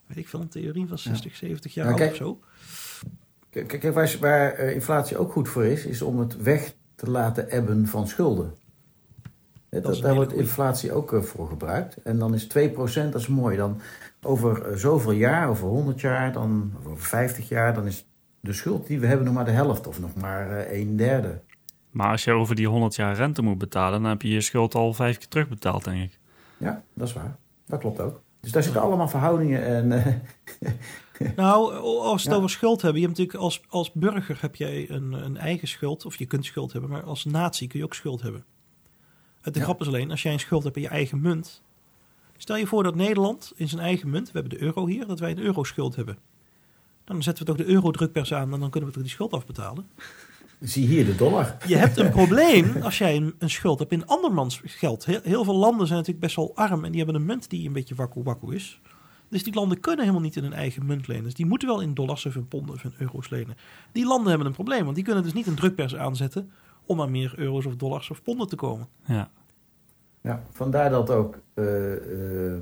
weet 0.06 0.18
ik 0.18 0.28
veel, 0.28 0.42
een 0.42 0.50
theorie 0.50 0.88
van 0.88 0.98
60, 0.98 1.36
70 1.36 1.74
jaar 1.74 1.86
Ja, 1.86 1.92
oud 1.92 2.00
kijk. 2.00 2.12
of 2.12 2.18
zo. 2.18 2.40
Kijk, 3.50 3.68
kijk, 3.68 3.94
waar, 3.94 4.16
waar 4.20 4.54
eh, 4.54 4.74
inflatie 4.74 5.18
ook 5.18 5.32
goed 5.32 5.50
voor 5.50 5.66
is, 5.66 5.86
is 5.86 6.02
om 6.02 6.20
het 6.20 6.42
weg 6.42 6.74
te 6.96 7.10
laten 7.10 7.50
ebben 7.50 7.88
van 7.88 8.08
schulden. 8.08 8.54
Dat 9.70 10.02
daar 10.02 10.16
wordt 10.16 10.34
inflatie 10.34 10.94
ook 10.94 11.14
eh, 11.14 11.22
voor 11.22 11.48
gebruikt. 11.48 12.02
En 12.04 12.20
dan 12.20 12.34
is 12.34 12.48
2%, 12.48 12.50
dat 12.74 13.16
is 13.16 13.28
mooi. 13.28 13.58
Dan 13.58 13.82
over 14.22 14.66
eh, 14.66 14.76
zoveel 14.76 15.12
jaar, 15.12 15.50
over 15.50 15.68
100 15.68 16.02
jaar, 16.02 16.32
dan, 16.34 16.74
of 16.80 16.92
over 16.92 17.06
50 17.06 17.50
jaar, 17.50 17.74
dan 17.74 17.86
is 17.86 18.06
de 18.40 18.54
schuld 18.54 18.88
die 18.88 19.00
we 19.00 19.08
hebben 19.08 19.26
nog 19.26 19.36
maar 19.36 19.46
de 19.46 19.52
helft 19.52 19.88
of 19.88 20.00
nog 20.00 20.16
maar 20.16 20.72
een 20.72 20.96
derde. 20.96 21.40
Maar 21.92 22.12
als 22.12 22.24
je 22.24 22.32
over 22.32 22.56
die 22.56 22.68
100 22.68 22.96
jaar 22.96 23.16
rente 23.16 23.42
moet 23.42 23.58
betalen, 23.58 24.02
dan 24.02 24.10
heb 24.10 24.22
je 24.22 24.30
je 24.30 24.42
schuld 24.42 24.76
al 24.76 24.94
vijf 24.94 25.18
keer 25.18 25.28
terugbetaald, 25.28 25.84
denk 25.84 26.04
ik. 26.04 26.20
Ja, 26.58 26.84
dat 26.94 27.08
is 27.08 27.14
waar. 27.14 27.36
Dat 27.66 27.80
klopt 27.80 28.00
ook. 28.00 28.22
Dus 28.40 28.52
daar 28.52 28.64
zitten 28.64 28.82
allemaal 28.82 29.08
verhoudingen 29.08 29.66
en... 29.66 30.22
Nou, 31.36 31.74
als 31.76 32.24
we 32.24 32.30
het 32.30 32.32
Ja. 32.32 32.36
over 32.36 32.50
schuld 32.50 32.82
hebben, 32.82 33.02
je 33.02 33.08
hebt 33.08 33.18
natuurlijk 33.20 33.44
als, 33.46 33.62
als 33.70 33.92
burger 33.92 34.38
heb 34.42 34.56
jij 34.56 34.90
een, 34.90 35.14
een 35.14 35.38
eigen 35.38 35.68
schuld, 35.68 36.06
of 36.06 36.16
je 36.16 36.26
kunt 36.26 36.46
schuld 36.46 36.72
hebben, 36.72 36.90
maar 36.92 37.04
als 37.04 37.26
natie 37.26 37.68
kun 37.68 37.80
je 37.80 37.86
ook 37.86 37.94
schuld 37.94 38.22
hebben. 38.22 38.44
Het 39.42 39.54
de 39.54 39.60
Ja. 39.60 39.66
grap 39.66 39.82
is 39.82 39.88
alleen, 39.88 40.12
als 40.12 40.22
jij 40.22 40.34
een 40.34 40.40
schuld 40.40 40.64
hebt 40.64 40.76
in 40.76 40.82
je 40.82 40.88
eigen 40.88 41.22
munt, 41.22 41.62
stel 42.38 42.56
je 42.56 42.68
voor 42.68 42.84
dat 42.84 42.96
Nederland 42.96 43.54
in 43.56 43.68
zijn 43.70 43.82
eigen 43.82 44.10
munt, 44.10 44.26
we 44.32 44.40
hebben 44.40 44.58
de 44.60 44.66
euro 44.66 44.88
hier, 44.88 45.08
dat 45.08 45.20
wij 45.20 45.32
een 45.32 45.40
euro-schuld 45.40 45.96
hebben. 45.96 46.18
Dan 47.04 47.24
zetten 47.24 47.46
we 47.46 47.52
toch 47.52 47.66
de 47.66 47.72
euro-drukpers 47.74 48.34
aan 48.34 48.54
en 48.54 48.60
dan 48.60 48.70
kunnen 48.70 48.90
we 48.90 48.96
toch 48.96 49.04
die 49.04 49.14
schuld 49.14 49.34
afbetalen. 49.34 49.88
zie 50.60 50.88
hier 50.88 51.06
de 51.06 51.16
dollar. 51.16 51.58
Je 51.68 51.76
hebt 51.76 51.98
een 51.98 52.10
probleem 52.20 52.76
als 52.82 52.98
jij 52.98 53.16
een, 53.16 53.36
een 53.38 53.50
schuld 53.50 53.80
hebt 53.80 53.92
in 53.92 54.06
andermans 54.08 54.62
geld. 54.64 55.06
Heel, 55.06 55.20
heel 55.24 55.44
veel 55.44 55.56
landen 55.56 55.86
zijn 55.88 55.98
natuurlijk 56.00 56.26
best 56.26 56.36
wel 56.36 56.52
arm 56.56 56.86
en 56.86 56.92
die 56.92 57.04
hebben 57.04 57.22
een 57.22 57.26
munt 57.28 57.50
die 57.50 57.68
een 57.68 57.74
beetje 57.74 57.96
wakku 57.96 58.24
wakku 58.24 58.56
is. 58.56 58.80
Dus 59.30 59.44
die 59.44 59.54
landen 59.54 59.80
kunnen 59.80 60.00
helemaal 60.00 60.22
niet 60.24 60.36
in 60.36 60.44
hun 60.44 60.54
eigen 60.54 60.86
munt 60.86 61.08
lenen. 61.08 61.24
Dus 61.24 61.34
die 61.34 61.46
moeten 61.46 61.68
wel 61.68 61.82
in 61.82 61.94
dollars 61.94 62.26
of 62.26 62.36
in 62.36 62.48
ponden 62.48 62.76
of 62.76 62.84
in 62.84 62.94
euro's 62.98 63.30
lenen. 63.30 63.56
Die 63.92 64.06
landen 64.06 64.30
hebben 64.30 64.48
een 64.48 64.54
probleem, 64.54 64.84
want 64.84 64.96
die 64.96 65.04
kunnen 65.06 65.24
dus 65.24 65.34
niet 65.34 65.48
een 65.48 65.56
drukpers 65.56 65.96
aanzetten 65.96 66.52
om 66.86 67.02
aan 67.02 67.12
meer 67.12 67.34
euro's 67.38 67.66
of 67.66 67.76
dollars 67.76 68.10
of 68.10 68.24
ponden 68.24 68.48
te 68.48 68.56
komen. 68.56 68.88
Ja. 69.06 69.30
Ja, 70.22 70.44
vandaar 70.52 70.90
dat 70.90 71.10
ook 71.10 71.40
eh, 71.54 71.94
eh, 72.54 72.60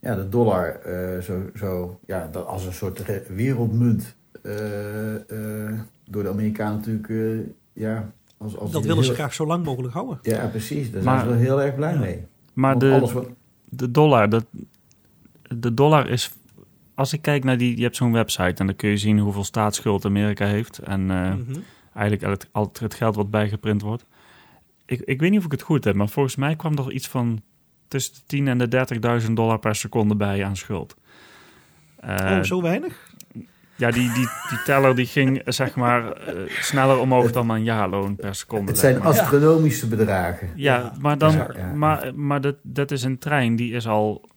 ja, 0.00 0.14
de 0.14 0.28
dollar 0.28 0.68
eh, 0.68 1.20
zo, 1.22 1.42
zo, 1.54 1.98
ja, 2.06 2.28
dat 2.32 2.46
als 2.46 2.64
een 2.66 2.72
soort 2.72 2.98
re- 2.98 3.22
wereldmunt 3.28 4.16
eh, 4.42 5.14
eh, 5.70 5.78
door 6.10 6.22
de 6.22 6.28
Amerikanen 6.28 6.76
natuurlijk, 6.76 7.08
eh, 7.08 7.52
ja, 7.82 8.12
als, 8.38 8.56
als 8.56 8.70
Dat 8.70 8.82
willen 8.82 9.02
ze 9.04 9.08
heel- 9.10 9.18
graag 9.18 9.34
zo 9.34 9.46
lang 9.46 9.64
mogelijk 9.64 9.94
houden. 9.94 10.18
Ja, 10.22 10.46
precies. 10.46 10.90
Daar 10.92 11.02
Maar- 11.02 11.18
zijn 11.20 11.28
ze 11.30 11.34
wel 11.34 11.42
heel 11.44 11.62
erg 11.62 11.74
blij 11.74 11.92
Ja. 11.92 11.98
mee. 11.98 12.24
Maar 12.52 12.78
Want 12.78 12.80
de, 12.80 13.12
wat, 13.14 13.26
de 13.68 13.90
dollar, 13.90 14.28
dat, 14.28 14.44
de 15.58 15.74
dollar 15.74 16.08
is... 16.08 16.30
Als 16.94 17.12
ik 17.12 17.22
kijk 17.22 17.44
naar 17.44 17.58
die... 17.58 17.76
Je 17.76 17.82
hebt 17.82 17.96
zo'n 17.96 18.12
website 18.12 18.54
en 18.60 18.66
dan 18.66 18.76
kun 18.76 18.90
je 18.90 18.96
zien 18.96 19.18
hoeveel 19.18 19.44
staatsschuld 19.44 20.04
Amerika 20.04 20.46
heeft. 20.46 20.78
En 20.78 21.10
eh, 21.10 21.16
Mhm. 21.32 21.58
eigenlijk 21.94 22.26
het, 22.32 22.48
altijd 22.52 22.78
het 22.80 22.94
geld 22.94 23.16
wat 23.16 23.30
bijgeprint 23.30 23.82
wordt. 23.82 24.04
Ik, 24.86 25.00
ik 25.00 25.20
weet 25.20 25.30
niet 25.30 25.38
of 25.38 25.44
ik 25.44 25.50
het 25.52 25.62
goed 25.62 25.84
heb, 25.84 25.94
maar 25.94 26.08
volgens 26.08 26.36
mij 26.36 26.56
kwam 26.56 26.76
er 26.78 26.92
iets 26.92 27.08
van 27.08 27.42
tussen 27.88 28.14
de 28.14 28.20
10 28.26 28.48
en 28.48 28.58
de 28.58 28.68
30.000 29.26 29.32
dollar 29.32 29.58
per 29.58 29.74
seconde 29.74 30.16
bij 30.16 30.44
aan 30.44 30.56
schuld. 30.56 30.96
Eh, 32.00 32.14
oh, 32.16 32.42
zo 32.42 32.62
weinig? 32.62 33.08
Ja, 33.76 33.90
die, 33.90 34.12
die, 34.12 34.28
die 34.48 34.62
teller 34.64 34.94
die 34.94 35.06
ging 35.06 35.42
zeg 35.44 35.74
maar 35.76 36.12
eh, 36.12 36.34
sneller 36.60 36.98
omhoog 36.98 37.32
dan 37.32 37.46
mijn 37.46 37.62
jaarloon 37.64 38.16
per 38.16 38.34
seconde. 38.34 38.70
het 38.70 38.78
zeg 38.80 38.90
zijn 38.90 39.02
maar. 39.02 39.12
astronomische 39.12 39.88
bedragen. 39.88 40.48
Ja, 40.54 40.76
Ja. 40.76 40.92
maar, 41.00 41.18
dan, 41.18 41.32
Ja, 41.32 41.48
ja. 41.56 41.72
maar, 41.74 42.14
maar 42.14 42.40
dat, 42.40 42.56
dat 42.62 42.90
is 42.90 43.02
een 43.02 43.18
trein 43.18 43.56
die 43.56 43.72
is 43.72 43.86
al 43.88 44.28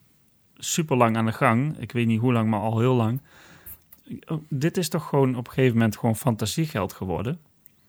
super 0.63 0.97
lang 0.97 1.17
aan 1.17 1.25
de 1.25 1.31
gang. 1.31 1.77
Ik 1.79 1.91
weet 1.91 2.07
niet 2.07 2.19
hoe 2.19 2.33
lang, 2.33 2.49
maar 2.49 2.59
al 2.59 2.79
heel 2.79 2.93
lang. 2.95 3.21
Oh, 4.27 4.41
Dit 4.49 4.77
is 4.77 4.89
toch 4.89 5.07
gewoon 5.09 5.35
op 5.35 5.47
een 5.47 5.53
gegeven 5.53 5.77
moment 5.77 5.97
gewoon 5.97 6.15
fantasiegeld 6.15 6.93
geworden. 6.93 7.39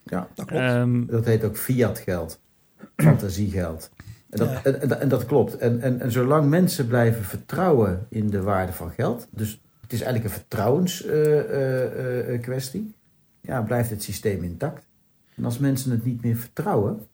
Ja, 0.02 0.28
Dat 0.34 0.46
klopt. 0.46 0.62
Ehm, 0.62 1.06
dat 1.06 1.24
heet 1.24 1.44
ook 1.44 1.56
fiat 1.56 1.98
geld. 1.98 2.40
Fantasiegeld. 2.96 3.90
En 4.30 4.38
dat, 4.38 4.48
Ja. 4.50 4.64
en, 4.64 4.80
en, 4.80 5.00
en 5.00 5.08
dat 5.08 5.26
klopt. 5.26 5.56
En, 5.56 5.80
en, 5.80 6.00
en 6.00 6.12
zolang 6.12 6.48
mensen 6.48 6.86
blijven 6.86 7.24
vertrouwen 7.24 8.06
in 8.08 8.30
de 8.30 8.42
waarde 8.42 8.72
van 8.72 8.90
geld, 8.90 9.26
dus 9.30 9.60
het 9.80 9.92
is 9.92 10.00
eigenlijk 10.02 10.34
een 10.34 10.40
vertrouwenskwestie, 10.40 12.94
ja, 13.40 13.62
blijft 13.62 13.90
het 13.90 14.02
systeem 14.02 14.42
intact. 14.42 14.86
En 15.34 15.44
als 15.44 15.58
mensen 15.58 15.90
het 15.90 16.04
niet 16.04 16.22
meer 16.22 16.36
vertrouwen, 16.36 17.06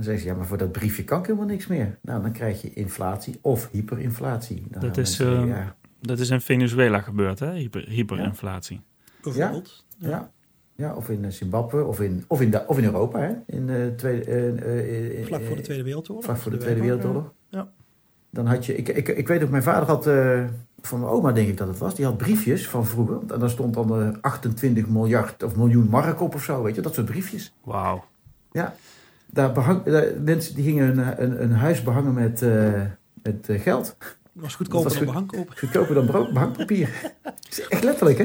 dan 0.00 0.08
zeggen 0.08 0.22
ze, 0.22 0.28
ja, 0.28 0.34
maar 0.38 0.46
voor 0.46 0.58
dat 0.58 0.72
briefje 0.72 1.04
kan 1.04 1.18
ik 1.20 1.26
helemaal 1.26 1.46
niks 1.46 1.66
meer. 1.66 1.98
Nou, 2.02 2.22
dan 2.22 2.32
krijg 2.32 2.62
je 2.62 2.72
inflatie 2.72 3.38
of 3.40 3.68
hyperinflatie. 3.72 4.62
Dan 4.68 4.80
Dat 4.80 4.96
is, 4.96 5.18
mensen, 5.18 5.42
eh, 5.42 5.48
ja, 5.48 5.76
dat 6.00 6.18
is 6.18 6.30
in 6.30 6.40
Venezuela 6.40 7.00
gebeurd, 7.00 7.38
hè? 7.38 7.52
Hyper, 7.52 7.88
hyperinflatie. 7.88 8.80
Bijvoorbeeld. 9.22 9.84
ja, 9.98 10.30
ja, 10.74 10.94
of 10.94 11.08
in 11.10 11.32
Zimbabwe, 11.32 11.84
of 11.84 12.00
in, 12.00 12.24
of 12.28 12.40
in, 12.40 12.50
de, 12.50 12.66
of 12.66 12.78
in 12.78 12.84
Europa, 12.84 13.18
hè? 13.20 13.32
In, 13.46 13.68
eh 13.68 13.86
tweede, 13.96 14.24
eh, 14.24 14.48
eh, 14.48 15.20
eh, 15.20 15.26
Vlak 15.26 15.40
voor 15.42 15.54
de 15.54 15.60
eh, 15.60 15.64
Tweede 15.64 15.82
Wereldoorlog. 15.82 16.24
Vlak 16.24 16.36
voor 16.36 16.50
de 16.50 16.56
De 16.56 16.62
Tweede 16.62 16.80
Wereldoorlog. 16.80 17.32
Ja. 17.48 17.68
Dan 18.30 18.46
had 18.46 18.66
je, 18.66 18.76
ik, 18.76 18.88
ik, 18.88 19.08
ik 19.08 19.28
weet 19.28 19.42
ook, 19.42 19.50
mijn 19.50 19.62
vader 19.62 19.88
had, 19.88 20.06
eh, 20.06 20.44
van 20.80 21.00
mijn 21.00 21.12
oma 21.12 21.32
denk 21.32 21.48
ik 21.48 21.56
dat 21.56 21.68
het 21.68 21.78
was, 21.78 21.94
die 21.94 22.04
had 22.04 22.16
briefjes 22.16 22.68
van 22.68 22.86
vroeger. 22.86 23.18
En 23.28 23.40
daar 23.40 23.50
stond 23.50 23.74
dan 23.74 24.00
eh, 24.02 24.08
28 24.20 24.88
miljard 24.88 25.42
of 25.42 25.56
miljoen 25.56 25.88
mark 25.88 26.20
op 26.20 26.34
of 26.34 26.42
zo, 26.42 26.62
weet 26.62 26.74
je, 26.74 26.80
dat 26.80 26.94
soort 26.94 27.06
briefjes. 27.06 27.52
Wauw. 27.64 28.04
Daar 29.32 29.52
behang, 29.52 29.82
daar, 29.82 30.20
mensen 30.20 30.54
die 30.54 30.64
gingen 30.64 30.98
een, 30.98 31.22
een, 31.22 31.42
een 31.42 31.52
huis 31.52 31.82
behangen 31.82 32.14
met, 32.14 32.42
eh, 32.42 32.82
met 33.22 33.48
eh, 33.48 33.60
geld. 33.60 33.96
was 34.32 34.54
goedkoper 34.54 34.82
Dat 34.90 34.98
was 34.98 35.06
dan 35.06 35.14
goed. 35.14 35.26
behang 35.26 35.26
kopen. 35.46 35.58
Goedkoper 35.58 35.94
dan 35.94 36.06
brood, 36.06 36.32
behangpapier. 36.32 37.12
is 37.50 37.68
echt 37.68 37.84
letterlijk, 37.84 38.18
hè? 38.18 38.24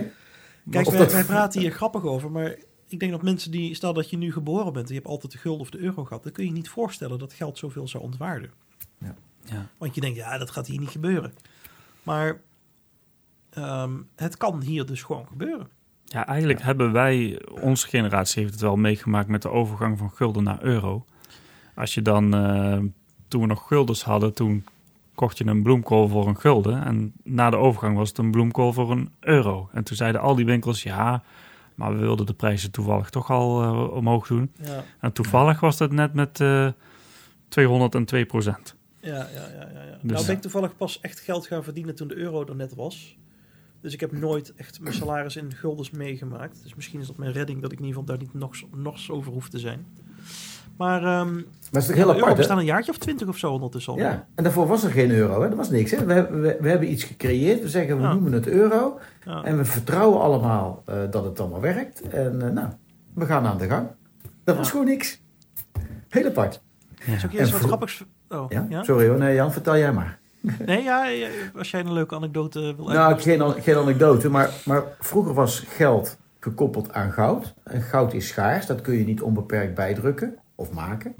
Kijk, 0.70 0.90
wij, 0.90 0.98
dat- 1.00 1.12
wij 1.12 1.24
praten 1.24 1.62
hier 1.62 1.72
grappig 1.72 2.04
over, 2.04 2.32
maar 2.32 2.56
ik 2.88 3.00
denk 3.00 3.12
dat 3.12 3.22
mensen 3.22 3.52
die, 3.52 3.76
stel 3.76 3.94
dat 3.94 4.10
je 4.10 4.18
nu 4.18 4.32
geboren 4.32 4.74
bent 4.74 4.88
en 4.88 4.94
je 4.94 5.00
hebt 5.00 5.12
altijd 5.12 5.32
de 5.32 5.38
gulden 5.38 5.62
of 5.62 5.70
de 5.70 5.78
euro 5.78 6.04
gehad, 6.06 6.24
dan 6.24 6.32
kun 6.32 6.44
je 6.44 6.50
je 6.50 6.56
niet 6.56 6.70
voorstellen 6.70 7.20
dat 7.20 7.34
geld 7.34 7.58
zoveel 7.58 7.88
zou 7.88 8.04
ontwaarden. 8.04 8.52
Ja. 9.48 9.70
Want 9.78 9.96
je 9.96 10.02
denkt, 10.02 10.18
ja, 10.18 10.38
dat 10.38 10.50
gaat 10.52 10.68
hier 10.68 10.80
niet 10.80 10.90
gebeuren. 10.90 11.34
Maar 12.04 12.42
ehm, 13.50 13.94
het 14.16 14.38
kan 14.38 14.62
hier 14.62 14.86
dus 14.86 15.04
gewoon 15.04 15.28
gebeuren. 15.28 15.68
Ja, 16.06 16.28
eigenlijk 16.28 16.62
hebben 16.62 16.92
wij, 16.92 17.42
onze 17.62 17.88
generatie 17.88 18.42
heeft 18.42 18.54
het 18.54 18.62
wel 18.62 18.76
meegemaakt 18.76 19.28
met 19.28 19.42
de 19.42 19.50
overgang 19.50 19.98
van 19.98 20.12
gulden 20.12 20.44
naar 20.44 20.64
euro. 20.64 21.06
Als 21.76 21.94
je 21.94 22.02
dan, 22.02 22.34
eh, 22.36 22.78
toen 23.28 23.42
we 23.42 23.48
nog 23.48 23.68
guldens 23.68 24.04
hadden, 24.04 24.34
toen 24.34 24.66
kocht 25.16 25.38
je 25.38 25.46
een 25.46 25.64
bloemkool 25.64 26.08
voor 26.08 26.28
een 26.28 26.40
gulden. 26.40 26.84
En 26.84 27.14
na 27.24 27.50
de 27.50 27.56
overgang 27.56 27.98
was 27.98 28.10
het 28.10 28.18
een 28.18 28.32
bloemkool 28.32 28.74
voor 28.74 28.92
een 28.92 29.10
euro. 29.20 29.70
En 29.74 29.84
toen 29.84 29.96
zeiden 29.98 30.22
al 30.22 30.36
die 30.36 30.46
winkels, 30.46 30.84
ja, 30.84 31.24
maar 31.76 31.94
we 31.94 32.00
wilden 32.00 32.26
de 32.26 32.34
prijzen 32.34 32.72
toevallig 32.72 33.10
toch 33.10 33.30
al 33.32 33.62
eh, 33.64 33.92
omhoog 33.96 34.28
doen. 34.28 34.52
Ja, 34.62 34.84
En 35.00 35.12
toevallig 35.12 35.60
was 35.60 35.78
dat 35.78 35.92
net 35.92 36.14
met 36.14 36.40
eh 36.42 36.68
202 37.48 38.26
procent. 38.26 38.76
ja, 39.00 39.10
ja. 39.16 39.24
ja, 39.34 39.70
ja, 39.74 39.84
ja. 39.84 39.98
Dus- 40.02 40.12
nou 40.12 40.26
ben 40.26 40.36
ik 40.36 40.42
toevallig 40.42 40.78
pas 40.78 41.00
echt 41.02 41.20
geld 41.20 41.48
gaan 41.48 41.64
verdienen 41.64 41.96
toen 41.96 42.08
de 42.08 42.16
euro 42.16 42.46
er 42.46 42.56
net 42.56 42.76
was. 42.76 43.18
Dus 43.86 43.94
ik 43.94 44.00
heb 44.00 44.12
nooit 44.12 44.54
echt 44.56 44.80
mijn 44.82 44.94
salaris 44.96 45.36
in 45.36 45.52
guldens 45.54 45.92
meegemaakt. 45.92 46.64
Dus 46.64 46.76
misschien 46.76 47.00
is 47.00 47.08
dat 47.08 47.18
mijn 47.18 47.32
redding 47.32 47.62
dat 47.62 47.72
ik 47.72 47.80
in 47.80 47.86
ieder 47.86 48.00
geval 48.02 48.16
daar 48.18 48.26
niet 48.26 48.34
nog, 48.34 48.56
nog 48.76 49.10
over 49.12 49.32
hoef 49.32 49.50
te 49.50 49.60
zijn. 49.60 49.86
Maar 50.78 51.28
is 51.28 51.44
toch 51.72 51.86
de 51.86 51.94
heel 51.94 52.10
apart, 52.14 52.28
hè? 52.30 52.36
bestaat 52.36 52.58
een 52.58 52.66
jaartje 52.66 52.92
of 52.92 52.98
twintig 52.98 53.28
of 53.28 53.38
zo 53.38 53.52
ondertussen 53.52 53.94
al. 53.94 54.00
Ja, 54.00 54.28
en 54.36 54.44
daarvoor 54.44 54.68
was 54.68 54.84
er 54.84 54.92
geen 54.92 55.12
euro, 55.12 55.42
hè? 55.42 55.50
Er 55.50 55.56
was 55.56 55.70
niks, 55.70 55.92
hè? 55.92 56.06
We, 56.06 56.14
hebben- 56.14 56.42
we, 56.42 56.58
we 56.62 56.70
hebben 56.70 56.92
iets 56.92 57.04
gecreëerd. 57.04 57.62
We 57.62 57.70
zeggen, 57.70 57.98
we 57.98 58.02
Ja. 58.04 58.14
noemen 58.14 58.32
het 58.32 58.48
euro. 58.48 59.00
Ja. 59.26 59.44
En 59.44 59.58
we 59.58 59.66
vertrouwen 59.66 60.22
allemaal 60.22 60.84
eh, 60.86 60.98
dat 61.12 61.24
het 61.24 61.40
allemaal 61.40 61.62
werkt. 61.62 62.02
En 62.02 62.42
eh, 62.42 62.52
nou, 62.52 62.68
we 63.14 63.26
gaan 63.26 63.46
aan 63.46 63.58
de 63.58 63.68
gang. 63.68 63.88
Dat 64.44 64.56
was 64.58 64.66
Ja. 64.66 64.72
gewoon 64.72 64.86
niks. 64.86 65.22
Heel 66.10 66.26
apart. 66.26 66.62
Zal 67.06 67.14
ik 67.14 67.32
je 67.32 67.38
En 67.38 67.52
wat 67.52 67.62
grappigs... 67.62 68.04
Oh, 68.30 68.46
Ja? 68.50 68.66
ja? 68.70 68.84
Sorry 68.84 69.08
hoor, 69.08 69.18
nee 69.18 69.36
Jan, 69.36 69.52
vertel 69.52 69.78
jij 69.78 69.94
maar. 69.94 70.20
Nee, 70.66 70.84
ja, 70.84 71.08
als 71.58 71.72
jij 71.72 71.80
een 71.80 71.94
leuke 71.94 72.16
anekdote 72.16 72.74
wil 72.76 72.88
Nou, 72.88 73.20
geen, 73.20 73.42
an- 73.42 73.62
geen 73.62 73.76
anekdote, 73.76 74.30
maar, 74.30 74.50
maar 74.66 74.84
vroeger 75.00 75.34
was 75.34 75.60
geld 75.60 76.18
gekoppeld 76.40 76.94
aan 76.94 77.12
goud. 77.12 77.54
En 77.64 77.82
goud 77.82 78.14
is 78.14 78.28
schaars, 78.28 78.66
dat 78.66 78.82
kun 78.82 78.96
je 78.98 79.06
niet 79.06 79.22
onbeperkt 79.22 79.76
bijdrukken 79.76 80.36
of 80.56 80.72
maken. 80.72 81.16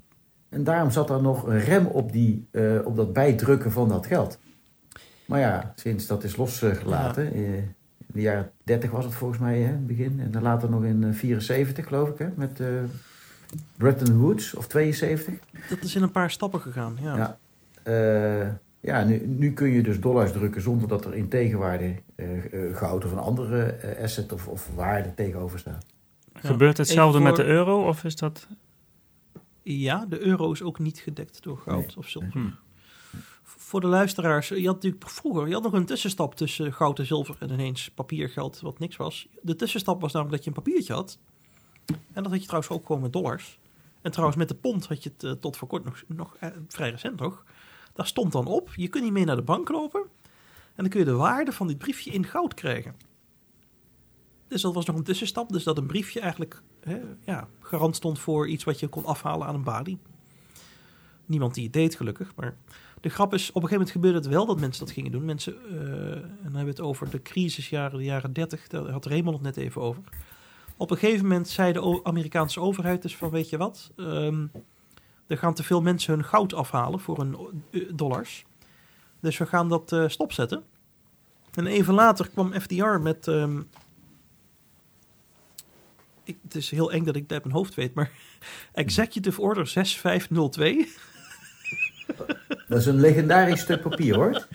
En 0.50 0.64
daarom 0.64 0.92
zat 0.92 1.10
er 1.10 1.22
nog 1.22 1.48
een 1.48 1.60
rem 1.60 1.86
op, 1.86 2.12
die, 2.12 2.48
eh, 2.52 2.64
op 2.84 2.96
dat 2.96 3.14
bijdrukken 3.14 3.72
van 3.72 3.90
dat 3.90 4.06
geld. 4.06 4.40
Maar 5.26 5.40
ja, 5.40 5.74
sinds 5.76 6.08
dat 6.08 6.24
is 6.24 6.36
losgelaten, 6.36 7.34
eh, 7.34 7.56
in 7.58 7.74
de 8.08 8.22
jaren 8.22 8.52
30 8.64 8.92
was 8.92 9.04
het 9.06 9.14
volgens 9.14 9.40
mij 9.40 9.58
hè, 9.60 9.66
in 9.68 9.72
het 9.72 9.88
begin. 9.88 10.20
En 10.20 10.32
dan 10.32 10.42
later 10.42 10.70
nog 10.70 10.84
in 10.84 11.04
eh, 11.04 11.14
74 11.14 11.88
geloof 11.88 12.10
ik, 12.10 12.18
hè, 12.18 12.28
met 12.36 12.60
eh 12.60 12.68
Bretton 13.78 14.18
Woods 14.18 14.54
of 14.56 14.68
72. 14.68 15.34
Dat 15.70 15.82
is 15.82 15.96
in 15.96 16.02
een 16.04 16.12
paar 16.12 16.32
stappen 16.32 16.62
gegaan, 16.62 16.98
ja. 17.02 17.16
Ja. 17.16 17.38
Ja, 18.86 19.04
nu, 19.04 19.28
nu 19.28 19.54
kun 19.54 19.70
je 19.70 19.84
dus 19.84 20.00
dollars 20.00 20.32
drukken 20.32 20.62
zonder 20.62 20.88
dat 20.88 21.06
er 21.06 21.14
in 21.14 21.30
tegenwaarde 21.30 21.96
eh, 22.16 22.68
eh, 22.70 22.76
goud 22.76 23.06
of 23.06 23.12
een 23.12 23.18
andere 23.18 23.64
eh, 23.64 24.04
asset 24.04 24.32
of, 24.32 24.48
of 24.48 24.70
waarde 24.76 25.14
tegenover 25.14 25.60
staat. 25.60 25.86
Ja. 26.34 26.40
Gebeurt 26.40 26.78
hetzelfde 26.78 27.20
met 27.20 27.36
de 27.36 27.44
euro? 27.44 27.88
Of 27.88 28.04
is 28.04 28.16
dat... 28.16 28.48
Ja, 29.62 30.06
de 30.06 30.20
euro 30.20 30.52
is 30.52 30.62
ook 30.62 30.80
niet 30.80 31.00
gedekt 31.00 31.44
door 31.44 31.58
goud 31.58 31.86
Nee. 31.86 31.98
of 31.98 32.08
zilver. 32.08 32.32
Hm. 32.32 32.50
Voor 33.44 33.82
de 33.82 33.88
luisteraars, 33.88 34.48
je 34.48 34.66
had 34.66 34.76
natuurlijk 34.76 35.10
vroeger 35.10 35.48
je 35.48 35.54
had 35.54 35.64
nog 35.64 35.74
een 35.74 35.86
tussenstap 35.86 36.36
tussen 36.36 36.74
goud 36.74 37.00
en 37.00 37.06
zilver 37.06 37.36
en 37.40 37.52
ineens 37.52 37.92
papiergeld 37.92 38.60
wat 38.60 38.80
niks 38.80 38.96
was. 38.96 39.28
De 39.42 39.56
tussenstap 39.56 40.02
was 40.02 40.14
namelijk 40.14 40.36
dat 40.36 40.46
je 40.46 40.50
een 40.50 40.64
papiertje 40.64 40.94
had. 40.94 41.20
En 41.86 42.24
dat 42.24 42.32
had 42.32 42.40
je 42.42 42.48
trouwens 42.48 42.74
ook 42.74 42.86
gewoon 42.86 43.02
met 43.02 43.14
dollars. 43.14 43.60
En 44.02 44.12
trouwens, 44.12 44.38
met 44.38 44.48
de 44.48 44.56
pond 44.56 44.88
had 44.88 45.04
je 45.04 45.12
het 45.18 45.42
tot 45.42 45.58
voor 45.58 45.68
kort 45.68 45.84
nog, 45.84 46.04
nog 46.08 46.38
vrij 46.68 46.90
recent 46.90 47.20
nog. 47.20 47.44
Daar 47.96 48.08
stond 48.08 48.32
dan 48.32 48.46
op, 48.46 48.74
je 48.76 48.88
kunt 48.88 49.04
niet 49.04 49.14
mee 49.14 49.26
naar 49.26 49.36
de 49.36 49.42
bank 49.42 49.70
lopen. 49.70 50.02
En 50.76 50.84
dan 50.84 50.90
kun 50.90 51.00
je 51.00 51.06
de 51.06 51.14
waarde 51.14 51.52
van 51.52 51.68
dit 51.68 51.78
briefje 51.78 52.12
in 52.12 52.26
goud 52.26 52.54
krijgen. 52.54 52.96
Dus 54.48 54.62
dat 54.62 54.74
was 54.74 54.86
nog 54.86 54.96
een 54.96 55.04
tussenstap. 55.04 55.50
Dus 55.50 55.64
dat 55.64 55.78
een 55.78 55.88
briefje 55.88 56.20
eigenlijk 56.20 56.62
hè, 56.80 57.02
ja, 57.26 57.48
garant 57.60 57.96
stond 57.96 58.20
voor 58.20 58.48
iets 58.48 58.64
wat 58.64 58.80
je 58.80 58.88
kon 58.88 59.06
afhalen 59.06 59.48
aan 59.48 59.56
een 59.56 59.64
balie. 59.64 59.98
Niemand 61.26 61.54
die 61.54 61.64
het 61.64 61.74
deed, 61.74 61.96
gelukkig. 61.96 62.36
Maar 62.36 62.58
de 63.02 63.10
grap 63.10 63.34
is, 63.34 63.50
op 63.50 63.64
een 63.64 63.70
gegeven 63.70 63.78
moment 63.78 63.92
gebeurde 63.92 64.18
het 64.18 64.28
wel 64.28 64.46
dat 64.46 64.60
mensen 64.60 64.86
dat 64.86 64.94
gingen 64.94 65.12
doen. 65.12 65.26
Mensen, 65.26 65.56
eh, 65.70 65.76
en 66.12 66.40
dan 66.44 66.56
hebben 66.56 66.64
we 66.64 66.70
het 66.70 66.82
over 66.82 67.10
de 67.10 67.22
crisisjaren, 67.22 67.98
de 67.98 68.04
jaren 68.04 68.34
30. 68.34 68.68
Daar 68.68 68.90
had 68.90 69.06
Raymond 69.06 69.36
het 69.36 69.46
net 69.46 69.58
even 69.58 69.82
over. 69.82 70.04
Op 70.78 70.92
een 70.92 70.98
gegeven 70.98 71.28
moment 71.28 71.48
zei 71.48 71.74
de 71.74 72.00
Amerikaanse 72.04 72.60
overheid 72.60 73.02
dus 73.02 73.16
van, 73.16 73.30
weet 73.30 73.50
je 73.50 73.58
wat... 73.58 73.92
ehm, 73.96 74.46
er 75.28 75.38
gaan 75.38 75.54
te 75.54 75.64
veel 75.64 75.82
mensen 75.82 76.14
hun 76.14 76.26
goud 76.26 76.54
afhalen 76.54 77.00
voor 77.00 77.18
hun 77.18 77.38
eh, 77.72 77.82
dollars. 77.94 78.46
Dus 79.20 79.38
we 79.38 79.46
gaan 79.46 79.70
dat 79.70 79.92
eh, 79.92 80.08
stopzetten. 80.08 80.64
En 81.54 81.68
even 81.68 81.94
later 81.94 82.30
kwam 82.30 82.54
FDR 82.54 82.86
met... 82.86 83.28
ehm, 83.28 83.62
ik, 86.24 86.38
het 86.44 86.56
is 86.56 86.72
heel 86.72 86.92
eng 86.92 87.04
dat 87.04 87.16
ik 87.16 87.22
het 87.22 87.32
uit 87.32 87.44
mijn 87.44 87.56
hoofd 87.56 87.76
weet, 87.76 87.94
maar 87.94 88.12
Executive 88.74 89.42
Order 89.42 89.68
6502. 89.68 90.88
Dat 92.68 92.80
is 92.80 92.86
een 92.86 93.00
legendarisch 93.00 93.62
stuk 93.62 93.82
papier 93.82 94.16
hoor. 94.16 94.48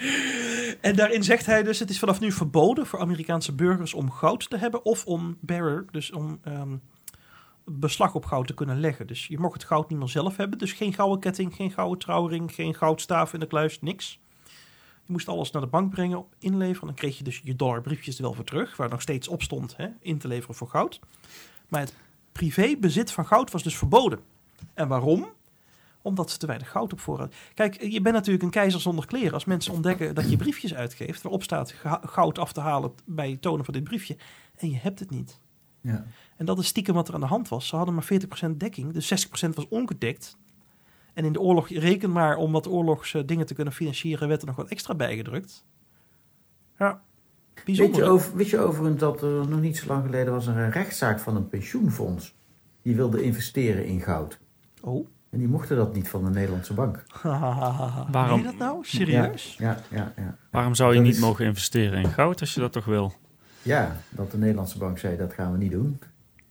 En 0.80 0.96
daarin 0.96 1.24
zegt 1.24 1.46
hij 1.46 1.62
dus: 1.62 1.78
het 1.78 1.90
is 1.90 1.98
vanaf 1.98 2.20
nu 2.20 2.32
verboden 2.32 2.86
voor 2.86 3.00
Amerikaanse 3.00 3.54
burgers 3.54 3.94
om 3.94 4.10
goud 4.10 4.50
te 4.50 4.56
hebben 4.56 4.84
of 4.84 5.06
om 5.06 5.36
bearer, 5.40 5.84
dus 5.90 6.12
om 6.12 6.38
ehm, 6.44 6.76
beslag 7.78 8.14
op 8.14 8.24
goud 8.24 8.46
te 8.46 8.54
kunnen 8.54 8.80
leggen. 8.80 9.06
Dus 9.06 9.26
je 9.26 9.38
mocht 9.38 9.52
het 9.52 9.64
goud 9.64 9.90
niet 9.90 9.98
meer 9.98 10.08
zelf 10.08 10.36
hebben. 10.36 10.58
Dus 10.58 10.72
geen 10.72 10.92
gouden 10.92 11.20
ketting, 11.20 11.54
geen 11.54 11.70
gouden 11.70 11.98
trouwring, 11.98 12.54
geen 12.54 12.74
goudstaaf 12.74 13.32
in 13.32 13.40
de 13.40 13.46
kluis, 13.46 13.80
niks. 13.80 14.20
Je 15.04 15.12
moest 15.16 15.28
alles 15.28 15.50
naar 15.50 15.62
de 15.62 15.68
bank 15.68 15.90
brengen, 15.90 16.24
inleveren. 16.38 16.86
Dan 16.86 16.96
kreeg 16.96 17.18
je 17.18 17.24
dus 17.24 17.40
je 17.44 17.56
dollarbriefjes 17.56 18.16
er 18.16 18.22
wel 18.22 18.32
voor 18.32 18.44
terug, 18.44 18.76
waar 18.76 18.88
nog 18.88 19.00
steeds 19.00 19.28
op 19.28 19.42
stond 19.42 19.76
hè, 19.76 19.88
in 20.00 20.18
te 20.18 20.28
leveren 20.28 20.54
voor 20.54 20.68
goud. 20.68 21.00
Maar 21.68 21.80
het 21.80 21.96
privébezit 22.32 23.12
van 23.12 23.26
goud 23.26 23.50
was 23.50 23.62
dus 23.62 23.78
verboden. 23.78 24.20
En 24.74 24.88
waarom? 24.88 25.28
Omdat 26.02 26.30
ze 26.30 26.38
te 26.38 26.46
weinig 26.46 26.70
goud 26.70 26.92
op 26.92 27.00
voorraad. 27.00 27.34
Kijk, 27.54 27.82
je 27.82 28.00
bent 28.00 28.14
natuurlijk 28.14 28.44
een 28.44 28.50
keizer 28.50 28.80
zonder 28.80 29.06
kleren. 29.06 29.32
Als 29.32 29.44
mensen 29.44 29.72
ontdekken 29.72 30.14
dat 30.14 30.30
je 30.30 30.36
briefjes 30.36 30.74
uitgeeft, 30.74 31.22
waarop 31.22 31.42
staat 31.42 31.74
goud 32.02 32.38
af 32.38 32.52
te 32.52 32.60
halen 32.60 32.92
bij 33.04 33.36
tonen 33.40 33.64
van 33.64 33.74
dit 33.74 33.84
briefje, 33.84 34.16
en 34.56 34.70
je 34.70 34.76
hebt 34.76 34.98
het 34.98 35.10
niet. 35.10 35.40
Ja. 35.80 36.06
En 36.40 36.46
dat 36.46 36.58
is 36.58 36.66
stiekem 36.66 36.94
wat 36.94 37.08
er 37.08 37.14
aan 37.14 37.20
de 37.20 37.26
hand 37.26 37.48
was. 37.48 37.66
Ze 37.68 37.76
hadden 37.76 37.94
maar 37.94 38.04
40% 38.04 38.50
dekking, 38.56 38.92
dus 38.92 39.26
60% 39.26 39.48
was 39.54 39.68
ongedekt. 39.68 40.36
En 41.14 41.24
in 41.24 41.32
de 41.32 41.40
oorlog, 41.40 41.68
reken 41.68 42.12
maar 42.12 42.36
om 42.36 42.52
wat 42.52 42.68
oorlogsdingen 42.68 43.46
te 43.46 43.54
kunnen 43.54 43.72
financieren, 43.72 44.28
werd 44.28 44.40
er 44.40 44.46
nog 44.46 44.56
wat 44.56 44.68
extra 44.68 44.94
bijgedrukt. 44.94 45.64
Ja, 46.78 47.02
Weet 47.54 47.64
bijzonder. 47.64 47.96
je, 48.00 48.02
hè? 48.04 48.10
over, 48.10 48.36
weet 48.36 48.48
je 48.50 48.58
overigens 48.58 49.00
dat 49.00 49.22
er 49.22 49.48
nog 49.48 49.60
niet 49.60 49.76
zo 49.78 49.86
lang 49.86 50.04
geleden 50.04 50.32
was 50.32 50.46
er 50.46 50.56
een 50.56 50.70
rechtszaak 50.70 51.20
van 51.20 51.36
een 51.36 51.48
pensioenfonds. 51.48 52.34
Die 52.82 52.96
wilde 52.96 53.22
investeren 53.22 53.84
in 53.86 54.00
goud. 54.00 54.38
Oh. 54.82 55.06
En 55.30 55.38
die 55.38 55.48
mochten 55.48 55.76
dat 55.76 55.94
niet 55.94 56.08
van 56.08 56.24
de 56.24 56.30
Nederlandse 56.30 56.74
bank. 56.74 57.04
Waarom? 57.22 58.12
Waarom? 58.12 58.38
je 58.38 58.44
dat 58.44 58.56
nou? 58.58 58.78
Serieus? 58.84 59.54
Ja, 59.58 59.76
ja, 59.90 60.12
ja. 60.16 60.36
Waarom 60.50 60.74
zou 60.74 60.90
je 60.90 60.96
Dat 60.96 61.04
niet 61.06 61.14
is- 61.14 61.20
mogen 61.20 61.44
investeren 61.44 62.02
in 62.02 62.08
goud 62.10 62.40
als 62.40 62.54
je 62.54 62.60
dat 62.60 62.72
toch 62.72 62.84
wil? 62.84 63.12
Ja, 63.62 63.96
dat 64.10 64.30
de 64.30 64.38
Nederlandse 64.38 64.78
bank 64.78 64.98
zei 64.98 65.16
dat 65.16 65.32
gaan 65.32 65.52
we 65.52 65.58
niet 65.58 65.70
doen. 65.70 66.00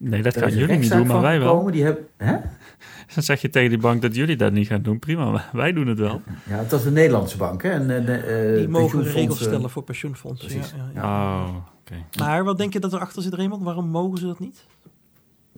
Nee, 0.02 0.22
dat 0.22 0.36
gaan 0.36 0.48
een 0.50 0.56
jullie 0.58 0.78
niet 0.78 0.90
doen, 0.90 1.06
maar 1.06 1.20
wij 1.20 1.38
wel. 1.38 1.48
gekomen, 1.48 1.72
Die 1.72 1.84
hebben, 1.84 2.06
hè? 2.16 2.32
Dan 3.14 3.22
zeg 3.22 3.40
je 3.40 3.48
tegen 3.50 3.68
die 3.68 3.78
bank 3.78 4.02
dat 4.02 4.14
jullie 4.14 4.36
dat 4.36 4.52
niet 4.52 4.66
gaan 4.66 4.82
doen. 4.82 4.98
Prima, 4.98 5.44
wij 5.52 5.72
doen 5.72 5.86
het 5.86 5.98
wel. 5.98 6.22
Ja, 6.48 6.56
het 6.56 6.70
was 6.70 6.82
de 6.82 6.90
Nederlandse 6.90 7.36
bank. 7.36 7.62
Hè? 7.62 7.70
En, 7.70 7.90
eh, 7.96 8.06
de, 8.06 8.12
eh, 8.12 8.56
Die 8.56 8.68
mogen 8.68 9.02
regels 9.02 9.38
stellen 9.42 9.70
voor 9.70 9.82
pensioenfondsen. 9.82 10.48
Ja, 10.48 10.54
Precies. 10.54 10.74
ja, 10.76 10.90
ja. 10.94 11.42
Oh, 11.44 11.54
oké. 11.80 11.94
Maar 12.18 12.44
wat 12.44 12.58
denk 12.58 12.72
je 12.72 12.80
dat 12.80 12.92
erachter 12.92 13.22
zit, 13.22 13.34
Raymond? 13.34 13.62
Waarom 13.62 13.88
mogen 13.88 14.18
ze 14.18 14.26
dat 14.26 14.38
niet? 14.38 14.64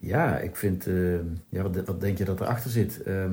Ja, 0.00 0.36
ik 0.38 0.56
vind... 0.56 0.86
eh, 0.86 0.94
ja, 1.48 1.62
wat, 1.62 1.84
wat 1.86 2.00
denk 2.00 2.18
je 2.18 2.24
dat 2.24 2.40
erachter 2.40 2.70
zit? 2.70 3.02
Ehm, 3.02 3.32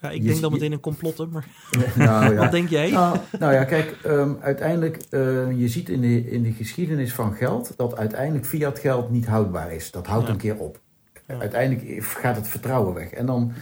Ja, 0.00 0.10
ik 0.10 0.22
Je 0.22 0.28
denk 0.28 0.40
dan 0.40 0.52
meteen 0.52 0.72
een 0.72 0.80
complotten, 0.80 1.30
maar 1.30 1.46
nou, 1.96 2.34
ja. 2.34 2.34
wat 2.42 2.50
denk 2.50 2.68
jij? 2.68 2.90
Nou, 2.90 3.18
nou 3.38 3.52
ja, 3.52 3.64
kijk, 3.64 3.96
ehm, 4.02 4.32
uiteindelijk, 4.40 4.96
eh, 5.10 5.60
je 5.60 5.68
ziet 5.68 5.88
in 5.88 6.00
de, 6.00 6.30
in 6.30 6.42
de 6.42 6.52
geschiedenis 6.52 7.12
van 7.14 7.34
geld 7.34 7.72
dat 7.76 7.96
uiteindelijk 7.96 8.46
fiat 8.46 8.78
geld 8.78 9.10
niet 9.10 9.26
houdbaar 9.26 9.72
is. 9.72 9.90
Dat 9.90 10.06
houdt 10.06 10.26
Ja. 10.26 10.32
een 10.32 10.38
keer 10.38 10.56
op. 10.56 10.80
Ja. 11.26 11.38
Uiteindelijk 11.38 12.02
gaat 12.04 12.36
het 12.36 12.48
vertrouwen 12.48 12.94
weg. 12.94 13.10
En 13.10 13.26
dan 13.26 13.52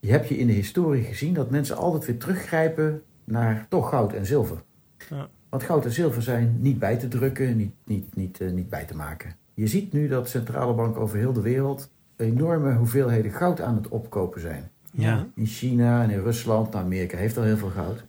je 0.00 0.10
heb 0.10 0.24
je 0.24 0.38
in 0.38 0.46
de 0.46 0.52
historie 0.52 1.02
gezien 1.04 1.34
dat 1.34 1.50
mensen 1.50 1.76
altijd 1.76 2.04
weer 2.06 2.18
teruggrijpen 2.18 3.02
naar 3.24 3.66
toch 3.68 3.88
goud 3.88 4.12
en 4.12 4.26
zilver. 4.26 4.62
Ja. 5.10 5.28
Want 5.48 5.62
goud 5.62 5.84
en 5.84 5.92
zilver 5.92 6.22
zijn 6.22 6.56
niet 6.60 6.78
bij 6.78 6.96
te 6.96 7.08
drukken, 7.08 7.56
niet, 7.56 7.74
niet, 7.84 8.16
niet, 8.16 8.40
eh, 8.40 8.50
niet 8.50 8.68
bij 8.68 8.84
te 8.84 8.96
maken. 8.96 9.36
Je 9.54 9.66
ziet 9.66 9.92
nu 9.92 10.08
dat 10.08 10.28
centrale 10.28 10.74
banken 10.74 11.00
over 11.00 11.18
heel 11.18 11.32
de 11.32 11.40
wereld 11.40 11.90
enorme 12.16 12.74
hoeveelheden 12.74 13.32
goud 13.32 13.60
aan 13.60 13.76
het 13.76 13.88
opkopen 13.88 14.40
zijn. 14.40 14.70
Ja. 14.90 15.26
In 15.34 15.46
China 15.46 16.02
en 16.02 16.10
in 16.10 16.20
Rusland, 16.22 16.74
Amerika 16.74 17.16
heeft 17.16 17.36
al 17.36 17.42
heel 17.42 17.56
veel 17.56 17.68
goud. 17.70 18.04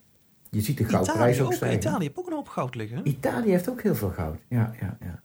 Je 0.49 0.61
ziet 0.61 0.77
de 0.77 0.83
goudprijs 0.83 1.17
Italië 1.19 1.41
ook 1.41 1.45
ook. 1.47 1.53
stijgen. 1.53 1.77
Italië 1.79 2.03
heeft 2.03 2.17
ook 2.19 2.27
een 2.27 2.33
hoop 2.33 2.47
goud 2.47 2.75
liggen. 2.75 3.07
Italië 3.07 3.49
heeft 3.49 3.69
ook 3.69 3.81
heel 3.81 3.95
veel 3.95 4.09
goud. 4.09 4.37
Ja, 4.47 4.71
ja, 4.79 4.97
ja. 5.01 5.19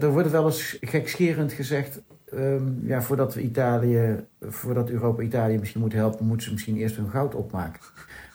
Er, 0.00 0.10
wordt 0.12 0.30
wel 0.30 0.44
eens 0.46 0.76
gekscherend 0.80 1.52
gezegd. 1.52 2.02
ehm, 2.32 2.86
ja, 2.86 3.02
voordat 3.02 3.34
we 3.34 3.42
Italië, 3.42 4.24
voordat 4.40 4.90
Europa 4.90 5.22
Italië 5.22 5.58
misschien 5.58 5.80
moet 5.80 5.92
helpen, 5.92 6.26
moeten 6.26 6.46
ze 6.46 6.52
misschien 6.52 6.76
eerst 6.76 6.96
hun 6.96 7.10
goud 7.10 7.34
opmaken. 7.34 7.80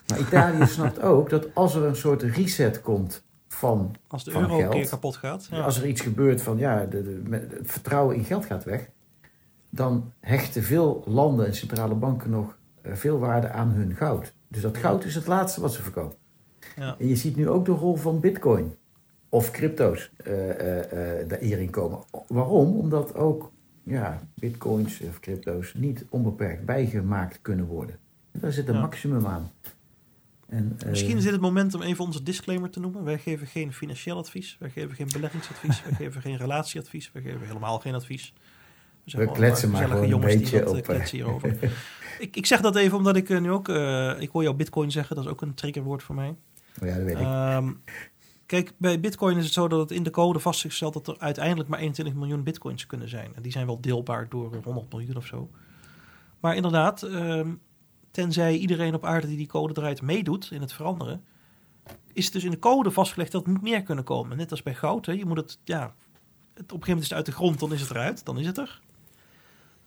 Maar 0.07 0.20
Italië 0.20 0.65
snapt 0.78 1.01
ook 1.01 1.30
dat 1.30 1.55
als 1.55 1.76
er 1.76 1.84
een 1.84 1.95
soort 1.95 2.22
reset 2.22 2.82
komt 2.82 3.24
van, 3.47 3.95
Als 4.07 4.24
de 4.24 4.32
Van 4.32 4.41
euro 4.41 4.53
een 4.55 4.61
geld. 4.61 4.74
keer 4.74 4.88
kapot 4.89 5.15
gaat. 5.15 5.47
Ja. 5.51 5.59
als 5.61 5.82
er 5.82 5.88
iets 5.88 6.01
gebeurt 6.01 6.41
van 6.41 6.57
ja, 6.57 6.86
de, 6.86 7.22
het 7.30 7.53
vertrouwen 7.72 8.15
in 8.15 8.24
geld 8.24 8.45
gaat 8.45 8.63
weg, 8.63 8.89
dan 9.70 10.13
hechten 10.20 10.63
veel 10.63 11.03
landen 11.05 11.45
en 11.45 11.55
centrale 11.55 11.95
banken 11.95 12.30
nog 12.30 12.57
eh, 12.82 12.93
veel 12.93 13.20
waarde 13.20 13.49
aan 13.49 13.70
hun 13.70 13.95
goud. 13.95 14.34
Dus 14.47 14.61
dat 14.61 14.78
goud 14.78 15.03
is 15.03 15.15
het 15.15 15.28
laatste 15.28 15.61
wat 15.61 15.74
ze 15.74 15.82
verkopen. 15.82 16.18
Ja. 16.76 16.95
En 16.99 17.07
je 17.07 17.15
ziet 17.15 17.36
nu 17.36 17.49
ook 17.49 17.65
de 17.65 17.72
rol 17.72 17.95
van 17.95 18.20
bitcoin 18.20 18.76
of 19.30 19.51
crypto's 19.51 20.11
daar 21.28 21.39
hierin 21.39 21.70
komen. 21.70 21.99
Waarom? 22.28 22.76
Omdat 22.76 23.15
ook 23.15 23.51
ja, 23.84 24.22
bitcoins 24.36 25.01
of 25.01 25.20
crypto's 25.20 25.74
niet 25.74 26.05
onbeperkt 26.09 26.65
bijgemaakt 26.65 27.39
kunnen 27.41 27.65
worden. 27.65 27.99
En 28.32 28.39
daar 28.39 28.51
zit 28.51 28.68
een 28.68 28.74
Ja. 28.74 28.80
maximum 28.82 29.26
aan. 29.26 29.51
En, 30.47 30.78
Misschien 30.89 31.18
is 31.18 31.24
dit 31.24 31.32
het 31.32 31.41
moment 31.41 31.74
om 31.74 31.82
even 31.82 32.03
onze 32.03 32.24
disclaimer 32.24 32.70
te 32.70 32.80
noemen. 32.80 33.03
Wij 33.03 33.18
geven 33.20 33.47
geen 33.47 33.74
financieel 33.74 34.18
advies. 34.18 34.55
Wij 34.59 34.70
geven 34.70 34.95
geen 34.95 35.09
beleggingsadvies. 35.11 35.84
wij 35.84 35.93
geven 36.05 36.22
geen 36.22 36.38
relatieadvies. 36.38 37.11
Wij 37.11 37.22
geven 37.22 37.47
helemaal 37.47 37.80
geen 37.80 37.95
advies. 37.95 38.34
Zijn 39.12 39.28
We 39.28 39.32
kletsen 39.32 39.70
maar 39.72 39.88
gewoon 39.88 40.12
een 40.12 40.20
beetje 40.20 40.62
eh, 40.62 40.70
op, 40.70 40.76
eh. 40.76 40.84
kletsen 40.84 41.18
hierover. 41.18 41.74
ik, 42.20 42.36
ik 42.36 42.45
zeg 42.45 42.62
dat 42.62 42.76
even 42.76 42.97
omdat 42.97 43.16
ik 43.16 43.30
eh, 43.30 43.39
nu 43.39 43.51
ook... 43.51 43.70
eh, 43.70 44.22
ik 44.22 44.30
hoor 44.30 44.43
jou 44.43 44.55
bitcoin 44.55 44.91
zeggen. 44.91 45.16
Dat 45.16 45.26
is 45.26 45.32
ook 45.32 45.41
een 45.41 45.53
triggerwoord 45.53 46.03
voor 46.03 46.16
mij. 46.16 46.36
ja, 46.82 46.95
dat 46.95 47.03
weet 47.03 47.16
ik. 47.16 47.22
Ehm, 47.22 47.74
kijk, 48.45 48.74
bij 48.78 48.99
Bitcoin 48.99 49.38
is 49.38 49.43
het 49.43 49.53
zo 49.53 49.68
dat 49.68 49.80
het 49.80 49.91
in 49.91 50.03
de 50.03 50.10
code 50.10 50.39
vastgesteld 50.39 50.93
dat 50.93 51.08
er 51.08 51.16
uiteindelijk 51.20 51.70
maar 51.70 51.80
21 51.80 52.16
miljoen 52.16 52.43
Bitcoins 52.43 52.86
kunnen 52.86 53.10
zijn. 53.10 53.36
En 53.36 53.41
die 53.41 53.51
zijn 53.51 53.66
wel 53.66 53.82
deelbaar 53.82 54.30
door 54.30 54.60
100 54.64 54.91
miljoen 54.91 55.18
of 55.18 55.26
zo. 55.26 55.49
Maar 56.39 56.55
inderdaad, 56.55 57.03
ehm, 57.03 57.53
tenzij 58.12 58.58
iedereen 58.58 58.93
op 58.93 59.05
aarde 59.05 59.28
die 59.28 59.38
die 59.38 59.47
code 59.47 59.74
draait 59.74 60.01
meedoet 60.01 60.51
in 60.51 60.62
het 60.62 60.74
veranderen, 60.74 61.24
is 62.14 62.24
het 62.24 62.34
dus 62.34 62.43
in 62.43 62.51
de 62.51 62.60
code 62.60 62.91
vastgelegd 62.91 63.32
dat 63.32 63.45
het 63.45 63.53
niet 63.53 63.62
meer 63.62 63.84
kunnen 63.84 64.03
komen. 64.03 64.38
Net 64.38 64.51
als 64.51 64.64
bij 64.64 64.74
goud. 64.74 65.05
Hè. 65.05 65.12
Je 65.12 65.26
moet 65.26 65.38
het, 65.38 65.60
ja, 65.64 65.82
het, 65.82 65.91
op 65.91 66.58
een 66.58 66.66
gegeven 66.68 66.80
moment 66.88 67.01
is 67.01 67.08
het 67.10 67.18
uit 67.18 67.26
de 67.26 67.32
grond, 67.32 67.60
dan 67.60 67.74
is 67.74 67.82
het 67.82 67.89
eruit, 67.89 68.26
dan 68.26 68.39
is 68.39 68.45
het 68.45 68.58
er. 68.58 68.82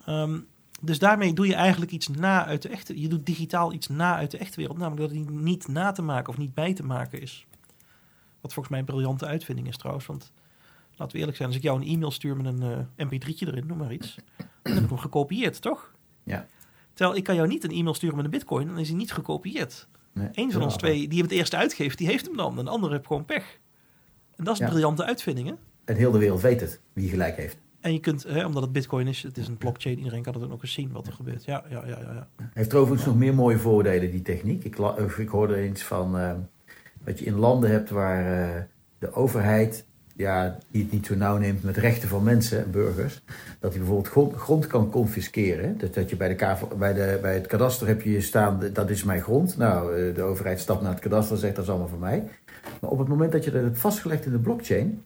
Ehm, 0.04 0.38
dus 0.80 0.98
daarmee 0.98 1.32
doe 1.34 1.46
je 1.46 1.54
eigenlijk 1.54 1.90
iets 1.90 2.08
na 2.08 2.44
uit 2.46 2.62
de 2.62 2.68
echte. 2.68 3.00
Je 3.00 3.08
doet 3.08 3.26
digitaal 3.26 3.72
iets 3.72 3.88
na 3.88 4.16
uit 4.16 4.30
de 4.30 4.38
echte 4.38 4.56
wereld, 4.56 4.78
namelijk 4.78 5.08
dat 5.08 5.18
het 5.18 5.30
niet 5.30 5.68
na 5.68 5.92
te 5.92 6.02
maken 6.02 6.28
of 6.32 6.38
niet 6.38 6.54
bij 6.54 6.74
te 6.74 6.84
maken 6.84 7.20
is. 7.20 7.46
Wat 8.40 8.52
volgens 8.52 8.68
mij 8.68 8.78
een 8.78 8.84
briljante 8.84 9.26
uitvinding 9.26 9.68
is 9.68 9.76
trouwens. 9.76 10.06
Want 10.06 10.32
laten 10.96 11.12
we 11.14 11.18
eerlijk 11.18 11.36
zijn, 11.36 11.48
als 11.48 11.56
ik 11.56 11.62
jou 11.62 11.80
een 11.80 11.86
e-mail 11.86 12.10
stuur 12.10 12.36
met 12.36 12.46
een 12.46 12.62
eh, 12.96 13.06
mp3'tje 13.06 13.46
erin, 13.46 13.66
noem 13.66 13.78
maar 13.78 13.92
iets, 13.92 14.14
dan 14.62 14.74
heb 14.74 14.82
ik 14.82 14.88
hem 14.88 14.98
gekopieerd, 14.98 15.60
toch? 15.60 15.92
Ja. 16.22 16.46
Terwijl 16.94 17.16
ik 17.18 17.24
kan 17.24 17.34
jou 17.34 17.48
niet 17.48 17.64
een 17.64 17.70
e-mail 17.70 17.94
sturen 17.94 18.16
met 18.16 18.24
een 18.24 18.30
bitcoin, 18.30 18.66
dan 18.66 18.78
is 18.78 18.88
hij 18.88 18.96
niet 18.96 19.12
gekopieerd. 19.12 19.88
Nee, 20.12 20.28
Eén 20.32 20.52
van 20.52 20.62
ons 20.62 20.76
twee 20.76 21.08
die 21.08 21.18
hem 21.18 21.28
het 21.28 21.36
eerste 21.38 21.56
uitgeeft, 21.56 21.98
die 21.98 22.06
heeft 22.06 22.26
hem 22.26 22.36
dan. 22.36 22.58
En 22.58 22.64
de 22.64 22.70
andere 22.70 22.92
heeft 22.92 23.06
gewoon 23.06 23.24
pech. 23.24 23.58
En 24.36 24.44
dat 24.44 24.54
is 24.54 24.60
een 24.60 24.66
Ja. 24.66 24.72
briljante 24.72 25.04
uitvinding, 25.04 25.48
hè? 25.48 25.54
En 25.84 25.96
heel 25.96 26.10
de 26.10 26.18
wereld 26.18 26.40
weet 26.40 26.60
het, 26.60 26.80
wie 26.92 27.08
gelijk 27.08 27.36
heeft. 27.36 27.56
En 27.80 27.92
je 27.92 28.00
kunt, 28.00 28.22
hè, 28.22 28.46
omdat 28.46 28.62
het 28.62 28.72
bitcoin 28.72 29.06
is, 29.06 29.22
het 29.22 29.36
is 29.36 29.48
een 29.48 29.56
blockchain, 29.56 29.98
iedereen 29.98 30.22
kan 30.22 30.34
het 30.34 30.50
ook 30.50 30.62
eens 30.62 30.72
zien 30.72 30.92
wat 30.92 31.06
er 31.06 31.12
gebeurt. 31.12 31.44
Ja, 31.44 31.64
ja, 31.68 31.86
ja, 31.86 31.98
ja. 32.00 32.28
Heeft 32.54 32.72
er 32.72 32.78
overigens 32.78 33.06
nog 33.06 33.16
meer 33.18 33.34
mooie 33.34 33.58
voordelen, 33.58 34.10
die 34.10 34.22
techniek. 34.22 34.64
Ik, 34.64 34.76
ik 35.18 35.28
hoorde 35.28 35.56
eens 35.56 35.82
van 35.82 36.16
dat 37.04 37.18
je 37.18 37.24
in 37.24 37.34
landen 37.34 37.70
hebt 37.70 37.90
waar 37.90 38.42
eh, 38.42 38.62
de 38.98 39.12
overheid 39.12 39.84
ja, 40.16 40.58
die 40.70 40.82
het 40.82 40.92
niet 40.92 41.06
zo 41.06 41.14
nauw 41.14 41.36
neemt 41.36 41.62
met 41.62 41.76
rechten 41.76 42.08
van 42.08 42.22
mensen 42.22 42.64
en 42.64 42.70
burgers, 42.70 43.22
dat 43.60 43.70
hij 43.70 43.80
bijvoorbeeld 43.80 44.08
grond, 44.08 44.34
grond 44.34 44.66
kan 44.66 44.90
confisceren. 44.90 45.78
Dus 45.78 45.92
dat 45.92 46.10
je 46.10 46.16
bij, 46.16 46.36
de 46.36 46.56
bij, 46.78 46.92
de, 46.92 47.18
bij 47.22 47.34
het 47.34 47.46
kadaster 47.46 47.86
heb 47.86 48.02
je 48.02 48.20
staan, 48.20 48.60
dat 48.72 48.90
is 48.90 49.04
mijn 49.04 49.22
grond. 49.22 49.56
Nou, 49.56 49.96
eh, 49.96 50.14
de 50.14 50.22
overheid 50.22 50.60
stapt 50.60 50.82
naar 50.82 50.92
het 50.92 51.00
kadaster 51.00 51.34
en 51.34 51.40
zegt 51.40 51.54
dat 51.54 51.64
is 51.64 51.70
allemaal 51.70 51.88
voor 51.88 51.98
mij. 51.98 52.28
Maar 52.80 52.90
op 52.90 52.98
het 52.98 53.08
moment 53.08 53.32
dat 53.32 53.44
je 53.44 53.50
dat 53.50 53.62
hebt 53.62 53.78
vastgelegd 53.78 54.24
in 54.24 54.32
de 54.32 54.38
blockchain, 54.38 55.04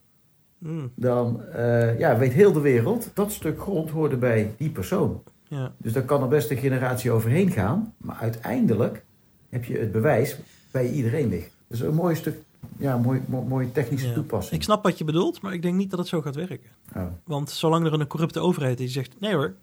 Hmm, 0.65 0.91
dan 0.95 1.43
eh, 1.45 1.99
ja, 1.99 2.19
weet 2.19 2.33
heel 2.33 2.53
de 2.53 2.61
wereld 2.61 3.11
dat 3.15 3.33
stuk 3.33 3.61
grond 3.61 3.91
hoorde 3.91 4.17
bij 4.17 4.55
die 4.57 4.71
persoon. 4.71 5.23
ja. 5.49 5.73
Dus 5.79 5.93
daar 5.93 6.03
kan 6.03 6.23
er 6.23 6.29
best 6.29 6.51
een 6.51 6.57
generatie 6.57 7.11
overheen 7.11 7.51
gaan. 7.51 7.95
Maar 7.97 8.17
uiteindelijk 8.21 9.05
heb 9.49 9.65
je 9.65 9.79
het 9.79 9.93
bewijs 9.93 10.37
bij 10.71 10.91
iedereen 10.91 11.29
liggen. 11.29 11.51
Dus 11.67 11.81
een 11.81 11.95
mooi 11.95 12.15
stuk, 12.15 12.37
ja, 12.77 12.97
mooi, 12.97 13.21
mooi, 13.27 13.47
mooie 13.47 13.73
technische 13.73 14.07
Ja. 14.09 14.13
toepassing. 14.15 14.55
Ik 14.57 14.63
snap 14.63 14.83
wat 14.83 14.99
je 14.99 15.05
bedoelt, 15.05 15.43
maar 15.43 15.53
ik 15.53 15.63
denk 15.63 15.75
niet 15.77 15.91
dat 15.91 15.99
het 15.99 16.09
zo 16.09 16.21
gaat 16.21 16.35
werken. 16.35 16.71
Oh. 16.97 17.03
Want 17.25 17.51
zolang 17.51 17.87
er 17.87 17.93
een 17.93 18.07
corrupte 18.07 18.41
overheid 18.41 18.81
is 18.81 18.93
die 18.93 19.03
zegt, 19.03 19.21
nee 19.21 19.35
hoor. 19.35 19.55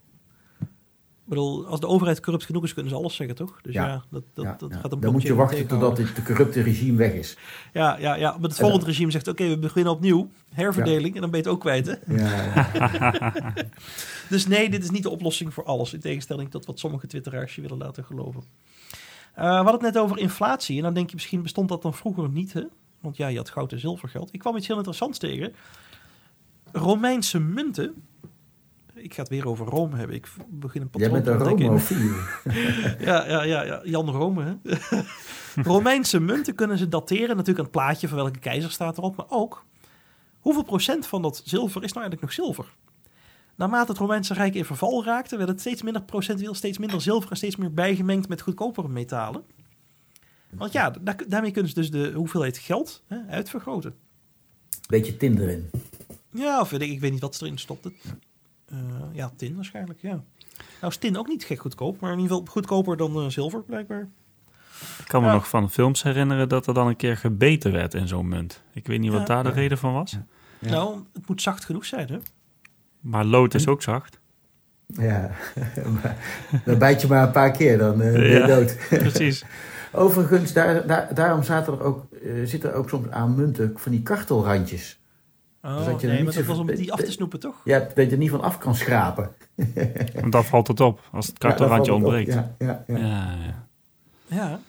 Bedoel, 1.32 1.66
als 1.68 1.80
de 1.80 1.88
overheid 1.88 2.20
corrupt 2.20 2.46
genoeg 2.46 2.64
is, 2.64 2.74
kunnen 2.74 2.92
ze 2.92 2.98
alles 2.98 3.16
zeggen, 3.16 3.36
toch? 3.36 3.62
Dus 3.62 3.74
ja, 3.74 3.86
Ja. 3.88 4.04
dat, 4.10 4.24
dat, 4.34 4.46
Ja, 4.46 4.56
dat 4.58 4.70
ja. 4.72 4.78
gaat 4.80 4.92
een 4.92 5.00
Dan 5.00 5.12
moet 5.12 5.22
je 5.22 5.34
wachten 5.36 5.68
totdat 5.68 5.98
het 5.98 6.24
corrupte 6.24 6.62
regime 6.62 6.98
weg 6.98 7.14
is. 7.14 7.38
Ja, 7.74 7.98
ja, 8.00 8.16
ja. 8.16 8.32
Maar 8.32 8.50
het 8.50 8.60
volgende 8.60 8.86
regime 8.86 9.12
zegt, 9.12 9.28
oké, 9.28 9.48
we 9.48 9.58
beginnen 9.58 9.94
opnieuw. 9.94 10.30
Herverdeling, 10.54 11.16
en 11.16 11.22
dan 11.22 11.30
ben 11.30 11.40
je 11.40 11.46
het 11.46 11.56
ook 11.56 11.62
kwijt, 11.62 11.86
hè? 11.88 12.16
Ja, 12.16 13.32
Dus 14.30 14.48
nee, 14.48 14.70
dit 14.70 14.84
is 14.84 14.90
niet 14.90 15.04
de 15.04 15.10
oplossing 15.10 15.54
voor 15.54 15.64
alles. 15.64 15.94
In 15.94 16.00
tegenstelling 16.00 16.52
tot 16.52 16.66
wat 16.66 16.80
sommige 16.80 17.08
twitteraars 17.08 17.56
je 17.56 17.62
willen 17.62 17.78
laten 17.78 18.04
geloven. 18.04 18.44
Eh, 19.34 19.44
we 19.44 19.50
hadden 19.50 19.74
het 19.74 19.82
net 19.82 19.98
over 19.98 20.18
inflatie. 20.18 20.78
En 20.78 20.84
dan 20.84 20.94
denk 20.94 21.10
je 21.10 21.16
misschien 21.16 21.42
bestond 21.42 21.70
dat 21.70 21.82
dan 21.82 21.94
vroeger 21.94 22.30
niet, 22.30 22.54
hè? 22.54 22.64
Want 23.00 23.18
ja, 23.18 23.28
je 23.28 23.38
had 23.38 23.50
goud 23.50 23.72
en 23.72 23.80
zilvergeld. 23.80 24.30
Ik 24.34 24.40
kwam 24.40 24.56
iets 24.58 24.68
heel 24.68 24.78
interessants 24.78 25.18
tegen. 25.20 25.54
Romeinse 26.72 27.40
munten. 27.40 27.94
Ik 29.04 29.14
ga 29.14 29.22
het 29.22 29.32
weer 29.32 29.48
over 29.48 29.66
Rome 29.66 29.98
hebben. 29.98 30.16
Ik 30.16 30.28
begin 30.50 30.82
een 30.82 30.90
Jij 30.92 31.10
patroon 31.10 31.24
bent 31.38 31.58
te 31.58 31.64
een 31.64 31.68
Romofiel. 31.68 32.14
ja, 33.08 33.28
ja, 33.28 33.44
ja, 33.44 33.62
ja, 33.64 33.82
Jan 33.84 34.10
Rome. 34.10 34.44
Hè? 34.64 34.76
Romeinse 35.74 36.20
munten 36.20 36.56
kunnen 36.56 36.78
ze 36.78 36.88
dateren. 36.88 37.36
Natuurlijk 37.36 37.66
een 37.66 37.72
plaatje 37.72 38.08
van 38.08 38.18
welke 38.18 38.40
keizer 38.40 38.72
staat 38.72 38.98
erop. 38.98 39.16
Maar 39.16 39.26
ook, 39.30 39.66
hoeveel 40.40 40.64
procent 40.64 41.08
van 41.08 41.22
dat 41.22 41.42
zilver 41.46 41.84
is 41.84 41.94
nou 41.94 42.06
eigenlijk 42.06 42.22
nog 42.22 42.32
zilver? 42.46 42.74
Naarmate 43.56 43.92
het 43.92 44.00
Romeinse 44.00 44.34
Rijk 44.34 44.54
in 44.56 44.66
verval 44.66 45.06
raakte, 45.06 45.38
werd 45.38 45.50
het 45.50 45.60
steeds 45.60 45.82
minder 45.82 46.04
procentueel, 46.04 46.54
steeds 46.54 46.78
minder 46.78 47.02
zilver 47.02 47.30
en 47.32 47.38
steeds 47.38 47.56
meer 47.56 47.74
bijgemengd 47.74 48.28
met 48.28 48.42
goedkopere 48.42 48.88
metalen. 48.88 49.44
Want 50.50 50.72
ja, 50.72 50.90
da- 50.90 51.16
daarmee 51.28 51.52
kunnen 51.52 51.72
ze 51.72 51.80
dus 51.80 51.92
de 51.92 52.12
hoeveelheid 52.16 52.58
geld 52.58 53.04
hè, 53.08 53.18
uitvergroten. 53.30 53.96
Beetje 54.90 55.18
tin 55.18 55.40
erin. 55.42 55.70
Ja, 56.32 56.60
of 56.60 56.72
ik, 56.72 56.82
ik 56.82 57.00
weet 57.00 57.12
niet 57.12 57.22
wat 57.22 57.36
ze 57.36 57.44
erin 57.46 57.58
stopte. 57.58 57.92
Eh, 58.72 58.78
ja, 59.12 59.32
tin 59.36 59.56
waarschijnlijk, 59.56 60.00
ja. 60.02 60.24
Nou 60.80 60.92
is 60.94 60.98
tin 60.98 61.18
ook 61.18 61.28
niet 61.28 61.44
gek 61.44 61.60
goedkoop, 61.60 62.00
maar 62.00 62.12
in 62.12 62.20
ieder 62.20 62.36
geval 62.38 62.52
goedkoper 62.52 62.98
dan 62.98 63.16
eh, 63.16 63.28
zilver 63.30 63.64
blijkbaar. 63.64 64.08
Ik 65.00 65.08
kan 65.08 65.22
me 65.22 65.28
Ja. 65.28 65.34
nog 65.34 65.50
van 65.50 65.70
films 65.72 66.04
herinneren 66.04 66.50
dat 66.50 66.68
er 66.68 66.74
dan 66.74 66.88
een 66.88 66.96
keer 66.96 67.18
gebeten 67.18 67.72
werd 67.72 67.94
in 67.94 68.08
zo'n 68.08 68.28
munt. 68.28 68.62
Ik 68.74 68.88
weet 68.88 69.00
niet 69.00 69.12
wat 69.12 69.20
Ja. 69.20 69.26
daar 69.26 69.44
de 69.44 69.50
reden 69.52 69.78
van 69.78 69.94
was. 69.94 70.12
Ja. 70.60 70.70
Nou, 70.70 71.00
het 71.14 71.28
moet 71.28 71.42
zacht 71.42 71.66
genoeg 71.66 71.86
zijn, 71.86 72.08
hè? 72.08 72.18
Maar 73.00 73.26
lood 73.26 73.54
is 73.54 73.68
ook 73.68 73.82
zacht. 73.82 74.20
Ja, 74.88 75.32
dan 76.66 76.78
bijt 76.78 77.02
je 77.02 77.08
maar 77.08 77.24
een 77.24 77.32
paar 77.32 77.52
keer, 77.52 77.78
dan 77.78 78.02
eh, 78.02 78.12
ben 78.12 78.24
je 78.24 78.30
Ja. 78.38 78.46
dood. 78.48 78.78
Precies. 78.90 79.46
Overigens, 79.92 80.54
daar, 80.54 80.88
daar, 80.88 81.14
daarom 81.16 81.44
zaten 81.44 81.74
er 81.74 81.84
ook, 81.84 82.06
eh, 82.14 82.32
zitten 82.46 82.70
er 82.70 82.76
ook 82.76 82.90
soms 82.90 83.10
aan 83.10 83.36
munten 83.36 83.74
van 83.76 83.92
die 83.92 84.02
kartelrandjes. 84.02 85.00
Oh, 85.64 85.78
Dus 85.78 85.86
dat 85.86 86.02
je 86.02 86.08
er 86.08 86.14
nee, 86.14 86.16
niet 86.16 86.26
maar 86.26 86.34
dat 86.34 86.44
zo- 86.44 86.50
was 86.50 86.60
om 86.60 86.76
die 86.76 86.94
af 86.94 87.00
te 87.02 87.12
snoepen, 87.12 87.40
toch? 87.40 87.62
Ja, 87.64 87.80
dat 87.80 87.96
je 87.96 88.08
er 88.12 88.18
niet 88.18 88.30
van 88.30 88.42
af 88.42 88.58
kan 88.58 88.76
schrapen. 88.76 89.30
Want 90.20 90.32
dan 90.32 90.44
valt 90.46 90.68
het 90.68 90.80
op 90.80 91.00
als 91.12 91.28
het 91.28 91.44
Ja, 91.60 91.80
op. 91.80 91.90
ontbreekt. 91.90 92.34
Ja, 92.34 92.56
ja, 92.60 92.84
Ja, 92.88 92.98
ja. 92.98 93.08
ja. 93.08 93.66
Ja. 94.28 94.60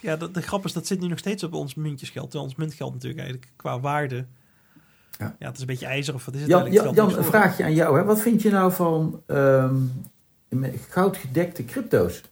Ja, 0.00 0.16
de, 0.16 0.30
de 0.30 0.42
grap 0.42 0.64
is, 0.64 0.72
dat 0.72 0.86
zit 0.86 1.00
nu 1.00 1.08
nog 1.08 1.18
steeds 1.18 1.42
op 1.42 1.54
ons 1.54 1.74
muntjesgeld. 1.74 2.30
Terwijl 2.30 2.50
ons 2.50 2.58
muntgeld 2.58 2.92
natuurlijk 2.92 3.20
eigenlijk 3.20 3.52
qua 3.56 3.80
waarde... 3.80 4.26
Ja, 5.18 5.36
Ja. 5.38 5.46
het 5.46 5.54
is 5.54 5.60
een 5.60 5.66
beetje 5.66 5.86
ijzer 5.86 6.14
of 6.14 6.24
wat 6.24 6.34
is 6.34 6.40
het 6.40 6.50
Jan, 6.50 6.66
een 7.16 7.24
vraagje 7.24 7.64
aan 7.64 7.74
jou. 7.74 7.98
Hè. 7.98 8.04
Wat 8.04 8.20
vind 8.20 8.42
je 8.42 8.50
nou 8.50 8.72
van 8.72 9.22
ehm, 9.26 9.74
met 10.48 10.74
goudgedekte 10.88 11.64
crypto's? 11.64 12.22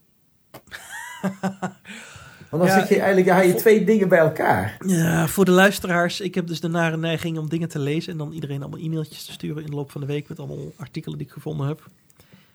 Want 2.51 2.63
dan 2.63 2.73
Ja, 2.73 2.79
zeg 2.79 2.89
je 2.89 2.97
eigenlijk, 2.97 3.27
ja, 3.27 3.41
je 3.41 3.55
twee 3.55 3.85
dingen 3.85 4.09
bij 4.09 4.19
elkaar. 4.19 4.77
Ja, 4.87 5.27
voor 5.27 5.45
de 5.45 5.51
luisteraars. 5.51 6.21
Ik 6.21 6.35
heb 6.35 6.47
dus 6.47 6.61
de 6.61 6.69
nare 6.69 6.97
neiging 6.97 7.39
om 7.39 7.49
dingen 7.49 7.69
te 7.69 7.79
lezen... 7.79 8.13
en 8.13 8.19
dan 8.19 8.33
iedereen 8.33 8.61
allemaal 8.61 8.81
e-mailtjes 8.81 9.25
te 9.25 9.33
sturen 9.33 9.63
in 9.65 9.71
de 9.71 9.77
loop 9.77 9.91
van 9.91 10.01
de 10.01 10.07
week... 10.07 10.29
met 10.29 10.39
allemaal 10.39 10.73
artikelen 10.77 11.19
die 11.19 11.27
ik 11.27 11.33
gevonden 11.33 11.67
heb. 11.67 11.91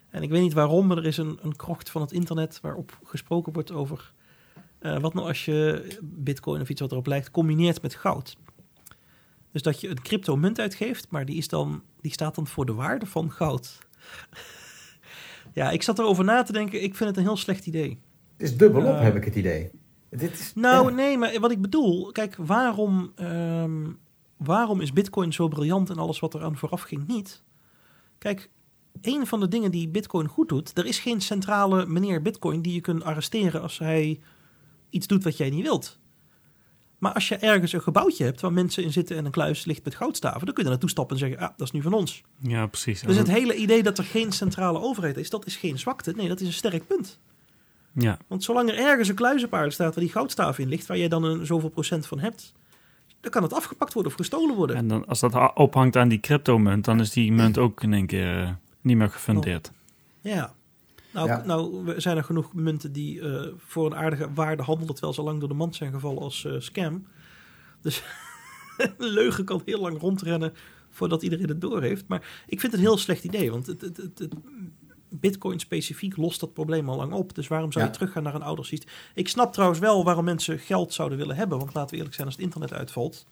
En 0.09 0.23
ik 0.23 0.29
weet 0.29 0.41
niet 0.41 0.53
waarom, 0.53 0.87
maar 0.87 0.97
er 0.97 1.05
is 1.05 1.17
een, 1.17 1.39
een 1.41 1.55
krocht 1.55 1.89
van 1.89 2.01
het 2.01 2.11
internet... 2.11 2.59
waarop 2.61 2.99
gesproken 3.03 3.53
wordt 3.53 3.71
over... 3.71 4.11
eh, 4.79 4.99
wat 4.99 5.13
nou 5.13 5.27
als 5.27 5.45
je 5.45 5.87
bitcoin 6.01 6.61
of 6.61 6.69
iets 6.69 6.81
wat 6.81 6.91
erop 6.91 7.07
lijkt... 7.07 7.31
combineert 7.31 7.81
met 7.81 7.95
goud. 7.95 8.37
Dus 9.51 9.61
dat 9.61 9.81
je 9.81 9.89
een 9.89 10.01
crypto 10.01 10.35
munt 10.35 10.59
uitgeeft... 10.59 11.07
maar 11.09 11.25
die, 11.25 11.37
is 11.37 11.47
dan, 11.47 11.83
die 12.01 12.11
staat 12.11 12.35
dan 12.35 12.47
voor 12.47 12.65
de 12.65 12.73
waarde 12.73 13.05
van 13.05 13.31
goud. 13.31 13.77
ja, 15.53 15.71
ik 15.71 15.83
zat 15.83 15.99
erover 15.99 16.23
na 16.23 16.43
te 16.43 16.51
denken. 16.51 16.83
Ik 16.83 16.95
vind 16.95 17.09
het 17.09 17.17
een 17.17 17.23
heel 17.23 17.37
slecht 17.37 17.65
idee. 17.65 17.99
Het 18.37 18.49
is 18.49 18.57
dubbelop, 18.57 18.99
heb 18.99 19.15
ik 19.15 19.23
het 19.25 19.35
idee. 19.35 19.71
Dit 20.17 20.39
is, 20.39 20.51
Nou, 20.55 20.89
ja. 20.89 20.95
nee, 20.95 21.17
maar 21.17 21.39
wat 21.39 21.51
ik 21.51 21.61
bedoel, 21.61 22.11
kijk, 22.11 22.35
waarom, 22.35 23.11
ehm, 23.15 23.89
waarom 24.37 24.81
is 24.81 24.93
Bitcoin 24.93 25.33
zo 25.33 25.47
briljant 25.47 25.89
en 25.89 25.97
alles 25.97 26.19
wat 26.19 26.33
eraan 26.33 26.57
vooraf 26.57 26.81
ging 26.81 27.07
niet? 27.07 27.43
Kijk, 28.17 28.49
een 29.01 29.27
van 29.27 29.39
de 29.39 29.47
dingen 29.47 29.71
die 29.71 29.87
Bitcoin 29.87 30.27
goed 30.27 30.49
doet, 30.49 30.77
er 30.77 30.85
is 30.85 30.99
geen 30.99 31.21
centrale 31.21 31.85
meneer 31.85 32.21
Bitcoin 32.21 32.61
die 32.61 32.73
je 32.73 32.81
kunt 32.81 33.03
arresteren 33.03 33.61
als 33.61 33.79
hij 33.79 34.19
iets 34.89 35.07
doet 35.07 35.23
wat 35.23 35.37
jij 35.37 35.49
niet 35.49 35.63
wilt. 35.63 35.99
Maar 36.97 37.13
als 37.13 37.27
je 37.27 37.35
ergens 37.35 37.73
een 37.73 37.81
gebouwtje 37.81 38.23
hebt 38.23 38.41
waar 38.41 38.53
mensen 38.53 38.83
in 38.83 38.91
zitten 38.91 39.17
en 39.17 39.25
een 39.25 39.31
kluis 39.31 39.65
ligt 39.65 39.83
met 39.83 39.95
goudstaven, 39.95 40.45
dan 40.45 40.53
kun 40.53 40.57
je 40.57 40.63
er 40.63 40.69
naartoe 40.69 40.89
stappen 40.89 41.15
en 41.15 41.21
zeggen, 41.21 41.39
ah, 41.39 41.57
dat 41.57 41.67
is 41.67 41.73
nu 41.73 41.81
van 41.81 41.93
ons. 41.93 42.21
ja 42.39 42.67
precies. 42.67 43.01
Dus 43.01 43.15
het 43.15 43.27
hele 43.27 43.55
idee 43.55 43.83
dat 43.83 43.97
er 43.97 44.03
geen 44.03 44.31
centrale 44.31 44.79
overheid 44.79 45.17
is, 45.17 45.29
dat 45.29 45.45
is 45.45 45.55
geen 45.55 45.79
zwakte. 45.79 46.11
Nee, 46.11 46.27
dat 46.27 46.39
is 46.39 46.47
een 46.47 46.53
sterk 46.53 46.87
punt. 46.87 47.19
Ja, 47.93 48.17
Want 48.27 48.43
zolang 48.43 48.69
er 48.69 48.77
ergens 48.77 49.07
een 49.09 49.15
kluizenpaard 49.15 49.73
staat 49.73 49.95
waar 49.95 50.03
die 50.03 50.13
goudstaaf 50.13 50.57
in 50.59 50.67
ligt, 50.67 50.85
waar 50.87 50.97
jij 50.97 51.07
dan 51.07 51.23
een 51.23 51.45
zoveel 51.45 51.69
procent 51.69 52.05
van 52.07 52.19
hebt, 52.19 52.53
dan 53.19 53.31
kan 53.31 53.43
het 53.43 53.53
afgepakt 53.53 53.93
worden 53.93 54.11
of 54.11 54.17
gestolen 54.17 54.55
worden. 54.55 54.75
en 54.75 54.87
dan, 54.87 55.05
als 55.07 55.19
dat 55.19 55.33
ha- 55.33 55.51
ophangt 55.53 55.95
aan 55.95 56.07
die 56.07 56.19
cryptomunt, 56.19 56.85
dan 56.85 56.99
is 56.99 57.09
die 57.11 57.31
munt 57.31 57.57
ook 57.57 57.83
in 57.83 57.93
één 57.93 58.05
keer 58.05 58.41
eh, 58.43 58.49
niet 58.81 58.97
meer 58.97 59.09
gefundeerd. 59.09 59.71
Ja. 60.21 60.53
Nou, 61.13 61.27
Ja. 61.27 61.43
nou 61.45 61.83
we- 61.85 61.99
zijn 61.99 62.17
er 62.17 62.23
genoeg 62.23 62.53
munten 62.53 62.91
die 62.91 63.21
eh, 63.21 63.47
voor 63.57 63.85
een 63.85 63.95
aardige 63.95 64.33
waarde 64.33 64.63
handelen, 64.63 64.93
terwijl 64.93 65.13
ze 65.13 65.21
lang 65.21 65.39
door 65.39 65.49
de 65.49 65.55
mand 65.55 65.75
zijn 65.75 65.91
gevallen 65.91 66.21
als 66.21 66.45
eh, 66.45 66.53
scam. 66.59 67.07
Dus 67.81 68.03
een 68.77 68.93
leugen 68.97 69.45
kan 69.45 69.61
heel 69.65 69.79
lang 69.79 69.99
rondrennen 69.99 70.53
voordat 70.89 71.21
iedereen 71.23 71.47
het 71.47 71.61
door 71.61 71.81
heeft. 71.81 72.07
Maar 72.07 72.43
ik 72.47 72.59
vind 72.59 72.71
het 72.71 72.81
een 72.81 72.87
heel 72.87 72.97
slecht 72.97 73.23
idee, 73.23 73.51
want 73.51 73.65
het, 73.67 73.81
het, 73.81 73.97
het, 73.97 74.19
het- 74.19 74.33
Bitcoin 75.11 75.59
specifiek 75.59 76.17
lost 76.17 76.39
dat 76.39 76.53
probleem 76.53 76.89
al 76.89 76.95
lang 76.97 77.13
op. 77.13 77.35
Dus 77.35 77.47
waarom 77.47 77.71
zou 77.71 77.83
je 77.85 77.89
Ja. 77.91 77.97
teruggaan 77.97 78.23
naar 78.23 78.35
een 78.35 78.41
ouder 78.43 78.65
systeem? 78.65 78.89
Ik 79.13 79.27
snap 79.27 79.53
trouwens 79.53 79.79
wel 79.79 80.03
waarom 80.03 80.23
mensen 80.25 80.59
geld 80.59 80.93
zouden 80.93 81.17
willen 81.17 81.35
hebben. 81.35 81.57
Want 81.57 81.73
laten 81.73 81.89
we 81.89 81.95
eerlijk 81.95 82.13
zijn, 82.15 82.27
als 82.27 82.35
het 82.35 82.45
internet 82.45 82.73
uitvalt 82.73 83.25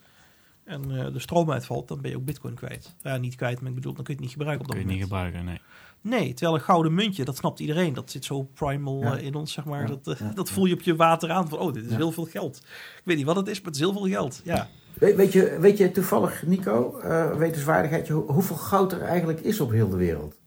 en 0.64 0.98
eh, 0.98 1.12
de 1.12 1.18
stroom 1.18 1.50
uitvalt, 1.50 1.88
dan 1.88 2.00
ben 2.00 2.10
je 2.10 2.16
ook 2.16 2.24
Bitcoin 2.24 2.54
kwijt. 2.54 2.94
Ja, 3.02 3.16
niet 3.16 3.34
kwijt, 3.36 3.60
maar 3.60 3.68
ik 3.68 3.74
bedoel, 3.74 3.92
dan 3.94 4.04
kun 4.04 4.14
je 4.14 4.20
het 4.20 4.28
niet 4.28 4.38
gebruiken 4.38 4.66
op 4.66 4.70
kun 4.72 4.80
dat 4.80 4.90
je 4.90 4.96
niet 4.96 5.06
gebruiken, 5.08 5.44
nee. 5.44 5.60
Nee, 6.02 6.32
terwijl 6.34 6.54
een 6.58 6.64
gouden 6.64 6.94
muntje, 6.94 7.24
dat 7.24 7.36
snapt 7.36 7.60
iedereen. 7.60 7.92
Dat 7.92 8.10
zit 8.10 8.24
zo 8.24 8.42
primal 8.42 9.00
Ja. 9.02 9.16
eh, 9.16 9.24
in 9.24 9.34
ons, 9.34 9.52
zeg 9.52 9.64
maar. 9.64 9.80
Ja, 9.80 9.86
Dat, 9.86 10.06
eh, 10.08 10.20
ja, 10.20 10.32
dat 10.34 10.50
voel 10.50 10.64
je 10.64 10.74
op 10.74 10.80
je 10.82 10.96
water 10.96 11.30
aan 11.30 11.48
van, 11.48 11.58
oh, 11.58 11.72
dit 11.72 11.84
is 11.84 11.90
Ja. 11.90 11.96
heel 11.96 12.12
veel 12.12 12.24
geld. 12.24 12.56
Ik 12.96 13.02
weet 13.04 13.16
niet 13.16 13.26
wat 13.26 13.36
het 13.36 13.46
is, 13.48 13.56
maar 13.56 13.66
het 13.66 13.74
is 13.74 13.80
heel 13.80 13.92
veel 13.92 14.06
geld. 14.08 14.40
Ja. 14.44 14.68
Weet, 14.94 15.16
weet, 15.16 15.32
je, 15.32 15.56
weet 15.60 15.78
je 15.78 15.90
toevallig, 15.90 16.42
Nico, 16.46 16.98
eh 16.98 17.34
wetenswaardigheidje, 17.36 18.12
hoe- 18.12 18.32
hoeveel 18.32 18.56
goud 18.56 18.92
er 18.92 19.00
eigenlijk 19.02 19.40
is 19.40 19.60
op 19.60 19.70
heel 19.70 19.88
de 19.88 19.96
wereld? 19.96 20.39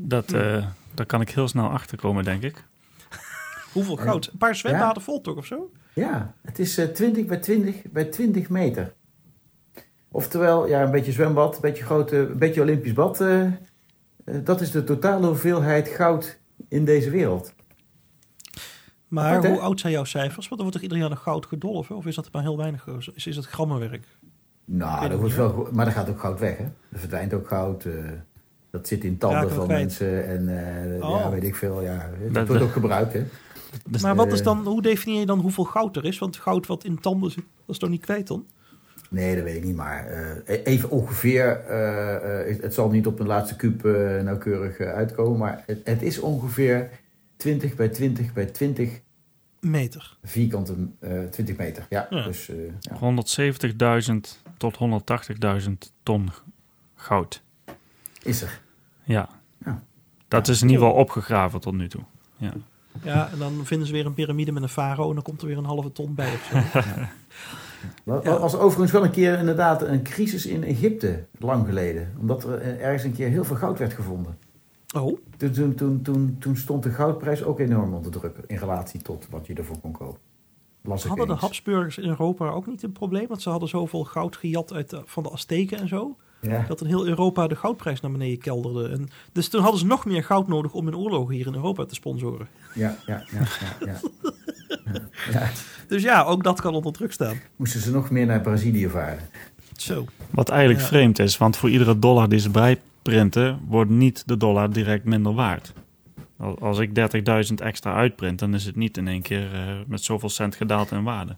Dat, 0.00 0.32
eh, 0.32 0.66
daar 0.94 1.06
kan 1.06 1.20
ik 1.20 1.30
heel 1.30 1.48
snel 1.48 1.68
achter 1.68 1.98
komen, 1.98 2.24
denk 2.24 2.42
ik. 2.42 2.64
Hoeveel 3.72 3.96
goud? 3.96 4.28
Een 4.32 4.38
paar 4.38 4.54
zwembaden 4.56 5.02
vol 5.02 5.20
toch 5.20 5.36
of 5.36 5.46
zo? 5.46 5.70
Ja, 5.94 6.34
het 6.42 6.58
is 6.58 6.78
eh 6.78 6.86
20 6.86 7.26
bij 7.26 7.36
20 7.38 7.82
bij 7.90 8.04
20 8.04 8.48
meter. 8.48 8.94
Oftewel, 10.10 10.66
ja, 10.68 10.82
een 10.82 10.90
beetje 10.90 11.12
zwembad, 11.12 11.54
een 11.54 11.60
beetje 11.60 11.84
groot, 11.84 12.12
eh, 12.12 12.18
een 12.18 12.38
beetje 12.38 12.60
Olympisch 12.60 12.92
bad. 12.92 13.20
eh, 13.20 13.44
eh, 13.44 13.52
dat 14.44 14.60
is 14.60 14.70
de 14.70 14.84
totale 14.84 15.26
hoeveelheid 15.26 15.88
goud 15.88 16.38
in 16.68 16.84
deze 16.84 17.10
wereld. 17.10 17.54
Maar 19.08 19.24
Apart, 19.28 19.42
hè? 19.42 19.50
hoe 19.50 19.60
oud 19.60 19.80
zijn 19.80 19.92
jouw 19.92 20.04
cijfers? 20.04 20.48
Want 20.48 20.50
er 20.50 20.66
wordt 20.66 20.72
toch 20.72 20.82
ieder 20.82 20.98
jaar 20.98 21.08
nog 21.08 21.22
goud 21.22 21.46
gedolven? 21.46 21.96
Of 21.96 22.06
is 22.06 22.14
dat 22.14 22.32
maar 22.32 22.42
heel 22.42 22.56
weinig? 22.56 22.86
Is, 23.14 23.26
is 23.26 23.36
het 23.36 23.46
grammenwerk? 23.46 24.06
Nou, 24.64 25.08
dat 25.08 25.18
wordt 25.18 25.34
wel, 25.36 25.68
maar 25.72 25.86
er 25.86 25.92
gaat 25.92 26.08
ook 26.08 26.20
goud 26.20 26.40
weg, 26.40 26.56
hè? 26.56 26.64
Er 26.64 26.98
verdwijnt 26.98 27.34
ook 27.34 27.48
goud. 27.48 27.84
eh, 27.84 27.94
dat 28.70 28.88
zit 28.88 29.04
in 29.04 29.18
tanden 29.18 29.50
van 29.50 29.64
kwijt. 29.64 29.80
mensen 29.80 30.26
en 30.26 30.48
eh, 30.98 31.08
Oh. 31.10 31.18
ja, 31.20 31.30
weet 31.30 31.44
ik 31.44 31.54
veel. 31.56 31.82
Ja, 31.82 32.10
het 32.22 32.34
Dat- 32.34 32.48
wordt 32.48 32.62
ook 32.62 32.72
gebruikt, 32.72 33.12
hè? 33.12 33.24
Dus, 33.88 34.02
maar 34.02 34.14
wat 34.14 34.32
is 34.32 34.38
eh, 34.38 34.44
dan, 34.44 34.66
hoe 34.66 34.82
definieer 34.82 35.20
je 35.20 35.26
dan 35.26 35.38
hoeveel 35.40 35.64
goud 35.64 35.96
er 35.96 36.04
is? 36.04 36.18
Want 36.18 36.36
goud 36.36 36.66
wat 36.66 36.84
in 36.84 37.00
tanden 37.00 37.30
zit, 37.30 37.44
dat 37.66 37.74
is 37.74 37.78
toch 37.78 37.90
niet 37.90 38.00
kwijt 38.00 38.26
dan? 38.26 38.46
Nee, 39.10 39.34
dat 39.34 39.44
weet 39.44 39.56
ik 39.56 39.64
niet, 39.64 39.76
maar 39.76 40.06
eh, 40.06 40.60
even 40.64 40.90
ongeveer, 40.90 41.60
eh, 41.66 42.40
eh, 42.50 42.60
het, 42.62 42.74
zal 42.74 42.90
niet 42.90 43.06
op 43.06 43.20
een 43.20 43.26
laatste 43.26 43.56
kuub 43.56 43.82
nauwkeurig 44.24 44.78
uitkomen, 44.80 45.38
maar 45.38 45.62
het, 45.66 45.80
het 45.84 46.02
is 46.02 46.18
ongeveer 46.20 46.90
20 47.36 47.74
bij 47.74 47.88
20 47.88 48.32
bij 48.32 48.46
20 48.46 49.00
Meter. 49.60 50.16
vierkante, 50.24 50.74
eh 50.98 51.10
20 51.30 51.56
meter. 51.56 51.86
Ja, 51.88 52.06
Ja. 52.10 52.22
dus 52.24 52.48
eh, 52.48 52.56
ja. 52.80 52.96
170.000 54.02 54.42
tot 54.56 54.76
180.000 54.76 55.92
ton 56.02 56.28
goud. 56.94 57.42
Is 58.22 58.42
er. 58.42 58.60
Ja. 59.04 59.28
Ja. 59.64 59.82
Dat 60.28 60.48
is 60.48 60.62
in 60.62 60.68
ieder 60.68 60.84
geval 60.84 61.00
opgegraven 61.00 61.60
tot 61.60 61.74
nu 61.74 61.88
toe. 61.88 62.02
Ja, 63.02 63.30
en 63.32 63.38
dan 63.38 63.60
vinden 63.64 63.86
ze 63.86 63.92
weer 63.92 64.06
een 64.06 64.14
piramide 64.14 64.52
met 64.52 64.62
een 64.62 64.68
farao 64.68 65.08
en 65.08 65.14
dan 65.14 65.22
komt 65.22 65.40
er 65.40 65.46
weer 65.46 65.58
een 65.58 65.64
halve 65.64 65.92
ton 65.92 66.14
bij 66.14 66.32
of 66.32 66.50
zo. 66.72 66.80
Ja. 68.04 68.38
was 68.38 68.54
overigens 68.56 68.92
wel 68.92 69.04
een 69.04 69.10
keer 69.10 69.38
inderdaad 69.38 69.82
een 69.82 70.02
crisis 70.02 70.46
in 70.46 70.64
Egypte, 70.64 71.24
lang 71.38 71.66
geleden. 71.66 72.14
Omdat 72.18 72.44
er 72.44 72.58
eh, 72.60 72.84
ergens 72.84 73.02
een 73.04 73.12
keer 73.14 73.28
heel 73.28 73.44
veel 73.44 73.56
goud 73.56 73.78
werd 73.78 73.92
gevonden. 73.92 74.38
Oh, 74.96 75.18
Toen, 75.36 75.50
toen, 75.52 75.74
toen, 75.74 76.02
toen, 76.02 76.36
toen 76.38 76.56
stond 76.56 76.82
de 76.82 76.90
goudprijs 76.90 77.42
ook 77.42 77.58
enorm 77.60 77.94
onder 77.94 78.10
druk 78.12 78.36
in 78.46 78.56
relatie 78.56 79.02
tot 79.02 79.26
wat 79.30 79.46
je 79.46 79.54
ervoor 79.54 79.78
kon 79.80 79.92
kopen. 79.92 80.20
Hadden 80.82 81.26
de. 81.26 81.32
Habsburgers 81.34 81.98
in 81.98 82.08
Europa 82.08 82.48
ook 82.48 82.66
niet 82.66 82.82
een 82.82 82.92
probleem? 82.92 83.26
Want 83.28 83.42
ze 83.42 83.50
hadden 83.50 83.68
zoveel 83.68 84.04
goud 84.04 84.36
gejat 84.36 84.72
uit 84.72 84.90
de- 84.90 85.02
van 85.04 85.22
de 85.22 85.30
Azteken 85.30 85.78
en 85.78 85.88
zo. 85.88 86.16
Ja. 86.40 86.64
Dat 86.68 86.80
in 86.80 86.86
heel 86.86 87.06
Europa 87.06 87.46
de 87.46 87.56
goudprijs 87.56 88.00
naar 88.00 88.10
beneden 88.10 88.38
kelderde. 88.38 88.88
En 88.94 89.08
dus 89.32 89.48
toen 89.48 89.60
hadden 89.62 89.80
ze 89.80 89.86
nog 89.86 90.04
meer 90.04 90.24
goud 90.24 90.48
nodig 90.48 90.72
om 90.72 90.84
hun 90.84 90.96
oorlogen 90.96 91.34
hier 91.34 91.46
in 91.46 91.54
Europa 91.54 91.84
te 91.84 91.94
sponsoren. 91.94 92.48
Ja, 92.74 92.96
ja, 93.06 93.22
ja, 93.30 93.46
ja, 93.86 94.00
ja. 95.32 95.50
Dus 95.88 96.02
ja, 96.02 96.22
ook 96.22 96.42
dat 96.44 96.60
kan 96.60 96.74
onder 96.74 96.92
druk 96.92 97.12
staan. 97.12 97.36
Moesten 97.56 97.80
ze 97.80 97.90
nog 97.90 98.10
meer 98.10 98.26
naar 98.26 98.40
Brazilië 98.40 98.88
varen. 98.88 99.18
Zo. 99.76 100.04
Wat 100.30 100.48
eigenlijk 100.48 100.80
Ja. 100.80 100.86
vreemd 100.86 101.18
is, 101.18 101.36
want 101.38 101.56
voor 101.56 101.70
iedere 101.70 101.98
dollar 101.98 102.28
die 102.28 102.38
ze 102.38 102.50
bijprinten, 102.50 103.60
wordt 103.68 103.90
niet 103.90 104.22
de 104.26 104.36
dollar 104.36 104.72
direct 104.72 105.04
minder 105.04 105.34
waard. 105.34 105.72
Al- 106.38 106.58
Als 106.60 106.78
ik 106.78 106.94
30.000 107.48 107.54
extra 107.62 107.94
uitprint, 107.94 108.38
dan 108.38 108.54
is 108.54 108.64
het 108.64 108.76
niet 108.76 108.96
in 108.96 109.08
één 109.08 109.22
keer 109.22 109.54
eh, 109.54 109.60
met 109.86 110.02
zoveel 110.04 110.28
cent 110.28 110.54
gedaald 110.56 110.90
in 110.90 111.02
waarde. 111.02 111.36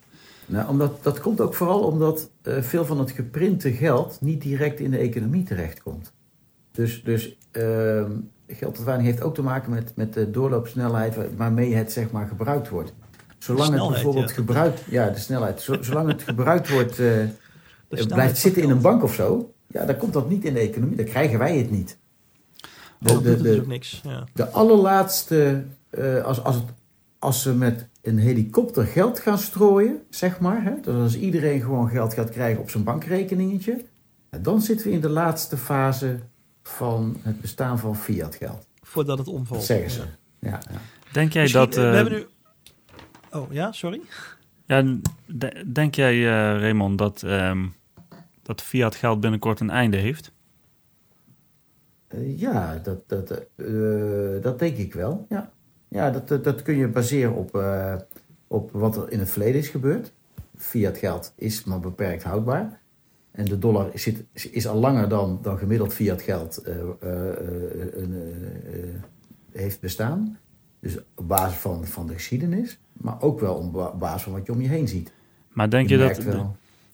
Nou, 0.50 0.68
omdat, 0.68 1.02
dat 1.02 1.20
komt 1.20 1.40
ook 1.40 1.54
vooral 1.54 1.80
omdat 1.80 2.30
eh, 2.42 2.62
veel 2.62 2.84
van 2.84 2.98
het 2.98 3.10
geprinte 3.10 3.72
geld 3.72 4.18
niet 4.20 4.42
direct 4.42 4.80
in 4.80 4.90
de 4.90 4.98
economie 4.98 5.42
terechtkomt. 5.42 6.12
Dus, 6.72 7.02
dus 7.04 7.36
geldontwaarding 8.48 9.08
heeft 9.08 9.22
ook 9.22 9.34
te 9.34 9.42
maken 9.42 9.70
met, 9.70 9.92
met 9.96 10.12
de 10.14 10.30
doorloopsnelheid 10.30 11.14
wa- 11.16 11.24
waarmee 11.36 11.74
het 11.74 11.92
zeg 11.92 12.10
maar 12.10 12.26
gebruikt 12.26 12.68
wordt. 12.68 12.92
Zolang 13.38 13.74
het 13.74 13.88
bijvoorbeeld 13.88 14.28
ja. 14.28 14.34
gebruikt, 14.34 14.80
ja, 14.88 15.08
de 15.08 15.18
snelheid. 15.18 15.60
Zo- 15.60 15.82
zolang 15.82 16.08
het 16.08 16.22
gebruikt 16.22 16.68
wordt, 16.68 16.98
eh, 16.98 17.22
eh, 17.22 17.28
blijft 18.06 18.38
zitten 18.38 18.62
in 18.62 18.70
een 18.70 18.80
bank 18.80 19.02
of 19.02 19.14
zo, 19.14 19.52
ja, 19.66 19.84
dan 19.84 19.96
komt 19.96 20.12
dat 20.12 20.28
niet 20.28 20.44
in 20.44 20.54
de 20.54 20.60
economie. 20.60 20.96
Dan 20.96 21.04
krijgen 21.04 21.38
wij 21.38 21.58
het 21.58 21.70
niet. 21.70 21.98
Dat 23.00 23.22
De, 23.22 23.36
de, 23.36 23.42
de, 23.42 23.60
ook 23.60 23.66
niks. 23.66 24.00
Ja. 24.04 24.24
de 24.32 24.48
allerlaatste, 24.48 25.64
als, 26.24 26.44
als, 26.44 26.54
het, 26.54 26.64
als 27.20 27.42
ze 27.42 27.54
met 27.54 27.88
een 28.02 28.18
helikopter 28.18 28.84
geld 28.86 29.18
gaan 29.18 29.38
strooien, 29.38 30.02
zeg 30.10 30.40
maar, 30.40 30.62
hè, 30.62 30.74
dus 30.82 30.94
als 30.94 31.16
iedereen 31.18 31.60
gewoon 31.60 31.88
geld 31.88 32.14
gaat 32.14 32.30
krijgen 32.30 32.60
op 32.60 32.70
zijn 32.70 32.84
bankrekeningetje, 32.84 33.84
dan 34.40 34.62
zitten 34.62 34.86
we 34.86 34.92
in 34.92 35.00
de 35.00 35.08
laatste 35.08 35.56
fase 35.56 36.18
van 36.62 37.16
het 37.22 37.40
bestaan 37.40 37.78
van 37.78 37.96
fiat 37.96 38.34
geld. 38.34 38.66
Voordat 38.82 39.18
het 39.18 39.28
omvalt. 39.28 39.58
Dat 39.58 39.66
zeggen 39.68 39.90
ze. 39.90 40.00
Ja. 40.38 40.48
Ja, 40.50 40.60
ja. 40.70 40.78
Denk 41.12 41.32
jij 41.32 41.42
Misschien, 41.42 41.64
dat... 41.64 41.76
eh, 41.76 41.84
eh, 41.84 41.90
we 41.90 41.96
hebben 41.96 42.14
nu... 42.18 42.26
Oh, 43.32 43.52
ja, 43.52 43.72
sorry? 43.72 44.00
ja, 44.66 44.96
de- 45.26 45.64
denk 45.72 45.94
jij, 45.94 46.14
eh, 46.14 46.60
Raymond, 46.60 46.98
dat, 46.98 47.22
ehm, 47.22 47.66
dat 48.42 48.62
fiat 48.62 48.94
geld 48.94 49.20
binnenkort 49.20 49.60
een 49.60 49.70
einde 49.70 49.96
heeft? 49.96 50.32
Eh, 52.08 52.38
ja, 52.38 52.78
dat, 52.82 53.08
dat, 53.08 53.30
eh, 53.56 54.42
dat 54.42 54.58
denk 54.58 54.76
ik 54.76 54.94
wel. 54.94 55.26
Ja, 55.28 55.50
ja 55.90 56.10
dat, 56.10 56.44
dat, 56.44 56.62
kun 56.62 56.76
je 56.76 56.88
baseren 56.88 57.34
op, 57.34 57.54
eh, 57.54 57.94
op 58.46 58.70
wat 58.72 58.96
er 58.96 59.12
in 59.12 59.18
het 59.18 59.30
verleden 59.30 59.60
is 59.60 59.68
gebeurd. 59.68 60.12
Fiat 60.56 60.98
geld 60.98 61.32
is 61.36 61.64
maar 61.64 61.80
beperkt 61.80 62.22
houdbaar. 62.22 62.80
En 63.30 63.44
de 63.44 63.58
dollar 63.58 63.90
zit, 63.94 64.24
is 64.32 64.66
al 64.66 64.78
langer 64.78 65.08
dan, 65.08 65.38
dan 65.42 65.58
gemiddeld 65.58 65.94
fiat 65.94 66.22
geld 66.22 66.56
eh, 66.56 66.80
eh, 66.80 68.08
heeft 69.52 69.80
bestaan. 69.80 70.38
Dus 70.80 70.98
op 71.14 71.28
basis 71.28 71.58
van, 71.58 71.86
van 71.86 72.06
de 72.06 72.12
geschiedenis. 72.12 72.78
Maar 72.92 73.22
ook 73.22 73.40
wel 73.40 73.54
op 73.54 73.72
ba- 73.72 73.94
basis 73.94 74.22
van 74.22 74.32
wat 74.32 74.46
je 74.46 74.52
om 74.52 74.60
je 74.60 74.68
heen 74.68 74.88
ziet. 74.88 75.12
Maar 75.48 75.70
denk 75.70 75.88
je, 75.88 75.98
dat 75.98 76.16
de, 76.16 76.46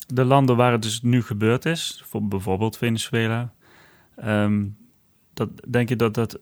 de 0.07 0.25
landen 0.25 0.57
waar 0.57 0.73
het 0.73 0.83
dus 0.83 1.03
nu 1.03 1.23
gebeurd 1.23 1.65
is, 1.65 2.03
voor 2.07 2.29
bijvoorbeeld 2.29 2.77
Venezuela, 2.77 3.53
ehm, 4.17 4.65
dat, 5.35 5.49
denk 5.69 5.89
je 5.89 5.97
dat 5.97 6.15
dat 6.15 6.39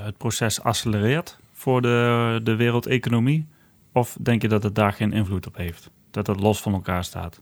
het 0.00 0.16
proces 0.16 0.62
accelereert 0.62 1.38
voor 1.60 1.82
de, 1.82 2.40
de 2.42 2.56
wereldeconomie? 2.56 3.46
Of 3.92 4.16
denk 4.20 4.42
je 4.42 4.48
dat 4.48 4.62
het 4.62 4.74
daar 4.74 4.92
geen 4.92 5.12
invloed 5.12 5.46
op 5.46 5.56
heeft? 5.56 5.90
Dat 6.10 6.26
het 6.26 6.40
los 6.40 6.62
van 6.62 6.72
elkaar 6.72 7.04
staat? 7.04 7.40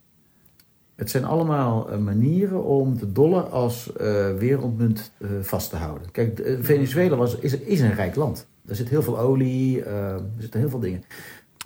Het 0.95 1.11
zijn 1.11 1.25
allemaal 1.25 1.91
eh, 1.91 1.99
manieren 1.99 2.65
om 2.65 2.99
de 2.99 3.13
dollar 3.13 3.43
als 3.43 3.93
eh, 3.93 4.35
wereldmunt 4.35 5.13
eh, 5.19 5.29
vast 5.41 5.71
te 5.71 5.77
houden. 5.77 6.11
Kijk, 6.11 6.57
Venezuela 6.61 7.17
was, 7.17 7.39
is, 7.39 7.59
is 7.59 7.81
een 7.81 7.95
rijk 7.95 8.15
land. 8.15 8.49
Er 8.69 8.77
zit 8.77 8.89
heel 8.89 9.03
veel 9.03 9.19
olie, 9.19 9.83
eh, 9.83 10.13
er 10.13 10.23
zitten 10.39 10.61
heel 10.61 10.69
veel 10.69 10.81
dingen. 10.81 11.03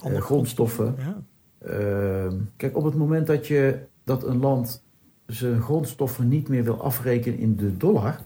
Grondstoffen. 0.02 0.94
Ja. 0.98 1.22
Eh, 1.58 2.32
kijk, 2.56 2.76
op 2.76 2.84
het 2.84 2.94
moment 2.94 3.26
dat, 3.26 3.46
je, 3.46 3.78
dat 4.04 4.24
een 4.26 4.38
land 4.38 4.84
zijn 5.26 5.60
grondstoffen 5.60 6.28
niet 6.28 6.48
meer 6.48 6.64
wil 6.64 6.82
afrekenen 6.82 7.38
in 7.38 7.56
de 7.56 7.76
dollar, 7.76 8.20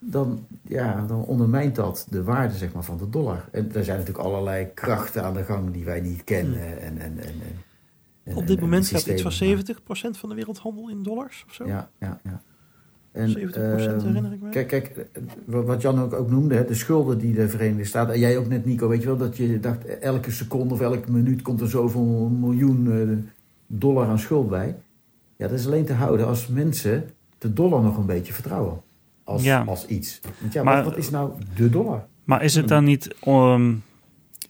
dan, 0.00 0.46
ja, 0.62 1.04
dan 1.06 1.24
ondermijnt 1.24 1.74
dat 1.74 2.06
de 2.10 2.22
waarde 2.22 2.54
zeg 2.54 2.72
maar, 2.72 2.82
van 2.82 2.98
de 2.98 3.08
dollar. 3.08 3.48
En 3.52 3.74
er 3.74 3.84
zijn 3.84 3.98
natuurlijk 3.98 4.26
allerlei 4.26 4.66
krachten 4.74 5.24
aan 5.24 5.34
de 5.34 5.44
gang 5.44 5.72
die 5.72 5.84
wij 5.84 6.00
niet 6.00 6.24
kennen. 6.24 6.80
En, 6.80 6.98
en, 6.98 7.00
en, 7.00 7.18
en, 7.18 7.40
en- 8.24 8.36
Op 8.36 8.46
dit 8.46 8.56
en 8.56 8.62
moment 8.62 8.88
gaat 8.88 9.06
iets 9.06 9.22
van 9.22 9.56
70% 10.14 10.18
van 10.18 10.28
de 10.28 10.34
wereldhandel 10.34 10.88
in 10.90 11.02
dollars 11.02 11.44
of 11.48 11.54
zo. 11.54 11.66
Ja, 11.66 11.90
ja, 11.98 12.20
ja. 12.24 12.42
En, 13.12 13.28
70% 13.28 13.32
ehm, 13.52 14.00
herinner 14.00 14.32
ik 14.32 14.40
me. 14.40 14.48
Kijk, 14.48 14.68
kijk, 14.68 14.86
eh, 14.96 15.22
wat 15.44 15.64
wat 15.64 15.82
Jan 15.82 16.00
ook, 16.00 16.12
ook 16.12 16.30
noemde, 16.30 16.54
hè, 16.54 16.64
de 16.64 16.74
schulden 16.74 17.18
die 17.18 17.34
de 17.34 17.48
Verenigde 17.48 17.84
Staten... 17.84 18.14
En 18.14 18.20
jij 18.20 18.38
ook 18.38 18.48
net, 18.48 18.64
Nico, 18.64 18.88
weet 18.88 19.00
je 19.00 19.06
wel, 19.06 19.16
dat 19.16 19.36
je 19.36 19.60
dacht... 19.60 19.84
eh, 19.84 20.02
elke 20.02 20.30
seconde 20.30 20.74
of 20.74 20.80
elke 20.80 21.10
minuut 21.12 21.42
komt 21.42 21.60
er 21.60 21.68
zoveel 21.68 22.28
miljoen 22.28 22.92
eh, 22.92 23.16
dollar 23.66 24.06
aan 24.08 24.18
schuld 24.18 24.48
bij. 24.48 24.76
Ja, 25.36 25.48
dat 25.48 25.58
is 25.58 25.66
alleen 25.66 25.84
te 25.84 25.92
houden 25.92 26.26
als 26.26 26.46
mensen 26.46 27.10
de 27.38 27.52
dollar 27.52 27.82
nog 27.82 27.96
een 27.96 28.06
beetje 28.06 28.32
vertrouwen. 28.32 28.80
Als, 29.30 29.42
Ja. 29.42 29.64
als 29.66 29.86
iets. 29.86 30.20
Want 30.40 30.52
ja, 30.52 30.62
Maar- 30.62 30.76
wat, 30.76 30.84
wat 30.84 30.96
is 30.96 31.10
nou 31.10 31.32
de 31.54 31.70
dollar? 31.70 32.06
Maar 32.24 32.42
is 32.42 32.54
het 32.54 32.68
dan 32.68 32.84
niet... 32.84 33.14
ehm, 33.20 33.74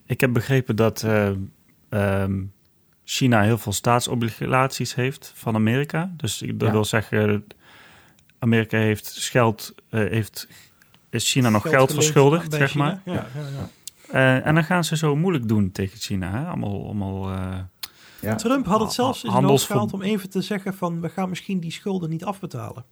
ik 0.06 0.20
heb 0.20 0.32
begrepen 0.32 0.76
dat 0.76 1.02
eh, 1.02 1.30
ehm, 1.88 2.42
China 3.04 3.42
heel 3.42 3.58
veel 3.58 3.72
staatsobligaties 3.72 4.94
heeft 4.94 5.32
van 5.36 5.54
Amerika. 5.54 6.12
Dus 6.16 6.42
ik- 6.42 6.58
dat 6.58 6.68
Ja. 6.68 6.74
wil 6.74 6.84
zeggen, 6.84 7.44
Amerika 8.38 8.78
heeft 8.78 9.08
geld, 9.30 9.74
eh, 9.88 10.00
heeft, 10.08 10.48
is 11.10 11.30
China 11.30 11.48
nog 11.48 11.62
geld, 11.68 11.92
verschuldigd, 11.94 12.52
zeg 12.52 12.70
China. 12.70 12.84
maar. 12.84 13.00
Ja, 13.04 13.12
ja, 13.34 13.40
ja. 13.58 13.68
Eh, 14.38 14.46
en 14.46 14.54
dan 14.54 14.64
gaan 14.64 14.84
ze 14.84 14.96
zo 14.96 15.16
moeilijk 15.16 15.48
doen 15.48 15.72
tegen 15.72 15.98
China. 15.98 16.30
Hè? 16.30 16.46
Allemaal, 16.46 16.84
allemaal 16.84 17.30
eh, 17.32 17.58
Ja. 18.20 18.34
Trump 18.34 18.66
had 18.66 18.80
het 18.80 18.92
zelfs 18.92 19.24
in 19.24 19.30
zijn 19.30 19.44
hoofd 19.44 19.64
gehaald 19.64 19.92
om 19.92 20.02
even 20.02 20.30
te 20.30 20.40
zeggen 20.42 20.74
van... 20.74 21.00
we 21.00 21.08
gaan 21.08 21.28
misschien 21.28 21.60
die 21.60 21.72
schulden 21.72 22.10
niet 22.10 22.24
afbetalen. 22.24 22.84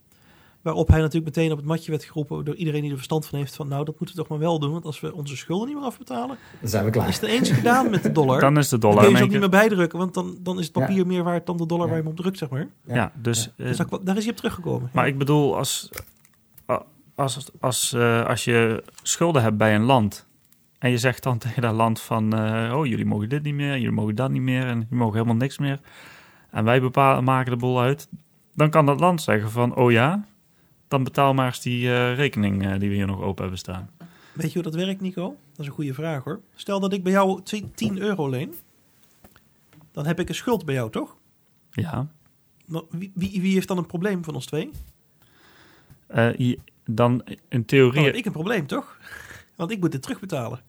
Waarop 0.62 0.89
hij 0.89 0.98
natuurlijk 1.01 1.36
meteen 1.36 1.51
op 1.52 1.56
het 1.56 1.66
matje 1.66 1.90
werd 1.90 2.05
geroepen 2.05 2.44
door 2.44 2.55
iedereen 2.55 2.80
die 2.80 2.90
er 2.90 2.97
verstand 2.97 3.26
van 3.26 3.39
heeft... 3.39 3.56
van 3.56 3.68
nou, 3.68 3.85
dat 3.85 3.98
moeten 3.98 4.16
we 4.16 4.22
toch 4.22 4.30
maar 4.30 4.39
wel 4.48 4.59
doen. 4.59 4.72
Want 4.72 4.85
als 4.85 5.01
we 5.01 5.14
onze 5.14 5.36
schulden 5.36 5.66
niet 5.68 5.76
meer 5.76 5.85
afbetalen... 5.86 6.36
Dan 6.60 6.68
zijn 6.68 6.85
we 6.85 6.90
dan 6.90 7.01
klaar. 7.01 7.09
is 7.14 7.20
het 7.20 7.30
eens 7.30 7.51
gedaan 7.51 7.90
met 7.90 8.02
de 8.02 8.12
dollar. 8.12 8.40
dan 8.40 8.59
is 8.59 8.68
de 8.68 8.78
Dan 8.78 8.90
dollar 8.90 9.05
kun 9.05 9.12
je 9.12 9.18
ze 9.18 9.24
ook 9.24 9.30
niet 9.30 9.40
meer 9.40 9.48
bijdrukken, 9.48 9.98
want 9.98 10.14
dan, 10.14 10.36
dan 10.40 10.59
is 10.59 10.64
het 10.64 10.72
papier 10.72 11.06
meer 11.06 11.22
waard 11.22 11.47
dan 11.47 11.56
de 11.56 11.66
dollar 11.66 11.85
Ja. 11.86 11.93
waar 11.93 12.01
je 12.01 12.09
hem 12.09 12.12
op 12.18 12.18
drukt, 12.20 12.39
zeg 12.39 12.48
maar. 12.48 12.68
Ja, 12.85 13.12
dus... 13.14 13.52
eh, 13.56 13.66
Dus 13.66 13.76
daar, 13.76 13.86
daar 14.02 14.16
is 14.16 14.22
hij 14.22 14.30
op 14.32 14.36
teruggekomen. 14.39 14.90
Maar 14.93 15.06
ik 15.06 15.18
bedoel, 15.18 15.56
als, 15.56 15.90
als, 17.14 17.51
als, 17.60 17.93
eh, 17.93 18.24
als 18.26 18.44
je 18.44 18.85
schulden 19.02 19.43
hebt 19.43 19.56
bij 19.56 19.74
een 19.74 19.82
land... 19.85 20.26
en 20.78 20.90
je 20.90 20.98
zegt 20.98 21.22
dan 21.22 21.39
tegen 21.48 21.62
dat 21.62 21.74
land 21.74 22.01
van... 22.01 22.32
eh, 22.36 22.76
oh, 22.76 22.86
jullie 22.86 23.06
mogen 23.06 23.28
dit 23.28 23.43
niet 23.43 23.55
meer, 23.55 23.72
jullie 23.74 23.90
mogen 23.90 24.14
dat 24.14 24.30
niet 24.30 24.43
meer... 24.43 24.62
en 24.66 24.74
jullie 24.78 24.86
mogen 24.97 25.14
helemaal 25.14 25.36
niks 25.36 25.59
meer... 25.59 25.80
en 26.51 26.64
wij 26.64 26.80
bepalen, 26.80 27.24
maken 27.24 27.51
de 27.51 27.56
boel 27.59 27.80
uit... 27.80 28.09
dan 28.55 28.70
kan 28.70 28.86
dat 28.86 29.01
land 29.01 29.22
zeggen 29.22 29.51
van... 29.51 29.74
oh 29.76 29.90
ja, 29.90 30.24
dan 30.89 31.05
betaal 31.05 31.35
maar 31.35 31.47
eens 31.47 31.60
die 31.60 31.89
eh, 31.89 32.15
rekening 32.15 32.66
eh, 32.66 32.78
die 32.78 32.89
we 32.89 32.94
hier 32.94 33.06
nog 33.06 33.20
open 33.20 33.40
hebben 33.43 33.59
staan. 33.59 33.90
Weet 34.32 34.52
je 34.52 34.60
hoe 34.62 34.70
dat 34.70 34.74
werkt, 34.85 35.01
Nico? 35.01 35.23
Dat 35.51 35.59
is 35.60 35.66
een 35.66 35.73
goede 35.73 35.94
vraag, 35.94 36.24
hoor. 36.24 36.40
Stel 36.55 36.81
dat 36.81 36.93
ik 36.93 37.02
bij 37.02 37.12
jou 37.12 37.40
10 37.74 37.98
euro 37.98 38.28
leen. 38.28 38.55
Dan 39.93 40.06
heb 40.06 40.20
ik 40.20 40.28
een 40.28 40.35
schuld 40.35 40.65
bij 40.65 40.74
jou, 40.74 40.90
toch? 40.90 41.16
Ja, 41.70 42.09
Maar 42.66 42.82
Wie, 42.90 43.10
wie, 43.15 43.40
wie 43.40 43.55
heeft 43.55 43.69
dan 43.69 43.78
een 43.78 43.86
probleem 43.86 44.24
van 44.24 44.35
ons 44.35 44.47
twee? 44.47 44.70
Je- 46.36 46.59
dan 46.85 47.23
in 47.27 47.39
Dan 47.48 47.65
theorie... 47.65 48.05
heb 48.05 48.15
ik 48.15 48.24
een 48.27 48.32
probleem, 48.32 48.66
toch? 48.66 48.98
Want 49.56 49.70
ik 49.70 49.81
moet 49.81 49.93
dit 49.93 50.02
terugbetalen. 50.02 50.60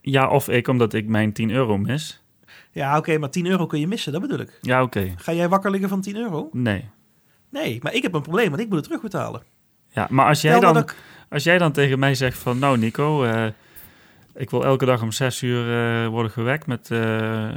Ja, 0.00 0.28
of 0.30 0.48
ik, 0.48 0.68
omdat 0.68 0.92
ik 0.94 1.06
mijn 1.06 1.32
10 1.32 1.50
euro 1.50 1.78
mis... 1.78 2.22
Ja, 2.70 2.98
oké, 2.98 3.18
maar 3.18 3.30
10 3.30 3.46
euro 3.46 3.66
kun 3.66 3.80
je 3.80 3.86
missen, 3.86 4.12
dat 4.12 4.20
bedoel 4.20 4.38
ik. 4.38 4.58
Ja, 4.62 4.82
oké. 4.82 5.12
Ga 5.16 5.32
jij 5.32 5.48
wakker 5.48 5.70
liggen 5.70 5.88
van 5.88 6.00
10 6.00 6.16
euro? 6.16 6.48
Nee. 6.52 6.88
Nee, 7.48 7.78
maar 7.82 7.94
ik 7.94 8.02
heb 8.02 8.14
een 8.14 8.22
probleem, 8.22 8.48
want 8.48 8.60
ik 8.60 8.66
moet 8.66 8.76
het 8.76 8.84
terugbetalen. 8.84 9.42
Ja, 9.94 10.06
maar 10.10 10.26
als 10.26 10.40
jij, 10.40 10.52
dan, 10.60 10.76
ik- 10.76 10.96
als 11.28 11.42
jij 11.42 11.58
dan 11.58 11.72
tegen 11.72 11.98
mij 11.98 12.14
zegt 12.14 12.38
van... 12.38 12.58
Nou, 12.58 12.78
Nico, 12.78 13.24
eh, 13.24 13.46
ik 14.34 14.50
wil 14.50 14.64
elke 14.64 14.84
dag 14.84 15.02
om 15.02 15.12
zes 15.12 15.42
uur 15.42 15.70
eh, 16.02 16.08
worden 16.08 16.30
gewekt 16.30 16.66
met 16.66 16.90
eh, 16.90 16.98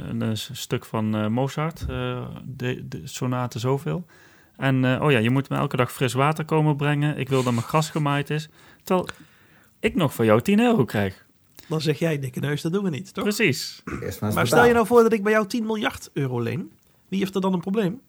een, 0.08 0.36
stuk 0.36 0.84
van 0.84 1.16
eh, 1.16 1.26
Mozart. 1.26 1.84
eh, 1.88 2.26
de, 2.44 2.88
de 2.88 3.00
sonate 3.04 3.58
zoveel. 3.58 4.06
En 4.56 4.84
eh, 4.84 5.02
oh 5.02 5.10
ja, 5.10 5.18
je 5.18 5.30
moet 5.30 5.48
me 5.48 5.56
elke 5.56 5.76
dag 5.76 5.92
fris 5.92 6.12
water 6.12 6.44
komen 6.44 6.76
brengen. 6.76 7.18
Ik 7.18 7.28
wil 7.28 7.42
dat 7.42 7.52
mijn 7.52 7.64
gras 7.64 7.90
gemaaid 7.90 8.30
is. 8.30 8.48
Terwijl 8.84 9.08
ik 9.80 9.94
nog 9.94 10.14
van 10.14 10.24
jou 10.24 10.40
10 10.40 10.60
euro 10.60 10.84
krijg. 10.84 11.26
Dan 11.68 11.80
zeg 11.80 11.98
jij, 11.98 12.18
dikke 12.18 12.40
neus, 12.40 12.62
dat 12.62 12.72
doen 12.72 12.84
we 12.84 12.90
niet, 12.90 13.14
toch? 13.14 13.24
Precies. 13.24 13.82
Maar 14.20 14.32
Maar 14.32 14.46
stel 14.46 14.64
je 14.64 14.72
nou 14.72 14.86
voor 14.86 15.02
dat 15.02 15.12
ik 15.12 15.22
bij 15.22 15.32
jou 15.32 15.46
10 15.46 15.66
miljard 15.66 16.10
euro 16.12 16.40
leen. 16.40 16.72
Wie 17.08 17.18
heeft 17.18 17.34
er 17.34 17.40
dan 17.40 17.52
een 17.52 17.60
probleem? 17.60 18.00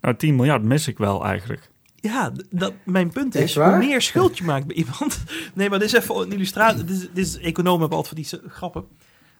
Nou, 0.00 0.16
10 0.16 0.36
miljard 0.36 0.62
mis 0.62 0.88
ik 0.88 0.98
wel 0.98 1.24
eigenlijk. 1.24 1.70
Ja, 2.06 2.32
dat, 2.50 2.72
mijn 2.84 3.10
punt 3.10 3.34
is, 3.34 3.54
hoe 3.54 3.76
meer 3.76 4.02
schuld 4.02 4.38
je 4.38 4.44
maakt 4.44 4.66
bij 4.66 4.76
iemand... 4.76 5.24
Nee, 5.54 5.70
maar 5.70 5.78
dit 5.78 5.94
is 5.94 6.00
even 6.00 6.16
een 6.16 6.32
illustratie. 6.32 6.84
Dit 6.84 6.96
is, 6.96 7.00
dit 7.00 7.26
is, 7.26 7.38
economen 7.38 7.80
hebben 7.80 7.98
altijd 7.98 8.28
van 8.30 8.40
die 8.40 8.50
grappen. 8.50 8.84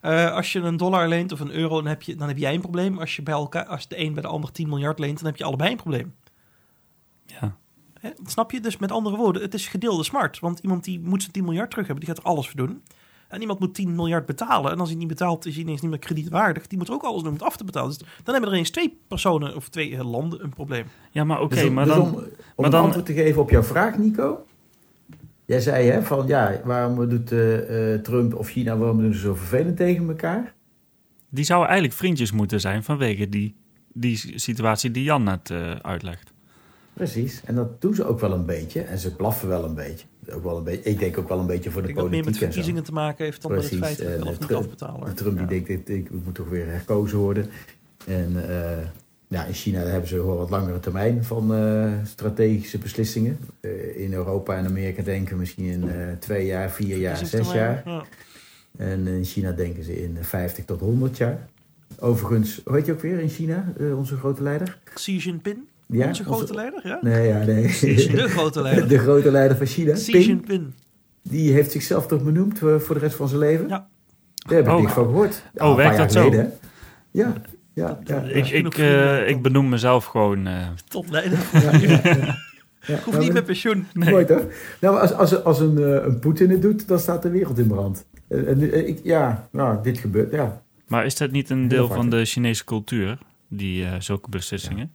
Eh, 0.01 0.33
als 0.33 0.53
je 0.53 0.61
een 0.61 0.77
dollar 0.77 1.09
leent 1.09 1.33
of 1.33 1.41
een 1.41 1.51
euro, 1.51 1.77
dan 1.77 1.87
heb, 1.87 2.03
je, 2.03 2.15
dan 2.17 2.29
heb 2.29 2.39
jij 2.39 2.55
een 2.55 2.61
probleem. 2.61 2.99
Als 2.99 3.17
je 3.17 3.23
bij 3.23 3.35
elkaar, 3.35 3.67
als 3.67 3.89
de 3.89 4.01
een 4.01 4.13
bij 4.13 4.23
de 4.23 4.29
ander 4.29 4.53
10 4.53 4.69
miljard 4.69 4.99
leent, 4.99 5.19
dan 5.19 5.27
heb 5.27 5.37
je 5.37 5.45
allebei 5.45 5.71
een 5.71 5.77
probleem. 5.77 6.15
Ja. 7.27 7.57
Hè? 8.01 8.11
Snap 8.25 8.51
je? 8.51 8.61
Dus 8.61 8.77
met 8.77 8.93
andere 8.93 9.17
woorden, 9.17 9.43
het 9.43 9.55
is 9.55 9.69
gedeelde 9.69 10.05
smart. 10.05 10.39
Want 10.39 10.59
iemand 10.59 10.85
die 10.85 11.01
moet 11.01 11.21
zijn 11.21 11.33
10 11.33 11.45
miljard 11.45 11.71
terug 11.71 11.87
hebben, 11.87 12.05
die 12.05 12.15
gaat 12.15 12.25
er 12.25 12.31
alles 12.31 12.47
voor 12.47 12.67
doen. 12.67 12.83
En 13.29 13.41
iemand 13.41 13.59
moet 13.59 13.75
10 13.75 13.95
miljard 13.95 14.27
betalen. 14.27 14.73
En 14.73 14.79
als 14.81 14.89
hij 14.89 14.99
niet 14.99 15.09
betaalt, 15.09 15.47
is 15.47 15.55
hij 15.55 15.63
ineens 15.63 15.81
niet 15.81 15.91
meer 15.91 15.99
kredietwaardig. 15.99 16.67
Die 16.67 16.79
moet 16.79 16.89
er 16.89 16.95
ook 16.95 17.03
alles 17.03 17.19
doen 17.23 17.29
om 17.29 17.35
het 17.35 17.43
af 17.47 17.57
te 17.57 17.65
betalen. 17.65 17.89
Dus 17.89 17.99
dan 18.23 18.35
hebben 18.35 18.53
er 18.53 18.59
eens 18.59 18.71
twee 18.71 18.99
personen 19.09 19.57
of 19.57 19.69
twee 19.69 19.97
eh, 19.97 20.11
landen 20.11 20.43
een 20.45 20.51
probleem. 20.51 20.85
Ja, 21.11 21.25
maar 21.25 21.41
oké, 21.41 21.55
Dus 21.55 21.65
om- 21.65 21.73
maar 21.75 21.85
dus 21.85 21.95
dan... 21.95 22.03
om, 22.03 22.15
om 22.15 22.21
maar 22.57 22.65
een 22.67 22.71
dan- 22.71 22.85
antwoord 22.85 23.07
te 23.07 23.13
geven 23.13 23.43
op 23.43 23.51
jouw 23.51 23.63
vraag, 23.63 23.99
Nico. 23.99 24.45
Jij 25.45 25.61
zei 25.61 25.89
hè, 25.91 26.03
van 26.03 26.27
ja, 26.27 26.61
waarom 26.65 27.09
doet 27.09 27.33
eh, 27.33 27.95
eh, 27.95 28.01
Trump 28.03 28.35
of 28.35 28.49
China, 28.49 28.77
waarom 28.77 29.01
doen 29.01 29.13
ze 29.13 29.19
zo 29.21 29.35
vervelend 29.35 29.77
tegen 29.77 30.09
elkaar? 30.09 30.55
Die 31.29 31.45
zouden 31.45 31.69
eigenlijk 31.69 31.99
vriendjes 31.99 32.33
moeten 32.33 32.61
zijn 32.61 32.85
vanwege 32.85 33.29
die, 33.29 33.57
die 33.93 34.33
situatie 34.39 34.91
die 34.91 35.03
Jan 35.03 35.23
net 35.23 35.51
eh, 35.51 35.71
uitlegt. 35.73 36.33
Precies, 36.93 37.43
en 37.45 37.55
dat 37.55 37.81
doen 37.81 37.95
ze 37.95 38.05
ook 38.05 38.21
wel 38.21 38.33
een 38.33 38.47
beetje. 38.47 38.81
En 38.81 38.99
ze 38.99 39.15
blaffen 39.17 39.49
wel 39.49 39.65
een 39.65 39.75
beetje. 39.75 40.07
Ook 40.33 40.43
wel 40.43 40.57
een 40.57 40.65
beetje 40.65 40.91
ik 40.91 40.99
denk 40.99 41.19
ook 41.19 41.29
wel 41.29 41.39
een 41.39 41.47
beetje 41.47 41.71
voor 41.71 41.81
Ik 41.83 41.87
de 41.87 41.93
denk 41.95 42.03
dat 42.05 42.11
meer 42.11 42.21
politiek 42.23 42.43
met 42.43 42.53
verkiezingen 42.53 42.85
te 42.85 42.93
maken 42.93 43.25
heeft 43.25 43.43
dan 43.43 43.53
met 43.53 43.71
het 43.71 43.79
feit 43.79 43.99
dat 43.99 44.07
of 44.07 44.33
eh, 44.35 44.39
niet 44.39 44.49
Trump- 44.49 45.17
Trump 45.17 45.39
die 45.39 45.63
denkt, 45.65 45.89
ik, 45.89 46.11
moet 46.25 46.35
toch 46.35 46.49
weer 46.49 46.67
herkozen 46.67 47.19
worden. 47.19 47.51
En 48.07 48.49
eh, 48.49 48.87
ja, 49.29 49.45
in 49.45 49.55
China 49.55 49.83
daar 49.83 49.91
hebben 49.91 50.09
ze 50.09 50.27
wel 50.27 50.37
wat 50.37 50.51
langere 50.51 50.81
termijn 50.81 51.25
van 51.25 51.55
eh, 51.55 51.93
strategische 52.05 52.79
beslissingen. 52.79 53.39
In 53.97 54.13
Europa 54.13 54.57
en 54.57 54.67
Amerika 54.67 55.03
denken 55.03 55.33
we 55.33 55.39
misschien 55.39 55.65
in 55.65 55.91
twee 56.19 56.47
jaar, 56.47 56.71
vier 56.71 56.97
jaar, 56.97 57.17
zes 57.17 57.53
jaar. 57.53 57.83
ja. 57.85 58.05
En 58.77 59.07
in 59.07 59.25
China 59.25 59.53
denken 59.53 59.85
ze 59.85 60.03
in 60.03 60.17
50 60.21 60.65
tot 60.65 60.81
100 60.81 61.17
jaar. 61.17 61.49
Overigens, 61.99 62.61
hoe 62.65 62.77
heet 62.77 62.87
je 62.87 62.93
ook 62.93 63.01
weer 63.01 63.19
in 63.21 63.29
China, 63.29 63.73
onze 63.97 64.17
grote 64.17 64.43
leider? 64.43 64.79
Xi 64.95 65.17
Jinping, 65.17 65.59
Ja, 65.87 66.07
onze 66.07 66.25
grote 66.25 66.55
leider, 66.55 66.81
ja? 66.87 66.99
Nee, 67.03 67.29
ja, 67.29 67.39
nee. 67.45 67.63
De 67.63 68.29
grote 68.29 68.63
leider. 68.63 68.89
De 68.95 68.99
grote 68.99 69.31
leider 69.31 69.57
van 69.57 69.67
China, 69.67 69.93
Xi 69.93 70.11
Ping, 70.13 70.25
Jinping. 70.25 70.73
die 71.23 71.53
heeft 71.53 71.71
zichzelf 71.73 72.07
toch 72.07 72.23
benoemd 72.23 72.59
voor, 72.59 72.81
voor 72.81 72.95
de 72.95 73.01
rest 73.01 73.17
van 73.17 73.29
zijn 73.29 73.41
leven? 73.41 73.69
Ja. 73.69 73.89
Daar 74.35 74.57
heb 74.57 74.67
ik 74.67 74.73
Oh. 74.73 74.81
niks 74.81 74.93
van 74.93 75.05
gehoord. 75.05 75.43
Ja, 75.55 75.65
een 75.65 75.77
werkt 75.77 75.97
dat 75.97 76.13
zo? 76.13 76.23
geleden? 76.23 76.53
Ja, 77.11 77.33
ja, 77.75 77.99
Ik, 78.33 78.49
ik, 78.49 78.79
eh, 78.79 79.29
ik 79.29 79.43
benoem 79.43 79.69
mezelf 79.69 80.05
gewoon... 80.05 80.47
eh, 80.47 80.67
Tot 80.89 81.11
leider. 81.11 81.39
ja, 81.53 81.77
ja, 81.77 82.01
ja. 82.03 82.37
Ja, 82.87 82.95
Ik 82.97 83.03
hoef 83.03 83.13
nou, 83.15 83.25
niet 83.25 83.33
met 83.33 83.45
pensioen. 83.45 83.87
nee. 83.95 84.11
Mooi 84.11 84.25
toch? 84.25 84.45
Nou, 84.81 84.99
als, 85.01 85.13
als, 85.13 85.45
als 85.45 85.61
een, 85.61 85.79
eh, 85.79 86.05
een 86.07 86.19
Poetin 86.19 86.51
het 86.51 86.63
doet, 86.63 86.89
dan 86.89 86.99
staat 86.99 87.23
de 87.23 87.31
wereld 87.31 87.59
in 87.59 87.67
brand. 87.67 88.07
En, 88.29 88.47
en, 88.47 88.73
eh, 88.73 88.89
ik, 88.89 89.01
ja, 89.03 89.49
nou, 89.53 89.83
dit 89.83 89.99
gebeurt, 89.99 90.33
ja. 90.33 90.63
Maar 90.87 91.05
is 91.05 91.17
dat 91.17 91.31
niet 91.31 91.51
een 91.51 91.69
deel 91.69 91.89
van 91.89 92.11
de 92.11 92.25
Chinese 92.25 92.65
cultuur, 92.65 93.19
die 93.49 93.85
eh, 93.85 93.93
zulke 93.99 94.31
beslissingen? 94.31 94.91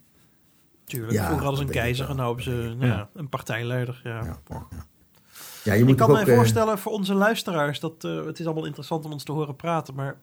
Tuurlijk, 0.92 1.14
Ja, 1.18 1.26
vroeger 1.26 1.46
hadden 1.46 1.62
ze 1.62 1.68
een 1.68 1.80
keizer 1.82 2.10
en 2.10 2.16
nou 2.16 2.28
hebben 2.28 2.44
ze 2.44 2.76
nou 2.78 2.92
ja, 2.92 2.98
Ja. 2.98 3.10
een 3.14 3.30
partijleider. 3.30 4.02
Ja. 4.04 4.24
Ja, 4.24 4.40
ja. 4.50 4.68
Ja, 5.64 5.74
je 5.74 5.82
moet 5.82 5.92
Ik 5.92 5.98
kan 5.98 6.12
mij 6.12 6.22
ook, 6.22 6.28
eh, 6.28 6.36
voorstellen 6.36 6.80
voor 6.80 6.92
onze 6.92 7.14
luisteraars 7.14 7.80
dat 7.80 8.04
eh, 8.04 8.26
het 8.26 8.40
is 8.40 8.46
allemaal 8.46 8.66
interessant 8.66 9.06
om 9.06 9.12
ons 9.12 9.24
te 9.24 9.32
horen 9.32 9.56
praten, 9.56 9.94
maar 9.96 10.20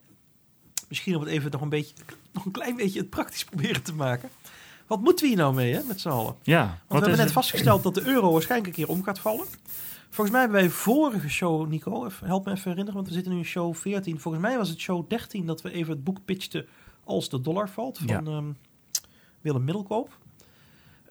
misschien 0.87 1.15
om 1.15 1.21
het 1.21 1.29
even 1.29 1.51
nog 1.51 1.61
een 1.61 1.69
beetje, 1.69 1.95
nog 2.31 2.45
een 2.45 2.51
klein 2.51 2.75
beetje 2.75 2.99
het 2.99 3.09
praktisch 3.09 3.43
proberen 3.49 3.83
te 3.83 3.93
maken. 3.93 4.29
Wat 4.87 5.01
moeten 5.01 5.23
we 5.25 5.27
hier 5.31 5.37
nou 5.41 5.53
mee, 5.53 5.73
hè, 5.73 5.81
met 5.83 6.01
z'n 6.01 6.09
allen? 6.09 6.35
Ja, 6.43 6.61
Want 6.65 6.75
we 6.87 6.93
hebben 6.93 7.09
net 7.09 7.19
het? 7.19 7.31
vastgesteld 7.31 7.83
dat 7.83 7.93
de 7.93 8.05
euro 8.07 8.31
waarschijnlijk 8.31 8.69
een 8.77 8.85
keer 8.85 8.93
om 8.95 9.03
gaat 9.03 9.19
vallen. 9.19 9.45
Volgens 10.09 10.31
mij 10.31 10.39
hebben 10.41 10.59
wij 10.61 10.69
vorige 10.69 11.29
show, 11.29 11.67
Nico, 11.67 12.05
even, 12.05 12.27
help 12.27 12.45
me 12.45 12.51
even 12.51 12.63
herinneren, 12.69 12.93
want 12.95 13.07
we 13.07 13.13
zitten 13.13 13.31
nu 13.31 13.37
in 13.37 13.45
show 13.45 13.75
14. 13.75 14.19
Volgens 14.19 14.43
mij 14.43 14.57
was 14.57 14.69
het 14.69 14.79
show 14.79 15.09
13 15.09 15.45
dat 15.45 15.61
we 15.61 15.71
even 15.71 15.93
het 15.93 16.03
boek 16.03 16.17
pitchten 16.25 16.65
als 17.03 17.29
de 17.29 17.41
dollar 17.41 17.69
valt 17.69 17.97
van 17.97 18.07
Ja. 18.07 18.21
ehm, 18.31 18.51
Willem 19.41 19.63
Middelkoop. 19.63 20.17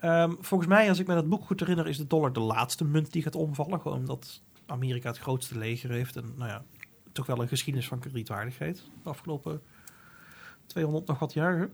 Ehm, 0.01 0.33
volgens 0.41 0.69
mij, 0.69 0.89
als 0.89 0.99
ik 0.99 1.07
me 1.07 1.15
dat 1.15 1.29
boek 1.29 1.45
goed 1.45 1.61
herinner, 1.61 1.87
is 1.87 1.97
de 1.97 2.07
dollar 2.07 2.33
de 2.33 2.41
laatste 2.41 2.85
munt 2.85 3.13
die 3.13 3.23
gaat 3.23 3.35
omvallen. 3.35 3.81
Gewoon 3.81 3.99
omdat 3.99 4.43
Amerika 4.67 5.09
het 5.09 5.19
grootste 5.19 5.59
leger 5.59 5.91
heeft 5.91 6.17
en 6.17 6.33
nou 6.37 6.51
ja, 6.51 6.65
toch 7.13 7.27
wel 7.27 7.43
een 7.43 7.49
geschiedenis 7.49 7.89
van 7.89 7.99
kredietwaardigheid 7.99 8.83
de 9.03 9.09
afgelopen 9.09 9.63
200 10.67 11.07
nog 11.07 11.19
wat 11.19 11.33
jaar. 11.33 11.59
hè. 11.59 11.67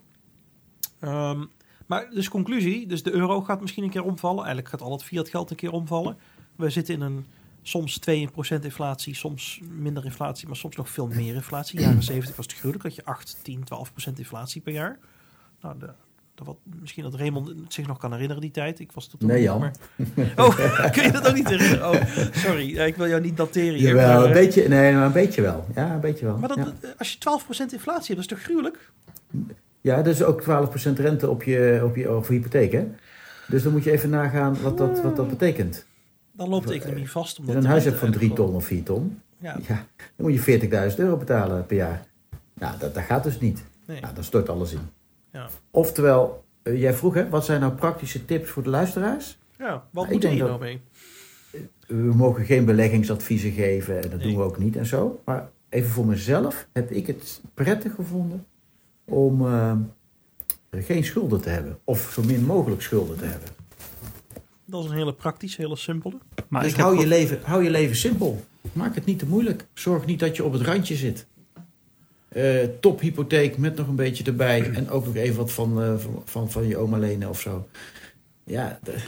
Ehm, 0.99 1.45
maar 1.87 2.11
dus 2.11 2.29
conclusie, 2.29 2.87
dus 2.87 3.03
de 3.03 3.13
euro 3.13 3.43
gaat 3.43 3.61
misschien 3.61 3.85
een 3.85 3.91
keer 3.91 4.05
omvallen. 4.05 4.45
Eigenlijk 4.45 4.69
gaat 4.69 4.81
al 4.81 4.93
het 4.93 5.05
fiat 5.05 5.29
geld 5.29 5.51
een 5.51 5.57
keer 5.57 5.73
omvallen. 5.73 6.17
We 6.57 6.71
zitten 6.71 6.95
in 6.95 7.01
een 7.01 7.27
soms 7.63 7.99
2% 7.99 8.65
inflatie, 8.65 9.15
soms 9.15 9.61
minder 9.63 10.05
inflatie, 10.05 10.47
maar 10.47 10.57
soms 10.57 10.77
nog 10.77 10.89
veel 10.91 11.07
meer 11.07 11.35
inflatie. 11.35 11.81
Jaren 11.81 12.03
70 12.03 12.37
was 12.37 12.47
het 12.47 12.55
gruwelijk, 12.55 12.85
dat 12.85 12.95
je 12.95 13.05
8, 13.05 13.39
10, 13.43 13.65
12% 13.65 14.19
inflatie 14.19 14.61
per 14.61 14.73
jaar. 14.73 14.99
Nou, 15.61 15.79
de, 15.79 15.87
de 15.87 16.14
wat, 16.45 16.57
misschien 16.81 17.03
dat 17.03 17.15
Raymond 17.15 17.53
zich 17.69 17.87
nog 17.87 17.99
kan 17.99 18.13
herinneren 18.13 18.43
die 18.43 18.51
tijd. 18.51 18.81
Ik 18.81 18.93
was 18.93 19.07
toen 19.07 19.29
Nee, 19.29 19.43
Jan. 19.43 19.59
maar- 19.61 19.73
Oh, 20.37 20.57
kun 20.93 21.03
je 21.03 21.11
dat 21.13 21.29
ook 21.29 21.35
niet 21.35 21.49
herinneren? 21.49 21.91
Oh, 21.91 22.03
sorry, 22.33 22.77
ik 22.79 22.97
wil 22.97 23.09
jou 23.09 23.21
niet 23.21 23.37
dateren 23.37 23.75
hier. 23.79 23.89
Jawel, 23.89 24.07
maar, 24.15 24.23
een 24.23 24.29
eh, 24.29 24.33
beetje, 24.33 24.69
nee, 24.69 24.93
maar 24.95 25.07
een 25.07 25.13
beetje 25.13 25.43
wel. 25.43 25.67
Ja, 25.75 25.95
een 25.95 26.01
beetje 26.01 26.25
wel. 26.25 26.37
maar 26.39 26.49
dat, 26.49 26.57
ja. 26.59 26.73
eh, 26.81 26.89
als 26.99 27.13
je 27.13 27.19
12% 27.19 27.73
inflatie 27.73 27.85
hebt, 27.87 28.07
dat 28.09 28.19
is 28.19 28.27
toch 28.27 28.41
gruwelijk? 28.43 28.91
ja, 29.81 29.97
dat 29.97 30.07
is 30.15 30.23
ook 30.23 30.43
12% 30.43 30.47
rente 30.97 31.31
op 31.31 31.43
je, 31.43 31.81
op 31.85 31.97
je 31.97 32.17
of 32.17 32.29
hypotheek, 32.29 32.73
hè? 32.73 32.87
Dus 33.49 33.63
dan 33.63 33.73
moet 33.73 33.85
je 33.85 33.91
even 33.91 34.11
nagaan 34.11 34.57
wat 34.63 34.79
dat, 34.79 35.03
wat 35.03 35.17
dat 35.17 35.29
betekent. 35.29 35.87
Dan 36.33 36.49
loopt 36.49 36.69
de 36.69 36.75
economie 36.75 37.11
vast. 37.11 37.29
Als 37.31 37.39
Omdat 37.39 37.55
je 37.55 37.61
een 37.61 37.67
huis 37.67 37.85
hebt 37.85 37.97
van 37.99 38.11
3 38.11 38.29
gewoon- 38.31 38.47
ton 38.47 38.55
of 38.57 38.65
4 38.65 38.83
ton, 38.83 39.21
Ja, 39.39 39.57
ja, 39.69 39.87
dan 39.97 40.31
moet 40.31 40.45
je 40.45 40.61
40.000 40.93 40.99
euro 40.99 41.17
betalen 41.17 41.67
per 41.67 41.77
jaar. 41.77 42.07
Nou, 42.55 42.79
dat, 42.79 42.95
dat 42.95 43.03
gaat 43.03 43.23
dus 43.25 43.41
niet. 43.41 43.65
nee. 43.87 44.01
Nou, 44.01 44.15
dan 44.15 44.25
stort 44.25 44.49
alles 44.49 44.73
in. 44.73 44.79
Ja. 45.35 45.49
Oftewel, 45.71 46.45
eh, 46.63 46.81
jij 46.81 46.95
vroeg, 46.95 47.15
hè, 47.15 47.29
wat 47.29 47.45
zijn 47.45 47.61
nou 47.61 47.73
praktische 47.73 48.25
tips 48.25 48.51
voor 48.51 48.63
de 48.63 48.69
luisteraars? 48.69 49.39
Ja, 49.59 49.85
wat 49.91 50.05
ik 50.05 50.11
moet 50.13 50.23
je 50.23 50.29
nou 50.35 50.61
mee? 50.61 50.81
We 51.87 51.95
mogen 52.15 52.45
geen 52.45 52.65
beleggingsadviezen 52.65 53.53
geven 53.53 54.03
en 54.03 54.11
dat 54.11 54.19
Nee. 54.21 54.29
doen 54.29 54.37
we 54.37 54.43
ook 54.43 54.59
niet 54.59 54.77
en 54.77 54.87
zo. 54.87 55.21
Maar 55.25 55.51
even 55.69 55.91
voor 55.91 56.07
mezelf 56.07 56.67
heb 56.73 56.91
ik 56.91 57.07
het 57.07 57.41
prettig 57.55 57.95
gevonden 57.95 58.47
om 59.05 59.47
eh, 59.47 59.73
geen 60.71 61.05
schulden 61.05 61.41
te 61.41 61.49
hebben. 61.49 61.79
Of 61.85 62.11
zo 62.13 62.23
min 62.23 62.45
mogelijk 62.45 62.83
schulden 62.83 63.17
te 63.19 63.25
hebben. 63.25 63.49
Dat 64.65 64.85
is 64.85 64.91
een 64.91 64.97
hele 64.97 65.15
praktische, 65.15 65.61
hele 65.63 65.77
simpele. 65.77 66.19
Maar 66.49 66.63
dus 66.63 66.71
ik 66.71 66.77
heb 66.77 66.87
hou, 66.87 66.99
je 67.01 67.07
leven, 67.07 67.39
hou 67.43 67.63
je 67.65 67.71
leven 67.71 67.97
simpel. 67.97 68.45
Maak 68.73 68.95
het 68.95 69.05
niet 69.05 69.19
te 69.19 69.27
moeilijk. 69.27 69.67
Zorg 69.75 70.07
niet 70.07 70.19
dat 70.21 70.37
je 70.37 70.45
op 70.45 70.53
het 70.53 70.63
randje 70.63 70.95
zit. 70.95 71.27
Eh 72.35 72.69
tophypotheek 72.81 73.57
met 73.59 73.77
nog 73.77 73.89
een 73.89 73.97
beetje 73.97 74.25
erbij. 74.25 74.71
En 74.73 74.91
ook 74.91 75.05
nog 75.07 75.15
even 75.15 75.37
wat 75.37 75.53
van, 75.53 75.83
eh, 75.83 75.99
van, 75.99 76.23
van, 76.25 76.51
van 76.51 76.67
je 76.69 76.77
oma 76.77 76.99
lenen 76.99 77.29
of 77.29 77.41
zo. 77.41 77.69
Ja, 78.45 78.79
de- 78.83 79.05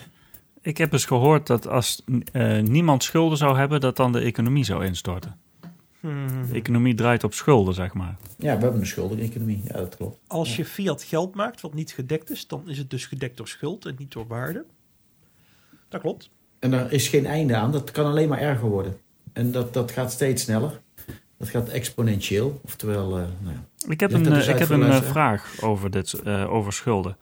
ik 0.61 0.79
heb 0.79 0.93
eens 0.93 1.05
gehoord 1.05 1.47
dat 1.47 1.67
als 1.69 2.03
eh, 2.33 2.61
niemand 2.61 3.03
schulden 3.05 3.39
zou 3.39 3.57
hebben, 3.59 3.81
dat 3.81 3.97
dan 3.97 4.13
de 4.13 4.21
economie 4.21 4.65
zou 4.65 4.85
instorten. 4.85 5.37
Hmm. 6.01 6.47
De 6.51 6.55
economie 6.55 6.95
draait 6.95 7.25
op 7.25 7.35
schulden, 7.35 7.75
zeg 7.75 7.95
maar. 7.95 8.17
ja 8.39 8.57
we 8.57 8.63
hebben 8.63 8.81
een 8.81 8.87
schuldeneconomie. 8.87 9.61
Ja, 9.65 9.73
dat 9.77 9.97
klopt. 9.97 10.19
Als 10.27 10.57
je 10.57 10.65
fiat 10.65 11.03
geld 11.03 11.35
maakt 11.35 11.61
wat 11.61 11.75
niet 11.75 11.93
gedekt 11.93 12.31
is, 12.31 12.47
dan 12.47 12.63
is 12.69 12.79
het 12.79 12.91
dus 12.91 13.07
gedekt 13.07 13.37
door 13.37 13.49
schuld 13.49 13.87
en 13.87 13.95
niet 13.99 14.13
door 14.13 14.27
waarde. 14.27 14.65
Dat 15.89 16.01
klopt. 16.01 16.31
En 16.59 16.71
daar 16.71 16.93
is 16.93 17.09
geen 17.09 17.27
einde 17.27 17.57
aan. 17.57 17.73
Dat 17.73 17.91
kan 17.91 18.05
alleen 18.07 18.29
maar 18.29 18.39
erger 18.41 18.69
worden. 18.69 18.97
En 19.33 19.53
dat, 19.53 19.75
dat 19.75 19.91
gaat 19.91 20.13
steeds 20.13 20.43
sneller. 20.43 20.81
Dat 21.39 21.49
gaat 21.49 21.69
exponentieel. 21.69 22.61
Oftewel, 22.65 23.19
eh, 23.19 23.25
nou 23.41 23.55
ja. 23.55 23.89
Ik 23.89 24.01
heb 24.01 24.13
een, 24.13 24.23
dat 24.23 24.33
eh, 24.33 24.49
ik 24.49 24.59
heb 24.59 24.69
een 24.71 24.83
eh, 24.83 25.03
vraag 25.03 25.63
over, 25.63 25.91
dit, 25.91 26.13
eh, 26.13 26.53
over 26.53 26.73
schulden. 26.73 27.17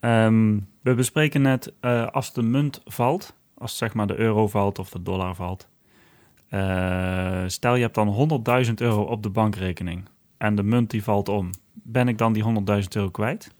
Ehm, 0.00 0.58
we 0.82 0.94
bespreken 0.94 1.42
net, 1.42 1.72
eh, 1.80 2.06
als 2.06 2.32
de 2.32 2.42
munt 2.42 2.80
valt, 2.84 3.34
als 3.54 3.76
zeg 3.76 3.94
maar 3.94 4.06
de 4.06 4.16
euro 4.18 4.48
valt 4.48 4.78
of 4.78 4.90
de 4.90 5.02
dollar 5.02 5.34
valt. 5.34 5.68
eh, 6.48 7.44
stel 7.46 7.74
je 7.74 7.82
hebt 7.82 7.94
dan 7.94 8.08
100.000 8.68 8.80
euro 8.80 9.02
op 9.02 9.22
de 9.22 9.30
bankrekening. 9.30 10.04
en 10.38 10.54
de 10.54 10.62
munt 10.62 10.90
die 10.90 11.02
valt 11.02 11.28
om. 11.28 11.50
Ben 11.72 12.08
ik 12.08 12.18
dan 12.18 12.32
die 12.32 12.42
100.000 12.42 12.96
euro 12.96 13.10
kwijt? 13.10 13.50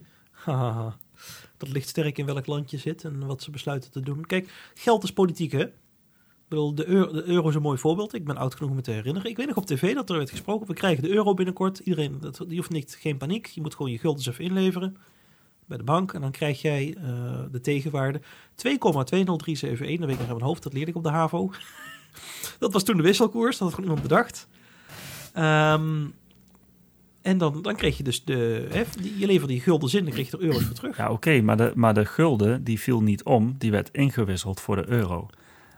Dat 1.57 1.69
ligt 1.69 1.87
sterk 1.89 2.17
in 2.17 2.25
welk 2.25 2.45
land 2.45 2.71
je 2.71 2.77
zit 2.77 3.03
en 3.03 3.25
wat 3.25 3.41
ze 3.41 3.51
besluiten 3.51 3.91
te 3.91 3.99
doen. 3.99 4.25
Kijk, 4.25 4.71
geld 4.73 5.03
is 5.03 5.13
politiek, 5.13 5.51
hè? 5.51 5.65
Bedoel, 6.47 6.75
de 6.75 6.87
euro, 6.87 7.11
de 7.11 7.23
euro 7.23 7.49
is 7.49 7.55
een 7.55 7.61
mooi 7.61 7.77
voorbeeld. 7.77 8.13
Ik 8.13 8.25
ben 8.25 8.37
oud 8.37 8.55
genoeg 8.55 8.69
om 8.69 8.75
me 8.75 8.81
te 8.81 8.91
herinneren. 8.91 9.29
Ik 9.29 9.37
weet 9.37 9.47
nog 9.47 9.55
op 9.55 9.65
tv 9.65 9.93
dat 9.93 10.09
er 10.09 10.17
werd 10.17 10.29
gesproken. 10.29 10.67
We 10.67 10.73
krijgen 10.73 11.03
de 11.03 11.09
euro 11.09 11.33
binnenkort. 11.33 11.79
Iedereen, 11.79 12.17
dat, 12.19 12.43
die 12.47 12.57
hoeft 12.57 12.69
niet, 12.69 12.97
geen 12.99 13.17
paniek. 13.17 13.45
Je 13.45 13.61
moet 13.61 13.75
gewoon 13.75 13.91
je 13.91 13.97
guldens 13.97 14.27
even 14.27 14.43
inleveren 14.43 14.97
bij 15.65 15.77
de 15.77 15.83
bank. 15.83 16.13
En 16.13 16.21
dan 16.21 16.31
krijg 16.31 16.61
jij 16.61 16.95
eh, 16.97 17.39
de 17.51 17.61
tegenwaarde 17.61 18.21
2,20371. 18.55 18.55
Dat 18.55 19.79
weet 19.79 19.89
ik 19.89 19.99
nog 20.09 20.19
uit 20.19 20.27
mijn 20.27 20.41
hoofd. 20.41 20.63
Dat 20.63 20.73
leerde 20.73 20.89
ik 20.89 20.97
op 20.97 21.03
de 21.03 21.09
HAVO. 21.09 21.51
dat 22.59 22.73
was 22.73 22.83
toen 22.83 22.97
de 22.97 23.03
wisselkoers. 23.03 23.57
Dat 23.57 23.67
had 23.67 23.75
gewoon 23.75 23.89
iemand 23.89 24.07
bedacht. 24.07 24.47
Ehm, 25.33 26.05
en 27.21 27.37
dan, 27.37 27.61
dan 27.61 27.75
kreeg 27.75 27.97
je 27.97 28.03
dus 28.03 28.23
de... 28.23 28.67
Hè, 28.69 28.83
je 29.17 29.25
leverde 29.25 29.53
die 29.53 29.61
guldens 29.61 29.93
in, 29.93 30.03
dan 30.03 30.13
kreeg 30.13 30.31
je 30.31 30.37
er 30.37 30.43
euro's 30.43 30.63
voor 30.63 30.75
terug. 30.75 30.97
Ja, 30.97 31.11
oké, 31.11 31.41
maar, 31.41 31.57
de, 31.57 31.71
maar 31.75 31.93
de 31.93 32.05
gulden 32.05 32.63
die 32.63 32.79
viel 32.79 33.01
niet 33.01 33.23
om. 33.23 33.55
Die 33.57 33.71
werd 33.71 33.89
ingewisseld 33.91 34.59
voor 34.59 34.75
de 34.75 34.89
euro. 34.89 35.29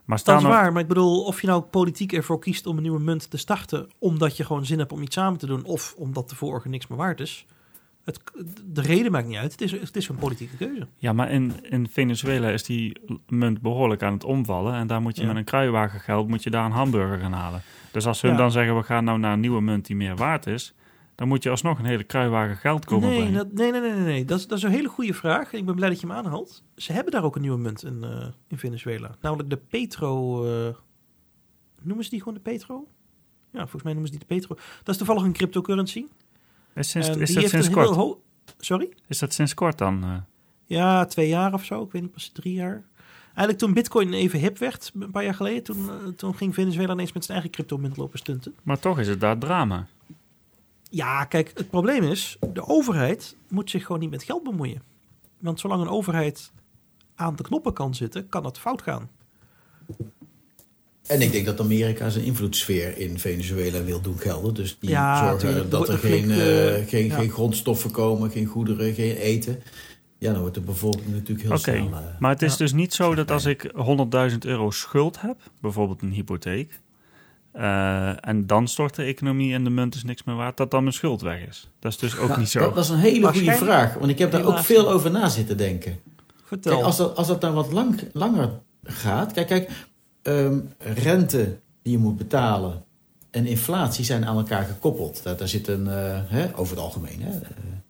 Maar 0.09 0.21
Dat 0.23 0.37
is 0.37 0.43
er, 0.43 0.49
waar, 0.49 0.71
maar 0.71 0.81
ik 0.81 0.87
bedoel, 0.87 1.23
of 1.23 1.41
je 1.41 1.47
nou 1.47 1.61
politiek 1.61 2.13
ervoor 2.13 2.39
kiest 2.39 2.65
om 2.65 2.75
een 2.75 2.81
nieuwe 2.81 2.99
munt 2.99 3.29
te 3.29 3.37
starten, 3.37 3.89
omdat 3.99 4.37
je 4.37 4.43
gewoon 4.45 4.65
zin 4.65 4.79
hebt 4.79 4.91
om 4.91 5.01
iets 5.01 5.15
samen 5.15 5.39
te 5.39 5.45
doen, 5.45 5.63
of 5.63 5.93
omdat 5.97 6.29
de 6.29 6.35
vorige 6.35 6.69
niks 6.69 6.87
meer 6.87 6.97
waard 6.97 7.19
is. 7.19 7.45
Het, 8.03 8.19
de 8.65 8.81
reden 8.81 9.11
maakt 9.11 9.27
niet 9.27 9.37
uit, 9.37 9.51
het 9.51 9.61
is, 9.61 9.71
het 9.71 9.95
is 9.95 10.07
een 10.07 10.15
politieke 10.15 10.55
keuze. 10.57 10.87
Ja, 10.95 11.13
maar 11.13 11.31
in, 11.31 11.53
in 11.61 11.87
Venezuela 11.89 12.49
is 12.49 12.63
die 12.63 12.97
munt 13.27 13.61
behoorlijk 13.61 14.03
aan 14.03 14.13
het 14.13 14.23
omvallen. 14.23 14.73
En 14.73 14.87
daar 14.87 15.01
moet 15.01 15.15
je 15.15 15.21
Ja. 15.21 15.27
met 15.27 15.37
een 15.37 15.43
kruiwagen 15.43 15.99
geld 15.99 16.27
moet 16.27 16.43
je 16.43 16.49
daar 16.49 16.65
een 16.65 16.71
hamburger 16.71 17.19
gaan 17.19 17.33
halen. 17.33 17.61
Dus 17.91 18.05
als 18.07 18.21
hun 18.21 18.31
Ja. 18.31 18.37
dan 18.37 18.51
zeggen, 18.51 18.77
we 18.77 18.83
gaan 18.83 19.03
nou 19.03 19.19
naar 19.19 19.33
een 19.33 19.39
nieuwe 19.39 19.61
munt 19.61 19.85
die 19.85 19.95
meer 19.95 20.15
waard 20.15 20.47
is... 20.47 20.73
dan 21.19 21.27
moet 21.27 21.43
je 21.43 21.49
alsnog 21.49 21.79
een 21.79 21.85
hele 21.85 22.03
kruiwagen 22.03 22.57
geld 22.57 22.85
komen 22.85 23.09
Nee, 23.09 23.17
brengen. 23.17 23.33
dat, 23.33 23.51
nee, 23.53 23.71
nee, 23.71 23.81
nee, 23.81 23.91
nee, 23.91 24.01
nee. 24.03 24.25
Dat, 24.25 24.39
is, 24.39 24.47
dat 24.47 24.57
is 24.57 24.63
een 24.63 24.71
hele 24.71 24.87
goede 24.87 25.13
vraag. 25.13 25.53
Ik 25.53 25.65
ben 25.65 25.75
blij 25.75 25.89
dat 25.89 25.99
je 25.99 26.07
hem 26.07 26.15
aanhaalt. 26.15 26.63
Ze 26.75 26.93
hebben 26.93 27.11
daar 27.11 27.23
ook 27.23 27.35
een 27.35 27.41
nieuwe 27.41 27.57
munt 27.57 27.83
in, 27.83 28.03
eh, 28.03 28.27
in 28.47 28.57
Venezuela. 28.57 29.15
Namelijk 29.21 29.49
de 29.49 29.57
Petro. 29.57 30.43
eh, 30.45 30.75
noemen 31.81 32.03
ze 32.03 32.09
die 32.09 32.19
gewoon 32.19 32.33
de 32.33 32.39
Petro? 32.39 32.87
Ja, 33.51 33.59
volgens 33.59 33.83
mij 33.83 33.93
noemen 33.93 34.11
ze 34.11 34.17
die 34.17 34.27
de 34.27 34.35
Petro. 34.35 34.55
Dat 34.77 34.87
is 34.87 34.97
toevallig 34.97 35.23
een 35.23 35.33
cryptocurrency. 35.33 36.05
Is, 36.75 36.89
sinds, 36.89 37.07
is 37.09 37.33
dat 37.33 37.49
sinds 37.49 37.69
kort? 37.69 38.17
Sorry? 38.57 38.93
Is 39.07 39.19
dat 39.19 39.33
sinds 39.33 39.53
kort 39.53 39.77
dan? 39.77 40.03
eh? 40.03 40.15
Ja, 40.65 41.05
twee 41.05 41.27
jaar 41.27 41.53
of 41.53 41.63
zo. 41.65 41.83
Ik 41.83 41.91
weet 41.91 42.01
niet, 42.01 42.11
pas 42.11 42.27
drie 42.33 42.53
jaar. 42.53 42.83
Eigenlijk 43.27 43.57
toen 43.57 43.73
Bitcoin 43.73 44.13
even 44.13 44.39
hip 44.39 44.57
werd, 44.57 44.91
een 44.99 45.11
paar 45.11 45.23
jaar 45.23 45.33
geleden, 45.33 45.63
toen, 45.63 45.89
toen 46.15 46.35
ging 46.35 46.53
Venezuela 46.53 46.93
ineens 46.93 47.13
met 47.13 47.23
zijn 47.25 47.37
eigen 47.37 47.55
cryptomunt 47.55 47.97
lopen 47.97 48.19
stunten. 48.19 48.55
Maar 48.63 48.79
toch 48.79 48.99
is 48.99 49.07
het 49.07 49.19
daar 49.19 49.37
drama. 49.37 49.87
Ja, 50.89 51.25
kijk, 51.25 51.51
het 51.55 51.69
probleem 51.69 52.03
is, 52.03 52.37
de 52.53 52.67
overheid 52.67 53.35
moet 53.49 53.69
zich 53.69 53.85
gewoon 53.85 54.01
niet 54.01 54.09
met 54.09 54.23
geld 54.23 54.43
bemoeien. 54.43 54.81
Want 55.39 55.59
zolang 55.59 55.81
een 55.81 55.89
overheid 55.89 56.51
aan 57.15 57.35
de 57.35 57.43
knoppen 57.43 57.73
kan 57.73 57.95
zitten, 57.95 58.29
kan 58.29 58.45
het 58.45 58.57
fout 58.59 58.81
gaan. 58.81 59.09
En 61.07 61.21
ik 61.21 61.31
denk 61.31 61.45
dat 61.45 61.59
Amerika 61.59 62.09
zijn 62.09 62.25
invloedssfeer 62.25 62.97
in 62.97 63.19
Venezuela 63.19 63.83
wil 63.83 64.01
doen 64.01 64.17
gelden. 64.19 64.53
Dus 64.53 64.77
die 64.79 64.89
Ja, 64.89 65.19
zorgen 65.29 65.39
tuurlijk. 65.49 65.71
dat 65.71 65.89
er 65.89 65.97
geen, 65.97 66.23
flink, 66.23 66.29
eh, 66.39 66.77
eh, 66.81 66.87
geen, 66.87 67.05
ja. 67.05 67.15
geen 67.15 67.29
grondstoffen 67.29 67.91
komen, 67.91 68.31
geen 68.31 68.45
goederen, 68.45 68.93
geen 68.93 69.15
eten. 69.15 69.61
Ja, 70.17 70.31
dan 70.31 70.39
wordt 70.41 70.55
de 70.55 70.61
bevolking 70.61 71.07
natuurlijk 71.11 71.41
heel 71.41 71.51
Oké, 71.51 71.87
snel... 71.87 71.99
eh, 71.99 72.19
maar 72.19 72.31
het 72.31 72.41
is 72.41 72.51
Ja. 72.51 72.57
dus 72.57 72.73
niet 72.73 72.93
zo 72.93 73.15
dat 73.15 73.31
als 73.31 73.45
ik 73.45 73.71
100.000 74.31 74.37
euro 74.45 74.71
schuld 74.71 75.21
heb, 75.21 75.37
bijvoorbeeld 75.61 76.01
een 76.01 76.11
hypotheek, 76.11 76.79
eh, 77.51 78.27
en 78.27 78.47
dan 78.47 78.67
stort 78.67 78.95
de 78.95 79.03
economie 79.03 79.53
en 79.53 79.63
de 79.63 79.69
munt 79.69 79.95
is 79.95 80.03
niks 80.03 80.23
meer 80.23 80.35
waard, 80.35 80.57
dat 80.57 80.71
dan 80.71 80.83
mijn 80.83 80.95
schuld 80.95 81.21
weg 81.21 81.47
is. 81.47 81.69
Dat 81.79 81.91
is 81.91 81.97
dus 81.97 82.17
ook 82.17 82.27
nou, 82.27 82.39
niet 82.39 82.49
zo. 82.49 82.59
Dat, 82.59 82.83
is 82.83 82.89
een 82.89 82.97
hele 82.97 83.27
goede 83.27 83.53
vraag. 83.53 83.93
Want 83.93 84.11
ik 84.11 84.19
heb 84.19 84.31
daar 84.31 84.45
ook 84.45 84.59
veel 84.59 84.89
over 84.89 85.11
na 85.11 85.29
zitten 85.29 85.57
denken. 85.57 85.99
Vertel. 86.43 86.73
Kijk, 86.73 86.85
als 86.85 86.97
dat, 86.97 87.15
als 87.15 87.27
dat 87.27 87.41
nou 87.41 87.53
wat 87.53 87.71
lang, 87.71 88.01
langer 88.13 88.49
gaat... 88.83 89.31
Kijk, 89.31 89.47
kijk 89.47 89.69
ehm, 90.21 90.59
rente 90.77 91.59
die 91.81 91.91
je 91.91 91.97
moet 91.97 92.17
betalen 92.17 92.83
en 93.31 93.45
inflatie 93.45 94.05
zijn 94.05 94.25
aan 94.25 94.37
elkaar 94.37 94.65
gekoppeld. 94.65 95.23
Daar, 95.23 95.37
daar 95.37 95.47
zit 95.47 95.67
een, 95.67 95.87
eh, 95.87 96.19
hè, 96.25 96.57
over 96.57 96.75
het 96.75 96.83
algemeen, 96.85 97.21
hè, 97.21 97.39
eh, 97.39 97.47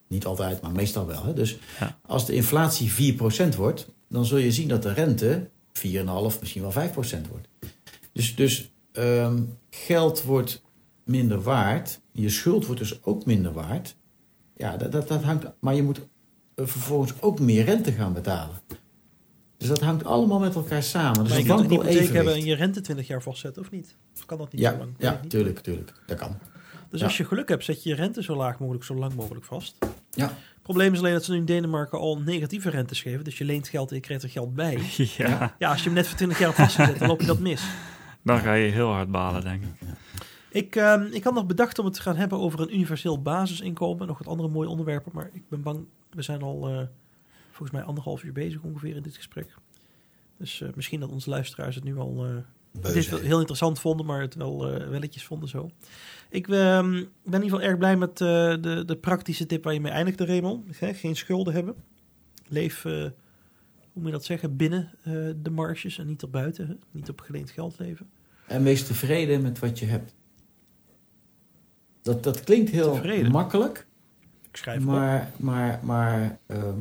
niet 0.07 0.25
altijd, 0.25 0.61
maar 0.61 0.71
meestal 0.71 1.05
wel. 1.05 1.25
Hè. 1.25 1.33
Dus 1.33 1.57
Ja. 1.79 1.97
als 2.07 2.25
de 2.25 2.33
inflatie 2.33 2.91
4% 2.91 3.55
wordt, 3.55 3.87
dan 4.09 4.25
zul 4.25 4.37
je 4.37 4.51
zien 4.51 4.67
dat 4.67 4.83
de 4.83 4.93
rente 4.93 5.49
4,5, 5.71 6.39
misschien 6.39 6.61
wel 6.61 6.71
5% 6.71 7.27
wordt. 7.27 7.47
Dus, 8.13 8.35
dus 8.35 8.69
ehm, 8.99 9.41
geld 9.69 10.23
wordt 10.23 10.61
minder 11.05 11.41
waard, 11.41 11.99
je 12.11 12.29
schuld 12.29 12.65
wordt 12.65 12.81
dus 12.81 13.03
ook 13.03 13.25
minder 13.25 13.53
waard. 13.53 13.95
Ja, 14.55 14.77
dat, 14.77 14.91
dat, 14.91 15.07
dat 15.07 15.23
hangt, 15.23 15.45
maar 15.59 15.75
je 15.75 15.83
moet 15.83 15.99
vervolgens 16.55 17.13
ook 17.21 17.39
meer 17.39 17.63
rente 17.65 17.91
gaan 17.91 18.13
betalen. 18.13 18.55
Dus 19.57 19.67
dat 19.67 19.79
hangt 19.81 20.03
allemaal 20.03 20.39
met 20.39 20.55
elkaar 20.55 20.83
samen. 20.83 21.23
Dus 21.23 21.29
maar 21.29 21.37
je 21.41 21.49
een 21.49 21.55
kunt 21.57 21.71
een 21.71 21.77
hypotheek 21.77 22.13
hebben 22.13 22.33
en 22.33 22.45
je 22.45 22.55
rente 22.55 22.81
20 22.81 23.07
jaar 23.07 23.21
vastzetten, 23.21 23.61
of 23.61 23.71
niet? 23.71 23.95
Of 24.15 24.25
kan 24.25 24.37
dat 24.37 24.51
niet 24.53 24.61
zo 24.63 24.69
Ja, 24.71 24.77
lang? 24.77 24.89
Weet 24.97 25.09
ja 25.09 25.19
niet. 25.21 25.29
tuurlijk, 25.29 25.59
tuurlijk. 25.59 25.93
Dat 26.05 26.17
kan. 26.17 26.37
Dus 26.89 26.99
Ja. 26.99 27.05
als 27.05 27.17
je 27.17 27.25
geluk 27.25 27.49
hebt, 27.49 27.63
zet 27.63 27.83
je 27.83 27.89
je 27.89 27.95
rente 27.95 28.23
zo 28.23 28.35
laag 28.35 28.59
mogelijk, 28.59 28.83
zo 28.85 28.95
lang 28.95 29.13
mogelijk 29.13 29.45
vast. 29.45 29.75
Ja. 30.11 30.25
Het 30.27 30.61
probleem 30.61 30.93
is 30.93 30.99
alleen 30.99 31.13
dat 31.13 31.23
ze 31.23 31.31
nu 31.31 31.37
in 31.37 31.45
Denemarken 31.45 31.99
al 31.99 32.19
negatieve 32.19 32.69
rentes 32.69 33.01
geven. 33.01 33.23
Dus 33.23 33.37
je 33.37 33.45
leent 33.45 33.67
geld 33.67 33.89
en 33.89 33.95
je 33.95 34.01
krijgt 34.01 34.23
er 34.23 34.29
geld 34.29 34.53
bij. 34.55 34.79
ja, 35.17 35.55
Ja, 35.59 35.69
als 35.69 35.79
je 35.79 35.85
hem 35.85 35.93
net 35.93 36.07
voor 36.07 36.17
20 36.17 36.39
jaar 36.39 36.47
hebt 36.47 36.59
vastgezet, 36.61 36.99
dan 36.99 37.07
loop 37.07 37.21
je 37.21 37.27
dat 37.27 37.39
mis. 37.39 37.61
Dan 38.21 38.39
ga 38.39 38.53
je 38.53 38.71
heel 38.71 38.91
hard 38.91 39.11
balen, 39.11 39.43
denk 39.43 39.63
ik. 39.63 39.87
Ik, 40.51 40.75
ehm, 40.75 41.03
ik 41.11 41.23
had 41.23 41.33
nog 41.33 41.45
bedacht 41.45 41.79
om 41.79 41.85
het 41.85 41.93
te 41.93 42.01
gaan 42.01 42.15
hebben 42.15 42.39
over 42.39 42.59
een 42.59 42.73
universeel 42.73 43.21
basisinkomen. 43.21 44.07
Nog 44.07 44.17
wat 44.17 44.27
andere 44.27 44.49
mooie 44.49 44.69
onderwerpen, 44.69 45.11
maar 45.15 45.29
ik 45.33 45.49
ben 45.49 45.61
bang. 45.61 45.85
We 46.09 46.21
zijn 46.21 46.41
al 46.41 46.69
eh, 46.69 46.81
volgens 47.49 47.71
mij 47.71 47.83
anderhalf 47.83 48.23
uur 48.23 48.33
bezig 48.33 48.61
ongeveer 48.61 48.95
in 48.95 49.03
dit 49.03 49.15
gesprek. 49.15 49.55
Dus 50.37 50.61
eh, 50.61 50.69
misschien 50.75 50.99
dat 50.99 51.09
onze 51.09 51.29
luisteraars 51.29 51.75
het 51.75 51.83
nu 51.83 51.97
al 51.97 52.25
eh, 52.25 52.35
dit 52.71 53.03
zijn. 53.03 53.21
heel 53.21 53.39
interessant 53.39 53.79
vonden, 53.79 54.05
maar 54.05 54.21
het 54.21 54.35
wel 54.35 54.73
eh, 54.73 54.87
welletjes 54.87 55.25
vonden 55.25 55.49
zo. 55.49 55.69
Ik 56.29 56.47
ehm, 56.47 56.91
ben 56.91 57.03
in 57.23 57.43
ieder 57.43 57.49
geval 57.49 57.61
erg 57.61 57.77
blij 57.77 57.97
met 57.97 58.21
eh, 58.21 58.27
de, 58.61 58.83
de 58.85 58.97
praktische 59.01 59.45
tip 59.45 59.63
waar 59.63 59.73
je 59.73 59.81
mee 59.81 59.91
eindigde, 59.91 60.25
Raymond. 60.25 60.65
Geen 60.71 61.15
schulden 61.15 61.53
hebben. 61.53 61.75
Leef, 62.47 62.85
eh, 62.85 63.05
moet 63.99 64.11
je 64.11 64.17
dat 64.17 64.25
zeggen, 64.25 64.55
binnen 64.55 64.91
eh, 65.03 65.13
de 65.41 65.49
marges 65.49 65.97
en 65.97 66.07
niet 66.07 66.21
erbuiten. 66.21 66.67
Hè? 66.67 66.73
Niet 66.91 67.09
op 67.09 67.21
geleend 67.21 67.49
geld 67.49 67.79
leven. 67.79 68.09
En 68.47 68.63
wees 68.63 68.85
tevreden 68.87 69.41
met 69.41 69.59
wat 69.59 69.79
je 69.79 69.85
hebt. 69.85 70.13
Dat, 72.01 72.23
dat 72.23 72.43
klinkt 72.43 72.69
heel 72.69 72.93
Tevreden? 72.93 73.31
makkelijk, 73.31 73.87
Ik 74.49 74.57
schrijf 74.57 74.79
op. 74.79 74.85
maar, 74.85 75.31
maar, 75.37 75.79
maar 75.83 76.39
ehm, 76.45 76.77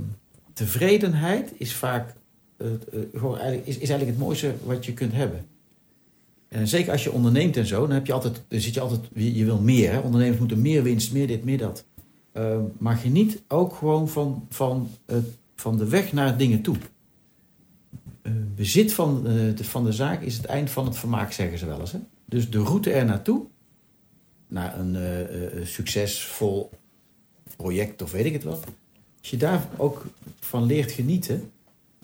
tevredenheid 0.53 1.53
is 1.57 1.75
vaak 1.75 2.15
eh, 2.57 2.67
eh, 2.73 3.01
gewoon 3.13 3.39
eigenlijk, 3.39 3.67
is, 3.67 3.75
is 3.75 3.89
eigenlijk 3.89 4.11
het 4.11 4.27
mooiste 4.27 4.55
wat 4.65 4.87
je 4.87 4.93
kunt 4.95 5.13
hebben. 5.13 5.47
En 6.49 6.69
zeker 6.69 6.93
als 6.93 7.05
je 7.05 7.13
onderneemt 7.13 7.57
en 7.57 7.67
zo, 7.67 7.81
dan, 7.81 7.91
heb 7.91 8.07
je 8.07 8.13
altijd, 8.13 8.43
dan 8.49 8.61
zit 8.61 8.75
je 8.75 8.81
altijd, 8.81 9.01
je, 9.15 9.35
je 9.35 9.45
wil 9.45 9.61
meer. 9.61 9.93
Hè? 9.93 9.99
Ondernemers 9.99 10.39
moeten 10.39 10.63
meer 10.63 10.83
winst, 10.83 11.13
meer 11.13 11.27
dit, 11.27 11.45
meer 11.45 11.59
dat. 11.59 11.85
Ehm, 12.33 12.63
maar 12.79 12.97
geniet 12.97 13.43
ook 13.49 13.75
gewoon 13.75 14.09
van, 14.09 14.47
van, 14.51 14.91
van 15.55 15.77
de 15.77 15.89
weg 15.89 16.13
naar 16.13 16.37
dingen 16.37 16.63
toe. 16.63 16.77
Eh, 18.29 18.35
bezit 18.55 18.93
van, 18.93 19.27
eh, 19.27 19.33
de, 19.57 19.65
van 19.65 19.85
de 19.85 19.93
zaak 19.93 20.23
is 20.23 20.37
het 20.37 20.45
eind 20.45 20.71
van 20.71 20.85
het 20.85 20.99
vermaak, 20.99 21.33
zeggen 21.33 21.59
ze 21.59 21.67
wel 21.67 21.81
eens. 21.81 21.93
Hè? 21.93 21.99
Dus 22.25 22.51
de 22.51 22.59
route 22.59 22.93
er 22.93 23.05
naartoe, 23.05 23.47
naar 24.47 24.79
een 24.79 24.97
eh, 24.97 25.65
succesvol 25.65 26.71
project 27.57 28.03
of 28.03 28.13
weet 28.13 28.25
ik 28.25 28.33
het 28.33 28.43
wat. 28.43 28.65
Als 29.21 29.31
je 29.31 29.37
daar 29.37 29.69
ook 29.77 30.05
van 30.41 30.65
leert 30.65 30.93
genieten, 30.93 31.51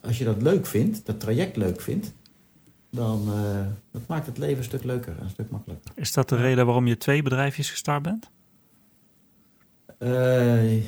als 0.01 0.18
je 0.18 0.24
dat 0.24 0.42
leuk 0.42 0.66
vindt, 0.66 1.06
dat 1.06 1.20
traject 1.20 1.56
leuk 1.56 1.80
vindt, 1.80 2.12
dan 2.90 3.24
dat 3.90 4.06
maakt 4.06 4.26
het 4.26 4.38
leven 4.38 4.59
een 4.59 4.64
stuk 4.64 4.84
leuker 4.84 5.16
en 5.18 5.24
een 5.24 5.30
stuk 5.30 5.51
makkelijker. 5.51 5.90
Is 5.94 6.12
dat 6.12 6.28
de 6.28 6.36
reden 6.36 6.66
waarom 6.66 6.86
je 6.86 6.96
twee 6.96 7.22
bedrijfjes 7.22 7.70
gestart 7.70 8.02
bent? 8.02 8.30
Eh, 9.98 10.82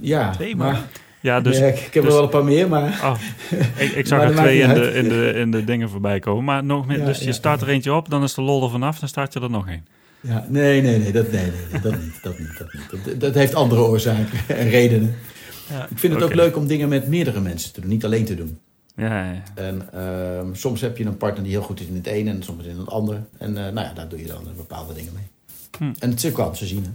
ja, 0.00 0.30
Twee 0.30 0.56
maar, 0.56 0.72
maar. 0.72 0.88
Ja, 1.20 1.40
dus 1.40 1.58
ja, 1.58 1.66
ik, 1.66 1.78
heb 1.78 1.92
dus- 1.92 2.04
er 2.04 2.12
wel 2.12 2.22
een 2.22 2.28
paar 2.28 2.44
meer, 2.44 2.68
maar 2.68 3.00
oh, 3.02 3.16
ik, 3.76 3.90
ik 3.90 4.06
zag 4.10 4.18
Maar 4.18 4.28
er 4.28 4.36
twee 4.36 4.60
in 4.60 4.74
de, 4.74 4.94
in, 4.94 5.08
de, 5.08 5.32
in 5.36 5.50
de 5.50 5.64
dingen 5.64 5.90
voorbij 5.90 6.18
komen. 6.18 6.44
Maar 6.44 6.64
nog 6.64 6.86
meer, 6.86 6.98
Ja, 6.98 7.04
dus 7.04 7.18
je 7.18 7.32
start 7.32 7.60
er 7.60 7.68
eentje 7.68 7.92
op, 7.92 8.10
dan 8.10 8.22
is 8.22 8.34
de 8.34 8.42
lol 8.42 8.62
er 8.62 8.70
vanaf, 8.70 8.98
dan 8.98 9.08
start 9.08 9.32
je 9.32 9.40
er 9.40 9.50
nog 9.50 9.68
één. 9.68 9.86
ja, 10.20 10.46
nee, 10.48 10.82
nee, 10.82 10.98
nee, 10.98 11.12
dat, 11.12 11.30
nee, 11.32 11.50
nee, 11.70 11.80
dat 11.80 11.98
niet, 11.98 12.22
dat 12.22 12.38
niet, 12.38 12.58
dat 12.58 12.72
niet. 12.72 13.04
Dat, 13.04 13.20
dat 13.20 13.34
heeft 13.34 13.54
andere 13.54 13.80
oorzaken 13.80 14.38
en 14.46 14.68
redenen. 14.68 15.16
Ja. 15.70 15.86
Ik 15.90 15.98
vind 15.98 16.14
het 16.14 16.22
ook 16.22 16.34
leuk 16.34 16.56
om 16.56 16.66
dingen 16.66 16.88
met 16.88 17.08
meerdere 17.08 17.40
mensen 17.40 17.72
te 17.72 17.80
doen, 17.80 17.90
niet 17.90 18.04
alleen 18.04 18.24
te 18.24 18.34
doen. 18.34 18.58
Ja. 18.96 19.42
En 19.54 19.92
ehm, 19.92 20.54
soms 20.54 20.80
heb 20.80 20.96
je 20.96 21.04
een 21.04 21.16
partner 21.16 21.42
die 21.42 21.52
heel 21.52 21.62
goed 21.62 21.80
is 21.80 21.86
in 21.86 21.94
het 21.94 22.06
ene 22.06 22.30
en 22.30 22.42
soms 22.42 22.64
in 22.64 22.78
het 22.78 22.88
andere. 22.88 23.22
En 23.38 23.56
eh, 23.56 23.72
nou 23.72 23.86
ja, 23.86 23.92
daar 23.92 24.08
doe 24.08 24.18
je 24.18 24.26
dan 24.26 24.42
bepaalde 24.56 24.94
dingen 24.94 25.12
mee. 25.12 25.24
Hm. 25.78 25.94
En 25.98 26.10
het 26.10 26.24
is 26.24 26.30
ook 26.30 26.36
kansen 26.36 26.66
zien. 26.66 26.84
Hè? 26.84 26.90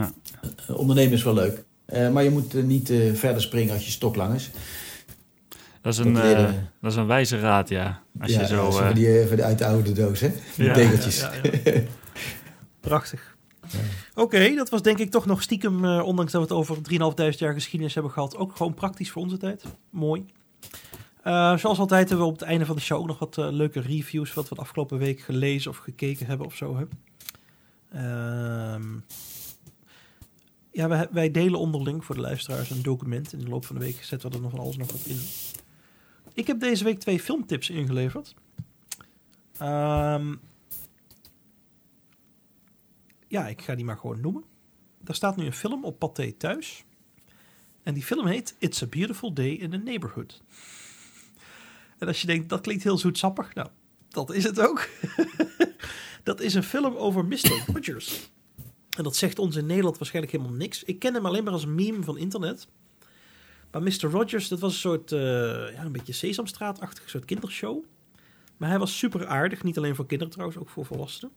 Ja. 0.00 0.12
Eh, 0.66 0.76
ondernemen 0.76 1.12
is 1.12 1.22
wel 1.22 1.34
leuk. 1.34 1.64
Eh, 1.86 2.10
maar 2.10 2.22
je 2.24 2.30
moet 2.30 2.54
eh, 2.54 2.62
niet 2.62 2.90
eh, 2.90 3.12
verder 3.14 3.42
springen 3.42 3.74
als 3.74 3.84
je 3.84 3.90
stok 3.90 4.16
lang 4.16 4.34
is. 4.34 4.50
Dat, 5.80 5.92
is 5.92 5.98
een, 5.98 6.12
Dat 6.12 6.22
eh, 6.24 6.52
is 6.82 6.96
een 6.96 7.06
wijze 7.06 7.38
raad, 7.40 7.68
ja. 7.68 8.02
Als 8.20 8.32
ja, 8.32 8.40
je 8.40 8.46
zo... 8.46 8.66
eh, 8.68 8.72
van 8.72 8.94
die, 8.94 9.26
van 9.26 9.36
die 9.36 9.44
uit 9.44 9.58
de 9.58 9.66
oude 9.66 9.92
doos, 9.92 10.20
hè? 10.20 10.32
Die 10.56 10.64
Ja. 10.64 10.74
tegeltjes. 10.74 11.20
Ja, 11.20 11.30
ja, 11.42 11.50
ja. 11.64 11.80
Prachtig. 12.80 13.36
Oké, 14.14 14.54
dat 14.54 14.68
was 14.70 14.82
denk 14.82 14.98
ik 14.98 15.10
toch 15.10 15.26
nog 15.26 15.42
stiekem, 15.42 15.84
eh, 15.84 16.02
ondanks 16.04 16.32
dat 16.32 16.40
we 16.40 16.46
het 16.54 16.56
over 16.56 16.76
3.500 17.32 17.38
jaar 17.38 17.52
geschiedenis 17.52 17.94
hebben 17.94 18.12
gehad, 18.12 18.36
ook 18.36 18.56
gewoon 18.56 18.74
praktisch 18.74 19.10
voor 19.10 19.22
onze 19.22 19.36
tijd. 19.36 19.64
Mooi. 19.90 20.24
Eh, 21.22 21.56
zoals 21.56 21.78
altijd 21.78 22.08
hebben 22.08 22.26
we 22.26 22.32
op 22.32 22.38
het 22.38 22.48
einde 22.48 22.66
van 22.66 22.76
de 22.76 22.82
show 22.82 23.06
nog 23.06 23.18
wat 23.18 23.36
leuke 23.36 23.80
reviews, 23.80 24.34
wat 24.34 24.48
we 24.48 24.54
de 24.54 24.60
afgelopen 24.60 24.98
week 24.98 25.20
gelezen 25.20 25.70
of 25.70 25.76
gekeken 25.76 26.26
hebben 26.26 26.46
of 26.46 26.54
zo. 26.56 26.76
Hè. 26.76 26.84
Ehm, 27.98 28.82
ja, 30.74 30.88
wij, 30.88 31.08
wij 31.10 31.30
delen 31.30 31.60
onderling 31.60 32.04
voor 32.04 32.14
de 32.14 32.20
luisteraars 32.20 32.70
een 32.70 32.82
document. 32.82 33.32
In 33.32 33.38
de 33.38 33.48
loop 33.48 33.64
van 33.64 33.76
de 33.76 33.84
week 33.84 34.04
zetten 34.04 34.30
we 34.30 34.36
er 34.36 34.42
nog 34.42 34.50
van 34.50 34.60
alles 34.60 34.76
nog 34.76 34.92
wat 34.92 35.06
in. 35.06 35.20
Ik 36.32 36.46
heb 36.46 36.60
deze 36.60 36.84
week 36.84 36.98
twee 36.98 37.20
filmtips 37.20 37.70
ingeleverd. 37.70 38.34
Ehm, 39.58 40.34
ja, 43.28 43.48
ik 43.48 43.62
ga 43.62 43.74
die 43.74 43.84
maar 43.84 43.98
gewoon 43.98 44.20
noemen. 44.20 44.44
Daar 45.00 45.14
staat 45.14 45.36
nu 45.36 45.46
een 45.46 45.52
film 45.52 45.84
op 45.84 45.98
Pathé 45.98 46.32
thuis. 46.32 46.84
En 47.82 47.94
die 47.94 48.02
film 48.02 48.26
heet 48.26 48.54
It's 48.58 48.82
a 48.82 48.86
Beautiful 48.86 49.32
Day 49.32 49.50
in 49.50 49.70
the 49.70 49.76
Neighborhood. 49.76 50.42
En 51.98 52.06
als 52.06 52.20
je 52.20 52.26
denkt, 52.26 52.48
dat 52.48 52.60
klinkt 52.60 52.82
heel 52.82 52.98
zoetsappig. 52.98 53.54
Nou, 53.54 53.68
dat 54.08 54.32
is 54.32 54.44
het 54.44 54.60
ook. 54.60 54.88
dat 56.22 56.40
is 56.40 56.54
een 56.54 56.62
film 56.62 56.94
over 56.94 57.24
Mr. 57.24 57.64
Rogers. 57.72 58.30
En 58.96 59.04
dat 59.04 59.16
zegt 59.16 59.38
ons 59.38 59.56
in 59.56 59.66
Nederland 59.66 59.98
waarschijnlijk 59.98 60.36
helemaal 60.36 60.56
niks. 60.56 60.84
Ik 60.84 60.98
ken 60.98 61.14
hem 61.14 61.26
alleen 61.26 61.44
maar 61.44 61.52
als 61.52 61.66
meme 61.66 62.02
van 62.02 62.18
internet. 62.18 62.68
Maar 63.70 63.82
Mr. 63.82 64.10
Rogers, 64.10 64.48
dat 64.48 64.60
was 64.60 64.72
een 64.72 64.78
soort, 64.78 65.12
uh, 65.12 65.20
ja, 65.72 65.84
een 65.84 65.92
beetje 65.92 66.12
Sesamstraat-achtige 66.12 67.08
soort 67.08 67.24
kindershow. 67.24 67.84
Maar 68.56 68.68
hij 68.68 68.78
was 68.78 68.98
super 68.98 69.26
aardig. 69.26 69.62
Niet 69.62 69.78
alleen 69.78 69.94
voor 69.94 70.06
kinderen 70.06 70.32
trouwens, 70.32 70.58
ook 70.60 70.68
voor 70.68 70.84
volwassenen. 70.84 71.32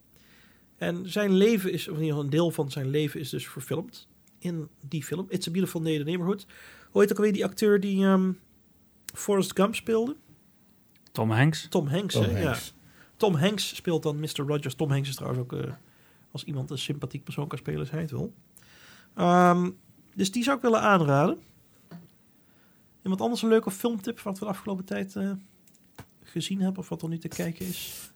En 0.78 1.10
zijn 1.10 1.32
leven 1.32 1.72
is, 1.72 1.88
of 1.88 1.96
in 1.96 2.02
ieder 2.02 2.08
geval 2.08 2.24
een 2.24 2.30
deel 2.30 2.52
van 2.52 2.72
zijn 2.72 2.90
leven 2.90 3.20
is 3.20 3.30
dus 3.30 3.48
verfilmd 3.48 4.08
in 4.40 4.70
die 4.88 5.04
film. 5.04 5.26
It's 5.30 5.48
a 5.48 5.52
Beautiful 5.52 5.82
Day 5.82 5.92
in 5.92 6.00
the 6.00 6.06
Neighborhood. 6.06 6.46
Hoe 6.92 7.02
heet 7.02 7.12
ook 7.12 7.18
alweer 7.18 7.34
die 7.34 7.46
acteur 7.46 7.80
die 7.80 8.06
um, 8.06 8.40
Forrest 9.14 9.56
Gump 9.56 9.76
speelde? 9.76 10.16
Tom 11.12 11.32
Hanks. 11.32 11.68
Tom 11.70 11.88
Hanks, 11.88 12.14
Tom 12.14 12.24
hè? 12.24 12.44
Hanks. 12.44 12.68
ja. 12.68 12.74
Tom 13.18 13.36
Hanks 13.36 13.76
speelt 13.76 14.04
dan 14.04 14.20
Mr. 14.20 14.46
Rogers. 14.48 14.76
Tom 14.76 14.90
Hanks 14.92 15.10
is 15.10 15.16
trouwens 15.16 15.42
ook, 15.42 15.54
uh, 15.54 15.72
als 16.32 16.44
iemand 16.44 16.72
een 16.72 16.78
sympathiek 16.78 17.24
persoon 17.24 17.48
kan 17.48 17.58
spelen, 17.58 17.82
is 17.82 17.90
hij 17.90 18.02
het 18.02 18.12
wel. 18.12 18.34
Um, 19.18 19.78
dus 20.16 20.32
die 20.32 20.44
zou 20.44 20.56
ik 20.56 20.62
willen 20.62 20.82
aanraden. 20.82 21.40
En 23.02 23.10
wat 23.10 23.22
anders 23.22 23.42
een 23.42 23.50
leuke 23.50 23.72
filmtip 23.72 24.20
wat 24.20 24.40
we 24.40 24.46
de 24.46 24.52
afgelopen 24.52 24.86
tijd 24.86 25.16
uh, 25.16 25.32
gezien 26.24 26.62
hebben 26.62 26.80
of 26.80 26.90
wat 26.90 27.02
er 27.02 27.10
nu 27.10 27.18
te 27.18 27.28
kijken 27.28 27.66
is? 27.66 28.12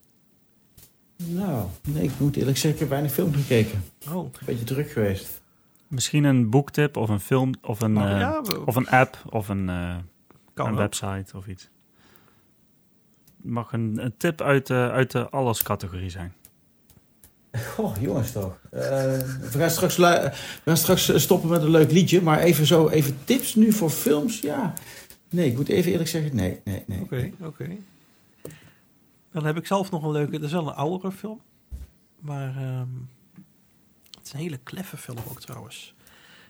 Nou, 1.15 1.67
nee, 1.87 2.03
ik 2.03 2.19
moet 2.19 2.35
eerlijk 2.35 2.57
zeggen, 2.57 2.73
ik 2.73 2.79
heb 2.79 2.89
weinig 2.89 3.11
film 3.11 3.33
gekeken. 3.33 3.83
Oh. 4.09 4.23
Een 4.23 4.31
beetje 4.45 4.63
druk 4.65 4.91
geweest. 4.91 5.41
Misschien 5.87 6.23
een 6.23 6.49
boektip 6.49 6.97
of 6.97 7.09
een 7.09 7.19
film 7.19 7.53
of 7.61 7.81
een, 7.81 7.93
Nou, 7.93 8.09
uh, 8.09 8.19
ja, 8.19 8.41
we- 8.41 8.65
of 8.65 8.75
een 8.75 8.89
app 8.89 9.23
of 9.29 9.49
een, 9.49 9.67
uh, 9.67 9.95
Kan 10.53 10.67
een 10.67 10.75
website 10.75 11.37
of 11.37 11.47
iets. 11.47 11.69
Mag 13.35 13.73
een, 13.73 14.03
een 14.05 14.17
tip 14.17 14.41
uit 14.41 14.67
de, 14.67 14.89
uit 14.91 15.11
de 15.11 15.29
alles-categorie 15.29 16.09
zijn. 16.09 16.33
Goh, 17.51 17.95
jongens 18.01 18.31
toch. 18.31 18.57
Eh, 18.71 18.81
we, 18.81 19.47
gaan 19.51 19.69
straks 19.69 19.93
straks 20.73 21.21
stoppen 21.21 21.49
met 21.49 21.61
een 21.61 21.69
leuk 21.69 21.91
liedje, 21.91 22.21
maar 22.21 22.39
even 22.39 22.65
zo, 22.65 22.89
even 22.89 23.17
tips 23.23 23.55
nu 23.55 23.71
voor 23.71 23.89
films, 23.89 24.39
ja. 24.39 24.73
Nee, 25.29 25.49
ik 25.49 25.55
moet 25.55 25.69
even 25.69 25.91
eerlijk 25.91 26.09
zeggen, 26.09 26.35
nee, 26.35 26.59
nee, 26.63 26.83
nee. 26.87 27.01
Oké, 27.01 27.31
oké. 27.41 27.67
Dan 29.31 29.45
heb 29.45 29.57
ik 29.57 29.65
zelf 29.65 29.91
nog 29.91 30.03
een 30.03 30.11
leuke, 30.11 30.31
dat 30.31 30.41
is 30.41 30.51
wel 30.51 30.67
een 30.67 30.73
oudere 30.73 31.11
film. 31.11 31.41
Maar 32.19 32.55
ehm, 32.57 32.87
het 34.17 34.25
is 34.25 34.33
een 34.33 34.39
hele 34.39 34.59
kleffe 34.63 34.97
film 34.97 35.17
ook 35.29 35.41
trouwens. 35.41 35.93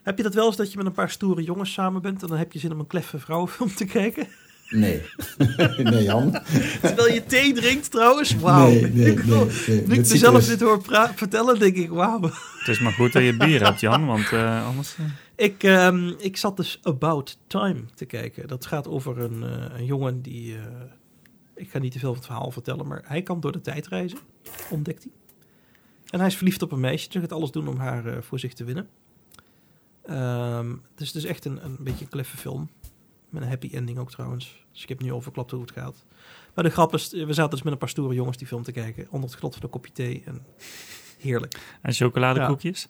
Heb 0.01 0.17
je 0.17 0.23
dat 0.23 0.33
wel 0.33 0.45
eens 0.45 0.55
dat 0.55 0.71
je 0.71 0.77
met 0.77 0.85
een 0.85 0.91
paar 0.91 1.09
stoere 1.09 1.43
jongens 1.43 1.73
samen 1.73 2.01
bent 2.01 2.21
en 2.21 2.27
dan 2.27 2.37
heb 2.37 2.51
je 2.53 2.59
zin 2.59 2.71
om 2.71 2.79
een 2.79 2.87
kleffe 2.87 3.19
vrouwenfilm 3.19 3.75
te 3.75 3.85
kijken? 3.85 4.27
Nee. 4.72 5.02
nee, 5.84 6.03
Jan. 6.03 6.31
Terwijl 6.81 7.14
je 7.14 7.23
thee 7.26 7.53
drinkt 7.53 7.91
trouwens? 7.91 8.35
Wauw. 8.35 8.68
Nee, 8.69 8.91
nee, 8.91 9.11
Ik- 9.11 9.26
nee, 9.26 9.45
nee. 9.68 9.77
Nu 9.88 9.93
ik 9.93 10.10
mezelf 10.10 10.45
dit 10.45 10.61
hoor 10.61 10.81
vertellen, 11.15 11.60
denk 11.60 11.76
ik, 11.76 11.89
wauw. 11.89 12.22
Het 12.22 12.68
is 12.68 12.80
maar 12.80 12.91
goed 12.91 13.14
dat 13.14 13.23
je 13.23 13.38
bier 13.38 13.64
hebt, 13.64 13.80
Jan, 13.80 14.06
want 14.06 14.31
eh, 14.31 14.68
anders... 14.68 14.95
eh, 14.98 15.06
Ik, 15.35 15.64
ehm, 15.64 16.07
ik 16.18 16.38
zat 16.38 16.57
dus 16.57 16.80
About 16.84 17.38
Time 17.48 17.81
te 17.95 18.06
kijken. 18.06 18.48
Dat 18.48 18.65
gaat 18.65 18.88
over 18.88 19.19
een, 19.19 19.43
eh, 19.43 19.80
een 19.80 19.85
jongen 19.85 20.22
die... 20.22 20.56
eh, 20.56 20.61
ik 21.56 21.69
ga 21.72 21.80
niet 21.80 21.91
te 21.91 21.99
veel 21.99 22.07
van 22.10 22.18
het 22.18 22.26
verhaal 22.26 22.52
vertellen, 22.52 22.88
maar 22.88 23.02
hij 23.06 23.22
kan 23.22 23.39
door 23.39 23.52
de 23.52 23.61
tijd 23.61 23.88
reizen, 23.88 24.18
ontdekt 24.69 25.03
hij. 25.03 25.11
En 26.10 26.19
hij 26.19 26.27
is 26.27 26.35
verliefd 26.35 26.61
op 26.61 26.72
een 26.72 26.80
meisje. 26.80 27.07
Ze 27.11 27.19
gaat 27.19 27.31
alles 27.31 27.52
doen 27.52 27.68
om 27.68 27.77
haar 27.77 28.06
eh, 28.06 28.22
voor 28.22 28.39
zich 28.39 28.53
te 28.53 28.64
winnen. 28.64 28.88
Ehm, 30.06 30.76
dus 30.95 31.07
het 31.07 31.15
is 31.15 31.26
echt 31.26 31.45
een, 31.45 31.65
een 31.65 31.77
beetje 31.80 32.03
een 32.06 32.10
kleffe 32.11 32.38
film. 32.38 32.69
Met 33.30 33.41
een 33.41 33.48
happy 33.49 33.69
ending 33.73 33.98
ook 33.98 34.11
trouwens. 34.11 34.60
Dus 34.73 34.81
ik 34.84 34.89
heb 34.89 35.02
nu 35.02 35.11
al 35.11 35.22
verklapt 35.22 35.52
hoe 35.52 35.61
het 35.61 35.72
gaat. 35.72 36.06
Maar 36.56 36.64
de 36.64 36.69
grap 36.69 36.93
is, 36.93 37.11
we 37.11 37.34
zaten 37.34 37.49
dus 37.52 37.61
met 37.61 37.73
een 37.73 37.80
paar 37.80 37.89
stoere 37.89 38.14
jongens 38.14 38.38
die 38.38 38.48
film 38.48 38.64
te 38.64 38.72
kijken. 38.72 39.07
Onder 39.10 39.30
het 39.30 39.38
genot 39.39 39.53
van 39.53 39.64
een 39.64 39.69
kopje 39.69 39.91
thee. 39.91 40.23
En 40.26 40.45
heerlijk. 41.19 41.56
En 41.81 41.93
chocoladekoekjes? 41.93 42.88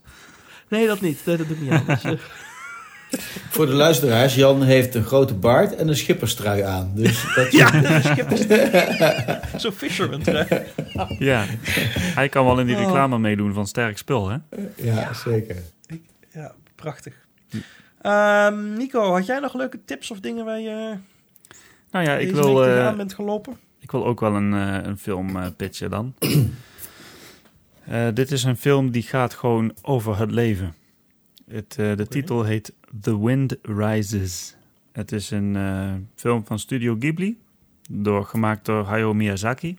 Nee, 0.70 0.88
dat 0.88 1.02
niet. 1.02 1.26
Nee, 1.26 1.38
dat 1.38 1.48
doe 1.48 1.56
ik 1.56 1.62
niet 1.62 1.72
aan. 1.72 1.88
Eh, 1.88 2.12
Voor 3.50 3.66
de 3.66 3.72
luisteraars, 3.74 4.36
Jan 4.36 4.64
heeft 4.64 4.96
een 4.96 5.04
grote 5.04 5.34
baard 5.34 5.76
en 5.76 5.88
een 5.88 5.96
schipperstrui 5.96 6.62
aan. 6.62 6.92
Dus 6.96 7.26
dat 7.36 7.52
ja, 7.52 8.02
schippers. 8.02 8.42
Zo'n 9.62 9.72
fisherman 9.72 10.22
trui. 10.22 10.48
Ja. 11.20 11.46
Hij 11.98 12.30
kan 12.30 12.46
wel 12.46 12.60
in 12.60 12.66
die 12.66 12.76
Oh. 12.76 12.82
reclame 12.82 13.20
meedoen 13.20 13.54
van 13.54 13.68
sterk 13.68 13.98
spul, 13.98 14.30
hè? 14.30 14.38
ja, 14.76 15.14
zeker. 15.14 15.56
Ja, 16.34 16.54
prachtig. 16.76 17.14
Ehm, 18.02 18.74
Nico, 18.74 19.12
had 19.14 19.26
jij 19.26 19.40
nog 19.40 19.54
leuke 19.54 19.80
tips 19.86 20.12
of 20.12 20.20
dingen 20.20 20.46
waar 20.46 20.60
je 20.60 20.96
Nou 21.92 22.06
ja, 22.06 22.18
ik 22.18 22.32
wil, 22.32 22.56
tegenaan 22.56 22.98
bent 22.98 23.14
gelopen? 23.14 23.58
ik 23.80 23.92
wil 23.92 24.06
ook 24.06 24.20
wel 24.20 24.36
een, 24.36 24.54
eh, 24.54 24.84
een 24.84 24.98
film 24.98 25.36
eh, 25.36 25.48
pitchen 25.58 25.90
dan. 25.90 26.14
Dit 28.14 28.32
is 28.32 28.44
een 28.44 28.58
film 28.58 28.92
die 28.92 29.02
gaat 29.02 29.34
gewoon 29.34 29.74
over 29.82 30.20
het 30.20 30.32
leven. 30.32 30.74
Het, 31.48 31.74
de 31.76 32.06
titel 32.10 32.44
heet 32.44 32.74
The 33.02 33.26
Wind 33.26 33.58
Rises. 33.62 34.56
Het 34.92 35.12
is 35.12 35.32
een 35.32 35.58
film 36.16 36.46
van 36.46 36.60
Studio 36.60 36.96
Ghibli, 37.00 37.40
door, 37.90 38.26
gemaakt 38.26 38.66
door 38.66 38.86
Hayao 38.86 39.14
Miyazaki. 39.14 39.78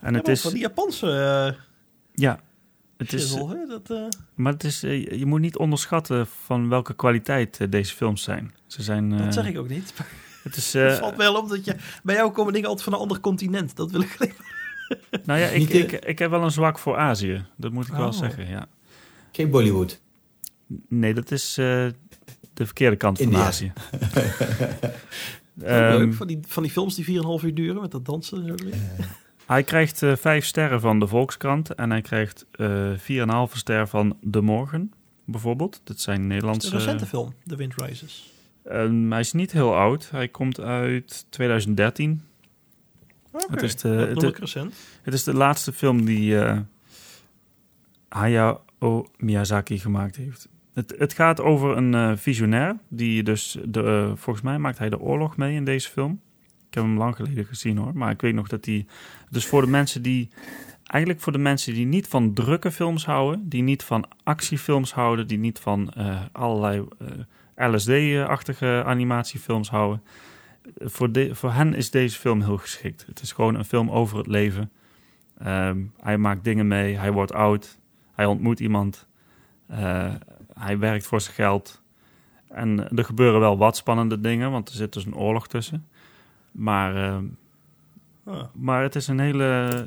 En 0.00 0.12
Ja, 0.12 0.18
het 0.18 0.28
is, 0.28 0.40
van 0.40 0.52
die 0.52 0.60
Japanse 0.60 1.56
ja, 2.14 2.40
het 2.96 3.12
is, 3.12 3.20
shizzle? 3.20 3.80
Dat, 3.86 4.16
maar 4.34 4.52
het 4.52 4.64
is, 4.64 4.80
je 4.80 5.26
moet 5.26 5.40
niet 5.40 5.56
onderschatten 5.56 6.26
van 6.26 6.68
welke 6.68 6.94
kwaliteit 6.94 7.72
deze 7.72 7.94
films 7.94 8.22
zijn. 8.22 8.54
Ze 8.66 8.82
zijn 8.82 9.10
dat 9.10 9.34
zeg 9.34 9.46
ik 9.46 9.58
ook 9.58 9.68
niet. 9.68 9.94
Het 10.44 10.56
is, 10.56 10.72
Het 10.72 10.92
eh, 10.92 10.98
valt 10.98 11.16
wel 11.16 11.36
op 11.36 11.48
dat 11.48 11.64
je... 11.64 11.76
Bij 12.02 12.14
jou 12.14 12.32
komen 12.32 12.52
dingen 12.52 12.68
altijd 12.68 12.84
van 12.88 12.92
een 12.94 13.00
ander 13.04 13.20
continent. 13.20 13.76
Dat 13.76 13.90
wil 13.90 14.00
ik 14.00 14.16
alleen 14.18 14.32
maar... 14.38 14.52
nou 15.26 15.40
ja, 15.40 15.46
ik, 15.46 15.68
eh, 15.70 15.80
ik, 15.80 15.92
ik 15.92 16.18
heb 16.18 16.30
wel 16.30 16.42
een 16.42 16.50
zwak 16.50 16.78
voor 16.78 16.96
Azië. 16.96 17.44
Dat 17.56 17.72
moet 17.72 17.86
ik 17.86 17.92
wel 17.94 18.06
Oh. 18.06 18.12
zeggen, 18.12 18.48
ja. 18.48 18.66
Geen 19.32 19.50
Bollywood. 19.50 20.00
Nee, 20.88 21.14
dat 21.14 21.30
is 21.30 21.58
eh, 21.58 21.64
de 22.54 22.64
verkeerde 22.64 22.96
kant 22.96 23.18
van. 23.18 23.36
Azië. 23.36 23.72
Leuk, 25.54 25.68
Ehm, 26.00 26.12
van, 26.12 26.26
die, 26.26 26.38
van 26.46 26.62
die 26.62 26.72
films 26.72 26.94
die 26.94 27.04
4,5 27.04 27.44
uur 27.44 27.54
duren 27.54 27.80
met 27.80 27.90
dat 27.90 28.04
dansen 28.04 28.38
en 28.38 28.46
zo. 28.46 28.54
erin. 28.66 28.80
hij 29.46 29.62
krijgt 29.62 30.02
eh, 30.02 30.16
vijf 30.16 30.44
sterren 30.44 30.80
van 30.80 30.98
de 31.00 31.06
Volkskrant 31.06 31.74
en 31.74 31.90
hij 31.90 32.00
krijgt 32.00 32.46
eh 32.50 32.90
4,5 33.48 33.52
ster 33.52 33.88
van 33.88 34.16
De 34.20 34.40
Morgen, 34.40 34.92
bijvoorbeeld. 35.24 35.80
Dat 35.84 36.00
zijn 36.00 36.26
Nederlandse... 36.26 36.66
een 36.72 36.78
recente 36.78 37.06
film, 37.06 37.34
The 37.46 37.56
Wind 37.56 37.74
Rises. 37.76 38.32
Ehm, 38.64 39.10
hij 39.10 39.20
is 39.20 39.32
niet 39.32 39.52
heel 39.52 39.76
oud. 39.76 40.10
Hij 40.10 40.28
komt 40.28 40.60
uit 40.60 41.26
2013. 41.28 42.22
Oké, 43.32 43.44
Het 43.50 43.62
is 43.62 43.76
de- 43.76 43.88
het- 43.88 44.38
recent. 44.38 44.74
Het 45.02 45.14
is 45.14 45.24
de 45.24 45.34
laatste 45.34 45.72
film 45.72 46.04
die 46.04 46.38
eh, 46.38 46.58
Hayao 48.08 49.06
Miyazaki 49.16 49.78
gemaakt 49.78 50.16
heeft. 50.16 50.48
Het, 50.72 50.94
het 50.98 51.12
gaat 51.12 51.40
over 51.40 51.76
een 51.76 51.94
eh, 51.94 52.12
visionair 52.16 52.76
die 52.88 53.22
dus, 53.22 53.58
de, 53.64 53.82
eh, 53.82 54.06
volgens 54.16 54.44
mij 54.44 54.58
maakt 54.58 54.78
hij 54.78 54.88
de 54.90 55.00
oorlog 55.00 55.36
mee 55.36 55.54
in 55.54 55.64
deze 55.64 55.90
film. 55.90 56.20
Ik 56.68 56.74
heb 56.74 56.84
hem 56.84 56.98
lang 56.98 57.16
geleden 57.16 57.44
gezien 57.44 57.76
hoor, 57.76 57.96
maar 57.96 58.10
ik 58.10 58.20
weet 58.20 58.34
nog 58.34 58.48
dat 58.48 58.64
hij... 58.64 58.86
Dus 59.30 59.46
voor 59.46 59.60
de 59.62 59.68
mensen 59.70 60.02
die, 60.02 60.28
eigenlijk 60.82 61.22
voor 61.22 61.32
de 61.32 61.38
mensen 61.38 61.74
die 61.74 61.86
niet 61.86 62.08
van 62.08 62.34
drukke 62.34 62.70
films 62.70 63.06
houden, 63.06 63.48
die 63.48 63.62
niet 63.62 63.82
van 63.82 64.04
actiefilms 64.22 64.92
houden, 64.92 65.26
die 65.26 65.38
niet 65.38 65.58
van 65.58 65.92
allerlei 66.32 66.84
LSD-achtige 67.56 68.82
animatiefilms 68.86 69.70
houden, 69.70 70.02
voor, 70.78 71.12
de, 71.12 71.34
voor 71.34 71.52
hen 71.52 71.74
is 71.74 71.90
deze 71.90 72.18
film 72.18 72.40
heel 72.42 72.56
geschikt. 72.56 73.06
Het 73.06 73.20
is 73.20 73.32
gewoon 73.32 73.54
een 73.54 73.64
film 73.64 73.90
over 73.90 74.18
het 74.18 74.26
leven. 74.26 74.70
Ehm, 75.38 75.78
hij 76.00 76.18
maakt 76.18 76.44
dingen 76.44 76.66
mee, 76.68 76.98
hij 76.98 77.12
wordt 77.12 77.32
oud, 77.32 77.78
hij 78.12 78.26
ontmoet 78.26 78.60
iemand, 78.60 79.06
eh, 79.66 80.14
hij 80.58 80.78
werkt 80.78 81.06
voor 81.06 81.20
zijn 81.20 81.34
geld. 81.34 81.82
En 82.48 82.88
er 82.96 83.04
gebeuren 83.04 83.40
wel 83.40 83.58
wat 83.58 83.76
spannende 83.76 84.20
dingen, 84.20 84.50
want 84.50 84.68
er 84.68 84.74
zit 84.74 84.92
dus 84.92 85.04
een 85.04 85.16
oorlog 85.16 85.48
tussen. 85.48 85.88
Maar, 86.52 86.96
ehm, 86.96 87.24
Ah, 88.26 88.42
maar 88.52 88.82
het 88.82 88.94
is 88.94 89.08
een 89.08 89.18
hele 89.18 89.86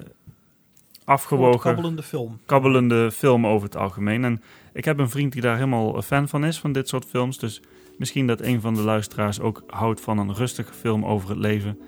afgewogen, 1.04 1.60
Kabbelende 1.60 2.04
film. 2.04 2.40
kabbelende 2.46 3.12
film 3.12 3.48
over 3.48 3.68
het 3.68 3.78
algemeen. 3.78 4.24
En 4.24 4.42
ik 4.78 4.86
heb 4.86 5.00
een 5.00 5.10
vriend 5.10 5.34
die 5.34 5.42
daar 5.42 5.56
helemaal 5.56 6.02
fan 6.02 6.28
van 6.28 6.46
is, 6.46 6.60
van 6.60 6.72
dit 6.72 6.88
soort 6.88 7.06
films. 7.06 7.40
Dus 7.40 7.62
misschien 7.98 8.28
dat 8.28 8.42
een 8.42 8.62
van 8.62 8.74
de 8.74 8.82
luisteraars 8.82 9.40
ook 9.40 9.64
houdt 9.68 10.02
van 10.02 10.18
een 10.18 10.34
rustige 10.34 10.74
film 10.74 11.06
over 11.06 11.30
het 11.30 11.38
leven. 11.38 11.80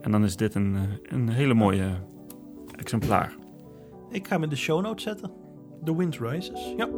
En 0.00 0.10
dan 0.10 0.24
is 0.24 0.36
dit 0.36 0.54
een, 0.54 0.76
eh, 0.76 1.12
een 1.18 1.28
hele 1.28 1.54
mooie 1.54 1.90
exemplaar. 2.76 3.34
Ik 4.10 4.26
ga 4.26 4.32
hem 4.32 4.42
in 4.42 4.48
de 4.48 4.56
show 4.56 4.82
notes 4.82 5.04
zetten. 5.04 5.30
The 5.84 5.96
Wind 5.96 6.18
Rises. 6.18 6.74
Ja. 6.76 6.88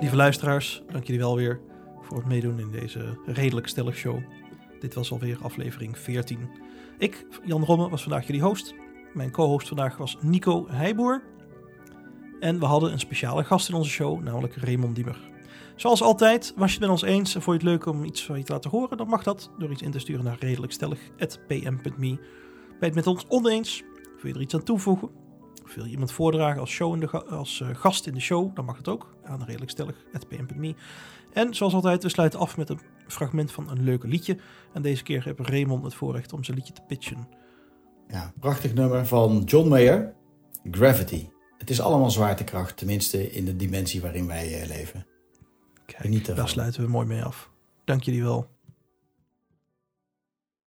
Lieve 0.00 0.16
luisteraars, 0.16 0.82
dank 0.92 1.04
jullie 1.04 1.20
wel 1.20 1.36
weer 1.36 1.60
voor 2.02 2.16
het 2.16 2.26
meedoen 2.26 2.58
in 2.58 2.70
deze 2.70 3.18
redelijk 3.26 3.68
stellig 3.68 3.96
show. 3.96 4.18
Dit 4.80 4.94
was 4.94 5.12
alweer 5.12 5.38
aflevering 5.42 5.98
14. 5.98 6.38
Ik, 6.98 7.26
Jan 7.44 7.64
Romme, 7.64 7.88
was 7.88 8.02
vandaag 8.02 8.26
jullie 8.26 8.42
host. 8.42 8.74
Mijn 9.12 9.30
co-host 9.30 9.68
vandaag 9.68 9.96
was 9.96 10.16
Nico 10.20 10.66
Heijboer. 10.68 11.22
En 12.40 12.58
we 12.58 12.64
hadden 12.64 12.92
een 12.92 12.98
speciale 12.98 13.44
gast 13.44 13.68
in 13.68 13.74
onze 13.74 13.90
show, 13.90 14.22
namelijk 14.22 14.56
Raymond 14.56 14.94
Diemer. 14.94 15.30
Zoals 15.76 16.02
altijd, 16.02 16.52
was 16.56 16.66
je 16.66 16.72
het 16.72 16.80
met 16.80 16.90
ons 16.90 17.02
eens 17.02 17.34
en 17.34 17.42
vond 17.42 17.62
je 17.62 17.68
het 17.68 17.76
leuk 17.76 17.94
om 17.94 18.04
iets 18.04 18.24
van 18.24 18.38
je 18.38 18.44
te 18.44 18.52
laten 18.52 18.70
horen, 18.70 18.96
dan 18.96 19.08
mag 19.08 19.22
dat 19.22 19.50
door 19.58 19.70
iets 19.70 19.82
in 19.82 19.90
te 19.90 19.98
sturen 19.98 20.24
naar 20.24 20.36
redelijkstellig.pm.me. 20.38 22.08
Je 22.08 22.18
het 22.80 22.94
met 22.94 23.06
ons 23.06 23.24
oneens? 23.28 23.82
Wil 23.92 24.30
je 24.30 24.34
er 24.34 24.40
iets 24.40 24.54
aan 24.54 24.62
toevoegen? 24.62 25.10
Of 25.64 25.74
wil 25.74 25.84
je 25.84 25.90
iemand 25.90 26.12
voordragen 26.12 26.60
als, 26.60 26.80
als 27.28 27.60
eh, 27.60 27.68
gast 27.72 28.06
in 28.06 28.14
de 28.14 28.20
show? 28.20 28.54
Dan 28.54 28.64
mag 28.64 28.76
het 28.76 28.88
ook 28.88 29.14
aan 29.24 29.44
redelijkstellig.pm.me. 29.44 30.74
En 31.32 31.54
zoals 31.54 31.74
altijd, 31.74 32.02
we 32.02 32.08
sluiten 32.08 32.38
af 32.38 32.56
met 32.56 32.68
een 32.68 32.80
fragment 33.06 33.52
van 33.52 33.70
een 33.70 33.84
leuke 33.84 34.08
liedje. 34.08 34.36
En 34.72 34.82
deze 34.82 35.02
keer 35.02 35.24
heeft 35.24 35.38
Raymond 35.40 35.84
het 35.84 35.94
voorrecht 35.94 36.32
om 36.32 36.44
zijn 36.44 36.56
liedje 36.56 36.72
te 36.72 36.82
pitchen. 36.86 37.28
Ja, 38.12 38.32
prachtig 38.40 38.74
nummer 38.74 39.06
van 39.06 39.42
John 39.44 39.68
Mayer, 39.68 40.14
Gravity. 40.70 41.28
Het 41.58 41.70
is 41.70 41.80
allemaal 41.80 42.10
zwaartekracht, 42.10 42.76
tenminste 42.76 43.32
in 43.32 43.44
de 43.44 43.56
dimensie 43.56 44.00
waarin 44.00 44.26
wij 44.26 44.60
eh, 44.60 44.68
leven. 44.68 45.06
Kijk, 45.86 46.36
daar 46.36 46.48
sluiten 46.48 46.82
we 46.82 46.88
mooi 46.88 47.06
mee 47.06 47.22
af. 47.22 47.50
Dank 47.84 48.02
jullie 48.02 48.22
wel. 48.22 48.48